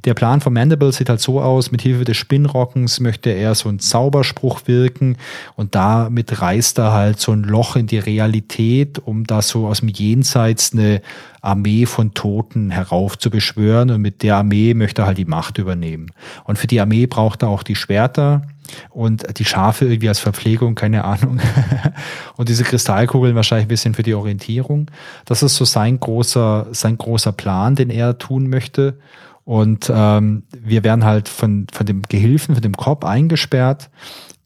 Der 0.06 0.14
Plan 0.14 0.42
von 0.42 0.54
Mandible 0.54 0.92
sieht 0.92 1.10
halt 1.10 1.22
so 1.22 1.42
aus, 1.42 1.72
mit 1.72 1.82
Hilfe 1.82 2.06
des 2.06 2.18
Spinnrockens 2.18 3.00
möchte 3.00 3.30
er 3.30 3.56
so 3.56 3.70
einen 3.70 3.80
Zauberspruch 3.80 4.62
wirken 4.66 5.18
und 5.56 5.76
damit 5.76 6.42
reißt 6.42 6.80
er 6.80 6.92
halt 6.92 7.20
so 7.20 7.34
ein 7.34 7.44
Loch 7.44 7.76
in 7.76 7.88
die 7.88 8.00
Realität, 8.00 9.00
um 9.00 9.26
da 9.26 9.42
so 9.42 9.68
aus 9.68 9.80
dem 9.80 9.90
Jenseits 9.90 10.74
eine 10.74 11.02
Armee 11.42 11.86
von 11.86 12.14
Toten 12.14 12.72
heraufzubeschwören 12.72 13.92
und 13.92 14.02
mit 14.02 14.24
der 14.24 14.38
Armee 14.38 14.74
möchte 14.74 15.04
er 15.04 15.08
halt 15.08 15.18
die 15.18 15.26
Macht 15.26 15.58
übernehmen. 15.58 16.12
Und 16.46 16.58
für 16.58 16.68
die 16.68 16.80
Armee 16.80 17.06
braucht 17.06 17.44
er 17.44 17.50
auch 17.50 17.64
die 17.64 17.76
Schwerter, 17.76 18.44
und 18.90 19.38
die 19.38 19.46
Schafe 19.46 19.86
irgendwie 19.86 20.10
als 20.10 20.20
Verpflegung, 20.20 20.76
keine 20.76 21.04
Ahnung. 21.04 21.40
und 22.38 22.50
diese 22.50 22.64
Kristallkugeln 22.64 23.36
wahrscheinlich 23.36 23.66
ein 23.66 23.70
bisschen 23.70 23.94
für 23.94 24.04
die 24.04 24.14
Orientierung. 24.14 24.90
Das 25.26 25.44
ist 25.44 25.56
so 25.56 25.66
sein 25.66 26.00
großer, 26.00 26.68
sein 26.72 26.98
großer 26.98 27.32
Plan, 27.32 27.76
den 27.76 27.90
er 27.90 28.18
tun 28.18 28.48
möchte. 28.48 28.98
Und 29.44 29.92
ähm, 29.94 30.44
wir 30.52 30.84
werden 30.84 31.04
halt 31.04 31.28
von, 31.28 31.68
von 31.72 31.86
dem 31.86 32.04
Gehilfen, 32.04 32.56
von 32.56 32.62
dem 32.62 32.78
Korb 32.78 33.06
eingesperrt 33.06 33.90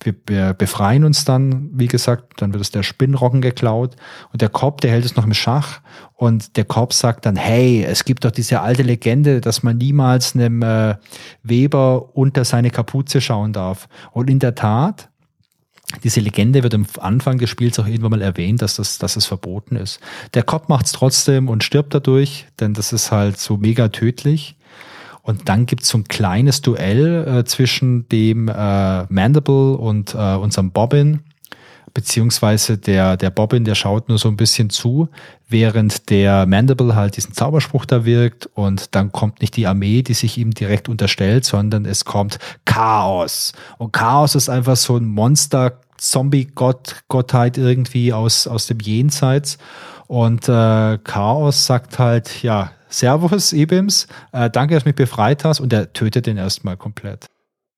wir, 0.01 0.15
wir 0.27 0.53
befreien 0.53 1.03
uns 1.03 1.25
dann, 1.25 1.69
wie 1.73 1.87
gesagt, 1.87 2.41
dann 2.41 2.53
wird 2.53 2.61
es 2.61 2.71
der 2.71 2.83
Spinnrocken 2.83 3.41
geklaut 3.41 3.95
und 4.31 4.41
der 4.41 4.49
Korb, 4.49 4.81
der 4.81 4.91
hält 4.91 5.05
es 5.05 5.15
noch 5.15 5.25
im 5.25 5.33
Schach 5.33 5.81
und 6.13 6.57
der 6.57 6.65
Korb 6.65 6.93
sagt 6.93 7.25
dann, 7.25 7.35
hey, 7.35 7.83
es 7.83 8.05
gibt 8.05 8.25
doch 8.25 8.31
diese 8.31 8.61
alte 8.61 8.83
Legende, 8.83 9.41
dass 9.41 9.63
man 9.63 9.77
niemals 9.77 10.35
einem 10.35 10.61
äh, 10.61 10.95
Weber 11.43 12.15
unter 12.15 12.45
seine 12.45 12.71
Kapuze 12.71 13.21
schauen 13.21 13.53
darf. 13.53 13.89
Und 14.11 14.29
in 14.29 14.39
der 14.39 14.55
Tat, 14.55 15.09
diese 16.03 16.19
Legende 16.19 16.63
wird 16.63 16.73
am 16.73 16.85
Anfang 16.99 17.37
des 17.37 17.49
Spiels 17.49 17.79
auch 17.79 17.87
irgendwann 17.87 18.11
mal 18.11 18.21
erwähnt, 18.21 18.61
dass, 18.61 18.75
das, 18.75 18.97
dass 18.97 19.15
es 19.15 19.25
verboten 19.25 19.75
ist. 19.75 19.99
Der 20.33 20.43
Kopf 20.43 20.67
macht 20.67 20.87
es 20.87 20.91
trotzdem 20.91 21.47
und 21.47 21.63
stirbt 21.63 21.93
dadurch, 21.93 22.47
denn 22.59 22.73
das 22.73 22.91
ist 22.93 23.11
halt 23.11 23.39
so 23.39 23.57
mega 23.57 23.89
tödlich. 23.89 24.55
Und 25.25 25.49
dann 25.49 25.65
gibt's 25.65 25.89
so 25.89 25.97
ein 25.97 26.03
kleines 26.03 26.61
Duell 26.61 27.27
äh, 27.27 27.45
zwischen 27.45 28.07
dem 28.09 28.47
äh, 28.47 29.03
Mandible 29.11 29.75
und 29.75 30.13
äh, 30.13 30.35
unserem 30.35 30.69
Bobbin, 30.69 31.21
beziehungsweise 31.95 32.77
der, 32.77 33.17
der 33.17 33.31
Bobbin, 33.31 33.63
der 33.63 33.73
schaut 33.73 34.07
nur 34.07 34.19
so 34.19 34.27
ein 34.27 34.37
bisschen 34.37 34.69
zu, 34.69 35.09
während 35.49 36.11
der 36.11 36.45
Mandible 36.45 36.95
halt 36.95 37.17
diesen 37.17 37.33
Zauberspruch 37.33 37.85
da 37.85 38.05
wirkt 38.05 38.47
und 38.53 38.93
dann 38.93 39.11
kommt 39.11 39.41
nicht 39.41 39.55
die 39.55 39.65
Armee, 39.65 40.03
die 40.03 40.13
sich 40.13 40.37
ihm 40.37 40.53
direkt 40.53 40.89
unterstellt, 40.89 41.43
sondern 41.43 41.85
es 41.85 42.05
kommt 42.05 42.37
Chaos. 42.65 43.53
Und 43.79 43.93
Chaos 43.93 44.35
ist 44.35 44.49
einfach 44.49 44.75
so 44.75 44.95
ein 44.95 45.05
Monster, 45.05 45.79
Zombie-Gott, 45.97 47.03
Gottheit 47.07 47.57
irgendwie 47.57 48.13
aus, 48.13 48.45
aus 48.45 48.67
dem 48.67 48.79
Jenseits. 48.79 49.57
Und 50.05 50.47
äh, 50.47 50.99
Chaos 50.99 51.65
sagt 51.65 51.97
halt, 51.97 52.43
ja, 52.43 52.71
Servus, 52.89 53.53
Ibims, 53.53 54.07
äh, 54.31 54.49
danke, 54.49 54.73
dass 54.75 54.83
du 54.83 54.89
mich 54.89 54.95
befreit 54.95 55.43
hast. 55.43 55.59
Und 55.59 55.73
er 55.73 55.91
tötet 55.93 56.25
den 56.27 56.37
erstmal 56.37 56.77
komplett. 56.77 57.25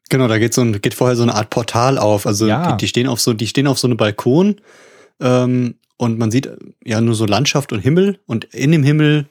Genau, 0.10 0.28
da 0.28 0.38
geht 0.40 0.54
so 0.54 0.62
ein, 0.62 0.80
geht 0.82 0.94
vorher 0.94 1.16
so 1.16 1.24
eine 1.24 1.36
Art 1.36 1.50
Portal 1.50 1.98
auf. 1.98 2.26
Also 2.26 2.48
Ja. 2.48 2.72
die, 2.72 2.78
die 2.78 2.88
stehen 2.88 3.08
auf 3.08 3.20
so, 3.20 3.34
die 3.34 3.48
stehen 3.48 3.68
auf 3.68 3.78
so 3.80 3.88
einem 3.88 3.98
Balkon 3.98 4.56
ähm, 5.22 5.76
und 5.98 6.18
man 6.18 6.32
sieht 6.32 6.50
ja 6.86 7.02
nur 7.02 7.16
so 7.16 7.26
Landschaft 7.26 7.74
und 7.74 7.80
Himmel 7.80 8.20
und 8.26 8.46
in 8.46 8.72
dem 8.72 8.84
Himmel 8.84 9.28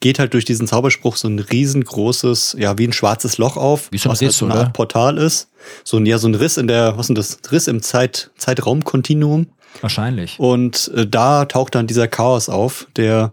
geht 0.00 0.18
halt 0.18 0.34
durch 0.34 0.44
diesen 0.44 0.66
Zauberspruch 0.66 1.16
so 1.16 1.28
ein 1.28 1.38
riesengroßes, 1.38 2.56
ja, 2.58 2.76
wie 2.76 2.86
ein 2.86 2.92
schwarzes 2.92 3.38
Loch 3.38 3.56
auf, 3.56 3.90
Wie 3.92 3.98
so 3.98 4.08
ein 4.08 4.12
was 4.12 4.20
halt 4.20 4.28
Riss, 4.30 4.38
so 4.38 4.46
eine? 4.46 4.54
Art 4.56 4.72
Portal 4.72 5.16
ist. 5.16 5.48
So 5.84 5.96
ein, 5.96 6.06
ja, 6.06 6.18
so 6.18 6.28
ein 6.28 6.34
Riss 6.34 6.56
in 6.58 6.66
der, 6.68 6.94
was 6.98 7.02
ist 7.04 7.08
denn 7.08 7.14
das? 7.16 7.38
Riss 7.52 7.66
im 7.68 7.80
Zeit, 7.82 8.30
Zeitraumkontinuum. 8.36 9.46
Wahrscheinlich. 9.80 10.38
Und 10.38 10.90
äh, 10.94 11.06
da 11.06 11.44
taucht 11.46 11.74
dann 11.74 11.86
dieser 11.86 12.08
Chaos 12.08 12.48
auf, 12.48 12.86
der, 12.96 13.32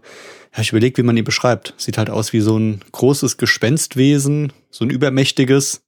ja, 0.54 0.60
ich 0.60 0.70
überlege, 0.70 0.96
wie 0.98 1.06
man 1.06 1.16
ihn 1.16 1.24
beschreibt. 1.24 1.74
Sieht 1.76 1.98
halt 1.98 2.10
aus 2.10 2.32
wie 2.32 2.40
so 2.40 2.56
ein 2.58 2.80
großes 2.92 3.36
Gespenstwesen, 3.36 4.52
so 4.70 4.84
ein 4.84 4.90
übermächtiges. 4.90 5.82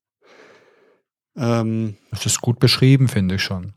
Ähm, 1.36 1.96
Das 2.10 2.26
ist 2.26 2.40
gut 2.40 2.58
beschrieben, 2.58 3.08
finde 3.08 3.36
ich 3.36 3.42
schon. 3.42 3.72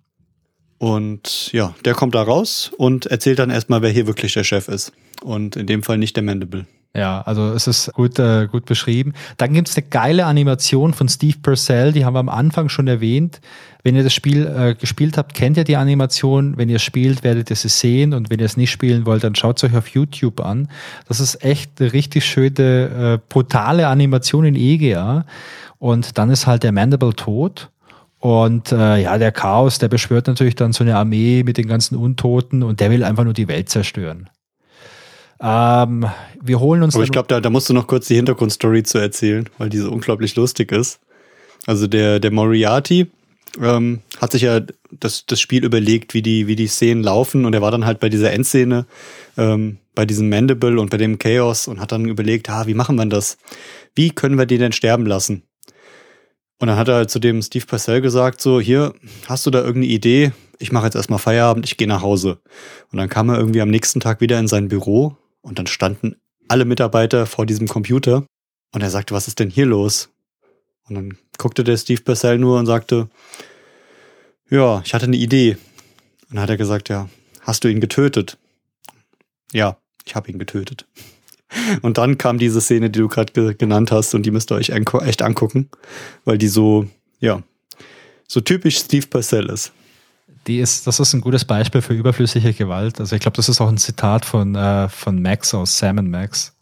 und 0.78 1.52
ja, 1.52 1.76
der 1.84 1.94
kommt 1.94 2.16
da 2.16 2.22
raus 2.22 2.72
und 2.78 3.06
erzählt 3.08 3.40
dann 3.40 3.50
erstmal, 3.50 3.82
wer 3.82 3.90
hier 3.90 4.08
wirklich 4.08 4.34
der 4.34 4.46
Chef 4.46 4.68
ist. 4.70 4.94
Und 5.22 5.58
in 5.58 5.68
dem 5.68 5.84
Fall 5.84 5.98
nicht 5.98 6.16
der 6.16 6.24
Mandible. 6.24 6.66
Ja, 6.96 7.22
also 7.22 7.52
es 7.52 7.68
ist 7.68 7.92
gut, 7.94 8.18
äh, 8.18 8.48
gut 8.50 8.66
beschrieben. 8.66 9.14
Dann 9.38 9.54
gibt's 9.54 9.76
eine 9.76 9.86
geile 9.88 10.26
Animation 10.26 10.94
von 10.94 11.10
Steve 11.10 11.38
Purcell, 11.44 11.92
die 11.92 12.06
haben 12.06 12.14
wir 12.14 12.20
am 12.20 12.30
Anfang 12.30 12.70
schon 12.70 12.88
erwähnt. 12.88 13.42
Wenn 13.84 13.96
ihr 13.96 14.04
das 14.04 14.14
Spiel 14.14 14.46
äh, 14.46 14.76
gespielt 14.76 15.18
habt, 15.18 15.34
kennt 15.34 15.56
ihr 15.56 15.64
die 15.64 15.78
Animation. 15.78 16.58
Wenn 16.58 16.68
ihr 16.68 16.80
spielt, 16.80 17.24
werdet 17.24 17.50
ihr 17.50 17.56
sie 17.56 17.70
sehen. 17.70 18.14
Und 18.14 18.30
wenn 18.30 18.40
ihr 18.40 18.46
es 18.46 18.58
nicht 18.58 18.72
spielen 18.72 19.06
wollt, 19.06 19.24
dann 19.24 19.36
schaut 19.36 19.64
euch 19.64 19.76
auf 19.76 19.88
YouTube 19.88 20.42
an. 20.42 20.70
Das 21.08 21.20
ist 21.20 21.44
echt 21.44 21.80
eine 21.80 21.94
richtig 21.94 22.26
schöne, 22.26 23.14
äh, 23.16 23.20
brutale 23.30 23.88
Animation 23.88 24.46
in 24.46 24.56
EGA. 24.56 25.26
Und 25.78 26.18
dann 26.18 26.30
ist 26.30 26.46
halt 26.46 26.64
der 26.64 26.74
Mandible 26.74 27.14
tot. 27.14 27.70
Und 28.20 28.74
äh, 28.74 29.02
ja, 29.02 29.18
der 29.18 29.32
Chaos, 29.32 29.80
der 29.80 29.88
beschwört 29.88 30.28
natürlich 30.28 30.56
dann 30.56 30.74
so 30.74 30.84
eine 30.84 30.98
Armee 30.98 31.44
mit 31.44 31.58
den 31.58 31.68
ganzen 31.68 31.96
Untoten 31.96 32.64
und 32.64 32.82
der 32.82 32.92
will 32.92 33.06
einfach 33.06 33.24
nur 33.24 33.34
die 33.34 33.48
Welt 33.48 33.70
zerstören. 33.70 34.30
Ähm, 35.42 36.06
wir 36.42 36.60
holen 36.60 36.84
uns 36.84 36.96
Aber 36.96 37.06
ich 37.06 37.12
glaube, 37.12 37.30
da, 37.30 37.40
da 37.40 37.50
musst 37.50 37.70
du 37.70 37.74
noch 37.74 37.88
kurz 37.88 38.08
die 38.08 38.16
Hintergrundstory 38.16 38.84
zu 38.84 38.98
erzählen, 38.98 39.50
weil 39.58 39.70
diese 39.70 39.90
unglaublich 39.90 40.36
lustig 40.36 40.74
ist. 40.74 41.00
Also 41.66 41.88
der, 41.88 42.20
der 42.20 42.32
Moriarty 42.32 43.08
ähm, 43.62 44.02
hat 44.20 44.32
sich 44.32 44.44
ja 44.44 44.62
das, 44.92 45.26
das 45.26 45.40
Spiel 45.40 45.64
überlegt, 45.64 46.14
wie 46.14 46.22
die, 46.22 46.48
wie 46.48 46.56
die 46.56 46.68
Szenen 46.68 47.04
laufen 47.04 47.46
und 47.46 47.54
er 47.54 47.62
war 47.62 47.72
dann 47.72 47.86
halt 47.86 48.00
bei 48.00 48.10
dieser 48.10 48.32
Endszene, 48.32 48.86
ähm, 49.38 49.78
bei 49.96 50.06
diesem 50.06 50.30
Mandible 50.30 50.80
und 50.80 50.90
bei 50.90 50.98
dem 50.98 51.20
Chaos 51.20 51.68
und 51.68 51.80
hat 51.80 51.92
dann 51.92 52.06
überlegt, 52.06 52.50
ah, 52.50 52.68
wie 52.68 52.74
machen 52.74 52.96
wir 52.96 53.06
das? 53.06 53.38
Wie 53.96 54.12
können 54.12 54.38
wir 54.38 54.46
den 54.46 54.60
denn 54.60 54.72
sterben 54.72 55.06
lassen? 55.06 55.44
Und 56.60 56.68
dann 56.68 56.78
hat 56.78 56.90
er 56.90 56.96
halt 56.96 57.10
zu 57.10 57.20
dem 57.20 57.42
Steve 57.42 57.66
Purcell 57.66 58.02
gesagt, 58.02 58.42
so, 58.42 58.60
hier, 58.60 58.94
hast 59.28 59.46
du 59.46 59.50
da 59.50 59.60
irgendeine 59.60 59.94
Idee? 59.94 60.32
Ich 60.58 60.72
mache 60.74 60.86
jetzt 60.86 60.96
erstmal 60.96 61.20
Feierabend, 61.20 61.66
ich 61.66 61.78
gehe 61.78 61.88
nach 61.88 62.02
Hause. 62.02 62.40
Und 62.92 62.98
dann 62.98 63.08
kam 63.08 63.30
er 63.30 63.38
irgendwie 63.38 63.62
am 63.62 63.70
nächsten 63.70 64.02
Tag 64.02 64.20
wieder 64.20 64.38
in 64.40 64.48
sein 64.50 64.68
Büro 64.68 65.16
und 65.42 65.58
dann 65.58 65.68
standen 65.68 66.16
alle 66.50 66.66
Mitarbeiter 66.66 67.26
vor 67.26 67.46
diesem 67.46 67.68
Computer 67.68 68.26
und 68.74 68.82
er 68.82 68.90
sagte, 68.90 69.14
was 69.14 69.28
ist 69.28 69.40
denn 69.40 69.50
hier 69.50 69.66
los? 69.66 70.10
Und 70.90 70.96
dann 70.96 71.18
guckte 71.38 71.64
der 71.64 71.78
Steve 71.78 72.02
Purcell 72.02 72.38
nur 72.38 72.60
und 72.60 72.66
sagte, 72.66 73.10
ja, 74.50 74.82
ich 74.84 74.94
hatte 74.94 75.06
eine 75.06 75.18
Idee. 75.18 75.58
Und 76.30 76.36
dann 76.36 76.42
hat 76.42 76.50
er 76.50 76.58
gesagt, 76.58 76.90
ja, 76.90 77.10
hast 77.42 77.64
du 77.64 77.68
ihn 77.68 77.80
getötet? 77.80 78.38
Ja, 79.52 79.78
ich 80.06 80.16
habe 80.16 80.32
ihn 80.32 80.40
getötet. 80.40 80.86
Und 81.82 81.98
dann 81.98 82.18
kam 82.18 82.38
diese 82.38 82.62
Szene, 82.62 82.90
die 82.90 83.00
du 83.00 83.08
gerade 83.08 83.34
ge 83.34 83.56
genannt 83.56 83.92
hast, 83.92 84.14
und 84.14 84.24
die 84.24 84.30
müsst 84.30 84.52
ihr 84.52 84.56
euch 84.56 84.70
echt 84.70 85.22
angucken, 85.24 85.70
weil 86.24 86.38
die 86.38 86.48
so, 86.48 86.86
ja, 87.20 87.42
so 88.28 88.40
typisch 88.40 88.78
Steve 88.78 89.08
Purcell 89.08 89.50
ist. 89.50 89.72
Die 90.46 90.60
ist, 90.60 90.86
das 90.86 91.00
ist 91.00 91.14
ein 91.14 91.22
gutes 91.22 91.46
Beispiel 91.46 91.82
für 91.82 91.94
überflüssige 91.94 92.54
Gewalt. 92.54 93.00
Also 93.00 93.16
ich 93.16 93.22
glaube, 93.22 93.36
das 93.36 93.50
ist 93.50 93.62
auch 93.62 93.68
ein 93.68 93.78
Zitat 93.78 94.26
von, 94.26 94.56
äh, 94.56 94.90
von 94.90 95.22
Max 95.22 95.54
aus 95.54 95.78
Sam 95.78 95.96
Max. 96.10 96.56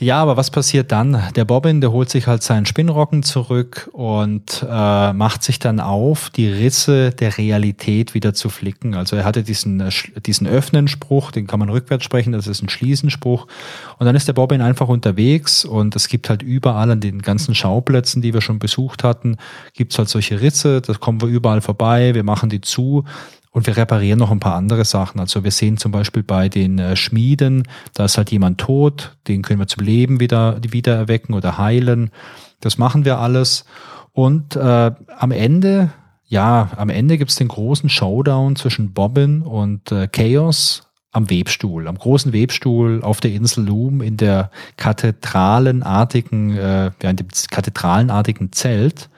Ja, 0.00 0.20
aber 0.20 0.36
was 0.36 0.50
passiert 0.50 0.90
dann? 0.90 1.22
Der 1.36 1.44
Bobbin, 1.44 1.80
der 1.80 1.92
holt 1.92 2.10
sich 2.10 2.26
halt 2.26 2.42
seinen 2.42 2.66
Spinnrocken 2.66 3.22
zurück 3.22 3.88
und 3.92 4.66
äh, 4.68 5.12
macht 5.12 5.44
sich 5.44 5.60
dann 5.60 5.78
auf, 5.78 6.30
die 6.30 6.48
Risse 6.48 7.12
der 7.12 7.38
Realität 7.38 8.12
wieder 8.12 8.34
zu 8.34 8.48
flicken. 8.48 8.96
Also 8.96 9.14
er 9.14 9.24
hatte 9.24 9.44
diesen, 9.44 9.78
äh, 9.78 9.92
diesen 10.26 10.48
Öffnen-Spruch, 10.48 11.30
den 11.30 11.46
kann 11.46 11.60
man 11.60 11.68
rückwärts 11.68 12.04
sprechen, 12.04 12.32
das 12.32 12.48
ist 12.48 12.60
ein 12.60 12.68
Schließenspruch. 12.68 13.46
Und 14.00 14.06
dann 14.06 14.16
ist 14.16 14.26
der 14.26 14.32
Bobbin 14.32 14.62
einfach 14.62 14.88
unterwegs 14.88 15.64
und 15.64 15.94
es 15.94 16.08
gibt 16.08 16.28
halt 16.28 16.42
überall 16.42 16.90
an 16.90 17.00
den 17.00 17.22
ganzen 17.22 17.54
Schauplätzen, 17.54 18.20
die 18.20 18.34
wir 18.34 18.40
schon 18.40 18.58
besucht 18.58 19.04
hatten, 19.04 19.36
gibt's 19.74 19.96
halt 19.96 20.08
solche 20.08 20.40
Risse, 20.40 20.80
da 20.80 20.94
kommen 20.94 21.20
wir 21.20 21.28
überall 21.28 21.60
vorbei, 21.60 22.16
wir 22.16 22.24
machen 22.24 22.50
die 22.50 22.60
zu 22.60 23.04
und 23.54 23.68
wir 23.68 23.76
reparieren 23.76 24.18
noch 24.18 24.32
ein 24.32 24.40
paar 24.40 24.56
andere 24.56 24.84
Sachen. 24.84 25.20
Also 25.20 25.44
wir 25.44 25.52
sehen 25.52 25.76
zum 25.76 25.92
Beispiel 25.92 26.24
bei 26.24 26.48
den 26.48 26.80
äh, 26.80 26.96
Schmieden, 26.96 27.62
da 27.94 28.04
ist 28.04 28.18
halt 28.18 28.32
jemand 28.32 28.58
tot, 28.58 29.16
den 29.28 29.42
können 29.42 29.60
wir 29.60 29.68
zum 29.68 29.84
Leben 29.84 30.18
wieder, 30.18 30.58
wieder 30.68 30.96
erwecken 30.96 31.34
oder 31.34 31.56
heilen. 31.56 32.10
Das 32.58 32.78
machen 32.78 33.04
wir 33.04 33.20
alles. 33.20 33.64
Und 34.12 34.56
äh, 34.56 34.90
am 35.16 35.30
Ende, 35.30 35.92
ja, 36.26 36.70
am 36.76 36.90
Ende 36.90 37.16
gibt's 37.16 37.36
den 37.36 37.46
großen 37.46 37.88
Showdown 37.88 38.56
zwischen 38.56 38.92
Bobbin 38.92 39.42
und 39.42 39.92
äh, 39.92 40.08
Chaos 40.08 40.88
am 41.12 41.30
Webstuhl, 41.30 41.86
am 41.86 41.96
großen 41.96 42.32
Webstuhl 42.32 43.02
auf 43.04 43.20
der 43.20 43.30
Insel 43.30 43.66
Loom 43.66 44.02
in 44.02 44.16
der 44.16 44.50
kathedralenartigen, 44.76 46.56
äh, 46.56 46.90
ja, 47.00 47.10
in 47.10 47.16
dem 47.16 47.28
kathedralenartigen 47.52 48.50
Zelt. 48.50 49.10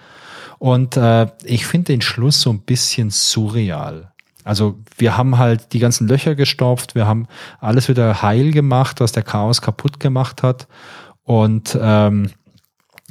Und 0.59 0.99
äh, 0.99 1.29
ich 1.45 1.65
finde 1.65 1.95
den 1.95 2.03
Schluss 2.03 2.43
so 2.43 2.51
ein 2.51 2.61
bisschen 2.61 3.09
surreal. 3.09 4.13
Also 4.47 4.79
wir 4.97 5.17
haben 5.17 5.39
halt 5.39 5.73
die 5.73 5.81
ganzen 5.81 6.07
Löcher 6.07 6.37
gestopft, 6.37 6.95
wir 6.95 7.07
haben 7.07 7.27
alles 7.59 7.89
wieder 7.89 8.23
heil 8.23 8.53
gemacht, 8.53 9.01
was 9.01 9.11
der 9.11 9.25
Chaos 9.25 9.61
kaputt 9.61 9.99
gemacht 9.99 10.45
hat. 10.45 10.69
Und 11.25 11.77
ähm, 11.81 12.31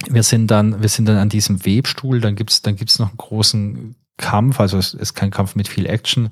wir 0.07 0.23
sind 0.23 0.49
dann, 0.49 0.81
wir 0.81 0.87
sind 0.87 1.09
dann 1.09 1.17
an 1.17 1.27
diesem 1.27 1.65
Webstuhl, 1.65 2.21
dann 2.21 2.35
gibt's 2.35 2.61
dann 2.61 2.77
gibt's 2.77 2.99
noch 2.99 3.09
einen 3.09 3.17
großen 3.17 3.95
Kampf, 4.15 4.61
also 4.61 4.77
es 4.77 4.93
ist 4.93 5.13
kein 5.13 5.29
Kampf 5.29 5.55
mit 5.55 5.67
viel 5.67 5.85
Action, 5.87 6.29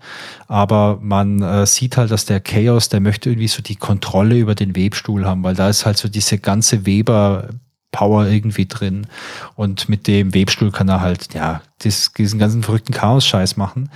aber 0.48 1.00
man 1.02 1.42
äh, 1.42 1.66
sieht 1.66 1.98
halt, 1.98 2.10
dass 2.10 2.24
der 2.24 2.40
Chaos, 2.40 2.88
der 2.88 3.02
möchte 3.02 3.30
irgendwie 3.30 3.50
so 3.50 3.62
die 3.62 3.76
Kontrolle 3.76 4.38
über 4.38 4.56
den 4.56 4.74
Webstuhl 4.74 5.26
haben, 5.26 5.44
weil 5.44 5.56
da 5.56 5.68
ist 5.68 5.86
halt 5.86 5.98
so 5.98 6.08
diese 6.08 6.38
ganze 6.38 6.86
Weber 6.86 7.50
Power 7.92 8.26
irgendwie 8.26 8.68
drin 8.68 9.08
und 9.56 9.90
mit 9.90 10.08
dem 10.08 10.34
Webstuhl 10.34 10.72
kann 10.72 10.88
er 10.88 11.02
halt, 11.02 11.34
ja, 11.34 11.62
dies, 11.82 12.14
diesen 12.14 12.40
ganzen 12.40 12.64
verrückten 12.64 12.94
Chaos-Scheiß 12.94 13.58
machen. 13.58 13.90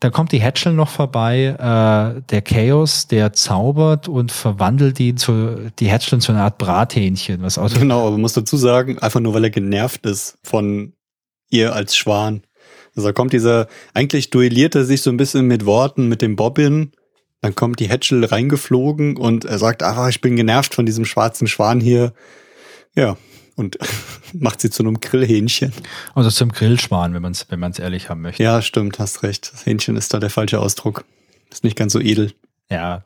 Dann 0.00 0.12
kommt 0.12 0.32
die 0.32 0.40
Hatchel 0.40 0.72
noch 0.72 0.88
vorbei, 0.88 1.56
äh, 1.58 2.22
der 2.30 2.42
Chaos, 2.42 3.08
der 3.08 3.32
zaubert 3.32 4.08
und 4.08 4.30
verwandelt 4.30 5.00
ihn 5.00 5.16
zu, 5.16 5.70
die 5.78 5.90
Hatchel 5.90 6.14
in 6.14 6.20
so 6.20 6.32
eine 6.32 6.42
Art 6.42 6.58
Brathähnchen, 6.58 7.42
was 7.42 7.58
aussieht 7.58 7.80
Genau, 7.80 8.02
aber 8.02 8.12
man 8.12 8.20
muss 8.20 8.32
dazu 8.32 8.56
sagen, 8.56 8.98
einfach 8.98 9.20
nur 9.20 9.34
weil 9.34 9.44
er 9.44 9.50
genervt 9.50 10.06
ist 10.06 10.38
von 10.44 10.92
ihr 11.50 11.74
als 11.74 11.96
Schwan. 11.96 12.42
Also 12.94 13.08
da 13.08 13.12
kommt 13.12 13.32
dieser, 13.32 13.66
eigentlich 13.94 14.30
duelliert 14.30 14.74
er 14.74 14.84
sich 14.84 15.02
so 15.02 15.10
ein 15.10 15.16
bisschen 15.16 15.46
mit 15.46 15.66
Worten 15.66 16.08
mit 16.08 16.22
dem 16.22 16.36
Bobbin. 16.36 16.92
Dann 17.40 17.54
kommt 17.54 17.78
die 17.80 17.88
Hatchel 17.88 18.24
reingeflogen 18.24 19.16
und 19.16 19.44
er 19.44 19.58
sagt, 19.58 19.82
ach, 19.82 20.08
ich 20.08 20.20
bin 20.20 20.36
genervt 20.36 20.74
von 20.74 20.86
diesem 20.86 21.04
schwarzen 21.04 21.46
Schwan 21.46 21.80
hier. 21.80 22.12
Ja, 22.96 23.16
und 23.58 23.78
macht 24.32 24.60
sie 24.60 24.70
zu 24.70 24.82
einem 24.82 25.00
Grillhähnchen. 25.00 25.72
Also 26.14 26.30
zum 26.30 26.52
Grillschwan, 26.52 27.14
wenn 27.14 27.22
man 27.22 27.32
es 27.32 27.46
wenn 27.50 27.60
man's 27.60 27.78
ehrlich 27.78 28.08
haben 28.08 28.22
möchte. 28.22 28.42
Ja, 28.42 28.62
stimmt, 28.62 28.98
hast 28.98 29.22
recht. 29.22 29.52
Das 29.52 29.66
Hähnchen 29.66 29.96
ist 29.96 30.14
da 30.14 30.18
der 30.20 30.30
falsche 30.30 30.60
Ausdruck. 30.60 31.04
Ist 31.50 31.64
nicht 31.64 31.76
ganz 31.76 31.92
so 31.92 32.00
edel. 32.00 32.32
Ja, 32.70 33.04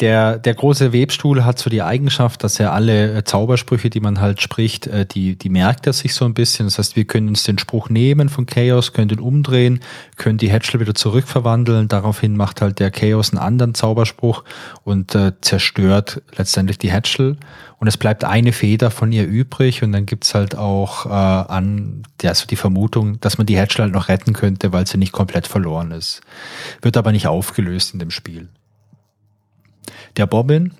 der, 0.00 0.38
der 0.38 0.54
große 0.54 0.92
Webstuhl 0.92 1.44
hat 1.44 1.60
so 1.60 1.70
die 1.70 1.82
Eigenschaft, 1.82 2.42
dass 2.42 2.58
er 2.58 2.72
alle 2.72 3.18
äh, 3.18 3.24
Zaubersprüche, 3.24 3.90
die 3.90 4.00
man 4.00 4.20
halt 4.20 4.42
spricht, 4.42 4.88
äh, 4.88 5.06
die, 5.06 5.36
die 5.36 5.48
merkt 5.48 5.86
er 5.86 5.92
sich 5.92 6.14
so 6.14 6.24
ein 6.24 6.34
bisschen. 6.34 6.66
Das 6.66 6.78
heißt, 6.78 6.96
wir 6.96 7.04
können 7.04 7.28
uns 7.28 7.44
den 7.44 7.58
Spruch 7.58 7.88
nehmen 7.90 8.28
von 8.28 8.46
Chaos, 8.46 8.92
können 8.92 9.08
den 9.08 9.20
umdrehen, 9.20 9.80
können 10.16 10.36
die 10.36 10.50
Hatchel 10.50 10.80
wieder 10.80 10.96
zurückverwandeln. 10.96 11.86
Daraufhin 11.86 12.36
macht 12.36 12.60
halt 12.60 12.80
der 12.80 12.90
Chaos 12.90 13.30
einen 13.30 13.38
anderen 13.38 13.74
Zauberspruch 13.74 14.42
und 14.82 15.14
äh, 15.14 15.32
zerstört 15.40 16.22
letztendlich 16.36 16.78
die 16.78 16.90
Hatchel. 16.90 17.36
Und 17.84 17.88
es 17.88 17.98
bleibt 17.98 18.24
eine 18.24 18.54
Feder 18.54 18.90
von 18.90 19.12
ihr 19.12 19.26
übrig 19.26 19.82
und 19.82 19.92
dann 19.92 20.06
gibt's 20.06 20.34
halt 20.34 20.56
auch 20.56 21.04
äh, 21.04 21.10
an 21.10 22.04
ja, 22.22 22.34
so 22.34 22.46
die 22.46 22.56
Vermutung, 22.56 23.20
dass 23.20 23.36
man 23.36 23.46
die 23.46 23.58
Hatchel 23.58 23.82
halt 23.82 23.92
noch 23.92 24.08
retten 24.08 24.32
könnte, 24.32 24.72
weil 24.72 24.86
sie 24.86 24.96
nicht 24.96 25.12
komplett 25.12 25.46
verloren 25.46 25.90
ist. 25.90 26.22
Wird 26.80 26.96
aber 26.96 27.12
nicht 27.12 27.26
aufgelöst 27.26 27.92
in 27.92 27.98
dem 27.98 28.10
Spiel. 28.10 28.48
Der 30.16 30.26
Bobbin, 30.26 30.72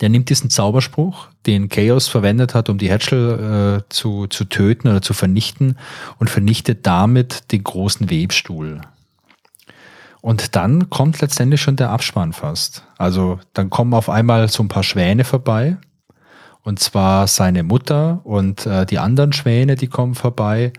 der 0.00 0.08
nimmt 0.08 0.30
diesen 0.30 0.50
Zauberspruch, 0.50 1.26
den 1.46 1.68
Chaos 1.68 2.06
verwendet 2.06 2.54
hat, 2.54 2.68
um 2.68 2.78
die 2.78 2.92
Hatchel 2.92 3.80
äh, 3.80 3.88
zu, 3.88 4.28
zu 4.28 4.44
töten 4.44 4.86
oder 4.86 5.02
zu 5.02 5.14
vernichten 5.14 5.78
und 6.20 6.30
vernichtet 6.30 6.86
damit 6.86 7.50
den 7.50 7.64
großen 7.64 8.08
Webstuhl. 8.08 8.82
Und 10.20 10.54
dann 10.54 10.90
kommt 10.90 11.20
letztendlich 11.22 11.60
schon 11.60 11.74
der 11.74 11.90
Abspann 11.90 12.32
fast. 12.32 12.84
Also 12.98 13.40
dann 13.52 13.68
kommen 13.68 13.94
auf 13.94 14.08
einmal 14.08 14.46
so 14.46 14.62
ein 14.62 14.68
paar 14.68 14.84
Schwäne 14.84 15.24
vorbei. 15.24 15.76
Und 16.62 16.78
zwar 16.78 17.26
seine 17.26 17.62
Mutter 17.62 18.20
und 18.24 18.66
äh, 18.66 18.86
die 18.86 18.98
anderen 18.98 19.32
Schwäne, 19.32 19.76
die 19.76 19.88
kommen 19.88 20.14
vorbei. 20.14 20.72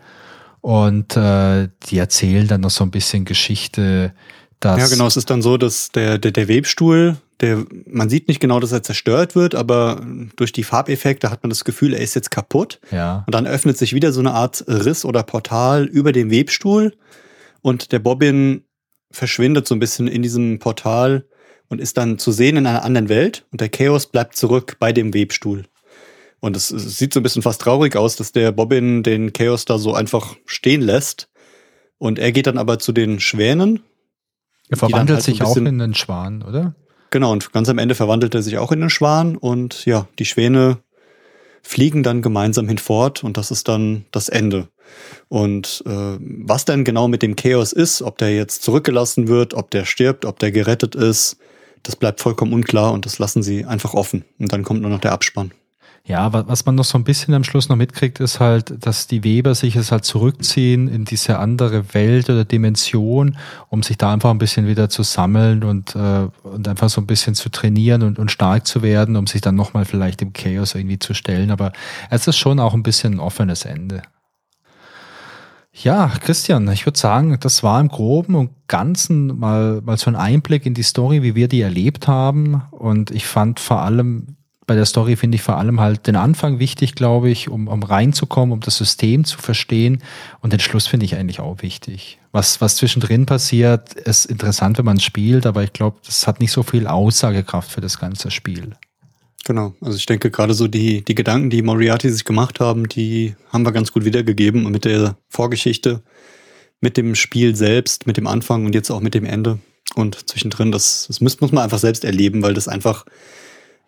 Und 0.62 1.18
äh, 1.18 1.70
die 1.88 1.98
erzählen 1.98 2.48
dann 2.48 2.62
noch 2.62 2.70
so 2.70 2.84
ein 2.84 2.92
bisschen 2.92 3.26
Geschichte, 3.26 4.14
dass. 4.60 4.80
Ja, 4.80 4.88
genau. 4.88 5.08
Es 5.08 5.18
ist 5.18 5.30
dann 5.30 5.42
so, 5.42 5.58
dass 5.58 5.92
der, 5.92 6.20
der, 6.20 6.32
der 6.32 6.48
Webstuhl 6.48 7.18
der, 7.42 7.66
man 7.88 8.10
sieht 8.10 8.28
nicht 8.28 8.40
genau, 8.40 8.60
dass 8.60 8.72
er 8.72 8.84
zerstört 8.84 9.36
wird, 9.36 9.56
aber 9.56 10.02
durch 10.36 10.52
die 10.52 10.64
Farbeffekte 10.64 11.32
hat 11.32 11.44
man 11.44 11.50
das 11.50 11.66
Gefühl, 11.66 11.94
er 11.94 12.02
ist 12.02 12.16
jetzt 12.16 12.32
kaputt. 12.32 12.80
Ja. 12.92 13.24
Und 13.26 13.34
dann 13.34 13.48
öffnet 13.48 13.78
sich 13.78 13.94
wieder 13.94 14.12
so 14.12 14.20
eine 14.20 14.34
Art 14.34 14.64
Riss 14.68 15.06
oder 15.06 15.24
Portal 15.24 15.86
über 15.86 16.12
dem 16.12 16.30
Webstuhl 16.30 16.94
und 17.62 17.92
der 17.92 18.00
Bobbin 18.00 18.64
verschwindet 19.12 19.68
so 19.68 19.76
ein 19.76 19.80
bisschen 19.80 20.08
in 20.08 20.22
diesem 20.22 20.60
Portal 20.60 21.26
und 21.68 21.82
ist 21.82 21.98
dann 21.98 22.18
zu 22.18 22.32
sehen 22.32 22.58
in 22.58 22.68
einer 22.68 22.84
anderen 22.84 23.10
Welt 23.10 23.46
und 23.52 23.60
der 23.60 23.70
Chaos 23.70 24.06
bleibt 24.06 24.36
zurück 24.36 24.78
bei 24.80 24.94
dem 24.94 25.14
Webstuhl. 25.14 25.66
Und 26.42 26.58
es, 26.58 26.72
es 26.72 26.98
sieht 26.98 27.14
so 27.14 27.20
ein 27.20 27.24
bisschen 27.24 27.44
fast 27.44 27.62
traurig 27.62 27.96
aus, 27.96 28.18
dass 28.18 28.34
der 28.34 28.52
Bobbin 28.52 29.04
den 29.04 29.32
Chaos 29.32 29.64
da 29.64 29.78
so 29.78 29.94
einfach 29.94 30.36
stehen 30.46 30.82
lässt. 30.82 31.30
Und 31.98 32.20
er 32.20 32.32
geht 32.32 32.48
dann 32.48 32.58
aber 32.58 32.80
zu 32.80 32.92
den 32.92 33.20
Schwänen. 33.20 33.82
Er 34.70 34.78
verwandelt 34.78 35.18
halt 35.18 35.24
sich 35.24 35.44
auch 35.44 35.56
in 35.56 35.68
einen 35.68 35.94
Schwan, 35.94 36.42
oder? 36.42 36.76
Genau, 37.12 37.32
und 37.32 37.54
ganz 37.54 37.70
am 37.70 37.78
Ende 37.78 37.94
verwandelt 37.94 38.34
er 38.34 38.42
sich 38.42 38.58
auch 38.58 38.72
in 38.72 38.82
einen 38.82 38.90
Schwan 38.90 39.38
und 39.38 39.86
ja, 39.86 40.08
die 40.18 40.26
Schwäne 40.26 40.80
fliegen 41.62 42.04
dann 42.04 42.22
gemeinsam 42.22 42.68
hinfort 42.68 43.24
und 43.24 43.38
das 43.38 43.52
ist 43.52 43.68
dann 43.68 44.06
das 44.12 44.30
Ende. 44.30 44.70
Und 45.28 45.84
äh, 45.86 46.18
was 46.20 46.66
denn 46.66 46.84
genau 46.84 47.08
mit 47.08 47.22
dem 47.22 47.36
Chaos 47.36 47.74
ist, 47.74 48.02
ob 48.02 48.18
der 48.18 48.34
jetzt 48.34 48.64
zurückgelassen 48.64 49.28
wird, 49.28 49.54
ob 49.54 49.70
der 49.72 49.86
stirbt, 49.86 50.26
ob 50.26 50.40
der 50.40 50.52
gerettet 50.52 50.96
ist, 50.96 51.38
das 51.84 51.96
bleibt 51.96 52.22
vollkommen 52.22 52.54
unklar 52.54 52.94
und 52.94 53.06
das 53.06 53.20
lassen 53.20 53.44
sie 53.44 53.66
einfach 53.66 53.94
offen. 53.94 54.26
Und 54.40 54.54
dann 54.54 54.64
kommt 54.64 54.82
nur 54.82 54.90
noch 54.90 55.02
der 55.02 55.12
Abspann. 55.12 55.52
Ja, 56.04 56.34
was 56.34 56.66
man 56.66 56.76
noch 56.76 56.84
so 56.84 56.98
ein 56.98 57.04
bisschen 57.04 57.36
am 57.36 57.44
Schluss 57.44 57.70
noch 57.70 57.76
mitkriegt, 57.76 58.20
ist 58.20 58.40
halt, 58.40 58.86
dass 58.86 59.06
die 59.06 59.24
Weber 59.24 59.54
sich 59.54 59.76
jetzt 59.76 59.92
halt 59.92 60.04
zurückziehen 60.04 60.88
in 60.88 61.06
diese 61.06 61.38
andere 61.38 61.94
Welt 61.94 62.28
oder 62.28 62.44
Dimension, 62.44 63.38
um 63.70 63.84
sich 63.84 63.98
da 63.98 64.12
einfach 64.12 64.32
ein 64.32 64.40
bisschen 64.40 64.66
wieder 64.66 64.90
zu 64.90 65.04
sammeln 65.04 65.64
und, 65.64 65.96
äh, 65.96 66.28
und 66.42 66.68
einfach 66.68 66.90
so 66.90 67.02
ein 67.02 67.08
bisschen 67.08 67.36
zu 67.36 67.50
trainieren 67.50 68.02
und, 68.02 68.18
und 68.18 68.32
stark 68.32 68.66
zu 68.66 68.82
werden, 68.82 69.16
um 69.16 69.28
sich 69.28 69.42
dann 69.42 69.56
nochmal 69.56 69.86
vielleicht 69.86 70.24
im 70.24 70.34
Chaos 70.34 70.74
irgendwie 70.74 70.98
zu 70.98 71.14
stellen. 71.14 71.52
Aber 71.52 71.72
es 72.10 72.28
ist 72.28 72.38
schon 72.38 72.60
auch 72.60 72.74
ein 72.74 72.84
bisschen 72.84 73.16
ein 73.16 73.20
offenes 73.20 73.66
Ende. 73.66 74.02
Ja, 75.74 76.12
Christian, 76.20 76.68
ich 76.72 76.86
würde 76.86 77.00
sagen, 77.00 77.38
das 77.40 77.64
war 77.64 77.80
im 77.80 77.88
Groben 77.88 78.36
und 78.36 78.50
Ganzen 78.68 79.40
mal, 79.40 79.82
mal 79.82 79.98
so 79.98 80.10
ein 80.10 80.16
Einblick 80.16 80.66
in 80.66 80.74
die 80.74 80.84
Story, 80.84 81.22
wie 81.22 81.36
wir 81.36 81.48
die 81.48 81.62
erlebt 81.62 82.08
haben. 82.08 82.64
Und 82.72 83.12
ich 83.12 83.26
fand 83.26 83.60
vor 83.60 83.82
allem 83.82 84.36
bei 84.72 84.76
der 84.76 84.86
Story 84.86 85.18
finde 85.18 85.36
ich 85.36 85.42
vor 85.42 85.58
allem 85.58 85.82
halt 85.82 86.08
den 86.08 86.16
Anfang 86.16 86.60
wichtig, 86.60 86.96
glaube 86.96 87.30
ich, 87.30 87.50
um, 87.50 87.68
um 87.68 87.84
reinzukommen, 87.84 88.54
um 88.54 88.62
das 88.62 88.78
System 88.78 89.26
zu 89.26 89.38
verstehen. 89.38 90.02
Und 90.40 90.54
den 90.54 90.62
Schluss 90.62 90.88
finde 90.88 91.06
ich 91.06 91.16
eigentlich 91.16 91.42
auch 91.42 91.62
wichtig. 91.62 92.20
Was, 92.32 92.62
was 92.62 92.78
zwischendrin 92.78 93.26
passiert, 93.26 93.96
ist 93.96 94.28
interessant, 94.28 94.78
wenn 94.78 94.86
man 94.86 94.96
es 94.96 95.04
spielt, 95.04 95.46
aber 95.46 95.62
ich 95.62 95.74
glaube, 95.74 95.98
das 96.06 96.26
hat 96.26 96.40
nicht 96.40 96.54
so 96.54 96.64
viel 96.64 96.88
Aussagekraft 96.88 97.70
für 97.70 97.82
das 97.82 98.00
ganze 98.00 98.32
Spiel. 98.32 98.78
Genau, 99.44 99.74
also 99.82 99.98
ich 99.98 100.06
denke 100.06 100.32
gerade 100.32 100.54
so 100.54 100.70
die, 100.70 101.04
die 101.04 101.16
Gedanken, 101.16 101.50
die 101.50 101.64
Moriarty 101.64 102.10
sich 102.10 102.24
gemacht 102.24 102.62
haben, 102.62 102.88
die 102.88 103.36
haben 103.50 103.66
wir 103.66 103.74
ganz 103.74 103.92
gut 103.92 104.06
wiedergegeben 104.06 104.72
mit 104.72 104.86
der 104.86 105.18
Vorgeschichte, 105.28 106.02
mit 106.80 106.96
dem 106.96 107.16
Spiel 107.16 107.58
selbst, 107.58 108.08
mit 108.08 108.16
dem 108.16 108.26
Anfang 108.26 108.66
und 108.66 108.74
jetzt 108.74 108.90
auch 108.90 109.02
mit 109.02 109.16
dem 109.16 109.26
Ende. 109.26 109.60
Und 109.96 110.30
zwischendrin, 110.30 110.72
das, 110.72 111.08
das 111.10 111.20
muss, 111.20 111.42
muss 111.42 111.52
man 111.52 111.62
einfach 111.66 111.80
selbst 111.80 112.06
erleben, 112.06 112.42
weil 112.42 112.54
das 112.54 112.70
einfach 112.70 113.04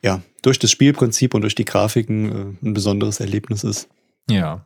ja, 0.03 0.21
durch 0.41 0.59
das 0.59 0.69
Spielprinzip 0.69 1.33
und 1.33 1.41
durch 1.41 1.55
die 1.55 1.65
Grafiken 1.65 2.57
äh, 2.61 2.67
ein 2.67 2.73
besonderes 2.73 3.19
Erlebnis 3.19 3.63
ist. 3.63 3.87
Ja. 4.29 4.65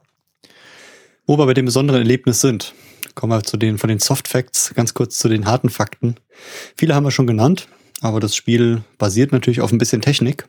Wo 1.25 1.37
wir 1.37 1.45
bei 1.45 1.53
dem 1.53 1.65
besonderen 1.65 2.01
Erlebnis 2.01 2.41
sind, 2.41 2.73
kommen 3.15 3.31
wir 3.31 3.43
zu 3.43 3.57
den, 3.57 3.77
von 3.77 3.89
den 3.89 3.99
Soft 3.99 4.27
Facts 4.27 4.73
ganz 4.73 4.93
kurz 4.93 5.17
zu 5.17 5.29
den 5.29 5.45
harten 5.45 5.69
Fakten. 5.69 6.15
Viele 6.75 6.95
haben 6.95 7.03
wir 7.03 7.11
schon 7.11 7.27
genannt, 7.27 7.67
aber 8.01 8.19
das 8.19 8.35
Spiel 8.35 8.83
basiert 8.97 9.31
natürlich 9.31 9.61
auf 9.61 9.71
ein 9.71 9.77
bisschen 9.77 10.01
Technik. 10.01 10.47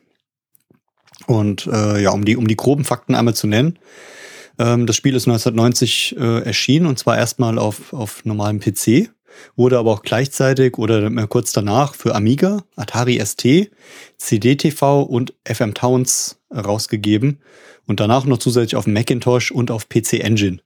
Und 1.26 1.66
äh, 1.66 2.02
ja, 2.02 2.10
um 2.10 2.24
die, 2.24 2.36
um 2.36 2.48
die 2.48 2.56
groben 2.56 2.84
Fakten 2.84 3.14
einmal 3.14 3.34
zu 3.34 3.46
nennen. 3.46 3.78
Ähm, 4.58 4.86
das 4.86 4.96
Spiel 4.96 5.14
ist 5.14 5.28
1990 5.28 6.16
äh, 6.16 6.42
erschienen 6.44 6.86
und 6.86 6.98
zwar 6.98 7.18
erstmal 7.18 7.58
auf, 7.58 7.92
auf 7.92 8.24
normalem 8.24 8.60
PC 8.60 9.10
wurde 9.56 9.78
aber 9.78 9.92
auch 9.92 10.02
gleichzeitig 10.02 10.78
oder 10.78 11.10
kurz 11.26 11.52
danach 11.52 11.94
für 11.94 12.14
Amiga, 12.14 12.64
Atari 12.76 13.20
ST, 13.24 13.70
CD-TV 14.16 15.02
und 15.02 15.34
FM 15.46 15.74
Towns 15.74 16.40
rausgegeben 16.54 17.40
und 17.86 18.00
danach 18.00 18.24
noch 18.24 18.38
zusätzlich 18.38 18.76
auf 18.76 18.86
Macintosh 18.86 19.50
und 19.50 19.70
auf 19.70 19.88
PC 19.88 20.14
Engine. 20.14 20.60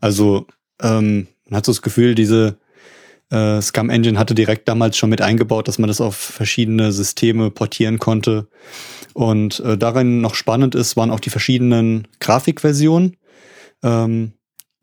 Also 0.00 0.46
ähm, 0.82 1.28
man 1.48 1.58
hat 1.58 1.66
so 1.66 1.72
das 1.72 1.82
Gefühl, 1.82 2.14
diese 2.14 2.58
äh, 3.30 3.60
Scum 3.60 3.90
Engine 3.90 4.18
hatte 4.18 4.34
direkt 4.34 4.68
damals 4.68 4.96
schon 4.96 5.10
mit 5.10 5.20
eingebaut, 5.20 5.68
dass 5.68 5.78
man 5.78 5.88
das 5.88 6.00
auf 6.00 6.16
verschiedene 6.16 6.92
Systeme 6.92 7.50
portieren 7.50 7.98
konnte. 7.98 8.48
Und 9.14 9.60
äh, 9.60 9.76
darin 9.78 10.20
noch 10.20 10.34
spannend 10.34 10.74
ist, 10.74 10.96
waren 10.96 11.10
auch 11.10 11.20
die 11.20 11.30
verschiedenen 11.30 12.06
Grafikversionen. 12.20 13.16
Ähm, 13.82 14.32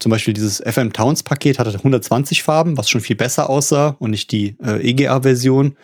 zum 0.03 0.09
Beispiel 0.09 0.33
dieses 0.33 0.57
FM 0.57 0.91
Towns 0.91 1.23
Paket 1.23 1.59
hatte 1.59 1.73
120 1.73 2.43
Farben, 2.43 2.75
was 2.77 2.89
schon 2.89 2.99
viel 2.99 3.15
besser 3.15 3.49
aussah 3.49 3.95
und 3.99 4.11
nicht 4.11 4.33
die 4.33 4.57
äh, 4.61 4.85
EGA-Version. 4.85 5.77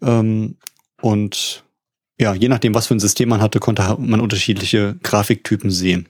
Ähm, 0.00 0.56
und 1.00 1.64
ja, 2.16 2.32
je 2.32 2.48
nachdem, 2.48 2.76
was 2.76 2.86
für 2.86 2.94
ein 2.94 3.00
System 3.00 3.28
man 3.28 3.42
hatte, 3.42 3.58
konnte 3.58 3.96
man 3.98 4.20
unterschiedliche 4.20 4.94
Grafiktypen 5.02 5.72
sehen. 5.72 6.08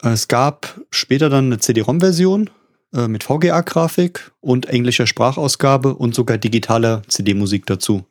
Es 0.00 0.28
gab 0.28 0.80
später 0.92 1.28
dann 1.28 1.46
eine 1.46 1.58
CD-ROM-Version 1.58 2.48
äh, 2.94 3.08
mit 3.08 3.24
VGA-Grafik 3.24 4.30
und 4.40 4.66
englischer 4.66 5.08
Sprachausgabe 5.08 5.96
und 5.96 6.14
sogar 6.14 6.38
digitaler 6.38 7.02
CD-Musik 7.08 7.66
dazu. 7.66 8.06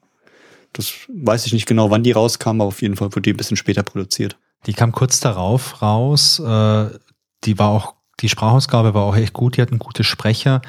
Das 0.74 0.92
weiß 1.08 1.46
ich 1.46 1.54
nicht 1.54 1.66
genau, 1.66 1.92
wann 1.92 2.04
die 2.04 2.12
rauskam, 2.12 2.60
aber 2.60 2.66
auf 2.66 2.82
jeden 2.82 2.98
Fall 2.98 3.14
wurde 3.14 3.22
die 3.22 3.32
ein 3.32 3.38
bisschen 3.38 3.56
später 3.56 3.84
produziert. 3.84 4.38
Die 4.66 4.74
kam 4.74 4.92
kurz 4.92 5.22
darauf 5.22 5.82
raus. 5.82 6.40
Äh, 6.40 6.90
die 7.46 7.60
war 7.60 7.70
auch, 7.70 7.94
die 8.22 8.30
Sprachausgabe 8.30 8.94
war 8.94 9.04
auch 9.04 9.16
echt 9.16 9.34
gut, 9.34 9.58
die 9.58 9.62
hatten 9.62 9.80
gute 9.80 10.04
Sprecher. 10.04 10.62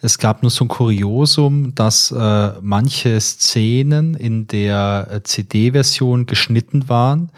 Es 0.00 0.18
gab 0.18 0.42
nur 0.42 0.50
so 0.50 0.64
ein 0.64 0.68
Kuriosum, 0.68 1.74
dass 1.74 2.10
äh, 2.10 2.52
manche 2.60 3.20
Szenen 3.20 4.14
in 4.14 4.46
der 4.46 5.08
äh, 5.10 5.22
CD-Version 5.22 6.26
geschnitten 6.26 6.88
waren. 6.88 7.30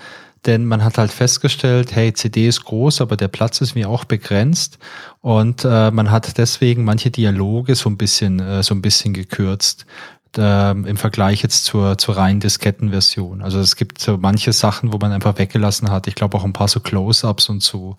Denn 0.47 0.67
man 0.67 0.85
hat 0.85 0.99
halt 0.99 1.11
festgestellt, 1.11 1.95
hey, 1.95 2.13
CD 2.13 2.49
ist 2.49 2.65
groß, 2.65 3.01
aber 3.01 3.17
der 3.17 3.29
Platz 3.29 3.63
ist 3.63 3.75
mir 3.75 3.89
auch 3.89 4.05
begrenzt. 4.05 4.79
Und 5.23 5.65
äh, 5.65 5.91
man 5.91 6.11
hat 6.11 6.37
deswegen 6.37 6.85
manche 6.85 7.11
Dialoge 7.11 7.75
so 7.75 7.89
ein 7.89 7.97
bisschen, 7.97 8.41
äh, 8.41 8.63
so 8.63 8.75
ein 8.75 8.83
bisschen 8.83 9.15
gekürzt 9.15 9.87
ähm, 10.39 10.85
im 10.87 10.97
Vergleich 10.97 11.43
jetzt 11.43 11.65
zur, 11.65 11.99
zur 11.99 12.17
reinen 12.17 12.41
Diskettenversion. 12.41 13.43
Also 13.43 13.61
es 13.61 13.77
gibt 13.77 14.01
so 14.01 14.19
manche 14.19 14.53
Sachen, 14.53 14.93
wo 14.93 14.99
man 14.99 15.13
einfach 15.13 15.39
weggelassen 15.39 15.91
hat. 15.91 16.07
Ich 16.07 16.15
glaube 16.15 16.37
auch 16.37 16.45
ein 16.45 16.53
paar 16.53 16.69
so 16.69 16.81
Close-ups 16.81 17.49
und 17.49 17.63
so, 17.63 17.97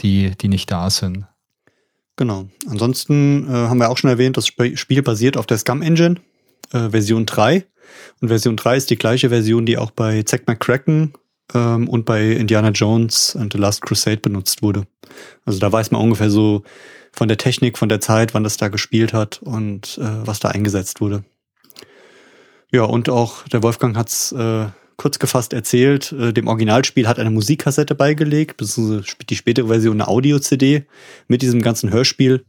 die, 0.00 0.32
die 0.40 0.48
nicht 0.48 0.70
da 0.70 0.90
sind. 0.90 1.26
Genau. 2.16 2.48
Ansonsten 2.68 3.48
äh, 3.48 3.52
haben 3.52 3.78
wir 3.78 3.88
auch 3.88 3.96
schon 3.96 4.10
erwähnt, 4.10 4.36
das 4.36 4.46
Spiel 4.46 5.02
basiert 5.02 5.36
auf 5.36 5.46
der 5.46 5.58
Scum 5.58 5.80
Engine, 5.82 6.16
äh, 6.72 6.90
Version 6.90 7.26
3. 7.26 7.64
Und 8.20 8.28
Version 8.28 8.56
3 8.56 8.76
ist 8.76 8.90
die 8.90 8.98
gleiche 8.98 9.30
Version, 9.30 9.66
die 9.66 9.78
auch 9.78 9.90
bei 9.90 10.22
Zack 10.22 10.46
McCracken 10.46 11.14
ähm, 11.54 11.88
und 11.88 12.04
bei 12.04 12.32
Indiana 12.32 12.70
Jones 12.70 13.36
and 13.36 13.52
the 13.52 13.58
Last 13.58 13.82
Crusade 13.82 14.18
benutzt 14.18 14.62
wurde. 14.62 14.86
Also 15.44 15.58
da 15.58 15.72
weiß 15.72 15.90
man 15.90 16.02
ungefähr 16.02 16.30
so 16.30 16.62
von 17.12 17.28
der 17.28 17.38
Technik, 17.38 17.78
von 17.78 17.88
der 17.88 18.00
Zeit, 18.00 18.34
wann 18.34 18.44
das 18.44 18.56
da 18.56 18.68
gespielt 18.68 19.12
hat 19.12 19.40
und 19.42 19.98
äh, 19.98 20.26
was 20.26 20.40
da 20.40 20.48
eingesetzt 20.48 21.00
wurde. 21.00 21.24
Ja, 22.70 22.84
und 22.84 23.08
auch 23.08 23.48
der 23.48 23.62
Wolfgang 23.62 23.96
hat's 23.96 24.30
äh, 24.32 24.66
kurz 25.00 25.18
gefasst 25.18 25.54
erzählt, 25.54 26.12
äh, 26.12 26.34
dem 26.34 26.46
Originalspiel 26.46 27.08
hat 27.08 27.18
eine 27.18 27.30
Musikkassette 27.30 27.94
beigelegt, 27.94 28.58
beziehungsweise 28.58 29.16
die 29.30 29.34
spätere 29.34 29.68
Version 29.68 29.94
eine 29.98 30.08
Audio-CD 30.08 30.84
mit 31.26 31.40
diesem 31.40 31.62
ganzen 31.62 31.90
Hörspiel. 31.90 32.44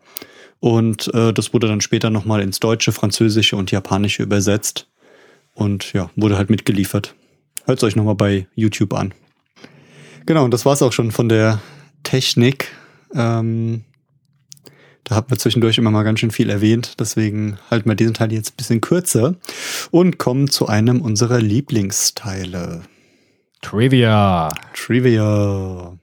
Und 0.59 1.09
äh, 1.13 1.31
das 1.31 1.53
wurde 1.53 1.67
dann 1.67 1.79
später 1.79 2.09
nochmal 2.09 2.41
ins 2.41 2.59
Deutsche, 2.59 2.91
Französische 2.91 3.55
und 3.55 3.71
Japanische 3.71 4.23
übersetzt. 4.23 4.89
Und 5.53 5.93
ja, 5.93 6.09
wurde 6.17 6.37
halt 6.37 6.49
mitgeliefert. 6.49 7.15
Hört 7.63 7.77
es 7.77 7.83
euch 7.85 7.95
nochmal 7.95 8.15
bei 8.15 8.47
YouTube 8.53 8.93
an. 8.95 9.13
Genau, 10.25 10.43
und 10.43 10.53
das 10.53 10.65
war's 10.65 10.81
auch 10.81 10.91
schon 10.91 11.11
von 11.11 11.29
der 11.29 11.61
Technik. 12.03 12.67
Ähm, 13.15 13.85
da 15.03 15.15
haben 15.15 15.29
wir 15.29 15.37
zwischendurch 15.37 15.77
immer 15.77 15.91
mal 15.91 16.03
ganz 16.03 16.19
schön 16.19 16.31
viel 16.31 16.49
erwähnt. 16.49 16.99
Deswegen 16.99 17.57
halten 17.69 17.89
wir 17.89 17.95
diesen 17.95 18.13
Teil 18.13 18.31
jetzt 18.31 18.53
ein 18.53 18.57
bisschen 18.57 18.81
kürzer 18.81 19.35
und 19.89 20.17
kommen 20.17 20.49
zu 20.49 20.67
einem 20.67 21.01
unserer 21.01 21.39
Lieblingsteile. 21.39 22.83
Trivia. 23.61 24.49
Trivia. 24.73 25.97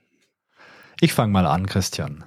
Ich 1.01 1.13
fange 1.13 1.33
mal 1.33 1.47
an, 1.47 1.67
Christian. 1.67 2.25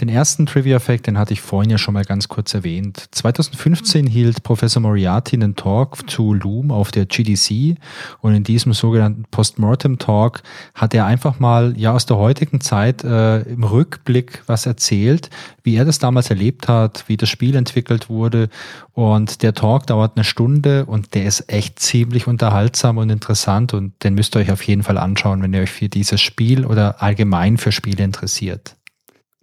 Den 0.00 0.08
ersten 0.08 0.46
Trivia-Fact, 0.46 1.08
den 1.08 1.18
hatte 1.18 1.32
ich 1.32 1.40
vorhin 1.40 1.70
ja 1.70 1.78
schon 1.78 1.94
mal 1.94 2.04
ganz 2.04 2.28
kurz 2.28 2.54
erwähnt. 2.54 3.08
2015 3.10 4.06
hielt 4.06 4.44
Professor 4.44 4.80
Moriarty 4.80 5.34
einen 5.34 5.56
Talk 5.56 6.08
zu 6.08 6.34
Loom 6.34 6.70
auf 6.70 6.92
der 6.92 7.06
GDC 7.06 7.76
und 8.20 8.32
in 8.32 8.44
diesem 8.44 8.74
sogenannten 8.74 9.24
Postmortem 9.32 9.98
Talk 9.98 10.42
hat 10.74 10.94
er 10.94 11.04
einfach 11.04 11.40
mal 11.40 11.74
ja 11.76 11.92
aus 11.92 12.06
der 12.06 12.16
heutigen 12.16 12.60
Zeit 12.60 13.02
äh, 13.02 13.40
im 13.40 13.64
Rückblick 13.64 14.44
was 14.46 14.66
erzählt, 14.66 15.30
wie 15.64 15.74
er 15.74 15.84
das 15.84 15.98
damals 15.98 16.30
erlebt 16.30 16.68
hat, 16.68 17.02
wie 17.08 17.16
das 17.16 17.28
Spiel 17.28 17.56
entwickelt 17.56 18.08
wurde 18.08 18.50
und 18.92 19.42
der 19.42 19.54
Talk 19.54 19.88
dauert 19.88 20.16
eine 20.16 20.24
Stunde 20.24 20.86
und 20.86 21.14
der 21.14 21.24
ist 21.24 21.52
echt 21.52 21.80
ziemlich 21.80 22.28
unterhaltsam 22.28 22.98
und 22.98 23.10
interessant 23.10 23.74
und 23.74 23.92
den 24.04 24.14
müsst 24.14 24.36
ihr 24.36 24.40
euch 24.40 24.52
auf 24.52 24.62
jeden 24.62 24.84
Fall 24.84 24.96
anschauen, 24.96 25.42
wenn 25.42 25.52
ihr 25.54 25.62
euch 25.62 25.72
für 25.72 25.88
dieses 25.88 26.20
Spiel 26.20 26.64
oder 26.64 27.02
allgemein 27.02 27.58
für 27.58 27.72
Spiele 27.72 28.04
interessiert. 28.04 28.76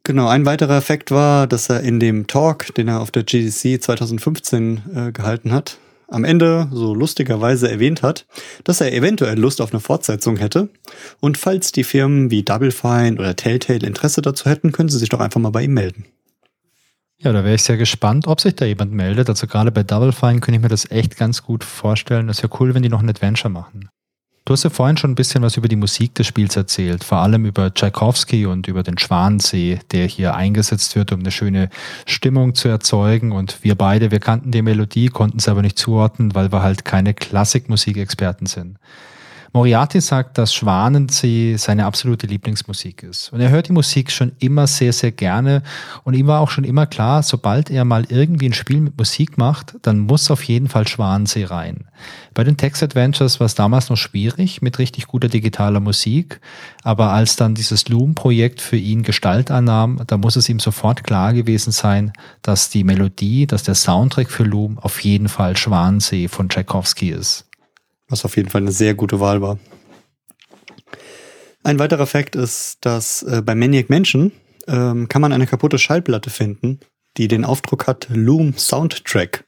Genau, 0.06 0.28
ein 0.28 0.46
weiterer 0.46 0.78
Effekt 0.78 1.10
war, 1.10 1.48
dass 1.48 1.68
er 1.68 1.82
in 1.82 2.00
dem 2.00 2.28
Talk, 2.28 2.76
den 2.76 2.90
er 2.90 3.02
auf 3.02 3.10
der 3.10 3.24
GDC 3.24 3.82
2015 3.82 4.82
äh, 4.94 5.12
gehalten 5.12 5.52
hat, 5.52 5.80
am 6.08 6.24
Ende 6.24 6.68
so 6.72 6.94
lustigerweise 6.94 7.72
erwähnt 7.72 8.04
hat, 8.04 8.28
dass 8.64 8.82
er 8.82 8.94
eventuell 8.94 9.40
Lust 9.40 9.62
auf 9.62 9.74
eine 9.74 9.80
Fortsetzung 9.80 10.38
hätte. 10.38 10.70
Und 11.22 11.40
falls 11.40 11.72
die 11.72 11.84
Firmen 11.84 12.30
wie 12.30 12.44
Double 12.44 12.70
Fine 12.70 13.18
oder 13.18 13.36
Telltale 13.36 13.80
Interesse 13.80 14.22
dazu 14.22 14.48
hätten, 14.48 14.72
können 14.72 14.90
sie 14.90 15.00
sich 15.00 15.10
doch 15.10 15.20
einfach 15.20 15.42
mal 15.42 15.50
bei 15.50 15.64
ihm 15.64 15.74
melden. 15.74 16.06
Ja, 17.18 17.34
da 17.34 17.44
wäre 17.44 17.56
ich 17.56 17.64
sehr 17.64 17.78
gespannt, 17.78 18.28
ob 18.28 18.40
sich 18.42 18.56
da 18.56 18.66
jemand 18.66 18.92
meldet. 18.92 19.28
Also 19.28 19.48
gerade 19.48 19.72
bei 19.72 19.82
Double 19.82 20.12
Fine 20.12 20.40
könnte 20.40 20.58
ich 20.58 20.62
mir 20.62 20.68
das 20.68 20.92
echt 20.92 21.18
ganz 21.18 21.42
gut 21.42 21.64
vorstellen. 21.64 22.28
Das 22.28 22.44
ja 22.44 22.50
cool, 22.60 22.76
wenn 22.76 22.84
die 22.84 22.90
noch 22.90 23.02
ein 23.02 23.10
Adventure 23.10 23.50
machen. 23.52 23.90
Du 24.46 24.54
hast 24.54 24.64
ja 24.64 24.70
vorhin 24.70 24.96
schon 24.96 25.10
ein 25.10 25.16
bisschen 25.16 25.42
was 25.42 25.58
über 25.58 25.68
die 25.68 25.76
Musik 25.76 26.14
des 26.14 26.28
Spiels 26.28 26.56
erzählt, 26.56 27.04
vor 27.04 27.18
allem 27.18 27.46
über 27.46 27.74
Tchaikovsky 27.74 28.46
und 28.46 28.68
über 28.68 28.84
den 28.84 29.00
Schwansee, 29.00 29.80
der 29.90 30.06
hier 30.06 30.36
eingesetzt 30.36 30.96
wird, 30.96 31.12
um 31.12 31.22
eine 31.22 31.32
schöne 31.32 31.72
Stimmung 32.06 32.54
zu 32.54 32.68
erzeugen. 32.68 33.32
Und 33.32 33.64
wir 33.64 33.74
beide, 33.74 34.12
wir 34.12 34.20
kannten 34.20 34.52
die 34.52 34.62
Melodie, 34.62 35.08
konnten 35.08 35.40
es 35.40 35.48
aber 35.48 35.64
nicht 35.64 35.80
zuordnen, 35.80 36.36
weil 36.36 36.52
wir 36.52 36.62
halt 36.62 36.86
keine 36.86 37.16
Klassikmusikexperten 37.16 38.46
sind. 38.46 38.78
Moriarty 39.56 40.02
sagt, 40.02 40.38
dass 40.38 40.54
Schwanensee 40.54 41.56
seine 41.56 41.86
absolute 41.86 42.28
Lieblingsmusik 42.28 43.04
ist. 43.04 43.32
Und 43.32 43.40
er 43.40 43.52
hört 43.52 43.70
die 43.70 43.72
Musik 43.72 44.12
schon 44.12 44.34
immer 44.40 44.68
sehr, 44.68 44.92
sehr 44.92 45.14
gerne. 45.14 45.64
Und 46.04 46.14
ihm 46.14 46.28
war 46.28 46.42
auch 46.42 46.50
schon 46.50 46.66
immer 46.66 46.86
klar, 46.86 47.24
sobald 47.24 47.70
er 47.70 47.86
mal 47.86 48.04
irgendwie 48.10 48.50
ein 48.50 48.54
Spiel 48.54 48.82
mit 48.82 48.98
Musik 48.98 49.38
macht, 49.38 49.78
dann 49.82 50.00
muss 50.00 50.30
auf 50.30 50.44
jeden 50.44 50.68
Fall 50.68 50.86
Schwanensee 50.90 51.46
rein. 51.46 51.86
Bei 52.34 52.44
den 52.44 52.58
Text 52.58 52.84
Adventures 52.84 53.40
war 53.40 53.46
es 53.46 53.56
damals 53.56 53.90
noch 53.90 53.96
schwierig 53.96 54.62
mit 54.62 54.78
richtig 54.78 55.08
guter 55.08 55.30
digitaler 55.30 55.80
Musik. 55.80 56.42
Aber 56.84 57.14
als 57.14 57.38
dann 57.38 57.56
dieses 57.56 57.88
Loom-Projekt 57.88 58.60
für 58.60 58.76
ihn 58.76 59.04
Gestalt 59.04 59.52
annahm, 59.52 60.02
da 60.06 60.18
muss 60.18 60.36
es 60.36 60.50
ihm 60.50 60.60
sofort 60.60 61.06
klar 61.06 61.32
gewesen 61.32 61.72
sein, 61.72 62.12
dass 62.42 62.70
die 62.70 62.84
Melodie, 62.84 63.48
dass 63.48 63.64
der 63.64 63.76
Soundtrack 63.76 64.30
für 64.30 64.44
Loom 64.44 64.80
auf 64.80 65.00
jeden 65.00 65.30
Fall 65.30 65.56
Schwanensee 65.56 66.28
von 66.28 66.50
Tchaikovsky 66.50 67.12
ist. 67.12 67.46
Was 68.08 68.26
auf 68.26 68.38
jeden 68.38 68.50
Fall 68.50 68.62
eine 68.62 68.72
sehr 68.72 68.94
gute 68.94 69.20
Wahl 69.20 69.42
war. 69.42 69.60
Ein 71.64 71.80
weiterer 71.80 72.06
Fakt 72.06 72.36
ist, 72.36 72.78
dass 72.82 73.24
äh, 73.24 73.42
bei 73.44 73.56
Maniac 73.56 73.90
Mansion 73.90 74.32
ähm, 74.68 75.08
kann 75.10 75.22
man 75.22 75.34
eine 75.34 75.48
kaputte 75.48 75.80
Schallplatte 75.80 76.30
finden, 76.30 76.80
die 77.18 77.28
den 77.28 77.44
Aufdruck 77.44 77.88
hat 77.88 78.08
Loom 78.10 78.56
Soundtrack. 78.58 79.46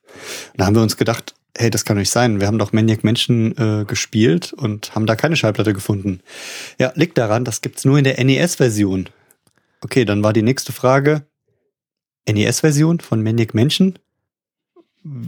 Da 0.55 0.65
haben 0.65 0.75
wir 0.75 0.81
uns 0.81 0.97
gedacht, 0.97 1.35
hey, 1.55 1.69
das 1.69 1.85
kann 1.85 1.97
nicht 1.97 2.09
sein. 2.09 2.39
Wir 2.39 2.47
haben 2.47 2.57
doch 2.57 2.73
Maniac 2.73 3.03
Mansion 3.03 3.55
äh, 3.57 3.85
gespielt 3.85 4.53
und 4.53 4.95
haben 4.95 5.05
da 5.05 5.15
keine 5.15 5.35
Schallplatte 5.35 5.73
gefunden. 5.73 6.21
Ja, 6.79 6.91
liegt 6.95 7.17
daran, 7.17 7.45
das 7.45 7.61
gibt's 7.61 7.85
nur 7.85 7.97
in 7.97 8.03
der 8.03 8.23
NES-Version. 8.23 9.09
Okay, 9.81 10.05
dann 10.05 10.23
war 10.23 10.33
die 10.33 10.41
nächste 10.41 10.73
Frage. 10.73 11.27
NES-Version 12.27 12.99
von 12.99 13.23
Maniac 13.23 13.53
Mansion? 13.53 13.97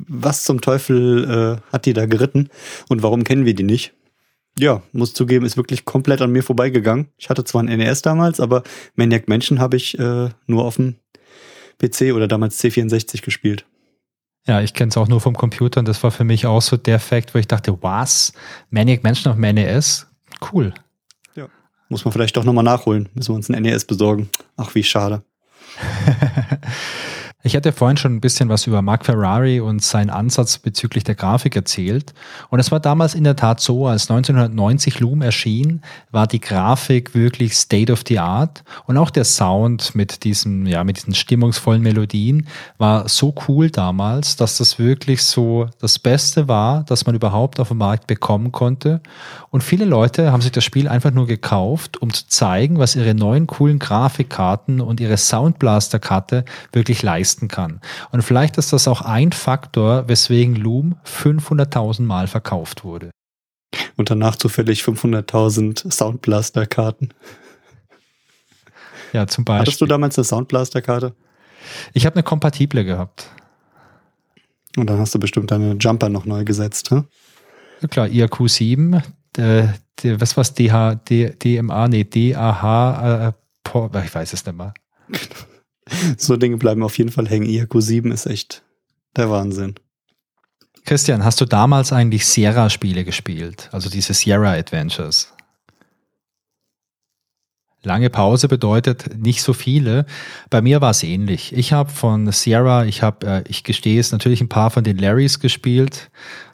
Was 0.08 0.44
zum 0.44 0.62
Teufel 0.62 1.60
äh, 1.60 1.72
hat 1.72 1.86
die 1.86 1.94
da 1.94 2.06
geritten 2.06 2.50
und 2.90 3.04
warum 3.04 3.24
kennen 3.24 3.46
wir 3.46 3.56
die 3.56 3.64
nicht? 3.64 3.94
Ja, 4.58 4.82
muss 4.92 5.14
zugeben, 5.14 5.46
ist 5.46 5.58
wirklich 5.58 5.86
komplett 5.86 6.22
an 6.22 6.32
mir 6.32 6.44
vorbeigegangen. 6.44 7.08
Ich 7.18 7.30
hatte 7.30 7.44
zwar 7.44 7.64
ein 7.64 7.78
NES 7.78 8.02
damals, 8.02 8.40
aber 8.40 8.64
Maniac 8.96 9.28
Mansion 9.28 9.60
habe 9.60 9.78
ich 9.78 9.98
äh, 9.98 10.30
nur 10.48 10.66
auf 10.66 10.76
dem 10.76 10.96
PC 11.78 12.14
oder 12.14 12.28
damals 12.28 12.62
C64 12.62 13.24
gespielt. 13.24 13.66
Ja, 14.46 14.62
ich 14.62 14.74
kenne 14.74 14.90
es 14.90 14.98
auch 14.98 15.08
nur 15.08 15.22
vom 15.22 15.36
Computer 15.36 15.80
und 15.80 15.88
das 15.88 16.02
war 16.04 16.12
für 16.12 16.24
mich 16.24 16.46
auch 16.46 16.62
so 16.62 16.76
der 16.76 17.00
Fakt, 17.00 17.34
wo 17.34 17.40
ich 17.40 17.48
dachte, 17.48 17.78
was? 17.82 18.34
Maniac 18.70 19.04
Mansion 19.04 19.32
auf 19.32 19.40
dem 19.40 19.56
NES? 19.56 20.08
Cool. 20.52 20.74
Ja. 21.36 21.48
Muss 21.88 22.04
man 22.04 22.12
vielleicht 22.12 22.36
doch 22.36 22.44
nochmal 22.44 22.64
nachholen. 22.64 23.10
Müssen 23.14 23.32
wir 23.32 23.36
uns 23.36 23.50
ein 23.50 23.62
NES 23.62 23.86
besorgen. 23.86 24.30
Ach, 24.58 24.74
wie 24.76 24.84
schade. 24.84 25.24
Ich 27.42 27.56
hatte 27.56 27.72
vorhin 27.72 27.96
schon 27.96 28.16
ein 28.16 28.20
bisschen 28.20 28.50
was 28.50 28.68
über 28.68 28.82
Mark 28.82 29.06
Ferrari 29.06 29.62
und 29.62 29.82
seinen 29.82 30.10
Ansatz 30.10 30.58
bezüglich 30.58 31.06
der 31.06 31.16
Grafik 31.16 31.56
erzählt. 31.56 32.14
Und 32.50 32.60
es 32.60 32.70
war 32.70 32.82
damals 32.82 33.16
in 33.16 33.24
der 33.24 33.38
Tat 33.38 33.62
so, 33.62 33.88
als 33.88 34.12
1990 34.12 35.00
Loom 35.00 35.22
erschien, 35.22 35.82
war 36.12 36.28
die 36.28 36.42
Grafik 36.42 37.16
wirklich 37.16 37.56
State 37.56 37.94
of 37.94 38.04
the 38.06 38.20
Art. 38.20 38.66
Und 38.88 38.98
auch 38.98 39.10
der 39.10 39.24
Sound 39.24 39.96
mit 39.96 40.26
diesen, 40.26 40.66
ja, 40.66 40.84
mit 40.84 40.98
diesen 40.98 41.16
stimmungsvollen 41.16 41.82
Melodien 41.82 42.46
war 42.78 43.08
so 43.08 43.34
cool 43.48 43.70
damals, 43.70 44.36
dass 44.36 44.58
das 44.58 44.78
wirklich 44.78 45.24
so 45.24 45.70
das 45.80 45.98
Beste 45.98 46.50
war, 46.50 46.84
das 46.84 47.06
man 47.06 47.16
überhaupt 47.16 47.62
auf 47.62 47.70
dem 47.70 47.78
Markt 47.78 48.08
bekommen 48.08 48.52
konnte. 48.52 49.00
Und 49.50 49.64
viele 49.64 49.86
Leute 49.86 50.34
haben 50.34 50.42
sich 50.42 50.52
das 50.52 50.66
Spiel 50.66 50.90
einfach 50.90 51.12
nur 51.12 51.26
gekauft, 51.26 52.02
um 52.02 52.14
zu 52.14 52.28
zeigen, 52.28 52.80
was 52.80 52.98
ihre 52.98 53.16
neuen 53.16 53.48
coolen 53.48 53.80
Grafikkarten 53.80 54.82
und 54.82 55.00
ihre 55.00 55.16
Soundblaster-Karte 55.16 56.44
wirklich 56.74 57.02
leisten 57.02 57.29
leisten 57.30 57.48
kann. 57.48 57.80
Und 58.12 58.22
vielleicht 58.24 58.58
ist 58.58 58.74
das 58.74 58.88
auch 58.88 59.02
ein 59.02 59.32
Faktor, 59.32 60.08
weswegen 60.08 60.56
Loom 60.56 60.96
500.000 61.06 62.02
Mal 62.04 62.28
verkauft 62.28 62.84
wurde. 62.84 63.12
Und 63.98 64.10
danach 64.10 64.36
zufällig 64.36 64.82
500.000 64.82 65.92
Soundblaster-Karten. 65.92 67.10
Ja, 69.14 69.28
zum 69.28 69.46
Beispiel. 69.46 69.62
Hattest 69.62 69.82
du 69.82 69.86
damals 69.86 70.18
eine 70.18 70.26
Soundblaster-Karte? 70.26 71.14
Ich 71.94 72.06
habe 72.06 72.16
eine 72.16 72.24
kompatible 72.24 72.84
gehabt. 72.84 73.28
Und 74.78 74.88
dann 74.90 75.00
hast 75.00 75.14
du 75.14 75.20
bestimmt 75.20 75.52
deine 75.52 75.74
Jumper 75.74 76.10
noch 76.10 76.26
neu 76.26 76.44
gesetzt, 76.46 76.90
hm? 76.92 77.06
Ja 77.82 77.88
klar, 77.88 78.08
IRQ 78.08 78.50
7, 78.50 79.02
der, 79.36 79.74
was 80.04 80.36
war's, 80.36 80.54
DH, 80.54 80.96
D, 80.96 81.30
DMA, 81.30 81.88
nee, 81.88 82.04
DAH, 82.04 83.28
äh, 83.28 84.04
ich 84.06 84.16
weiß 84.16 84.34
es 84.34 84.46
nicht 84.46 84.58
mehr. 84.58 84.74
so 86.18 86.38
Dinge 86.38 86.58
bleiben 86.58 86.84
auf 86.84 86.98
jeden 86.98 87.12
Fall 87.12 87.28
hängen. 87.28 87.46
IAQ 87.46 87.74
7 87.82 88.12
ist 88.12 88.26
echt 88.26 88.64
der 89.16 89.30
Wahnsinn. 89.30 89.76
Christian, 90.86 91.24
hast 91.24 91.40
du 91.42 91.46
damals 91.46 91.94
eigentlich 91.94 92.26
Sierra-Spiele 92.26 93.04
gespielt? 93.04 93.70
Also 93.72 93.90
diese 93.90 94.14
Sierra 94.14 94.54
Adventures? 94.54 95.34
Lange 97.82 98.10
Pause 98.10 98.50
bedeutet 98.50 99.18
nicht 99.18 99.42
so 99.42 99.54
viele. 99.54 100.06
Bei 100.50 100.62
mir 100.62 100.82
war 100.82 100.92
es 100.92 101.04
ähnlich. 101.04 101.54
Ich 101.56 101.72
habe 101.72 101.90
von 101.90 102.30
Sierra, 102.32 102.86
ich 102.86 103.02
habe, 103.04 103.26
äh, 103.26 103.44
ich 103.48 103.64
gestehe 103.64 104.00
es, 104.00 104.12
natürlich 104.12 104.42
ein 104.42 104.50
paar 104.50 104.70
von 104.70 104.84
den 104.84 104.98
Larrys 104.98 105.40
gespielt. 105.40 106.10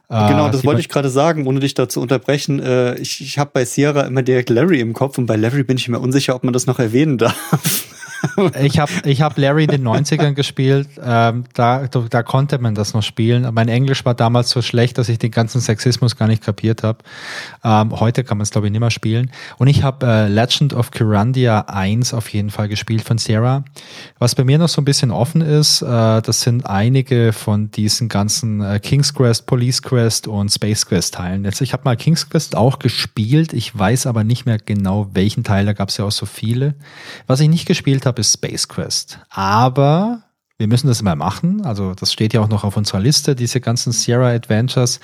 Äh, 0.07 0.27
genau, 0.27 0.49
das 0.49 0.63
wollte 0.63 0.81
ich 0.81 0.89
gerade 0.89 1.09
sagen, 1.09 1.47
ohne 1.47 1.61
dich 1.61 1.73
da 1.73 1.89
zu 1.89 1.99
unterbrechen. 1.99 2.59
Äh, 2.59 2.99
ich 2.99 3.21
ich 3.21 3.39
habe 3.39 3.49
bei 3.53 3.65
Sierra 3.65 4.01
immer 4.01 4.21
direkt 4.21 4.51
Larry 4.51 4.79
im 4.79 4.93
Kopf 4.93 5.17
und 5.17 5.25
bei 5.25 5.35
Larry 5.35 5.63
bin 5.63 5.77
ich 5.77 5.87
mir 5.87 5.99
unsicher, 5.99 6.35
ob 6.35 6.43
man 6.43 6.53
das 6.53 6.67
noch 6.67 6.77
erwähnen 6.77 7.17
darf. 7.17 7.84
Ich 8.61 8.79
habe 8.79 8.91
ich 9.05 9.21
hab 9.21 9.37
Larry 9.37 9.65
in 9.65 9.71
den 9.71 9.87
90ern 9.87 10.33
gespielt. 10.33 10.87
Ähm, 11.01 11.45
da, 11.53 11.87
da 11.87 12.23
konnte 12.23 12.57
man 12.59 12.75
das 12.75 12.93
noch 12.93 13.03
spielen. 13.03 13.47
Mein 13.53 13.67
Englisch 13.67 14.05
war 14.05 14.13
damals 14.13 14.49
so 14.49 14.61
schlecht, 14.61 14.97
dass 14.97 15.09
ich 15.09 15.19
den 15.19 15.31
ganzen 15.31 15.61
Sexismus 15.61 16.15
gar 16.15 16.27
nicht 16.27 16.43
kapiert 16.43 16.83
habe. 16.83 16.99
Ähm, 17.63 17.99
heute 17.99 18.23
kann 18.23 18.37
man 18.37 18.43
es, 18.43 18.51
glaube 18.51 18.67
ich, 18.67 18.71
nicht 18.71 18.79
mehr 18.79 18.91
spielen. 18.91 19.31
Und 19.57 19.67
ich 19.67 19.83
habe 19.83 20.05
äh, 20.05 20.27
Legend 20.27 20.73
of 20.73 20.91
Kirandia 20.91 21.65
1 21.67 22.13
auf 22.13 22.29
jeden 22.29 22.49
Fall 22.49 22.67
gespielt 22.67 23.01
von 23.01 23.17
Sierra. 23.17 23.63
Was 24.19 24.35
bei 24.35 24.43
mir 24.43 24.57
noch 24.57 24.69
so 24.69 24.81
ein 24.81 24.85
bisschen 24.85 25.11
offen 25.11 25.41
ist, 25.41 25.81
äh, 25.81 26.21
das 26.21 26.41
sind 26.41 26.65
einige 26.65 27.33
von 27.33 27.71
diesen 27.71 28.09
ganzen 28.09 28.61
äh, 28.61 28.79
King's 28.79 29.13
Quest, 29.13 29.45
Police 29.45 29.81
Quest 29.81 30.27
und 30.27 30.49
Space 30.49 30.85
Quest 30.85 31.15
Teilen. 31.15 31.45
Jetzt, 31.45 31.61
ich 31.61 31.73
habe 31.73 31.83
mal 31.85 31.95
King's 31.95 32.29
Quest 32.29 32.55
auch 32.55 32.79
gespielt. 32.79 33.53
Ich 33.53 33.77
weiß 33.77 34.07
aber 34.07 34.23
nicht 34.23 34.45
mehr 34.45 34.57
genau, 34.57 35.09
welchen 35.13 35.43
Teil. 35.43 35.65
Da 35.65 35.73
gab 35.73 35.89
es 35.89 35.97
ja 35.97 36.05
auch 36.05 36.11
so 36.11 36.25
viele. 36.25 36.75
Was 37.27 37.39
ich 37.39 37.49
nicht 37.49 37.65
gespielt 37.65 38.05
habe, 38.06 38.22
ist 38.22 38.34
Space 38.34 38.68
Quest. 38.68 39.19
Aber 39.30 40.23
wir 40.57 40.68
müssen 40.68 40.88
das 40.88 41.02
mal 41.02 41.15
machen. 41.15 41.65
Also 41.65 41.94
das 41.94 42.14
steht 42.14 42.34
ja 42.34 42.41
auch 42.41 42.48
noch 42.48 42.64
auf 42.64 42.77
unserer 42.77 42.99
Liste, 42.99 43.36
diese 43.36 43.61
ganzen 43.61 43.91
Sierra 43.91 44.30
Adventures. 44.30 44.99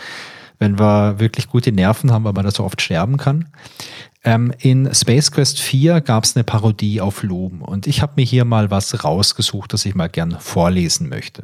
Wenn 0.59 0.77
wir 0.77 1.19
wirklich 1.19 1.47
gute 1.47 1.71
Nerven 1.71 2.11
haben, 2.11 2.23
weil 2.23 2.33
man 2.33 2.45
da 2.45 2.51
so 2.51 2.63
oft 2.63 2.81
sterben 2.81 3.17
kann. 3.17 3.49
Ähm, 4.23 4.53
in 4.59 4.93
Space 4.93 5.31
Quest 5.31 5.59
4 5.59 5.99
gab 6.01 6.25
es 6.25 6.35
eine 6.35 6.43
Parodie 6.43 7.01
auf 7.01 7.23
Loom 7.23 7.63
und 7.63 7.87
ich 7.87 8.03
habe 8.03 8.13
mir 8.17 8.25
hier 8.25 8.45
mal 8.45 8.69
was 8.69 9.03
rausgesucht, 9.03 9.73
das 9.73 9.83
ich 9.85 9.95
mal 9.95 10.09
gern 10.09 10.37
vorlesen 10.39 11.09
möchte. 11.09 11.43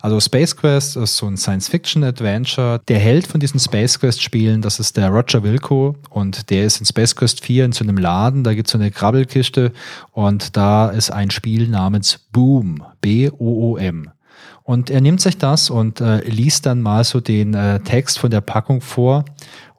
Also 0.00 0.18
Space 0.18 0.56
Quest 0.56 0.96
ist 0.96 1.16
so 1.16 1.26
ein 1.26 1.36
Science-Fiction-Adventure. 1.36 2.80
Der 2.88 2.98
Held 2.98 3.28
von 3.28 3.38
diesen 3.38 3.60
Space 3.60 4.00
Quest-Spielen, 4.00 4.62
das 4.62 4.80
ist 4.80 4.96
der 4.96 5.10
Roger 5.10 5.44
Wilco 5.44 5.94
und 6.10 6.50
der 6.50 6.64
ist 6.64 6.80
in 6.80 6.86
Space 6.86 7.14
Quest 7.14 7.44
4 7.44 7.66
in 7.66 7.72
so 7.72 7.84
einem 7.84 7.98
Laden, 7.98 8.42
da 8.42 8.52
gibt 8.52 8.66
es 8.66 8.72
so 8.72 8.78
eine 8.78 8.90
Krabbelkiste 8.90 9.72
und 10.10 10.56
da 10.56 10.88
ist 10.88 11.12
ein 11.12 11.30
Spiel 11.30 11.68
namens 11.68 12.18
Boom, 12.32 12.82
B-O-O-M. 13.00 14.10
Und 14.64 14.90
er 14.90 15.00
nimmt 15.00 15.22
sich 15.22 15.38
das 15.38 15.70
und 15.70 16.02
äh, 16.02 16.18
liest 16.28 16.66
dann 16.66 16.82
mal 16.82 17.02
so 17.02 17.20
den 17.20 17.54
äh, 17.54 17.80
Text 17.80 18.18
von 18.18 18.30
der 18.30 18.42
Packung 18.42 18.82
vor 18.82 19.24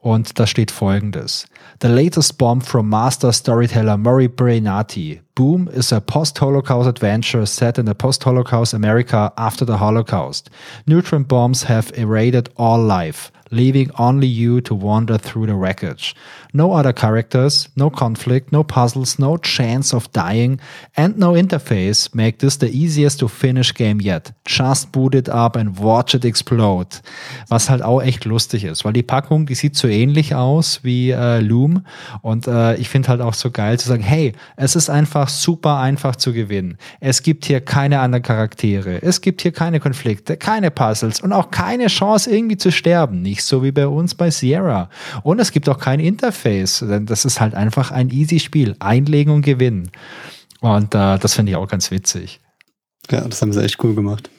und 0.01 0.39
da 0.39 0.45
steht 0.45 0.71
folgendes. 0.71 1.45
The 1.79 1.87
latest 1.87 2.37
bomb 2.37 2.61
from 2.61 2.89
master 2.89 3.31
storyteller 3.31 3.97
Murray 3.97 4.27
Brainati. 4.27 5.21
Boom 5.35 5.69
is 5.73 5.91
a 5.91 6.01
post-Holocaust 6.01 6.87
adventure 6.87 7.45
set 7.45 7.77
in 7.77 7.87
a 7.87 7.95
post-Holocaust 7.95 8.73
America 8.73 9.31
after 9.37 9.65
the 9.65 9.77
Holocaust. 9.77 10.49
Neutron 10.85 11.23
bombs 11.23 11.63
have 11.63 11.91
irradiated 11.95 12.49
all 12.57 12.81
life 12.81 13.31
leaving 13.51 13.91
only 13.97 14.27
you 14.27 14.61
to 14.61 14.75
wander 14.75 15.17
through 15.17 15.47
the 15.47 15.55
wreckage. 15.55 16.15
No 16.53 16.73
other 16.73 16.93
characters, 16.93 17.69
no 17.75 17.89
conflict, 17.89 18.51
no 18.51 18.63
puzzles, 18.63 19.19
no 19.19 19.37
chance 19.37 19.93
of 19.93 20.11
dying, 20.13 20.59
and 20.95 21.17
no 21.17 21.33
interface 21.33 22.13
make 22.13 22.39
this 22.39 22.57
the 22.57 22.69
easiest 22.69 23.19
to 23.19 23.27
finish 23.27 23.73
game 23.73 24.01
yet. 24.01 24.31
Just 24.45 24.91
boot 24.91 25.13
it 25.13 25.29
up 25.29 25.55
and 25.55 25.77
watch 25.77 26.15
it 26.15 26.25
explode. 26.25 27.01
Was 27.49 27.69
halt 27.69 27.83
auch 27.83 28.01
echt 28.01 28.25
lustig 28.25 28.63
ist, 28.63 28.83
weil 28.83 28.93
die 28.93 29.03
Packung, 29.03 29.45
die 29.45 29.55
sieht 29.55 29.75
so 29.75 29.87
ähnlich 29.87 30.33
aus 30.33 30.79
wie 30.83 31.11
äh, 31.11 31.39
Loom 31.39 31.85
und 32.21 32.47
äh, 32.47 32.75
ich 32.75 32.89
finde 32.89 33.09
halt 33.09 33.21
auch 33.21 33.33
so 33.33 33.51
geil 33.51 33.79
zu 33.79 33.87
sagen, 33.87 34.03
hey, 34.03 34.33
es 34.55 34.75
ist 34.75 34.89
einfach 34.89 35.29
super 35.29 35.77
einfach 35.77 36.15
zu 36.15 36.33
gewinnen. 36.33 36.77
Es 36.99 37.21
gibt 37.21 37.45
hier 37.45 37.61
keine 37.61 37.99
anderen 37.99 38.23
Charaktere, 38.23 39.01
es 39.01 39.21
gibt 39.21 39.41
hier 39.41 39.51
keine 39.51 39.79
Konflikte, 39.79 40.37
keine 40.37 40.71
Puzzles 40.71 41.21
und 41.21 41.33
auch 41.33 41.51
keine 41.51 41.87
Chance 41.87 42.31
irgendwie 42.31 42.57
zu 42.57 42.71
sterben. 42.71 43.21
Nicht 43.21 43.38
nicht 43.39 43.45
so 43.45 43.63
wie 43.63 43.71
bei 43.71 43.87
uns 43.87 44.15
bei 44.15 44.31
Sierra. 44.31 44.89
Und 45.23 45.39
es 45.39 45.51
gibt 45.51 45.69
auch 45.69 45.79
kein 45.79 46.01
Interface, 46.01 46.79
denn 46.79 47.05
das 47.05 47.23
ist 47.23 47.39
halt 47.39 47.55
einfach 47.55 47.89
ein 47.91 48.09
easy 48.09 48.39
Spiel. 48.39 48.75
Einlegen 48.79 49.33
und 49.33 49.43
gewinnen. 49.43 49.91
Und 50.59 50.93
äh, 50.93 51.17
das 51.17 51.35
finde 51.35 51.51
ich 51.51 51.55
auch 51.55 51.67
ganz 51.67 51.89
witzig. 51.89 52.41
Ja, 53.09 53.21
das 53.21 53.41
haben 53.41 53.53
sie 53.53 53.63
echt 53.63 53.81
cool 53.81 53.95
gemacht. 53.95 54.29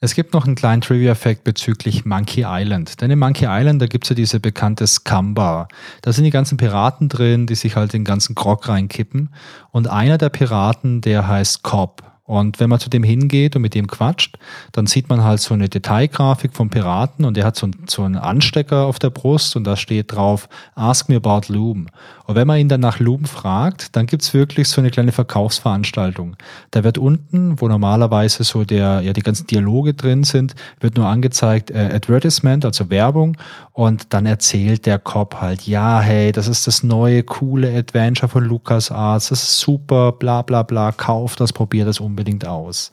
Es 0.00 0.14
gibt 0.14 0.32
noch 0.32 0.46
einen 0.46 0.56
kleinen 0.56 0.80
Trivia-Fact 0.80 1.44
bezüglich 1.44 2.06
Monkey 2.06 2.44
Island. 2.46 3.00
Denn 3.00 3.10
in 3.10 3.18
Monkey 3.18 3.44
Island, 3.46 3.82
da 3.82 3.86
gibt 3.86 4.04
es 4.04 4.08
ja 4.08 4.16
diese 4.16 4.40
bekannte 4.40 4.86
Scum-Bar. 4.86 5.68
Da 6.00 6.12
sind 6.12 6.24
die 6.24 6.30
ganzen 6.30 6.56
Piraten 6.56 7.08
drin, 7.08 7.46
die 7.46 7.54
sich 7.54 7.76
halt 7.76 7.92
den 7.92 8.04
ganzen 8.04 8.34
Grog 8.34 8.66
reinkippen. 8.66 9.28
Und 9.70 9.88
einer 9.88 10.16
der 10.16 10.30
Piraten, 10.30 11.02
der 11.02 11.28
heißt 11.28 11.62
Cobb. 11.62 12.02
Und 12.24 12.60
wenn 12.60 12.70
man 12.70 12.78
zu 12.78 12.88
dem 12.88 13.02
hingeht 13.02 13.56
und 13.56 13.62
mit 13.62 13.74
dem 13.74 13.88
quatscht, 13.88 14.38
dann 14.70 14.86
sieht 14.86 15.08
man 15.08 15.24
halt 15.24 15.40
so 15.40 15.54
eine 15.54 15.68
Detailgrafik 15.68 16.54
vom 16.54 16.70
Piraten 16.70 17.24
und 17.24 17.36
der 17.36 17.44
hat 17.44 17.56
so, 17.56 17.68
so 17.86 18.04
einen 18.04 18.16
Anstecker 18.16 18.86
auf 18.86 19.00
der 19.00 19.10
Brust 19.10 19.56
und 19.56 19.64
da 19.64 19.76
steht 19.76 20.12
drauf, 20.12 20.48
Ask 20.76 21.08
me 21.08 21.16
about 21.16 21.52
Loom. 21.52 21.88
Und 22.26 22.36
wenn 22.36 22.46
man 22.46 22.58
ihn 22.58 22.68
dann 22.68 22.80
nach 22.80 23.00
Loom 23.00 23.24
fragt, 23.24 23.96
dann 23.96 24.06
gibt's 24.06 24.32
wirklich 24.34 24.68
so 24.68 24.80
eine 24.80 24.90
kleine 24.90 25.10
Verkaufsveranstaltung. 25.10 26.36
Da 26.70 26.84
wird 26.84 26.96
unten, 26.96 27.60
wo 27.60 27.66
normalerweise 27.66 28.44
so 28.44 28.64
der, 28.64 29.00
ja, 29.00 29.12
die 29.12 29.22
ganzen 29.22 29.48
Dialoge 29.48 29.94
drin 29.94 30.22
sind, 30.22 30.54
wird 30.80 30.96
nur 30.96 31.06
angezeigt 31.06 31.70
äh, 31.70 31.90
Advertisement, 31.92 32.64
also 32.64 32.88
Werbung 32.88 33.36
und 33.72 34.12
dann 34.12 34.26
erzählt 34.26 34.86
der 34.86 34.98
Cop 34.98 35.40
halt, 35.40 35.66
ja, 35.66 36.00
hey, 36.00 36.30
das 36.30 36.46
ist 36.46 36.66
das 36.66 36.82
neue, 36.82 37.22
coole 37.22 37.74
Adventure 37.76 38.28
von 38.28 38.44
LucasArts, 38.44 39.30
das 39.30 39.42
ist 39.42 39.60
super, 39.60 40.12
bla 40.12 40.42
bla 40.42 40.62
bla, 40.62 40.92
kauf 40.92 41.36
das, 41.36 41.52
probier 41.52 41.84
das 41.84 42.00
unbedingt 42.12 42.46
aus. 42.46 42.90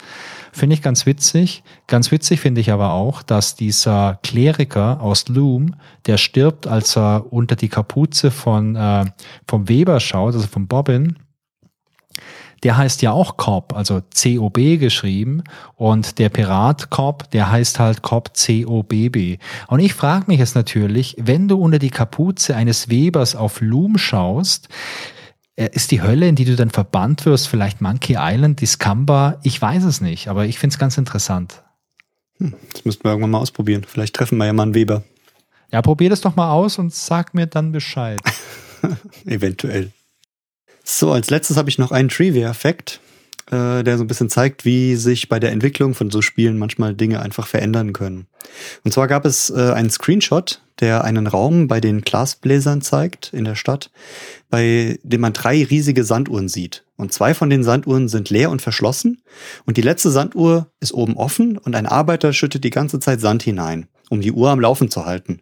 Finde 0.51 0.73
ich 0.73 0.81
ganz 0.81 1.05
witzig. 1.05 1.63
Ganz 1.87 2.11
witzig 2.11 2.39
finde 2.39 2.61
ich 2.61 2.71
aber 2.71 2.93
auch, 2.93 3.21
dass 3.21 3.55
dieser 3.55 4.19
Kleriker 4.23 5.01
aus 5.01 5.27
Loom, 5.27 5.75
der 6.05 6.17
stirbt, 6.17 6.67
als 6.67 6.97
er 6.97 7.31
unter 7.31 7.55
die 7.55 7.69
Kapuze 7.69 8.31
von, 8.31 8.75
äh, 8.75 9.05
vom 9.47 9.69
Weber 9.69 9.99
schaut, 9.99 10.33
also 10.33 10.47
von 10.47 10.67
Bobbin, 10.67 11.17
der 12.63 12.77
heißt 12.77 13.01
ja 13.01 13.11
auch 13.11 13.37
Cobb, 13.37 13.73
also 13.73 14.01
C-O-B 14.09 14.77
geschrieben. 14.77 15.43
Und 15.75 16.19
der 16.19 16.29
Pirat 16.29 16.89
Cobb, 16.89 17.31
der 17.31 17.51
heißt 17.51 17.79
halt 17.79 18.01
Cobb 18.01 18.35
C-O-B-B. 18.35 19.37
Und 19.67 19.79
ich 19.79 19.93
frage 19.93 20.25
mich 20.27 20.39
jetzt 20.39 20.55
natürlich, 20.55 21.15
wenn 21.17 21.47
du 21.47 21.57
unter 21.57 21.79
die 21.79 21.89
Kapuze 21.89 22.55
eines 22.55 22.89
Webers 22.89 23.35
auf 23.35 23.61
Loom 23.61 23.97
schaust, 23.97 24.67
ist 25.65 25.91
die 25.91 26.02
Hölle, 26.02 26.27
in 26.27 26.36
die 26.36 26.45
du 26.45 26.56
dann 26.56 26.69
verbannt 26.69 27.26
wirst, 27.26 27.48
vielleicht 27.48 27.81
Monkey 27.81 28.15
Island, 28.18 28.61
Discamba? 28.61 29.40
Ich 29.44 29.61
weiß 29.61 29.84
es 29.84 30.02
nicht, 30.02 30.27
aber 30.27 30.45
ich 30.45 30.60
finde 30.60 30.73
es 30.73 30.80
ganz 30.80 30.98
interessant. 30.98 31.64
Hm, 32.38 32.53
das 32.73 32.86
müssten 32.86 33.03
wir 33.03 33.11
irgendwann 33.11 33.31
mal 33.31 33.40
ausprobieren. 33.40 33.86
Vielleicht 33.88 34.15
treffen 34.15 34.38
wir 34.38 34.45
ja 34.45 34.53
mal 34.53 34.64
einen 34.64 34.73
Weber. 34.73 35.03
Ja, 35.72 35.81
probier 35.81 36.10
das 36.10 36.22
doch 36.22 36.36
mal 36.36 36.52
aus 36.52 36.80
und 36.80 36.94
sag 36.94 37.34
mir 37.34 37.45
dann 37.45 37.72
Bescheid. 37.72 38.19
Eventuell. 39.26 39.91
So, 40.84 41.11
als 41.11 41.30
letztes 41.30 41.57
habe 41.57 41.69
ich 41.69 41.77
noch 41.77 41.91
einen 41.91 42.10
Trivia-Effekt, 42.10 42.99
äh, 43.52 43.84
der 43.84 43.98
so 43.98 44.03
ein 44.03 44.07
bisschen 44.07 44.30
zeigt, 44.30 44.65
wie 44.65 44.95
sich 44.95 45.30
bei 45.30 45.40
der 45.40 45.52
Entwicklung 45.52 45.94
von 45.94 46.10
so 46.10 46.22
Spielen 46.22 46.57
manchmal 46.57 46.95
Dinge 46.95 47.22
einfach 47.22 47.45
verändern 47.45 47.94
können. 47.94 48.27
Und 48.84 48.94
zwar 48.94 49.07
gab 49.07 49.26
es 49.26 49.49
äh, 49.49 49.73
einen 49.73 49.91
Screenshot, 49.91 50.61
der 50.80 51.03
einen 51.03 51.27
Raum 51.27 51.68
bei 51.68 51.81
den 51.81 52.01
Glasbläsern 52.01 52.81
zeigt 52.81 53.34
in 53.34 53.45
der 53.45 53.56
Stadt, 53.56 53.91
bei 54.49 54.99
dem 55.03 55.22
man 55.22 55.34
drei 55.34 55.64
riesige 55.64 56.03
Sanduhren 56.03 56.49
sieht. 56.49 56.84
Und 56.95 57.14
zwei 57.14 57.34
von 57.34 57.49
den 57.49 57.64
Sanduhren 57.64 58.07
sind 58.07 58.30
leer 58.30 58.49
und 58.49 58.61
verschlossen. 58.61 59.22
Und 59.65 59.77
die 59.77 59.81
letzte 59.81 60.11
Sanduhr 60.11 60.68
ist 60.80 60.93
oben 60.93 61.15
offen 61.15 61.57
und 61.57 61.76
ein 61.76 61.85
Arbeiter 61.85 62.34
schüttet 62.34 62.64
die 62.64 62.69
ganze 62.69 62.99
Zeit 62.99 63.22
Sand 63.22 63.43
hinein, 63.43 63.88
um 64.10 64.22
die 64.22 64.31
Uhr 64.31 64.49
am 64.49 64.60
Laufen 64.60 64.89
zu 64.89 65.06
halten. 65.06 65.41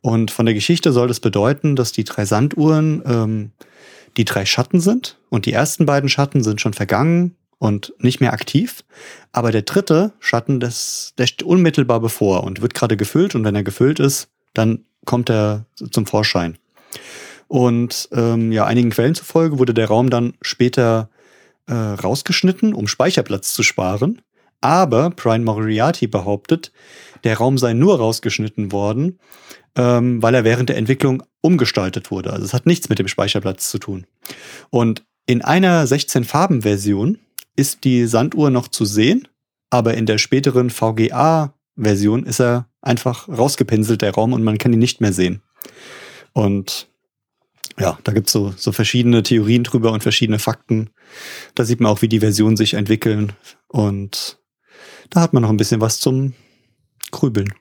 Und 0.00 0.30
von 0.30 0.46
der 0.46 0.54
Geschichte 0.54 0.92
soll 0.92 1.08
das 1.08 1.20
bedeuten, 1.20 1.74
dass 1.74 1.92
die 1.92 2.04
drei 2.04 2.24
Sanduhren 2.24 3.02
ähm, 3.06 3.50
die 4.16 4.24
drei 4.24 4.46
Schatten 4.46 4.80
sind 4.80 5.18
und 5.28 5.46
die 5.46 5.52
ersten 5.52 5.86
beiden 5.86 6.08
Schatten 6.08 6.42
sind 6.42 6.60
schon 6.60 6.72
vergangen 6.72 7.36
und 7.58 7.94
nicht 7.98 8.20
mehr 8.20 8.32
aktiv, 8.32 8.84
aber 9.32 9.50
der 9.50 9.62
dritte 9.62 10.12
Schatten, 10.20 10.60
das, 10.60 11.14
der 11.18 11.26
steht 11.26 11.42
unmittelbar 11.42 12.00
bevor 12.00 12.44
und 12.44 12.62
wird 12.62 12.74
gerade 12.74 12.96
gefüllt 12.96 13.34
und 13.34 13.44
wenn 13.44 13.54
er 13.54 13.62
gefüllt 13.62 13.98
ist, 13.98 14.28
dann 14.58 14.84
kommt 15.04 15.30
er 15.30 15.66
zum 15.90 16.06
Vorschein. 16.06 16.58
Und 17.48 18.08
ähm, 18.12 18.52
ja, 18.52 18.66
einigen 18.66 18.90
Quellen 18.90 19.14
zufolge 19.14 19.58
wurde 19.58 19.74
der 19.74 19.86
Raum 19.86 20.10
dann 20.10 20.34
später 20.42 21.10
äh, 21.66 21.74
rausgeschnitten, 21.74 22.74
um 22.74 22.88
Speicherplatz 22.88 23.54
zu 23.54 23.62
sparen. 23.62 24.22
Aber 24.60 25.10
Brian 25.10 25.44
Moriarty 25.44 26.06
behauptet, 26.06 26.72
der 27.24 27.36
Raum 27.36 27.58
sei 27.58 27.72
nur 27.72 27.98
rausgeschnitten 27.98 28.72
worden, 28.72 29.18
ähm, 29.76 30.22
weil 30.22 30.34
er 30.34 30.44
während 30.44 30.70
der 30.70 30.76
Entwicklung 30.76 31.22
umgestaltet 31.40 32.10
wurde. 32.10 32.32
Also 32.32 32.44
es 32.44 32.54
hat 32.54 32.66
nichts 32.66 32.88
mit 32.88 32.98
dem 32.98 33.08
Speicherplatz 33.08 33.70
zu 33.70 33.78
tun. 33.78 34.06
Und 34.70 35.04
in 35.26 35.42
einer 35.42 35.84
16-Farben-Version 35.86 37.18
ist 37.56 37.84
die 37.84 38.06
Sanduhr 38.06 38.50
noch 38.50 38.68
zu 38.68 38.84
sehen, 38.84 39.28
aber 39.70 39.94
in 39.94 40.06
der 40.06 40.18
späteren 40.18 40.70
VGA-Version 40.70 42.24
ist 42.24 42.40
er 42.40 42.68
einfach 42.86 43.28
rausgepinselt, 43.28 44.02
der 44.02 44.14
Raum, 44.14 44.32
und 44.32 44.44
man 44.44 44.58
kann 44.58 44.72
ihn 44.72 44.78
nicht 44.78 45.00
mehr 45.00 45.12
sehen. 45.12 45.42
Und 46.32 46.88
ja, 47.78 47.98
da 48.04 48.12
gibt's 48.12 48.32
so, 48.32 48.54
so 48.56 48.72
verschiedene 48.72 49.22
Theorien 49.22 49.64
drüber 49.64 49.92
und 49.92 50.02
verschiedene 50.02 50.38
Fakten. 50.38 50.90
Da 51.54 51.64
sieht 51.64 51.80
man 51.80 51.92
auch, 51.92 52.02
wie 52.02 52.08
die 52.08 52.20
Versionen 52.20 52.56
sich 52.56 52.74
entwickeln. 52.74 53.32
Und 53.68 54.38
da 55.10 55.20
hat 55.20 55.32
man 55.32 55.42
noch 55.42 55.50
ein 55.50 55.58
bisschen 55.58 55.80
was 55.80 56.00
zum 56.00 56.34
Grübeln. 57.10 57.52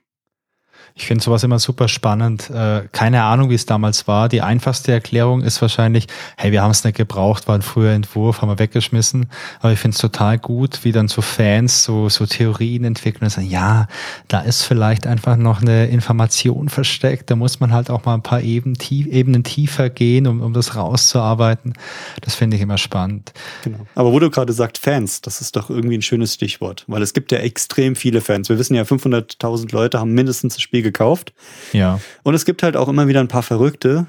Ich 0.97 1.07
finde 1.07 1.22
sowas 1.22 1.43
immer 1.43 1.59
super 1.59 1.89
spannend. 1.89 2.49
Äh, 2.49 2.84
keine 2.93 3.23
Ahnung, 3.23 3.49
wie 3.49 3.55
es 3.55 3.65
damals 3.65 4.07
war. 4.07 4.30
Die 4.30 4.41
einfachste 4.41 4.93
Erklärung 4.93 5.41
ist 5.41 5.61
wahrscheinlich, 5.61 6.07
hey, 6.38 6.53
wir 6.53 6.61
haben 6.61 6.72
es 6.72 6.85
nicht 6.85 6.95
gebraucht, 6.95 7.49
war 7.49 7.55
ein 7.55 7.63
früher 7.63 7.91
Entwurf, 7.91 8.41
haben 8.41 8.47
wir 8.47 8.59
weggeschmissen. 8.59 9.30
Aber 9.59 9.73
ich 9.73 9.80
finde 9.80 9.95
es 9.95 9.99
total 9.99 10.38
gut, 10.39 10.85
wie 10.85 10.93
dann 10.93 11.09
so 11.09 11.22
Fans 11.22 11.84
so, 11.84 12.07
so 12.07 12.26
Theorien 12.26 12.85
entwickeln 12.85 13.26
und 13.26 13.30
sagen, 13.30 13.49
ja, 13.49 13.88
da 14.30 14.39
ist 14.39 14.63
vielleicht 14.63 15.05
einfach 15.05 15.35
noch 15.35 15.61
eine 15.61 15.88
Information 15.88 16.69
versteckt. 16.69 17.30
Da 17.30 17.35
muss 17.35 17.59
man 17.59 17.73
halt 17.73 17.89
auch 17.89 18.05
mal 18.05 18.13
ein 18.13 18.23
paar 18.23 18.39
Ebenen, 18.39 18.77
tief, 18.77 19.07
Ebenen 19.07 19.43
tiefer 19.43 19.89
gehen, 19.89 20.27
um, 20.27 20.39
um 20.39 20.53
das 20.53 20.77
rauszuarbeiten. 20.77 21.73
Das 22.22 22.35
finde 22.35 22.55
ich 22.55 22.63
immer 22.63 22.77
spannend. 22.77 23.34
Genau. 23.65 23.80
Aber 23.95 24.13
wo 24.13 24.19
du 24.19 24.30
gerade 24.30 24.53
sagst, 24.53 24.81
Fans, 24.81 25.19
das 25.19 25.41
ist 25.41 25.57
doch 25.57 25.69
irgendwie 25.69 25.97
ein 25.97 26.01
schönes 26.01 26.35
Stichwort, 26.35 26.85
weil 26.88 27.01
es 27.01 27.13
gibt 27.13 27.34
ja 27.34 27.39
extrem 27.39 27.97
viele 27.97 28.22
Fans. 28.22 28.47
Wir 28.47 28.57
wissen 28.57 28.76
ja, 28.76 28.84
500.000 28.84 29.73
Leute 29.73 29.99
haben 29.99 30.13
mindestens 30.13 30.53
das 30.53 30.61
Spiel 30.61 30.85
gekauft. 30.86 31.34
Ja. 31.74 31.99
Und 32.24 32.34
es 32.34 32.45
gibt 32.45 32.64
halt 32.64 32.78
auch 32.78 32.88
immer 32.88 33.10
wieder 33.10 33.20
ein 33.20 33.28
paar 33.28 33.44
Verrückte, 33.44 34.07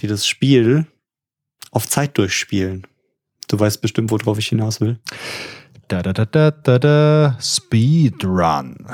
die 0.00 0.06
das 0.06 0.26
Spiel 0.26 0.86
auf 1.70 1.86
Zeit 1.88 2.16
durchspielen. 2.16 2.86
Du 3.48 3.60
weißt 3.60 3.82
bestimmt, 3.82 4.10
worauf 4.10 4.38
ich 4.38 4.48
hinaus 4.48 4.80
will. 4.80 4.98
Da, 5.88 6.02
da, 6.02 6.14
da, 6.14 6.24
da, 6.24 6.50
da, 6.50 6.78
da. 6.78 7.38
Speedrun. 7.40 8.86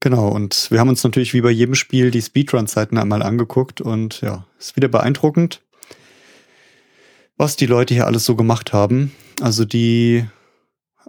Genau, 0.00 0.28
und 0.28 0.70
wir 0.70 0.78
haben 0.78 0.88
uns 0.88 1.02
natürlich 1.02 1.34
wie 1.34 1.40
bei 1.40 1.50
jedem 1.50 1.74
Spiel 1.74 2.12
die 2.12 2.22
Speedrun-Zeiten 2.22 2.98
einmal 2.98 3.22
angeguckt 3.22 3.80
und 3.80 4.20
ja, 4.20 4.46
ist 4.58 4.76
wieder 4.76 4.86
beeindruckend, 4.86 5.60
was 7.36 7.56
die 7.56 7.66
Leute 7.66 7.94
hier 7.94 8.06
alles 8.06 8.24
so 8.24 8.36
gemacht 8.36 8.72
haben. 8.72 9.12
Also 9.40 9.64
die, 9.64 10.24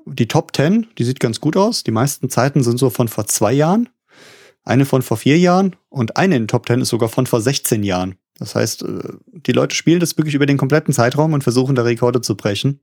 die 0.06 0.28
Top 0.28 0.56
10, 0.56 0.88
die 0.98 1.04
sieht 1.04 1.20
ganz 1.20 1.40
gut 1.40 1.56
aus. 1.56 1.84
Die 1.84 1.92
meisten 1.92 2.30
Zeiten 2.30 2.64
sind 2.64 2.80
so 2.80 2.90
von 2.90 3.08
vor 3.08 3.28
zwei 3.28 3.54
Jahren 3.54 3.90
eine 4.64 4.86
von 4.86 5.02
vor 5.02 5.18
vier 5.18 5.38
Jahren 5.38 5.76
und 5.90 6.18
eine 6.18 6.36
in 6.36 6.48
Top 6.48 6.66
Ten 6.66 6.82
ist 6.82 6.90
sogar 6.90 7.10
von 7.10 7.26
vor 7.26 7.42
16 7.42 7.84
Jahren. 7.84 8.16
Das 8.38 8.56
heißt, 8.56 8.84
äh, 8.84 9.00
die 9.32 9.52
Leute 9.52 9.76
spielen 9.76 10.00
das 10.00 10.18
wirklich 10.18 10.36
über 10.36 10.46
den 10.46 10.58
kompletten 10.58 10.94
Zeitraum 10.94 11.34
und 11.34 11.44
versuchen 11.44 11.76
da 11.76 11.84
Rekorde 11.84 12.22
zu 12.22 12.36
brechen. 12.36 12.80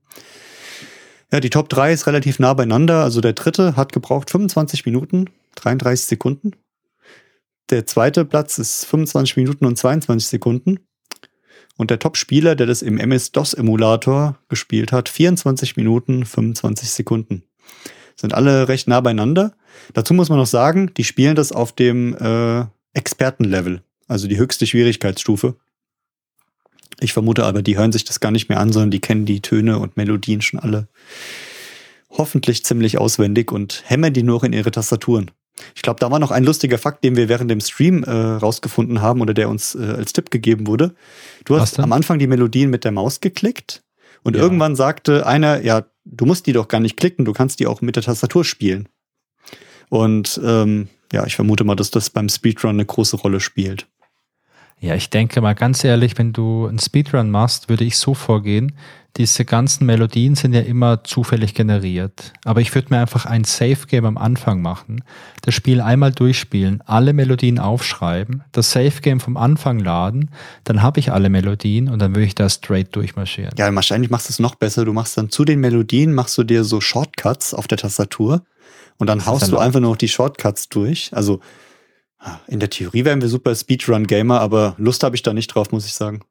Ja, 1.31 1.39
die 1.39 1.49
Top 1.49 1.67
3 1.69 1.91
ist 1.91 2.07
relativ 2.07 2.39
nah 2.39 2.53
beieinander. 2.53 3.03
Also 3.03 3.19
der 3.19 3.33
dritte 3.33 3.75
hat 3.75 3.91
gebraucht 3.91 4.29
25 4.29 4.85
Minuten, 4.85 5.29
33 5.55 6.07
Sekunden. 6.07 6.51
Der 7.69 7.85
zweite 7.85 8.23
Platz 8.23 8.59
ist 8.59 8.85
25 8.85 9.35
Minuten 9.35 9.65
und 9.65 9.77
22 9.77 10.27
Sekunden. 10.27 10.79
Und 11.75 11.91
der 11.91 11.99
Top-Spieler, 11.99 12.55
der 12.55 12.65
das 12.65 12.81
im 12.81 12.97
MS-DOS-Emulator 12.97 14.39
gespielt 14.47 14.91
hat, 14.91 15.09
24 15.09 15.75
Minuten, 15.75 16.25
25 16.25 16.89
Sekunden. 16.89 17.43
Sind 18.15 18.33
alle 18.33 18.67
recht 18.67 18.87
nah 18.87 19.01
beieinander. 19.01 19.53
Dazu 19.93 20.13
muss 20.13 20.29
man 20.29 20.37
noch 20.37 20.47
sagen, 20.47 20.91
die 20.95 21.03
spielen 21.03 21.35
das 21.35 21.51
auf 21.51 21.71
dem 21.71 22.15
äh, 22.15 22.65
Expertenlevel, 22.93 23.81
also 24.07 24.27
die 24.27 24.37
höchste 24.37 24.67
Schwierigkeitsstufe. 24.67 25.55
Ich 26.99 27.13
vermute 27.13 27.45
aber, 27.45 27.61
die 27.61 27.77
hören 27.77 27.91
sich 27.91 28.05
das 28.05 28.19
gar 28.19 28.31
nicht 28.31 28.49
mehr 28.49 28.59
an, 28.59 28.71
sondern 28.71 28.91
die 28.91 29.01
kennen 29.01 29.25
die 29.25 29.41
Töne 29.41 29.79
und 29.79 29.97
Melodien 29.97 30.41
schon 30.41 30.59
alle 30.59 30.87
hoffentlich 32.09 32.63
ziemlich 32.65 32.97
auswendig 32.97 33.51
und 33.51 33.83
hämmern 33.85 34.13
die 34.13 34.23
nur 34.23 34.43
in 34.43 34.53
ihre 34.53 34.71
Tastaturen. 34.71 35.31
Ich 35.75 35.81
glaube, 35.81 35.99
da 35.99 36.11
war 36.11 36.19
noch 36.19 36.31
ein 36.31 36.43
lustiger 36.43 36.77
Fakt, 36.77 37.03
den 37.03 37.15
wir 37.15 37.29
während 37.29 37.49
dem 37.49 37.61
Stream 37.61 38.03
äh, 38.03 38.11
rausgefunden 38.11 39.01
haben 39.01 39.21
oder 39.21 39.33
der 39.33 39.49
uns 39.49 39.75
äh, 39.75 39.95
als 39.97 40.13
Tipp 40.13 40.29
gegeben 40.29 40.67
wurde. 40.67 40.93
Du 41.45 41.59
hast 41.59 41.79
am 41.79 41.93
Anfang 41.93 42.19
die 42.19 42.27
Melodien 42.27 42.69
mit 42.69 42.83
der 42.83 42.91
Maus 42.91 43.21
geklickt 43.21 43.83
und 44.23 44.35
ja. 44.35 44.41
irgendwann 44.41 44.75
sagte 44.75 45.25
einer, 45.25 45.63
ja, 45.63 45.85
du 46.05 46.25
musst 46.25 46.45
die 46.45 46.53
doch 46.53 46.67
gar 46.67 46.79
nicht 46.79 46.97
klicken, 46.97 47.25
du 47.25 47.33
kannst 47.33 47.59
die 47.59 47.67
auch 47.67 47.81
mit 47.81 47.95
der 47.95 48.03
Tastatur 48.03 48.45
spielen. 48.45 48.87
Und 49.89 50.39
ähm, 50.43 50.89
ja, 51.11 51.25
ich 51.25 51.35
vermute 51.35 51.63
mal, 51.63 51.75
dass 51.75 51.91
das 51.91 52.09
beim 52.09 52.29
Speedrun 52.29 52.71
eine 52.71 52.85
große 52.85 53.17
Rolle 53.17 53.39
spielt. 53.39 53.87
Ja, 54.79 54.93
ich 54.93 55.09
denke 55.09 55.41
mal 55.41 55.55
ganz 55.55 55.83
ehrlich, 55.83 56.17
wenn 56.19 56.33
du 56.33 56.67
einen 56.67 56.77
Speedrun 56.77 57.31
machst, 57.31 57.67
würde 57.67 57.83
ich 57.83 57.97
so 57.97 58.13
vorgehen. 58.13 58.73
Diese 59.15 59.43
ganzen 59.43 59.87
Melodien 59.87 60.35
sind 60.35 60.53
ja 60.53 60.61
immer 60.61 61.03
zufällig 61.03 61.55
generiert. 61.55 62.33
Aber 62.45 62.61
ich 62.61 62.75
würde 62.75 62.93
mir 62.93 62.99
einfach 62.99 63.25
ein 63.25 63.43
Safe 63.43 63.87
Game 63.87 64.05
am 64.05 64.19
Anfang 64.19 64.61
machen, 64.61 65.03
das 65.41 65.55
Spiel 65.55 65.81
einmal 65.81 66.11
durchspielen, 66.11 66.83
alle 66.85 67.13
Melodien 67.13 67.57
aufschreiben, 67.57 68.43
das 68.51 68.69
Safe 68.69 69.01
Game 69.01 69.19
vom 69.19 69.35
Anfang 69.35 69.79
laden, 69.79 70.29
dann 70.65 70.83
habe 70.83 70.99
ich 70.99 71.11
alle 71.11 71.29
Melodien 71.29 71.89
und 71.89 71.97
dann 71.97 72.13
würde 72.13 72.27
ich 72.27 72.35
da 72.35 72.47
straight 72.47 72.95
durchmarschieren. 72.95 73.55
Ja, 73.57 73.73
wahrscheinlich 73.73 74.11
machst 74.11 74.29
du 74.29 74.33
es 74.33 74.39
noch 74.39 74.53
besser. 74.53 74.85
Du 74.85 74.93
machst 74.93 75.17
dann 75.17 75.31
zu 75.31 75.43
den 75.43 75.59
Melodien, 75.59 76.13
machst 76.13 76.37
du 76.37 76.43
dir 76.43 76.63
so 76.63 76.81
Shortcuts 76.81 77.55
auf 77.55 77.65
der 77.65 77.79
Tastatur 77.79 78.43
und 78.97 79.07
dann 79.07 79.25
haust 79.25 79.51
du 79.51 79.57
einfach 79.57 79.79
nur 79.79 79.91
noch 79.91 79.97
die 79.97 80.07
Shortcuts 80.07 80.69
durch. 80.69 81.11
Also 81.13 81.39
in 82.47 82.59
der 82.59 82.69
Theorie 82.69 83.05
wären 83.05 83.21
wir 83.21 83.29
super 83.29 83.55
Speedrun-Gamer, 83.55 84.39
aber 84.39 84.75
Lust 84.77 85.03
habe 85.03 85.15
ich 85.15 85.23
da 85.23 85.33
nicht 85.33 85.47
drauf, 85.47 85.71
muss 85.71 85.85
ich 85.85 85.93
sagen. 85.93 86.21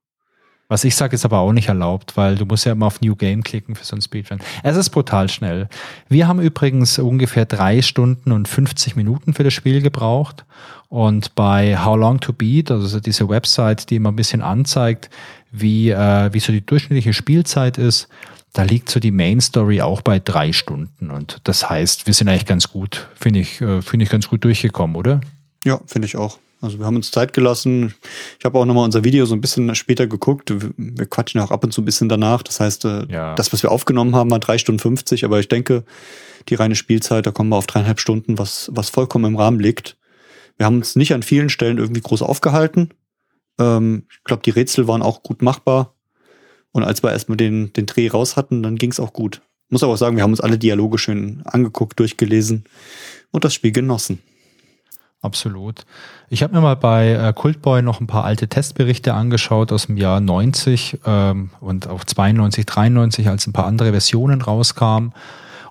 Was 0.68 0.82
ich 0.82 0.96
sage, 0.96 1.14
ist 1.14 1.24
aber 1.24 1.38
auch 1.38 1.52
nicht 1.52 1.68
erlaubt, 1.68 2.16
weil 2.16 2.34
du 2.34 2.44
musst 2.44 2.66
ja 2.66 2.72
immer 2.72 2.86
auf 2.86 3.00
New 3.00 3.14
Game 3.14 3.44
klicken 3.44 3.76
für 3.76 3.84
so 3.84 3.94
ein 3.94 4.02
Speedrun. 4.02 4.40
Es 4.64 4.76
ist 4.76 4.90
brutal 4.90 5.28
schnell. 5.28 5.68
Wir 6.08 6.26
haben 6.26 6.40
übrigens 6.40 6.98
ungefähr 6.98 7.44
drei 7.44 7.82
Stunden 7.82 8.32
und 8.32 8.48
50 8.48 8.96
Minuten 8.96 9.32
für 9.32 9.44
das 9.44 9.54
Spiel 9.54 9.80
gebraucht. 9.80 10.44
Und 10.88 11.36
bei 11.36 11.78
How 11.78 11.96
Long 11.96 12.18
to 12.18 12.32
Beat, 12.32 12.72
also 12.72 12.98
diese 12.98 13.28
Website, 13.28 13.90
die 13.90 13.96
immer 13.96 14.10
ein 14.10 14.16
bisschen 14.16 14.42
anzeigt, 14.42 15.08
wie, 15.52 15.90
äh, 15.90 16.32
wie 16.32 16.40
so 16.40 16.52
die 16.52 16.66
durchschnittliche 16.66 17.12
Spielzeit 17.12 17.78
ist, 17.78 18.08
da 18.56 18.62
liegt 18.62 18.88
so 18.88 19.00
die 19.00 19.10
Main 19.10 19.42
Story 19.42 19.82
auch 19.82 20.00
bei 20.00 20.18
drei 20.18 20.52
Stunden. 20.52 21.10
Und 21.10 21.40
das 21.44 21.68
heißt, 21.68 22.06
wir 22.06 22.14
sind 22.14 22.28
eigentlich 22.28 22.46
ganz 22.46 22.68
gut, 22.68 23.06
finde 23.14 23.40
ich, 23.40 23.60
äh, 23.60 23.82
finde 23.82 24.04
ich 24.04 24.10
ganz 24.10 24.28
gut 24.28 24.44
durchgekommen, 24.44 24.96
oder? 24.96 25.20
Ja, 25.64 25.78
finde 25.86 26.06
ich 26.06 26.16
auch. 26.16 26.38
Also 26.62 26.78
wir 26.78 26.86
haben 26.86 26.96
uns 26.96 27.10
Zeit 27.10 27.34
gelassen. 27.34 27.94
Ich 28.38 28.46
habe 28.46 28.58
auch 28.58 28.64
nochmal 28.64 28.86
unser 28.86 29.04
Video 29.04 29.26
so 29.26 29.34
ein 29.34 29.42
bisschen 29.42 29.74
später 29.74 30.06
geguckt. 30.06 30.54
Wir 30.78 31.06
quatschen 31.06 31.38
auch 31.42 31.50
ab 31.50 31.64
und 31.64 31.72
zu 31.72 31.82
ein 31.82 31.84
bisschen 31.84 32.08
danach. 32.08 32.42
Das 32.42 32.58
heißt, 32.58 32.86
äh, 32.86 33.06
ja. 33.10 33.34
das, 33.34 33.52
was 33.52 33.62
wir 33.62 33.70
aufgenommen 33.70 34.16
haben, 34.16 34.30
war 34.30 34.38
drei 34.38 34.56
Stunden 34.56 34.78
50, 34.78 35.26
aber 35.26 35.38
ich 35.38 35.48
denke, 35.48 35.84
die 36.48 36.54
reine 36.54 36.76
Spielzeit, 36.76 37.26
da 37.26 37.32
kommen 37.32 37.50
wir 37.50 37.56
auf 37.56 37.66
dreieinhalb 37.66 38.00
Stunden, 38.00 38.38
was, 38.38 38.70
was 38.72 38.88
vollkommen 38.88 39.26
im 39.26 39.36
Rahmen 39.36 39.60
liegt. 39.60 39.98
Wir 40.56 40.64
haben 40.64 40.76
uns 40.76 40.96
nicht 40.96 41.12
an 41.12 41.22
vielen 41.22 41.50
Stellen 41.50 41.76
irgendwie 41.76 42.00
groß 42.00 42.22
aufgehalten. 42.22 42.94
Ähm, 43.60 44.06
ich 44.10 44.24
glaube, 44.24 44.42
die 44.42 44.50
Rätsel 44.50 44.88
waren 44.88 45.02
auch 45.02 45.22
gut 45.22 45.42
machbar. 45.42 45.95
Und 46.76 46.84
als 46.84 47.02
wir 47.02 47.10
erstmal 47.10 47.38
den, 47.38 47.72
den 47.72 47.86
Dreh 47.86 48.08
raus 48.08 48.36
hatten, 48.36 48.62
dann 48.62 48.76
ging 48.76 48.90
es 48.90 49.00
auch 49.00 49.14
gut. 49.14 49.40
Muss 49.70 49.82
aber 49.82 49.94
auch 49.94 49.96
sagen, 49.96 50.16
wir 50.16 50.22
haben 50.22 50.32
uns 50.32 50.42
alle 50.42 50.58
Dialoge 50.58 50.98
schön 50.98 51.40
angeguckt, 51.46 51.98
durchgelesen 51.98 52.64
und 53.30 53.44
das 53.46 53.54
Spiel 53.54 53.72
genossen. 53.72 54.18
Absolut. 55.22 55.86
Ich 56.28 56.42
habe 56.42 56.54
mir 56.54 56.60
mal 56.60 56.76
bei 56.76 57.12
äh, 57.12 57.32
Cultboy 57.32 57.80
noch 57.80 58.02
ein 58.02 58.06
paar 58.06 58.24
alte 58.24 58.48
Testberichte 58.48 59.14
angeschaut 59.14 59.72
aus 59.72 59.86
dem 59.86 59.96
Jahr 59.96 60.20
90 60.20 60.98
ähm, 61.06 61.48
und 61.60 61.88
auch 61.88 62.04
92, 62.04 62.66
93, 62.66 63.26
als 63.30 63.46
ein 63.46 63.54
paar 63.54 63.64
andere 63.64 63.92
Versionen 63.92 64.42
rauskamen. 64.42 65.14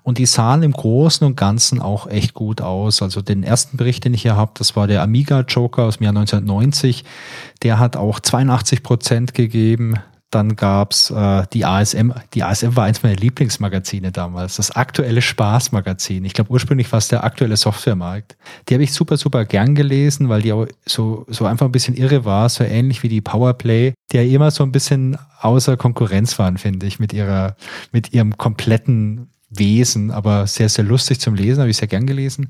Und 0.02 0.18
die 0.18 0.26
sahen 0.26 0.64
im 0.64 0.72
Großen 0.72 1.26
und 1.26 1.38
Ganzen 1.38 1.84
auch 1.84 2.07
echt 2.07 2.34
gut 2.34 2.61
aus. 2.61 3.03
Also 3.03 3.22
den 3.22 3.44
ersten 3.44 3.77
Bericht, 3.77 4.06
den 4.06 4.15
ich 4.15 4.23
hier 4.23 4.36
habe, 4.36 4.53
das 4.56 4.76
war 4.76 4.88
der 4.88 5.03
Amiga 5.03 5.41
Joker 5.41 5.84
aus 5.84 5.98
dem 5.98 6.06
Jahr 6.06 6.15
1990. 6.15 7.03
Der 7.61 7.77
hat 7.77 7.95
auch 7.95 8.19
82 8.19 8.82
Prozent 8.82 9.36
gegeben. 9.36 9.99
Dann 10.32 10.56
gab's 10.56 11.12
äh, 11.12 11.44
die 11.54 11.66
ASM. 11.66 12.12
Die 12.34 12.44
ASM 12.44 12.76
war 12.76 12.86
eins 12.86 13.04
meiner 13.04 13.16
Lieblingsmagazine 13.16 14.12
damals. 14.12 14.58
Das 14.58 14.72
aktuelle 14.72 15.22
Spaßmagazin. 15.22 16.26
Ich 16.26 16.34
glaube, 16.34 16.52
ursprünglich 16.52 16.92
war 16.92 16.98
es 16.98 17.08
der 17.08 17.24
aktuelle 17.24 17.56
Softwaremarkt. 17.56 18.36
Die 18.68 18.74
habe 18.74 18.84
ich 18.84 18.94
super, 18.94 19.18
super 19.18 19.46
gern 19.46 19.76
gelesen, 19.76 20.28
weil 20.28 20.42
die 20.42 20.52
auch 20.52 20.66
so, 20.86 21.26
so 21.30 21.46
einfach 21.46 21.68
ein 21.68 21.72
bisschen 21.72 21.96
irre 21.96 22.26
war. 22.26 22.50
So 22.50 22.64
ähnlich 22.64 23.04
wie 23.04 23.10
die 23.10 23.22
Powerplay, 23.22 23.94
die 24.12 24.18
ja 24.18 24.24
immer 24.24 24.52
so 24.52 24.64
ein 24.64 24.72
bisschen 24.72 25.18
außer 25.40 25.78
Konkurrenz 25.78 26.38
waren, 26.40 26.58
finde 26.58 26.86
ich, 26.86 27.00
mit 27.00 27.14
ihrer, 27.14 27.56
mit 27.92 28.14
ihrem 28.14 28.38
kompletten 28.38 29.30
Wesen, 29.50 30.12
aber 30.12 30.48
sehr, 30.48 30.70
sehr 30.70 30.84
lustig 30.84 31.20
zum 31.20 31.36
Lesen, 31.36 31.62
habe 31.62 31.70
ich 31.70 31.78
sehr 31.78 31.88
gern 31.88 32.08
gelesen. 32.08 32.50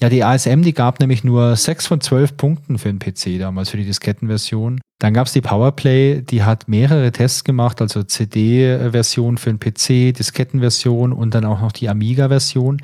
Ja, 0.00 0.08
die 0.08 0.22
ASM, 0.22 0.62
die 0.62 0.74
gab 0.74 1.00
nämlich 1.00 1.24
nur 1.24 1.56
sechs 1.56 1.86
von 1.86 2.00
zwölf 2.00 2.36
Punkten 2.36 2.78
für 2.78 2.92
den 2.92 2.98
PC 2.98 3.38
damals, 3.38 3.70
für 3.70 3.76
die 3.76 3.86
Diskettenversion. 3.86 4.80
Dann 5.00 5.14
gab 5.14 5.26
es 5.26 5.32
die 5.32 5.40
Powerplay, 5.40 6.22
die 6.22 6.44
hat 6.44 6.68
mehrere 6.68 7.10
Tests 7.12 7.44
gemacht, 7.44 7.80
also 7.80 8.04
CD-Version 8.04 9.38
für 9.38 9.52
den 9.52 9.58
PC, 9.58 10.16
Diskettenversion 10.16 11.12
und 11.12 11.34
dann 11.34 11.44
auch 11.44 11.60
noch 11.60 11.72
die 11.72 11.88
Amiga-Version. 11.88 12.80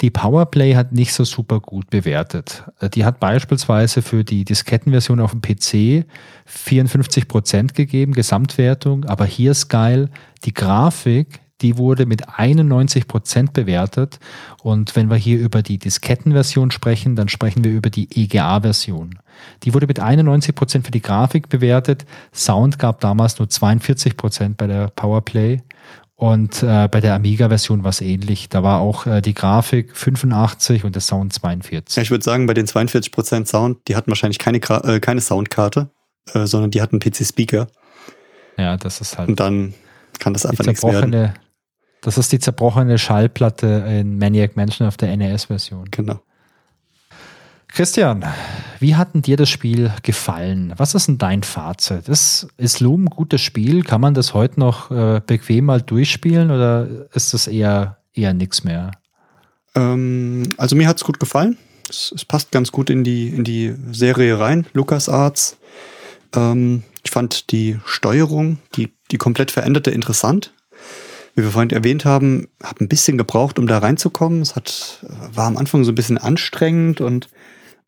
Die 0.00 0.10
Powerplay 0.10 0.74
hat 0.74 0.92
nicht 0.92 1.12
so 1.12 1.24
super 1.24 1.60
gut 1.60 1.90
bewertet. 1.90 2.64
Die 2.94 3.04
hat 3.04 3.20
beispielsweise 3.20 4.00
für 4.00 4.24
die 4.24 4.44
Diskettenversion 4.44 5.20
auf 5.20 5.32
dem 5.32 5.42
PC 5.42 6.06
54 6.46 7.28
Prozent 7.28 7.74
gegeben, 7.74 8.12
Gesamtwertung, 8.12 9.04
aber 9.04 9.26
hier 9.26 9.50
ist 9.50 9.68
geil, 9.68 10.08
die 10.44 10.54
Grafik 10.54 11.40
die 11.62 11.78
wurde 11.78 12.06
mit 12.06 12.38
91 12.38 13.08
Prozent 13.08 13.52
bewertet. 13.52 14.18
Und 14.62 14.96
wenn 14.96 15.08
wir 15.08 15.16
hier 15.16 15.38
über 15.38 15.62
die 15.62 15.78
Diskettenversion 15.78 16.70
sprechen, 16.70 17.16
dann 17.16 17.28
sprechen 17.28 17.64
wir 17.64 17.72
über 17.72 17.90
die 17.90 18.08
EGA-Version. 18.12 19.18
Die 19.62 19.72
wurde 19.72 19.86
mit 19.86 20.00
91 20.00 20.54
Prozent 20.54 20.84
für 20.84 20.90
die 20.90 21.02
Grafik 21.02 21.48
bewertet. 21.48 22.04
Sound 22.34 22.78
gab 22.78 23.00
damals 23.00 23.38
nur 23.38 23.48
42 23.48 24.16
Prozent 24.16 24.56
bei 24.56 24.66
der 24.66 24.88
Powerplay. 24.88 25.62
Und 26.16 26.62
äh, 26.62 26.88
bei 26.88 27.00
der 27.00 27.14
Amiga-Version 27.14 27.82
war 27.82 27.90
es 27.90 28.00
ähnlich. 28.00 28.48
Da 28.48 28.62
war 28.62 28.80
auch 28.80 29.06
äh, 29.06 29.20
die 29.20 29.34
Grafik 29.34 29.96
85 29.96 30.84
und 30.84 30.94
der 30.94 31.02
Sound 31.02 31.32
42. 31.32 31.96
Ja, 31.96 32.02
ich 32.02 32.12
würde 32.12 32.22
sagen, 32.22 32.46
bei 32.46 32.54
den 32.54 32.66
42% 32.66 33.46
Sound, 33.46 33.78
die 33.88 33.96
hatten 33.96 34.10
wahrscheinlich 34.10 34.38
keine, 34.38 34.58
äh, 34.58 35.00
keine 35.00 35.20
Soundkarte, 35.20 35.90
äh, 36.32 36.46
sondern 36.46 36.70
die 36.70 36.80
hatten 36.80 37.00
PC-Speaker. 37.00 37.66
Ja, 38.56 38.76
das 38.76 39.00
ist 39.00 39.18
halt. 39.18 39.30
Und 39.30 39.40
dann 39.40 39.74
kann 40.20 40.32
das 40.32 40.46
einfach 40.46 40.64
nichts 40.64 40.84
werden. 40.84 41.32
Das 42.02 42.18
ist 42.18 42.32
die 42.32 42.40
zerbrochene 42.40 42.98
Schallplatte 42.98 43.66
in 43.88 44.18
Maniac 44.18 44.56
Mansion 44.56 44.86
auf 44.86 44.96
der 44.96 45.16
NES-Version. 45.16 45.86
Genau. 45.90 46.20
Christian, 47.68 48.24
wie 48.80 48.96
hat 48.96 49.14
denn 49.14 49.22
dir 49.22 49.38
das 49.38 49.48
Spiel 49.48 49.90
gefallen? 50.02 50.74
Was 50.76 50.94
ist 50.94 51.08
denn 51.08 51.16
dein 51.16 51.42
Fazit? 51.42 52.08
Ist, 52.08 52.48
ist 52.58 52.80
Loom 52.80 53.04
ein 53.04 53.10
gutes 53.10 53.40
Spiel? 53.40 53.82
Kann 53.82 54.02
man 54.02 54.12
das 54.12 54.34
heute 54.34 54.60
noch 54.60 54.90
äh, 54.90 55.22
bequem 55.26 55.66
mal 55.66 55.80
durchspielen 55.80 56.50
oder 56.50 56.86
ist 57.14 57.32
das 57.32 57.46
eher, 57.46 57.98
eher 58.12 58.34
nichts 58.34 58.62
mehr? 58.62 58.90
Ähm, 59.74 60.48
also 60.58 60.76
mir 60.76 60.86
hat 60.86 60.98
es 60.98 61.04
gut 61.04 61.18
gefallen. 61.18 61.56
Es, 61.88 62.12
es, 62.14 62.26
passt 62.26 62.50
ganz 62.50 62.72
gut 62.72 62.90
in 62.90 63.04
die, 63.04 63.28
in 63.28 63.44
die 63.44 63.74
Serie 63.90 64.38
rein, 64.38 64.66
LucasArts. 64.74 65.56
Ähm, 66.34 66.82
ich 67.04 67.10
fand 67.10 67.52
die 67.52 67.78
Steuerung, 67.86 68.58
die, 68.76 68.92
die 69.10 69.16
komplett 69.18 69.50
veränderte, 69.50 69.90
interessant. 69.92 70.52
Wie 71.34 71.42
wir 71.42 71.50
vorhin 71.50 71.70
erwähnt 71.70 72.04
haben, 72.04 72.48
habe 72.62 72.84
ein 72.84 72.88
bisschen 72.88 73.16
gebraucht, 73.16 73.58
um 73.58 73.66
da 73.66 73.78
reinzukommen. 73.78 74.42
Es 74.42 74.54
hat, 74.54 75.04
war 75.32 75.46
am 75.46 75.56
Anfang 75.56 75.84
so 75.84 75.92
ein 75.92 75.94
bisschen 75.94 76.18
anstrengend 76.18 77.00
und 77.00 77.28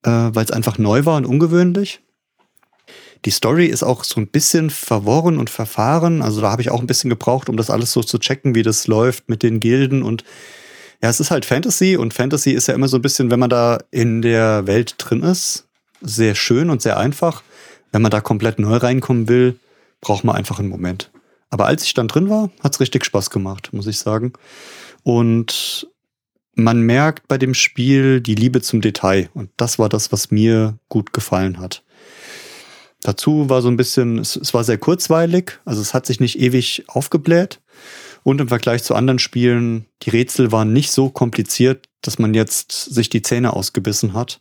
äh, 0.02 0.10
weil 0.10 0.44
es 0.44 0.50
einfach 0.50 0.78
neu 0.78 1.04
war 1.04 1.16
und 1.16 1.26
ungewöhnlich. 1.26 2.00
Die 3.24 3.30
Story 3.30 3.66
ist 3.66 3.82
auch 3.82 4.04
so 4.04 4.20
ein 4.20 4.28
bisschen 4.28 4.68
verworren 4.70 5.38
und 5.38 5.48
verfahren. 5.48 6.20
Also 6.20 6.42
da 6.42 6.50
habe 6.50 6.62
ich 6.62 6.70
auch 6.70 6.80
ein 6.80 6.86
bisschen 6.86 7.10
gebraucht, 7.10 7.48
um 7.48 7.56
das 7.56 7.70
alles 7.70 7.92
so 7.92 8.02
zu 8.02 8.18
checken, 8.18 8.54
wie 8.54 8.62
das 8.62 8.86
läuft 8.86 9.28
mit 9.28 9.42
den 9.42 9.60
Gilden. 9.60 10.02
Und 10.02 10.24
ja, 11.02 11.08
es 11.08 11.20
ist 11.20 11.30
halt 11.30 11.44
Fantasy 11.46 11.96
und 11.96 12.12
Fantasy 12.12 12.50
ist 12.52 12.68
ja 12.68 12.74
immer 12.74 12.88
so 12.88 12.98
ein 12.98 13.02
bisschen, 13.02 13.30
wenn 13.30 13.40
man 13.40 13.50
da 13.50 13.78
in 13.90 14.20
der 14.20 14.66
Welt 14.66 14.96
drin 14.98 15.22
ist, 15.22 15.66
sehr 16.02 16.34
schön 16.34 16.68
und 16.68 16.82
sehr 16.82 16.98
einfach. 16.98 17.42
Wenn 17.92 18.02
man 18.02 18.10
da 18.10 18.20
komplett 18.20 18.58
neu 18.58 18.76
reinkommen 18.76 19.28
will, 19.28 19.58
braucht 20.00 20.24
man 20.24 20.36
einfach 20.36 20.58
einen 20.58 20.68
Moment. 20.68 21.10
Aber 21.54 21.66
als 21.66 21.84
ich 21.84 21.94
dann 21.94 22.08
drin 22.08 22.28
war, 22.28 22.50
hat 22.64 22.74
es 22.74 22.80
richtig 22.80 23.04
Spaß 23.04 23.30
gemacht, 23.30 23.72
muss 23.72 23.86
ich 23.86 24.00
sagen. 24.00 24.32
Und 25.04 25.86
man 26.56 26.80
merkt 26.80 27.28
bei 27.28 27.38
dem 27.38 27.54
Spiel 27.54 28.20
die 28.20 28.34
Liebe 28.34 28.60
zum 28.60 28.80
Detail. 28.80 29.30
Und 29.34 29.50
das 29.56 29.78
war 29.78 29.88
das, 29.88 30.10
was 30.10 30.32
mir 30.32 30.80
gut 30.88 31.12
gefallen 31.12 31.60
hat. 31.60 31.84
Dazu 33.02 33.48
war 33.48 33.62
so 33.62 33.68
ein 33.68 33.76
bisschen, 33.76 34.18
es, 34.18 34.34
es, 34.34 34.52
war 34.52 34.64
sehr 34.64 34.78
kurzweilig, 34.78 35.60
also 35.64 35.80
es 35.80 35.94
hat 35.94 36.06
sich 36.06 36.18
nicht 36.18 36.40
ewig 36.40 36.86
aufgebläht. 36.88 37.60
Und 38.24 38.40
im 38.40 38.48
Vergleich 38.48 38.82
zu 38.82 38.96
anderen 38.96 39.20
Spielen, 39.20 39.86
die 40.02 40.10
Rätsel 40.10 40.50
waren 40.50 40.72
nicht 40.72 40.90
so 40.90 41.08
kompliziert, 41.08 41.86
dass 42.02 42.18
man 42.18 42.34
jetzt 42.34 42.72
sich 42.72 43.10
die 43.10 43.22
Zähne 43.22 43.52
ausgebissen 43.52 44.12
hat. 44.12 44.40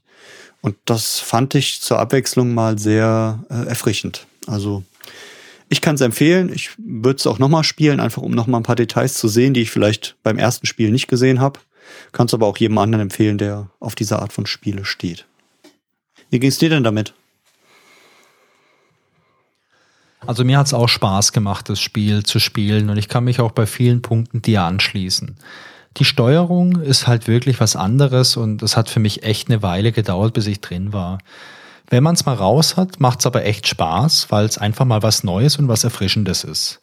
Und 0.61 0.77
das 0.85 1.19
fand 1.19 1.53
ich 1.53 1.79
zur 1.79 1.99
Abwechslung 1.99 2.55
mal 2.55 2.79
sehr 2.79 3.43
äh, 3.51 3.67
erfrischend. 3.67 4.25
Also 4.47 4.81
ich 5.73 5.81
kann 5.81 5.95
es 5.95 6.01
empfehlen. 6.01 6.51
Ich 6.53 6.69
würde 6.77 7.17
es 7.17 7.27
auch 7.27 7.39
nochmal 7.39 7.63
spielen, 7.63 7.99
einfach 7.99 8.21
um 8.21 8.31
nochmal 8.31 8.61
ein 8.61 8.63
paar 8.63 8.75
Details 8.75 9.15
zu 9.15 9.27
sehen, 9.27 9.53
die 9.53 9.61
ich 9.61 9.71
vielleicht 9.71 10.15
beim 10.23 10.37
ersten 10.37 10.67
Spiel 10.67 10.91
nicht 10.91 11.07
gesehen 11.07 11.41
habe. 11.41 11.59
Kannst 12.11 12.33
aber 12.33 12.47
auch 12.47 12.57
jedem 12.57 12.77
anderen 12.77 13.01
empfehlen, 13.01 13.37
der 13.37 13.69
auf 13.79 13.95
diese 13.95 14.19
Art 14.19 14.31
von 14.31 14.45
Spiele 14.45 14.85
steht. 14.85 15.25
Wie 16.29 16.39
ging 16.39 16.49
es 16.49 16.59
dir 16.59 16.69
denn 16.69 16.83
damit? 16.83 17.13
Also 20.25 20.45
mir 20.45 20.57
hat 20.57 20.67
es 20.67 20.73
auch 20.73 20.87
Spaß 20.87 21.33
gemacht, 21.33 21.67
das 21.69 21.81
Spiel 21.81 22.23
zu 22.23 22.39
spielen 22.39 22.89
und 22.89 22.97
ich 22.97 23.09
kann 23.09 23.25
mich 23.25 23.41
auch 23.41 23.51
bei 23.51 23.65
vielen 23.65 24.01
Punkten 24.01 24.41
dir 24.41 24.61
anschließen. 24.61 25.35
Die 25.97 26.05
Steuerung 26.05 26.81
ist 26.81 27.07
halt 27.07 27.27
wirklich 27.27 27.59
was 27.59 27.75
anderes 27.75 28.37
und 28.37 28.63
es 28.63 28.77
hat 28.77 28.89
für 28.89 28.99
mich 28.99 29.23
echt 29.23 29.49
eine 29.49 29.61
Weile 29.61 29.91
gedauert, 29.91 30.33
bis 30.33 30.47
ich 30.47 30.61
drin 30.61 30.93
war. 30.93 31.17
Wenn 31.89 32.03
man 32.03 32.15
es 32.15 32.25
mal 32.25 32.35
raus 32.35 32.77
hat, 32.77 32.99
macht 32.99 33.19
es 33.19 33.25
aber 33.25 33.45
echt 33.45 33.67
Spaß, 33.67 34.27
weil 34.29 34.45
es 34.45 34.57
einfach 34.57 34.85
mal 34.85 35.03
was 35.03 35.23
Neues 35.23 35.57
und 35.57 35.67
was 35.67 35.83
Erfrischendes 35.83 36.43
ist. 36.43 36.79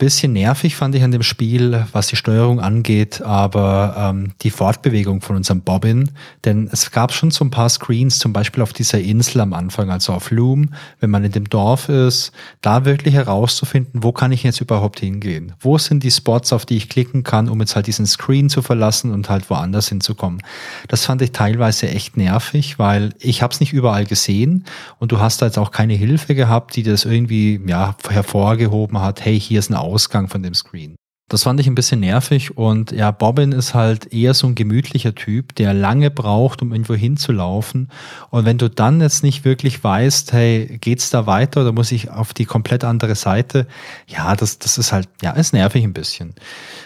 Bisschen 0.00 0.32
nervig 0.32 0.76
fand 0.76 0.94
ich 0.94 1.02
an 1.02 1.10
dem 1.10 1.22
Spiel, 1.22 1.84
was 1.92 2.06
die 2.06 2.16
Steuerung 2.16 2.58
angeht, 2.58 3.20
aber 3.20 3.94
ähm, 3.98 4.32
die 4.40 4.48
Fortbewegung 4.48 5.20
von 5.20 5.36
unserem 5.36 5.60
Bobbin, 5.60 6.08
denn 6.46 6.70
es 6.72 6.90
gab 6.90 7.12
schon 7.12 7.30
so 7.30 7.44
ein 7.44 7.50
paar 7.50 7.68
Screens, 7.68 8.18
zum 8.18 8.32
Beispiel 8.32 8.62
auf 8.62 8.72
dieser 8.72 8.98
Insel 8.98 9.42
am 9.42 9.52
Anfang, 9.52 9.90
also 9.90 10.14
auf 10.14 10.30
Loom, 10.30 10.70
wenn 11.00 11.10
man 11.10 11.22
in 11.22 11.32
dem 11.32 11.50
Dorf 11.50 11.90
ist, 11.90 12.32
da 12.62 12.86
wirklich 12.86 13.12
herauszufinden, 13.12 14.02
wo 14.02 14.10
kann 14.10 14.32
ich 14.32 14.42
jetzt 14.42 14.62
überhaupt 14.62 15.00
hingehen? 15.00 15.52
Wo 15.60 15.76
sind 15.76 16.02
die 16.02 16.10
Spots, 16.10 16.54
auf 16.54 16.64
die 16.64 16.78
ich 16.78 16.88
klicken 16.88 17.22
kann, 17.22 17.50
um 17.50 17.60
jetzt 17.60 17.76
halt 17.76 17.86
diesen 17.86 18.06
Screen 18.06 18.48
zu 18.48 18.62
verlassen 18.62 19.12
und 19.12 19.28
halt 19.28 19.50
woanders 19.50 19.90
hinzukommen? 19.90 20.42
Das 20.88 21.04
fand 21.04 21.20
ich 21.20 21.32
teilweise 21.32 21.90
echt 21.90 22.16
nervig, 22.16 22.78
weil 22.78 23.10
ich 23.18 23.42
habe 23.42 23.52
es 23.52 23.60
nicht 23.60 23.74
überall 23.74 24.06
gesehen 24.06 24.64
und 24.98 25.12
du 25.12 25.20
hast 25.20 25.42
da 25.42 25.46
jetzt 25.46 25.58
auch 25.58 25.72
keine 25.72 25.92
Hilfe 25.92 26.34
gehabt, 26.34 26.74
die 26.74 26.84
das 26.84 27.04
irgendwie 27.04 27.60
ja 27.66 27.96
hervorgehoben 28.08 28.98
hat, 29.02 29.22
hey, 29.22 29.38
hier 29.38 29.58
ist 29.58 29.68
ein 29.68 29.89
Ausgang 29.90 30.28
von 30.28 30.42
dem 30.44 30.54
Screen. 30.54 30.94
Das 31.30 31.44
fand 31.44 31.60
ich 31.60 31.68
ein 31.68 31.76
bisschen 31.76 32.00
nervig 32.00 32.56
und 32.56 32.90
ja, 32.90 33.12
Bobbin 33.12 33.52
ist 33.52 33.72
halt 33.72 34.12
eher 34.12 34.34
so 34.34 34.48
ein 34.48 34.56
gemütlicher 34.56 35.14
Typ, 35.14 35.54
der 35.54 35.72
lange 35.72 36.10
braucht, 36.10 36.60
um 36.60 36.72
irgendwo 36.72 36.94
hinzulaufen. 36.94 37.88
Und 38.30 38.46
wenn 38.46 38.58
du 38.58 38.68
dann 38.68 39.00
jetzt 39.00 39.22
nicht 39.22 39.44
wirklich 39.44 39.84
weißt, 39.84 40.32
hey, 40.32 40.78
geht's 40.80 41.08
da 41.10 41.26
weiter 41.26 41.60
oder 41.60 41.70
muss 41.70 41.92
ich 41.92 42.10
auf 42.10 42.34
die 42.34 42.46
komplett 42.46 42.82
andere 42.82 43.14
Seite? 43.14 43.68
Ja, 44.08 44.34
das, 44.34 44.58
das 44.58 44.76
ist 44.76 44.90
halt, 44.90 45.08
ja, 45.22 45.30
ist 45.30 45.52
nervig 45.52 45.84
ein 45.84 45.92
bisschen. 45.92 46.34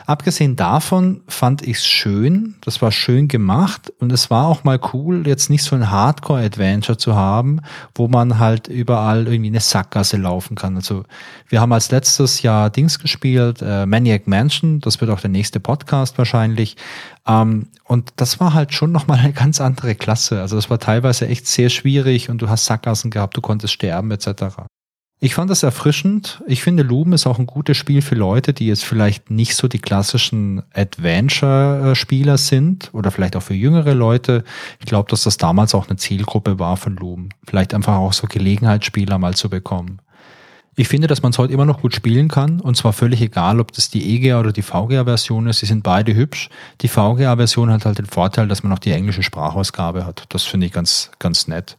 Abgesehen 0.05 0.57
davon 0.57 1.23
fand 1.27 1.63
ich 1.63 1.79
es 1.79 1.87
schön, 1.87 2.57
das 2.61 2.83
war 2.83 2.93
schön 2.93 3.29
gemacht 3.29 3.95
und 3.99 4.13
es 4.13 4.29
war 4.29 4.49
auch 4.49 4.63
mal 4.63 4.79
cool, 4.93 5.27
jetzt 5.27 5.49
nicht 5.49 5.63
so 5.63 5.75
ein 5.75 5.91
Hardcore-Adventure 5.91 6.99
zu 6.99 7.15
haben, 7.15 7.63
wo 7.95 8.09
man 8.09 8.39
halt 8.39 8.69
überall 8.69 9.27
irgendwie 9.27 9.49
eine 9.49 9.61
Sackgasse 9.61 10.19
laufen 10.19 10.55
kann. 10.55 10.77
Also 10.77 11.05
wir 11.49 11.63
haben 11.63 11.73
als 11.73 11.91
letztes 11.91 12.43
Jahr 12.43 12.69
Dings 12.69 12.99
gespielt, 12.99 13.63
äh, 13.63 13.87
Maniac 13.87 14.29
Mansion, 14.35 14.81
das 14.81 15.01
wird 15.01 15.11
auch 15.11 15.21
der 15.21 15.31
nächste 15.31 15.61
Podcast 15.61 16.19
wahrscheinlich. 16.19 16.77
Ähm, 17.27 17.69
und 17.85 18.13
das 18.17 18.41
war 18.41 18.53
halt 18.53 18.75
schon 18.75 18.91
nochmal 18.91 19.19
eine 19.21 19.33
ganz 19.33 19.61
andere 19.61 19.95
Klasse. 19.95 20.41
Also 20.41 20.57
das 20.57 20.71
war 20.71 20.79
teilweise 20.79 21.29
echt 21.29 21.47
sehr 21.47 21.69
schwierig 21.69 22.31
und 22.31 22.43
du 22.43 22.49
hast 22.49 22.65
Sackgassen 22.67 23.11
gehabt, 23.11 23.37
du 23.37 23.41
konntest 23.41 23.73
sterben 23.73 24.11
etc. 24.11 24.67
Ich 25.21 25.35
fand 25.35 25.49
das 25.49 25.63
erfrischend. 25.63 26.43
Ich 26.47 26.63
finde, 26.63 26.83
Loom 26.83 27.13
ist 27.13 27.27
auch 27.27 27.39
ein 27.39 27.47
gutes 27.47 27.77
Spiel 27.77 28.03
für 28.03 28.17
Leute, 28.17 28.53
die 28.53 28.67
jetzt 28.67 28.85
vielleicht 28.85 29.31
nicht 29.31 29.55
so 29.55 29.69
die 29.69 29.79
klassischen 29.79 30.63
Adventure-Spieler 30.75 32.37
sind 32.37 32.91
oder 32.93 33.11
vielleicht 33.11 33.37
auch 33.37 33.43
für 33.43 33.55
jüngere 33.55 33.95
Leute. 33.95 34.45
Ich 34.81 34.87
glaube, 34.87 35.09
dass 35.09 35.23
das 35.23 35.37
damals 35.37 35.75
auch 35.75 35.89
eine 35.89 35.97
Zielgruppe 35.97 36.59
war 36.59 36.77
von 36.77 36.97
Loom. 36.97 37.29
Vielleicht 37.47 37.73
einfach 37.73 37.97
auch 37.97 38.13
so 38.13 38.27
Gelegenheitsspieler 38.27 39.17
mal 39.19 39.35
zu 39.35 39.49
bekommen. 39.49 40.01
Ich 40.77 40.89
finde, 40.89 41.07
dass 41.07 41.23
man 41.23 41.31
es 41.31 41.39
heute 41.39 41.53
immer 41.53 41.65
noch 41.65 41.81
gut 41.81 41.95
spielen 41.95 42.29
kann 42.29 42.61
und 42.61 42.77
zwar 42.77 42.93
völlig 42.93 43.21
egal, 43.21 43.61
ob 43.61 43.73
das 43.73 43.91
die 43.91 44.15
EGA 44.15 44.41
oder 44.41 44.53
die 44.53 44.63
VGA-Version 44.63 45.47
ist. 45.47 45.61
Sie 45.61 45.67
sind 45.67 45.83
beide 45.83 46.15
hübsch. 46.15 46.49
Die 46.81 46.89
VGA-Version 46.89 47.71
hat 47.71 47.85
halt 47.85 47.99
den 47.99 48.07
Vorteil, 48.07 48.49
dass 48.49 48.63
man 48.63 48.73
auch 48.73 48.79
die 48.79 48.91
englische 48.91 49.23
Sprachausgabe 49.23 50.05
hat. 50.05 50.25
Das 50.31 50.43
finde 50.43 50.67
ich 50.67 50.73
ganz, 50.73 51.11
ganz 51.19 51.47
nett. 51.47 51.77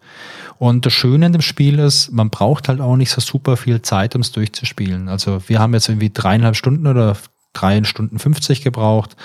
Und 0.57 0.85
das 0.85 0.93
Schöne 0.93 1.25
an 1.25 1.33
dem 1.33 1.41
Spiel 1.41 1.79
ist, 1.79 2.11
man 2.11 2.29
braucht 2.29 2.69
halt 2.69 2.79
auch 2.79 2.95
nicht 2.95 3.11
so 3.11 3.19
super 3.19 3.57
viel 3.57 3.81
Zeit, 3.81 4.15
um 4.15 4.21
es 4.21 4.31
durchzuspielen. 4.31 5.09
Also 5.09 5.41
wir 5.47 5.59
haben 5.59 5.73
jetzt 5.73 5.89
irgendwie 5.89 6.11
dreieinhalb 6.11 6.55
Stunden 6.55 6.87
oder 6.87 7.17
drei 7.55 7.83
Stunden 7.83 8.19
50 8.19 8.61
gebraucht. 8.61 9.15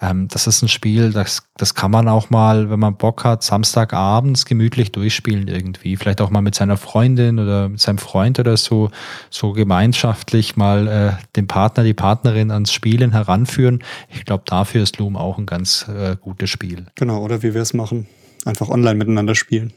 Ähm, 0.00 0.28
das 0.28 0.46
ist 0.46 0.62
ein 0.62 0.68
Spiel, 0.68 1.12
das, 1.12 1.42
das 1.56 1.74
kann 1.74 1.90
man 1.90 2.08
auch 2.08 2.30
mal, 2.30 2.70
wenn 2.70 2.78
man 2.78 2.96
Bock 2.96 3.24
hat, 3.24 3.42
Samstagabends 3.42 4.44
gemütlich 4.44 4.92
durchspielen 4.92 5.48
irgendwie. 5.48 5.96
Vielleicht 5.96 6.20
auch 6.20 6.30
mal 6.30 6.42
mit 6.42 6.54
seiner 6.54 6.76
Freundin 6.76 7.38
oder 7.38 7.68
mit 7.68 7.80
seinem 7.80 7.98
Freund 7.98 8.38
oder 8.38 8.56
so, 8.56 8.90
so 9.30 9.52
gemeinschaftlich 9.52 10.56
mal 10.56 10.86
äh, 10.86 11.24
den 11.36 11.46
Partner, 11.46 11.84
die 11.84 11.94
Partnerin 11.94 12.50
ans 12.50 12.72
Spielen 12.72 13.12
heranführen. 13.12 13.82
Ich 14.10 14.24
glaube, 14.24 14.44
dafür 14.46 14.82
ist 14.82 14.98
Loom 14.98 15.16
auch 15.16 15.38
ein 15.38 15.46
ganz 15.46 15.86
äh, 15.88 16.16
gutes 16.20 16.50
Spiel. 16.50 16.86
Genau, 16.94 17.22
oder 17.22 17.42
wie 17.42 17.54
wir 17.54 17.62
es 17.62 17.74
machen. 17.74 18.06
Einfach 18.44 18.68
online 18.68 18.96
miteinander 18.96 19.34
spielen. 19.34 19.72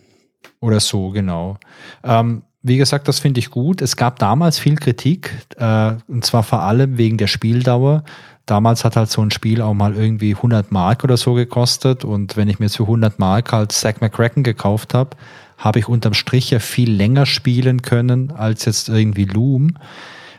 Oder 0.60 0.80
so, 0.80 1.10
genau. 1.10 1.58
Ähm, 2.04 2.44
wie 2.64 2.78
gesagt, 2.78 3.08
das 3.08 3.20
finde 3.20 3.40
ich 3.40 3.50
gut. 3.50 3.82
Es 3.82 3.96
gab 3.96 4.20
damals 4.20 4.60
viel 4.60 4.76
Kritik, 4.76 5.32
äh, 5.58 5.94
und 6.08 6.26
zwar 6.26 6.44
vor 6.44 6.62
allem 6.62 6.98
wegen 6.98 7.18
der 7.18 7.28
Spieldauer. 7.28 8.04
Damals 8.46 8.84
hat 8.84 8.96
halt 8.96 9.10
so 9.10 9.22
ein 9.22 9.32
Spiel 9.32 9.62
auch 9.62 9.74
mal 9.74 9.96
irgendwie 9.96 10.36
100 10.36 10.72
Mark 10.72 11.04
oder 11.04 11.18
so 11.18 11.34
gekostet 11.34 12.04
und 12.04 12.38
wenn 12.38 12.50
ich 12.50 12.60
mir 12.60 12.70
für 12.70 12.84
100 12.84 13.20
Mark 13.20 13.52
halt 13.52 13.72
Zack 13.72 14.02
McCracken 14.02 14.44
gekauft 14.44 14.94
habe, 14.94 15.16
habe 15.58 15.80
ich 15.80 15.88
unterm 15.88 16.14
Strich 16.14 16.50
ja 16.52 16.60
viel 16.60 16.92
länger 16.92 17.26
spielen 17.26 17.82
können 17.82 18.32
als 18.32 18.66
jetzt 18.66 18.90
irgendwie 18.90 19.26
Loom. 19.26 19.78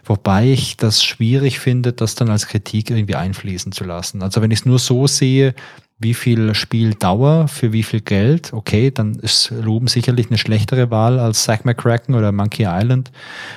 Wobei 0.05 0.49
ich 0.49 0.77
das 0.77 1.05
schwierig 1.05 1.61
finde, 1.61 1.93
das 1.93 2.17
dann 2.17 2.29
als 2.29 2.49
Kritik 2.49 2.91
irgendwie 2.91 3.15
einfließen 3.15 3.71
zu 3.71 3.85
lassen. 3.85 4.21
Also 4.21 4.43
wenn 4.43 4.51
ich 4.51 4.61
es 4.61 4.67
nur 4.67 4.81
so 4.81 5.07
sehe, 5.07 5.55
wie 6.03 6.15
viel 6.15 6.55
Spieldauer 6.55 7.49
für 7.49 7.73
wie 7.73 7.83
viel 7.83 8.01
Geld, 8.01 8.53
okay, 8.53 8.91
dann 8.91 9.15
ist 9.15 9.51
Loom 9.51 9.89
sicherlich 9.89 10.29
eine 10.29 10.39
schlechtere 10.39 10.91
Wahl 10.91 11.19
als 11.19 11.45
Zack 11.45 11.65
McCracken 11.65 12.15
oder 12.15 12.33
Monkey 12.33 12.67
Island, 12.69 13.11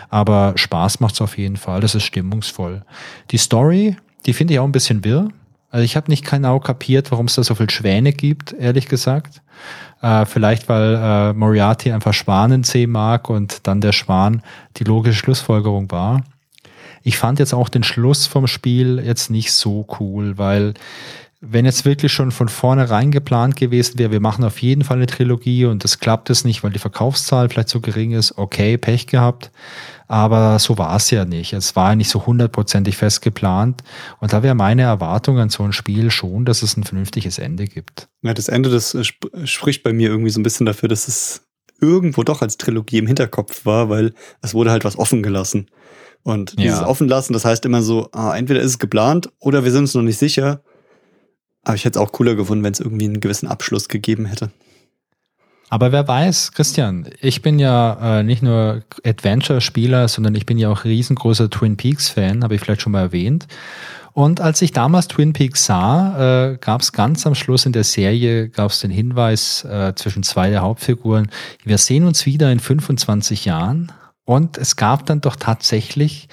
aber 0.09 0.53
Spaß 0.55 0.99
macht 0.99 1.15
es 1.15 1.21
auf 1.21 1.37
jeden 1.37 1.57
Fall, 1.57 1.81
das 1.81 1.95
ist 1.95 2.03
stimmungsvoll. 2.03 2.83
Die 3.31 3.37
Story 3.37 3.97
Die 4.25 4.33
finde 4.33 4.53
ich 4.53 4.59
auch 4.59 4.65
ein 4.65 4.71
bisschen 4.71 5.03
wirr. 5.03 5.29
Also 5.69 5.83
ich 5.83 5.95
habe 5.95 6.09
nicht 6.09 6.25
genau 6.25 6.59
kapiert, 6.59 7.11
warum 7.11 7.25
es 7.25 7.35
da 7.35 7.43
so 7.43 7.53
viel 7.53 7.69
Schwäne 7.69 8.13
gibt, 8.13 8.53
ehrlich 8.53 8.87
gesagt. 8.87 9.41
Äh, 10.01 10.25
vielleicht, 10.25 10.69
weil 10.69 10.95
äh, 10.95 11.33
Moriarty 11.33 11.91
einfach 11.91 12.13
Schwanensee 12.13 12.87
mag 12.87 13.29
und 13.29 13.67
dann 13.67 13.81
der 13.81 13.91
Schwan 13.91 14.41
die 14.77 14.83
logische 14.83 15.19
Schlussfolgerung 15.19 15.91
war. 15.91 16.23
Ich 17.03 17.17
fand 17.17 17.39
jetzt 17.39 17.53
auch 17.53 17.69
den 17.69 17.83
Schluss 17.83 18.25
vom 18.25 18.47
Spiel 18.47 19.01
jetzt 19.05 19.29
nicht 19.29 19.51
so 19.51 19.85
cool, 19.99 20.37
weil 20.37 20.73
wenn 21.47 21.65
jetzt 21.65 21.85
wirklich 21.85 22.11
schon 22.11 22.31
von 22.31 22.49
vornherein 22.49 23.11
geplant 23.11 23.55
gewesen 23.55 23.99
wäre, 23.99 24.11
wir 24.11 24.19
machen 24.19 24.43
auf 24.43 24.61
jeden 24.61 24.83
Fall 24.83 24.97
eine 24.97 25.05
Trilogie 25.05 25.65
und 25.65 25.83
das 25.83 25.99
klappt 25.99 26.29
es 26.29 26.43
nicht, 26.43 26.63
weil 26.63 26.71
die 26.71 26.79
Verkaufszahl 26.79 27.49
vielleicht 27.49 27.69
so 27.69 27.81
gering 27.81 28.11
ist, 28.11 28.37
okay, 28.37 28.77
Pech 28.77 29.07
gehabt. 29.07 29.51
Aber 30.07 30.59
so 30.59 30.77
war 30.77 30.95
es 30.95 31.09
ja 31.11 31.25
nicht. 31.25 31.53
Es 31.53 31.75
war 31.75 31.89
ja 31.89 31.95
nicht 31.95 32.09
so 32.09 32.25
hundertprozentig 32.25 32.95
fest 32.95 33.21
geplant. 33.21 33.81
Und 34.19 34.33
da 34.33 34.43
wäre 34.43 34.53
meine 34.53 34.83
Erwartung 34.83 35.39
an 35.39 35.49
so 35.49 35.63
ein 35.63 35.73
Spiel 35.73 36.11
schon, 36.11 36.45
dass 36.45 36.61
es 36.61 36.77
ein 36.77 36.83
vernünftiges 36.83 37.39
Ende 37.39 37.65
gibt. 37.65 38.07
Ja, 38.21 38.33
das 38.33 38.47
Ende, 38.47 38.69
das 38.69 38.93
äh, 38.93 39.01
sp 39.01 39.29
spricht 39.45 39.83
bei 39.83 39.93
mir 39.93 40.09
irgendwie 40.09 40.29
so 40.29 40.39
ein 40.39 40.43
bisschen 40.43 40.65
dafür, 40.65 40.89
dass 40.89 41.07
es 41.07 41.47
irgendwo 41.81 42.23
doch 42.23 42.41
als 42.41 42.57
Trilogie 42.57 42.99
im 42.99 43.07
Hinterkopf 43.07 43.65
war, 43.65 43.89
weil 43.89 44.13
es 44.41 44.53
wurde 44.53 44.71
halt 44.71 44.85
was 44.85 44.97
offen 44.97 45.23
gelassen. 45.23 45.67
Und 46.23 46.57
dieses 46.57 46.79
ja. 46.79 46.87
offen 46.87 47.07
lassen, 47.07 47.33
das 47.33 47.45
heißt 47.45 47.65
immer 47.65 47.83
so, 47.83 48.09
ah, 48.11 48.35
entweder 48.35 48.59
ist 48.59 48.71
es 48.71 48.79
geplant 48.79 49.29
oder 49.39 49.63
wir 49.63 49.71
sind 49.71 49.81
uns 49.81 49.93
noch 49.93 50.01
nicht 50.01 50.17
sicher. 50.17 50.63
Aber 51.65 51.75
ich 51.75 51.83
hätte 51.83 51.99
es 51.99 52.05
auch 52.05 52.13
cooler 52.13 52.35
gefunden, 52.35 52.63
wenn 52.63 52.73
es 52.73 52.79
irgendwie 52.79 53.05
einen 53.05 53.19
gewissen 53.19 53.47
Abschluss 53.47 53.89
gegeben 53.89 54.25
hätte. 54.25 54.51
Aber 55.69 55.91
wer 55.91 56.07
weiß, 56.07 56.51
Christian, 56.53 57.09
ich 57.19 57.41
bin 57.41 57.57
ja 57.57 58.19
äh, 58.19 58.23
nicht 58.23 58.43
nur 58.43 58.83
Adventure-Spieler, 59.03 60.07
sondern 60.07 60.35
ich 60.35 60.45
bin 60.45 60.57
ja 60.57 60.69
auch 60.69 60.85
riesengroßer 60.85 61.49
Twin 61.49 61.75
Peaks-Fan, 61.75 62.43
habe 62.43 62.55
ich 62.55 62.61
vielleicht 62.61 62.81
schon 62.81 62.91
mal 62.91 63.01
erwähnt. 63.01 63.47
Und 64.13 64.39
als 64.39 64.61
ich 64.61 64.71
damals 64.71 65.09
Twin 65.09 65.33
Peaks 65.33 65.65
sah, 65.65 66.51
äh, 66.51 66.57
gab 66.57 66.81
es 66.81 66.93
ganz 66.93 67.27
am 67.27 67.35
Schluss 67.35 67.65
in 67.65 67.73
der 67.73 67.83
Serie 67.83 68.47
gab 68.47 68.71
es 68.71 68.79
den 68.79 68.91
Hinweis 68.91 69.65
äh, 69.65 69.93
zwischen 69.95 70.23
zwei 70.23 70.49
der 70.49 70.61
Hauptfiguren, 70.61 71.29
wir 71.65 71.77
sehen 71.77 72.05
uns 72.05 72.25
wieder 72.25 72.51
in 72.51 72.59
25 72.59 73.43
Jahren. 73.43 73.91
Und 74.23 74.57
es 74.57 74.75
gab 74.75 75.05
dann 75.05 75.21
doch 75.21 75.35
tatsächlich 75.35 76.29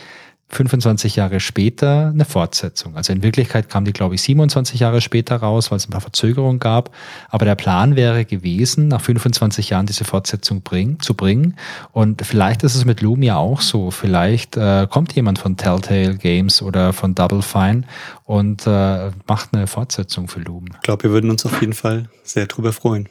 25 0.53 1.17
Jahre 1.17 1.41
später 1.41 2.09
eine 2.09 2.25
Fortsetzung. 2.25 2.97
Also 2.97 3.13
in 3.13 3.23
Wirklichkeit 3.23 3.71
kam 3.71 3.85
die, 3.85 3.93
glaube 3.93 4.15
ich, 4.15 4.23
27 4.23 4.81
Jahre 4.81 5.01
später 5.01 5.37
raus, 5.37 5.71
weil 5.71 5.77
es 5.77 5.89
ein 5.89 5.93
paar 5.93 6.03
Verzögerungen 6.03 6.61
gab. 6.61 6.95
Aber 7.31 7.47
der 7.47 7.55
Plan 7.55 7.97
wäre 7.97 8.25
gewesen, 8.25 8.89
nach 8.89 9.01
25 9.01 9.71
Jahren 9.71 9.87
diese 9.87 10.05
Fortsetzung 10.05 10.61
bring, 10.61 11.01
zu 11.01 11.15
bringen. 11.15 11.57
Und 11.93 12.25
vielleicht 12.25 12.63
ist 12.65 12.75
es 12.75 12.85
mit 12.85 13.01
Lumia 13.01 13.37
auch 13.37 13.63
so. 13.63 13.91
Vielleicht 13.91 14.57
äh, 14.57 14.87
kommt 14.91 15.15
jemand 15.15 15.39
von 15.39 15.57
Telltale 15.57 16.17
Games 16.17 16.61
oder 16.61 16.93
von 16.93 17.15
Double 17.15 17.43
Fine 17.43 17.85
und 18.25 18.67
äh, 18.67 19.11
macht 19.27 19.55
eine 19.55 19.67
Fortsetzung 19.67 20.29
für 20.29 20.41
Loom. 20.41 20.67
Ich 20.75 20.81
glaube, 20.83 21.05
wir 21.05 21.11
würden 21.13 21.31
uns 21.31 21.47
auf 21.47 21.61
jeden 21.61 21.73
Fall 21.73 22.11
sehr 22.23 22.47
drüber 22.47 22.73
freuen. 22.73 23.09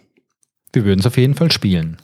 Wir 0.73 0.85
würden 0.85 0.99
es 0.99 1.07
auf 1.07 1.18
jeden 1.18 1.35
Fall 1.35 1.51
spielen. 1.51 1.97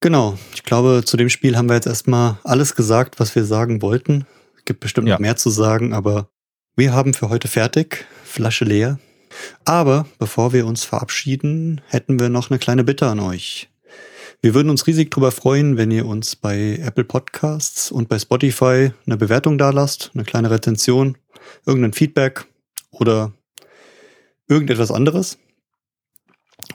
Genau, 0.00 0.38
ich 0.54 0.62
glaube, 0.62 1.02
zu 1.04 1.16
dem 1.16 1.28
Spiel 1.28 1.56
haben 1.56 1.68
wir 1.68 1.74
jetzt 1.74 1.88
erstmal 1.88 2.38
alles 2.44 2.76
gesagt, 2.76 3.18
was 3.18 3.34
wir 3.34 3.44
sagen 3.44 3.82
wollten. 3.82 4.26
Es 4.56 4.64
gibt 4.64 4.80
bestimmt 4.80 5.08
ja. 5.08 5.14
noch 5.14 5.20
mehr 5.20 5.36
zu 5.36 5.50
sagen, 5.50 5.92
aber 5.92 6.28
wir 6.76 6.92
haben 6.92 7.14
für 7.14 7.28
heute 7.30 7.48
fertig, 7.48 8.06
Flasche 8.24 8.64
leer. 8.64 9.00
Aber 9.64 10.06
bevor 10.18 10.52
wir 10.52 10.66
uns 10.66 10.84
verabschieden, 10.84 11.80
hätten 11.88 12.20
wir 12.20 12.28
noch 12.28 12.50
eine 12.50 12.60
kleine 12.60 12.84
Bitte 12.84 13.08
an 13.08 13.18
euch. 13.18 13.68
Wir 14.40 14.54
würden 14.54 14.70
uns 14.70 14.86
riesig 14.86 15.10
darüber 15.10 15.32
freuen, 15.32 15.76
wenn 15.76 15.90
ihr 15.90 16.06
uns 16.06 16.36
bei 16.36 16.78
Apple 16.80 17.02
Podcasts 17.02 17.90
und 17.90 18.08
bei 18.08 18.20
Spotify 18.20 18.92
eine 19.04 19.16
Bewertung 19.16 19.58
da 19.58 19.70
lasst, 19.70 20.12
eine 20.14 20.22
kleine 20.22 20.52
Rezension, 20.52 21.18
irgendein 21.66 21.92
Feedback 21.92 22.46
oder 22.92 23.32
irgendetwas 24.46 24.92
anderes. 24.92 25.38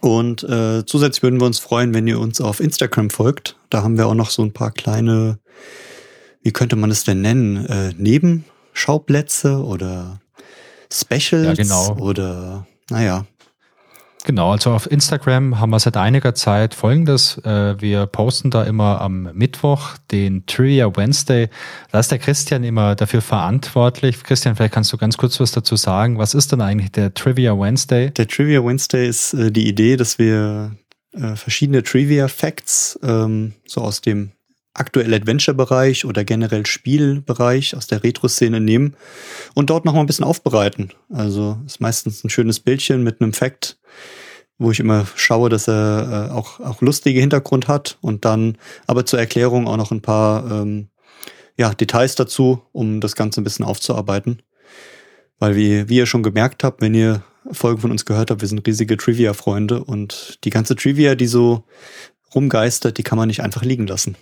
Und 0.01 0.43
äh, 0.43 0.85
zusätzlich 0.85 1.23
würden 1.23 1.39
wir 1.39 1.45
uns 1.45 1.59
freuen, 1.59 1.93
wenn 1.93 2.07
ihr 2.07 2.19
uns 2.19 2.41
auf 2.41 2.59
Instagram 2.59 3.09
folgt. 3.09 3.57
Da 3.69 3.83
haben 3.83 3.97
wir 3.97 4.07
auch 4.07 4.15
noch 4.15 4.29
so 4.29 4.41
ein 4.41 4.51
paar 4.51 4.71
kleine, 4.71 5.39
wie 6.41 6.51
könnte 6.51 6.75
man 6.75 6.91
es 6.91 7.03
denn 7.03 7.21
nennen, 7.21 7.65
äh, 7.65 7.93
Nebenschauplätze 7.97 9.63
oder 9.63 10.19
Specials 10.91 11.31
ja, 11.31 11.53
genau. 11.53 11.97
oder 11.97 12.67
naja, 12.89 13.25
Genau, 14.25 14.51
also 14.51 14.71
auf 14.71 14.89
Instagram 14.89 15.59
haben 15.59 15.71
wir 15.71 15.79
seit 15.79 15.97
einiger 15.97 16.33
Zeit 16.33 16.73
folgendes. 16.73 17.39
Äh, 17.39 17.81
wir 17.81 18.05
posten 18.05 18.51
da 18.51 18.63
immer 18.63 19.01
am 19.01 19.29
Mittwoch 19.33 19.97
den 20.11 20.45
Trivia 20.45 20.95
Wednesday. 20.95 21.49
Da 21.91 21.99
ist 21.99 22.09
der 22.09 22.19
Christian 22.19 22.63
immer 22.63 22.95
dafür 22.95 23.21
verantwortlich. 23.21 24.23
Christian, 24.23 24.55
vielleicht 24.55 24.73
kannst 24.73 24.93
du 24.93 24.97
ganz 24.97 25.17
kurz 25.17 25.41
was 25.41 25.51
dazu 25.51 25.75
sagen. 25.75 26.19
Was 26.19 26.35
ist 26.35 26.53
denn 26.53 26.61
eigentlich 26.61 26.91
der 26.93 27.13
Trivia 27.13 27.59
Wednesday? 27.59 28.11
Der 28.11 28.27
Trivia 28.27 28.63
Wednesday 28.63 29.09
ist 29.09 29.33
äh, 29.33 29.51
die 29.51 29.67
Idee, 29.67 29.97
dass 29.97 30.17
wir 30.17 30.71
äh, 31.11 31.35
verschiedene 31.35 31.83
Trivia 31.83 32.29
Facts 32.29 32.97
ähm, 33.03 33.53
so 33.65 33.81
aus 33.81 33.99
dem 33.99 34.31
aktuell 34.73 35.13
Adventure-Bereich 35.13 36.05
oder 36.05 36.23
generell 36.23 36.65
Spielbereich 36.65 37.75
aus 37.75 37.87
der 37.87 38.03
Retro-Szene 38.03 38.59
nehmen 38.59 38.95
und 39.53 39.69
dort 39.69 39.85
noch 39.85 39.93
mal 39.93 39.99
ein 39.99 40.07
bisschen 40.07 40.25
aufbereiten. 40.25 40.91
Also 41.09 41.57
ist 41.65 41.79
meistens 41.79 42.23
ein 42.23 42.29
schönes 42.29 42.59
Bildchen 42.59 43.03
mit 43.03 43.21
einem 43.21 43.33
Fact, 43.33 43.77
wo 44.57 44.71
ich 44.71 44.79
immer 44.79 45.05
schaue, 45.15 45.49
dass 45.49 45.67
er 45.67 46.29
äh, 46.29 46.33
auch, 46.33 46.59
auch 46.59 46.81
lustige 46.81 47.19
Hintergrund 47.19 47.67
hat 47.67 47.97
und 48.01 48.25
dann 48.25 48.57
aber 48.87 49.05
zur 49.05 49.19
Erklärung 49.19 49.67
auch 49.67 49.77
noch 49.77 49.91
ein 49.91 50.01
paar 50.01 50.49
ähm, 50.49 50.87
ja, 51.57 51.73
Details 51.73 52.15
dazu, 52.15 52.61
um 52.71 53.01
das 53.01 53.15
Ganze 53.15 53.41
ein 53.41 53.43
bisschen 53.43 53.65
aufzuarbeiten. 53.65 54.41
Weil 55.39 55.55
wie, 55.55 55.89
wie 55.89 55.97
ihr 55.97 56.05
schon 56.05 56.23
gemerkt 56.23 56.63
habt, 56.63 56.81
wenn 56.81 56.93
ihr 56.93 57.23
Folgen 57.51 57.81
von 57.81 57.91
uns 57.91 58.05
gehört 58.05 58.31
habt, 58.31 58.41
wir 58.41 58.47
sind 58.47 58.65
riesige 58.65 58.95
Trivia-Freunde 58.95 59.83
und 59.83 60.39
die 60.43 60.49
ganze 60.49 60.75
Trivia, 60.75 61.15
die 61.15 61.27
so 61.27 61.63
rumgeistert, 62.33 62.97
die 62.97 63.03
kann 63.03 63.17
man 63.17 63.27
nicht 63.27 63.41
einfach 63.41 63.63
liegen 63.63 63.87
lassen. 63.87 64.15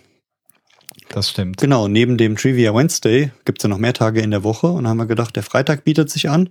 Das 1.08 1.30
stimmt. 1.30 1.58
Genau, 1.58 1.88
neben 1.88 2.16
dem 2.16 2.36
Trivia 2.36 2.74
Wednesday 2.74 3.30
gibt's 3.44 3.62
ja 3.62 3.68
noch 3.68 3.78
mehr 3.78 3.92
Tage 3.92 4.20
in 4.20 4.30
der 4.30 4.44
Woche 4.44 4.66
und 4.66 4.88
haben 4.88 4.96
wir 4.96 5.06
gedacht, 5.06 5.36
der 5.36 5.42
Freitag 5.42 5.84
bietet 5.84 6.10
sich 6.10 6.28
an. 6.28 6.50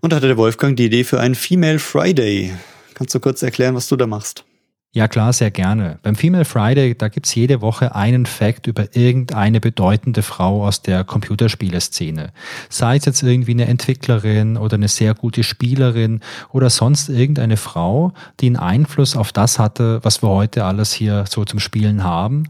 Und 0.00 0.12
da 0.12 0.16
hatte 0.16 0.28
der 0.28 0.36
Wolfgang 0.36 0.76
die 0.76 0.84
Idee 0.84 1.04
für 1.04 1.20
einen 1.20 1.34
Female 1.34 1.78
Friday. 1.78 2.52
Kannst 2.94 3.14
du 3.14 3.20
kurz 3.20 3.42
erklären, 3.42 3.74
was 3.74 3.88
du 3.88 3.96
da 3.96 4.06
machst? 4.06 4.44
Ja 4.92 5.06
klar, 5.06 5.34
sehr 5.34 5.50
gerne. 5.50 5.98
Beim 6.02 6.16
Female 6.16 6.46
Friday, 6.46 6.96
da 6.96 7.08
gibt's 7.08 7.34
jede 7.34 7.60
Woche 7.60 7.94
einen 7.94 8.24
Fact 8.24 8.66
über 8.66 8.96
irgendeine 8.96 9.60
bedeutende 9.60 10.22
Frau 10.22 10.66
aus 10.66 10.80
der 10.80 11.04
Computerspieleszene. 11.04 12.32
Sei 12.70 12.96
es 12.96 13.04
jetzt 13.04 13.22
irgendwie 13.22 13.50
eine 13.50 13.66
Entwicklerin 13.66 14.56
oder 14.56 14.76
eine 14.76 14.88
sehr 14.88 15.14
gute 15.14 15.42
Spielerin 15.42 16.20
oder 16.52 16.70
sonst 16.70 17.10
irgendeine 17.10 17.58
Frau, 17.58 18.14
die 18.40 18.46
einen 18.46 18.56
Einfluss 18.56 19.14
auf 19.14 19.30
das 19.30 19.58
hatte, 19.58 20.00
was 20.04 20.22
wir 20.22 20.30
heute 20.30 20.64
alles 20.64 20.94
hier 20.94 21.26
so 21.28 21.44
zum 21.44 21.60
Spielen 21.60 22.02
haben. 22.02 22.44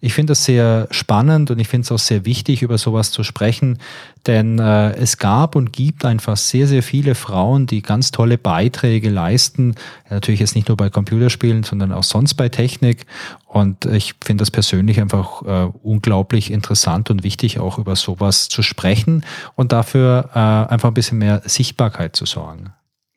Ich 0.00 0.14
finde 0.14 0.32
das 0.32 0.44
sehr 0.44 0.88
spannend 0.90 1.52
und 1.52 1.60
ich 1.60 1.68
finde 1.68 1.84
es 1.84 1.92
auch 1.92 1.98
sehr 1.98 2.24
wichtig, 2.24 2.62
über 2.62 2.76
sowas 2.76 3.12
zu 3.12 3.22
sprechen, 3.22 3.78
denn 4.26 4.58
äh, 4.58 4.92
es 4.92 5.18
gab 5.18 5.56
und 5.56 5.72
gibt 5.72 6.04
einfach 6.04 6.36
sehr, 6.36 6.66
sehr 6.66 6.82
viele 6.82 7.14
Frauen, 7.14 7.66
die 7.66 7.82
ganz 7.82 8.10
tolle 8.10 8.38
Beiträge 8.38 9.10
leisten. 9.10 9.74
natürlich 10.10 10.40
jetzt 10.40 10.54
nicht 10.54 10.68
nur 10.68 10.76
bei 10.76 10.90
Computerspielen, 10.90 11.62
sondern 11.62 11.92
auch 11.92 12.04
sonst 12.04 12.34
bei 12.34 12.48
Technik. 12.48 13.06
Und 13.46 13.86
ich 13.86 14.14
finde 14.24 14.42
das 14.42 14.50
persönlich 14.50 15.00
einfach 15.00 15.42
äh, 15.42 15.70
unglaublich 15.82 16.50
interessant 16.50 17.10
und 17.10 17.22
wichtig, 17.22 17.60
auch 17.60 17.78
über 17.78 17.96
sowas 17.96 18.48
zu 18.48 18.62
sprechen 18.62 19.24
und 19.54 19.72
dafür 19.72 20.30
äh, 20.34 20.72
einfach 20.72 20.88
ein 20.88 20.94
bisschen 20.94 21.18
mehr 21.18 21.42
Sichtbarkeit 21.44 22.16
zu 22.16 22.26
sorgen. 22.26 22.72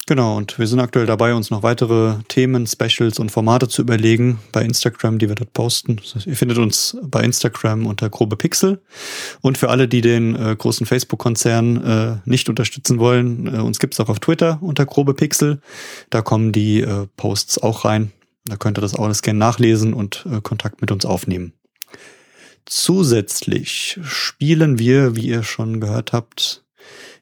Genau, 0.08 0.38
und 0.38 0.58
wir 0.58 0.68
sind 0.68 0.80
aktuell 0.80 1.06
dabei, 1.06 1.34
uns 1.34 1.52
noch 1.52 1.64
weitere 1.64 2.16
Themen, 2.30 2.66
Specials 2.66 3.20
und 3.20 3.30
Formate 3.30 3.68
zu 3.68 3.82
überlegen 3.82 4.40
bei 4.54 4.64
Instagram, 4.64 5.20
die 5.20 5.28
wir 5.28 5.36
dort 5.36 5.52
posten. 5.52 6.00
Ihr 6.26 6.38
findet 6.38 6.60
uns 6.60 6.96
bei 7.04 7.22
Instagram 7.24 7.86
unter 7.86 8.10
grobe 8.10 8.38
Pixel. 8.38 8.82
Und 9.42 9.58
für 9.58 9.70
alle, 9.70 9.90
die 9.90 10.00
den 10.00 10.34
äh, 10.38 10.56
großen 10.58 10.86
Facebook-Konzern 10.86 11.84
äh, 11.84 12.16
nicht 12.24 12.48
unterstützen 12.48 13.00
wollen, 13.00 13.54
äh, 13.54 13.60
uns 13.60 13.80
gibt's 13.80 14.00
auch 14.00 14.08
auf 14.08 14.22
Twitter 14.22 14.60
unter 14.62 14.86
grobe 14.86 15.14
Pixel. 15.14 15.60
Da 16.10 16.22
kommen 16.22 16.54
die 16.54 16.80
äh, 16.84 17.08
Posts 17.18 17.62
auch 17.62 17.84
rein. 17.84 18.14
Da 18.46 18.56
könnt 18.56 18.78
ihr 18.78 18.82
das 18.82 18.96
alles 18.96 19.22
gerne 19.22 19.40
nachlesen 19.40 19.94
und 19.94 20.26
äh, 20.32 20.40
Kontakt 20.40 20.80
mit 20.80 20.90
uns 20.90 21.06
aufnehmen. 21.06 21.52
Zusätzlich 22.66 24.00
spielen 24.04 24.80
wir, 24.80 25.18
wie 25.18 25.28
ihr 25.28 25.44
schon 25.44 25.82
gehört 25.82 26.14
habt, 26.14 26.64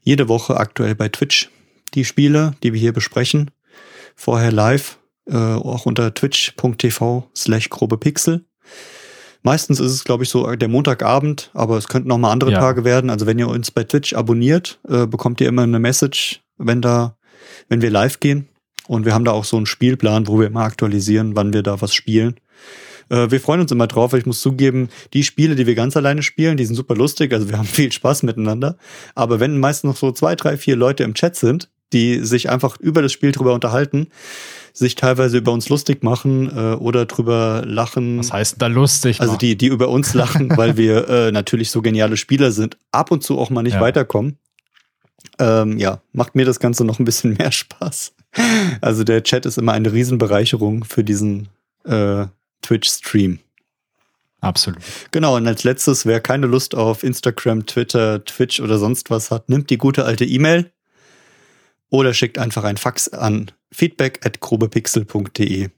jede 0.03 0.27
Woche 0.27 0.57
aktuell 0.57 0.93
bei 0.93 1.09
Twitch 1.09 1.49
die 1.95 2.05
Spiele, 2.05 2.53
die 2.63 2.73
wir 2.73 2.79
hier 2.79 2.93
besprechen. 2.93 3.51
Vorher 4.15 4.51
live, 4.51 4.99
äh, 5.27 5.35
auch 5.35 5.85
unter 5.85 6.13
twitch.tv 6.13 7.29
slash 7.35 7.69
grobe 7.69 7.97
Pixel. 7.97 8.45
Meistens 9.41 9.79
ist 9.79 9.91
es, 9.91 10.03
glaube 10.03 10.23
ich, 10.23 10.29
so 10.29 10.55
der 10.55 10.67
Montagabend, 10.67 11.51
aber 11.53 11.77
es 11.77 11.87
könnten 11.87 12.09
noch 12.09 12.17
mal 12.17 12.31
andere 12.31 12.51
ja. 12.51 12.59
Tage 12.59 12.83
werden. 12.83 13.09
Also 13.09 13.27
wenn 13.27 13.37
ihr 13.37 13.47
uns 13.47 13.69
bei 13.69 13.83
Twitch 13.83 14.13
abonniert, 14.13 14.79
äh, 14.87 15.05
bekommt 15.05 15.39
ihr 15.39 15.47
immer 15.47 15.61
eine 15.61 15.79
Message, 15.79 16.41
wenn 16.57 16.81
da, 16.81 17.17
wenn 17.69 17.81
wir 17.81 17.91
live 17.91 18.19
gehen. 18.19 18.47
Und 18.87 19.05
wir 19.05 19.13
haben 19.13 19.25
da 19.25 19.31
auch 19.31 19.45
so 19.45 19.57
einen 19.57 19.65
Spielplan, 19.67 20.27
wo 20.27 20.39
wir 20.39 20.47
immer 20.47 20.61
aktualisieren, 20.61 21.35
wann 21.35 21.53
wir 21.53 21.63
da 21.63 21.79
was 21.79 21.93
spielen. 21.93 22.35
Äh, 23.09 23.29
wir 23.29 23.39
freuen 23.39 23.61
uns 23.61 23.71
immer 23.71 23.87
drauf. 23.87 24.13
Ich 24.13 24.25
muss 24.25 24.41
zugeben, 24.41 24.89
die 25.13 25.23
Spiele, 25.23 25.55
die 25.55 25.67
wir 25.67 25.75
ganz 25.75 25.95
alleine 25.95 26.23
spielen, 26.23 26.57
die 26.57 26.65
sind 26.65 26.75
super 26.75 26.95
lustig. 26.95 27.33
Also 27.33 27.49
wir 27.49 27.57
haben 27.59 27.67
viel 27.67 27.91
Spaß 27.91 28.23
miteinander. 28.23 28.77
Aber 29.13 29.39
wenn 29.39 29.59
meist 29.59 29.83
noch 29.83 29.95
so 29.95 30.11
zwei, 30.11 30.35
drei, 30.35 30.57
vier 30.57 30.75
Leute 30.75 31.03
im 31.03 31.13
Chat 31.13 31.35
sind, 31.35 31.69
die 31.93 32.19
sich 32.19 32.49
einfach 32.49 32.77
über 32.79 33.01
das 33.01 33.11
Spiel 33.11 33.31
drüber 33.31 33.53
unterhalten, 33.53 34.07
sich 34.73 34.95
teilweise 34.95 35.37
über 35.37 35.51
uns 35.51 35.69
lustig 35.69 36.03
machen 36.03 36.49
äh, 36.55 36.75
oder 36.75 37.05
drüber 37.05 37.63
lachen. 37.65 38.19
Was 38.19 38.33
heißt 38.33 38.61
da 38.61 38.67
lustig? 38.67 39.21
Also 39.21 39.37
die, 39.37 39.55
die 39.55 39.67
über 39.67 39.89
uns 39.89 40.13
lachen, 40.13 40.55
weil 40.57 40.77
wir 40.77 41.07
äh, 41.09 41.31
natürlich 41.31 41.71
so 41.71 41.81
geniale 41.81 42.17
Spieler 42.17 42.51
sind, 42.51 42.77
ab 42.91 43.11
und 43.11 43.23
zu 43.23 43.37
auch 43.39 43.49
mal 43.49 43.63
nicht 43.63 43.75
ja. 43.75 43.81
weiterkommen. 43.81 44.37
Ähm, 45.39 45.77
ja, 45.77 46.01
macht 46.11 46.35
mir 46.35 46.45
das 46.45 46.59
Ganze 46.59 46.85
noch 46.85 46.99
ein 46.99 47.05
bisschen 47.05 47.33
mehr 47.33 47.51
Spaß. 47.51 48.13
Also 48.81 49.03
der 49.03 49.23
Chat 49.23 49.45
ist 49.45 49.57
immer 49.57 49.71
eine 49.71 49.93
Riesenbereicherung 49.93 50.83
für 50.83 51.03
diesen 51.03 51.47
äh, 51.85 52.25
Twitch-Stream. 52.61 53.39
Absolut. 54.41 54.79
Genau, 55.11 55.37
und 55.37 55.47
als 55.47 55.63
letztes, 55.63 56.05
wer 56.05 56.19
keine 56.19 56.45
Lust 56.45 56.75
auf 56.75 57.03
Instagram, 57.03 57.65
Twitter, 57.65 58.23
Twitch 58.25 58.59
oder 58.59 58.77
sonst 58.77 59.09
was 59.09 59.31
hat, 59.31 59.49
nimmt 59.49 59.69
die 59.69 59.77
gute 59.77 60.05
alte 60.05 60.25
E-Mail 60.25 60.71
oder 61.95 62.13
schickt 62.13 62.37
einfach 62.37 62.63
ein 62.63 62.77
Fax 62.77 63.07
an 63.09 63.51
feedback 63.71 64.25
at 64.25 64.39
grobepixel.de. 64.39 65.69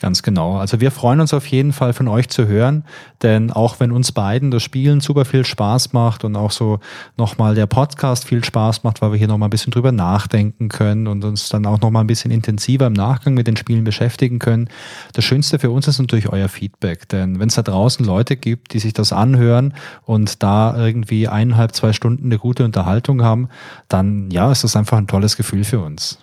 Ganz 0.00 0.22
genau. 0.22 0.56
Also 0.56 0.80
wir 0.80 0.90
freuen 0.90 1.20
uns 1.20 1.34
auf 1.34 1.46
jeden 1.48 1.74
Fall 1.74 1.92
von 1.92 2.08
euch 2.08 2.30
zu 2.30 2.48
hören, 2.48 2.84
denn 3.20 3.52
auch 3.52 3.80
wenn 3.80 3.92
uns 3.92 4.12
beiden 4.12 4.50
das 4.50 4.62
Spielen 4.62 5.00
super 5.00 5.26
viel 5.26 5.44
Spaß 5.44 5.92
macht 5.92 6.24
und 6.24 6.36
auch 6.36 6.52
so 6.52 6.80
nochmal 7.18 7.54
der 7.54 7.66
Podcast 7.66 8.24
viel 8.24 8.42
Spaß 8.42 8.82
macht, 8.82 9.02
weil 9.02 9.12
wir 9.12 9.18
hier 9.18 9.28
nochmal 9.28 9.48
ein 9.48 9.50
bisschen 9.50 9.72
drüber 9.72 9.92
nachdenken 9.92 10.70
können 10.70 11.06
und 11.06 11.22
uns 11.22 11.50
dann 11.50 11.66
auch 11.66 11.82
nochmal 11.82 12.02
ein 12.04 12.06
bisschen 12.06 12.30
intensiver 12.30 12.86
im 12.86 12.94
Nachgang 12.94 13.34
mit 13.34 13.46
den 13.46 13.58
Spielen 13.58 13.84
beschäftigen 13.84 14.38
können. 14.38 14.70
Das 15.12 15.26
Schönste 15.26 15.58
für 15.58 15.70
uns 15.70 15.86
ist 15.86 15.98
natürlich 15.98 16.30
euer 16.30 16.48
Feedback, 16.48 17.06
denn 17.10 17.38
wenn 17.38 17.48
es 17.48 17.56
da 17.56 17.62
draußen 17.62 18.04
Leute 18.04 18.38
gibt, 18.38 18.72
die 18.72 18.78
sich 18.78 18.94
das 18.94 19.12
anhören 19.12 19.74
und 20.06 20.42
da 20.42 20.74
irgendwie 20.78 21.28
eineinhalb, 21.28 21.74
zwei 21.74 21.92
Stunden 21.92 22.24
eine 22.24 22.38
gute 22.38 22.64
Unterhaltung 22.64 23.22
haben, 23.22 23.50
dann 23.88 24.30
ja, 24.30 24.50
ist 24.50 24.64
das 24.64 24.76
einfach 24.76 24.96
ein 24.96 25.08
tolles 25.08 25.36
Gefühl 25.36 25.64
für 25.64 25.80
uns. 25.80 26.18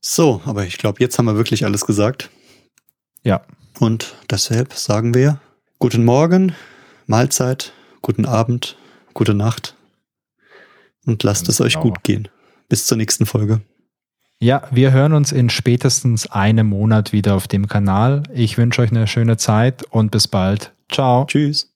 So, 0.00 0.40
aber 0.44 0.64
ich 0.64 0.78
glaube, 0.78 1.00
jetzt 1.00 1.18
haben 1.18 1.26
wir 1.26 1.36
wirklich 1.36 1.64
alles 1.64 1.86
gesagt. 1.86 2.30
Ja. 3.22 3.42
Und 3.78 4.14
deshalb 4.30 4.72
sagen 4.74 5.14
wir 5.14 5.40
guten 5.78 6.04
Morgen, 6.04 6.54
Mahlzeit, 7.06 7.72
guten 8.02 8.24
Abend, 8.26 8.76
gute 9.14 9.34
Nacht 9.34 9.74
und 11.06 11.22
lasst 11.22 11.46
Ganz 11.46 11.60
es 11.60 11.60
euch 11.60 11.74
genau. 11.74 11.84
gut 11.84 12.04
gehen. 12.04 12.28
Bis 12.68 12.86
zur 12.86 12.96
nächsten 12.96 13.26
Folge. 13.26 13.60
Ja, 14.38 14.62
wir 14.70 14.92
hören 14.92 15.12
uns 15.12 15.32
in 15.32 15.50
spätestens 15.50 16.26
einem 16.26 16.68
Monat 16.68 17.12
wieder 17.12 17.34
auf 17.34 17.46
dem 17.46 17.68
Kanal. 17.68 18.22
Ich 18.32 18.56
wünsche 18.56 18.80
euch 18.80 18.90
eine 18.90 19.06
schöne 19.06 19.36
Zeit 19.36 19.82
und 19.90 20.10
bis 20.10 20.28
bald. 20.28 20.72
Ciao. 20.90 21.26
Tschüss. 21.26 21.69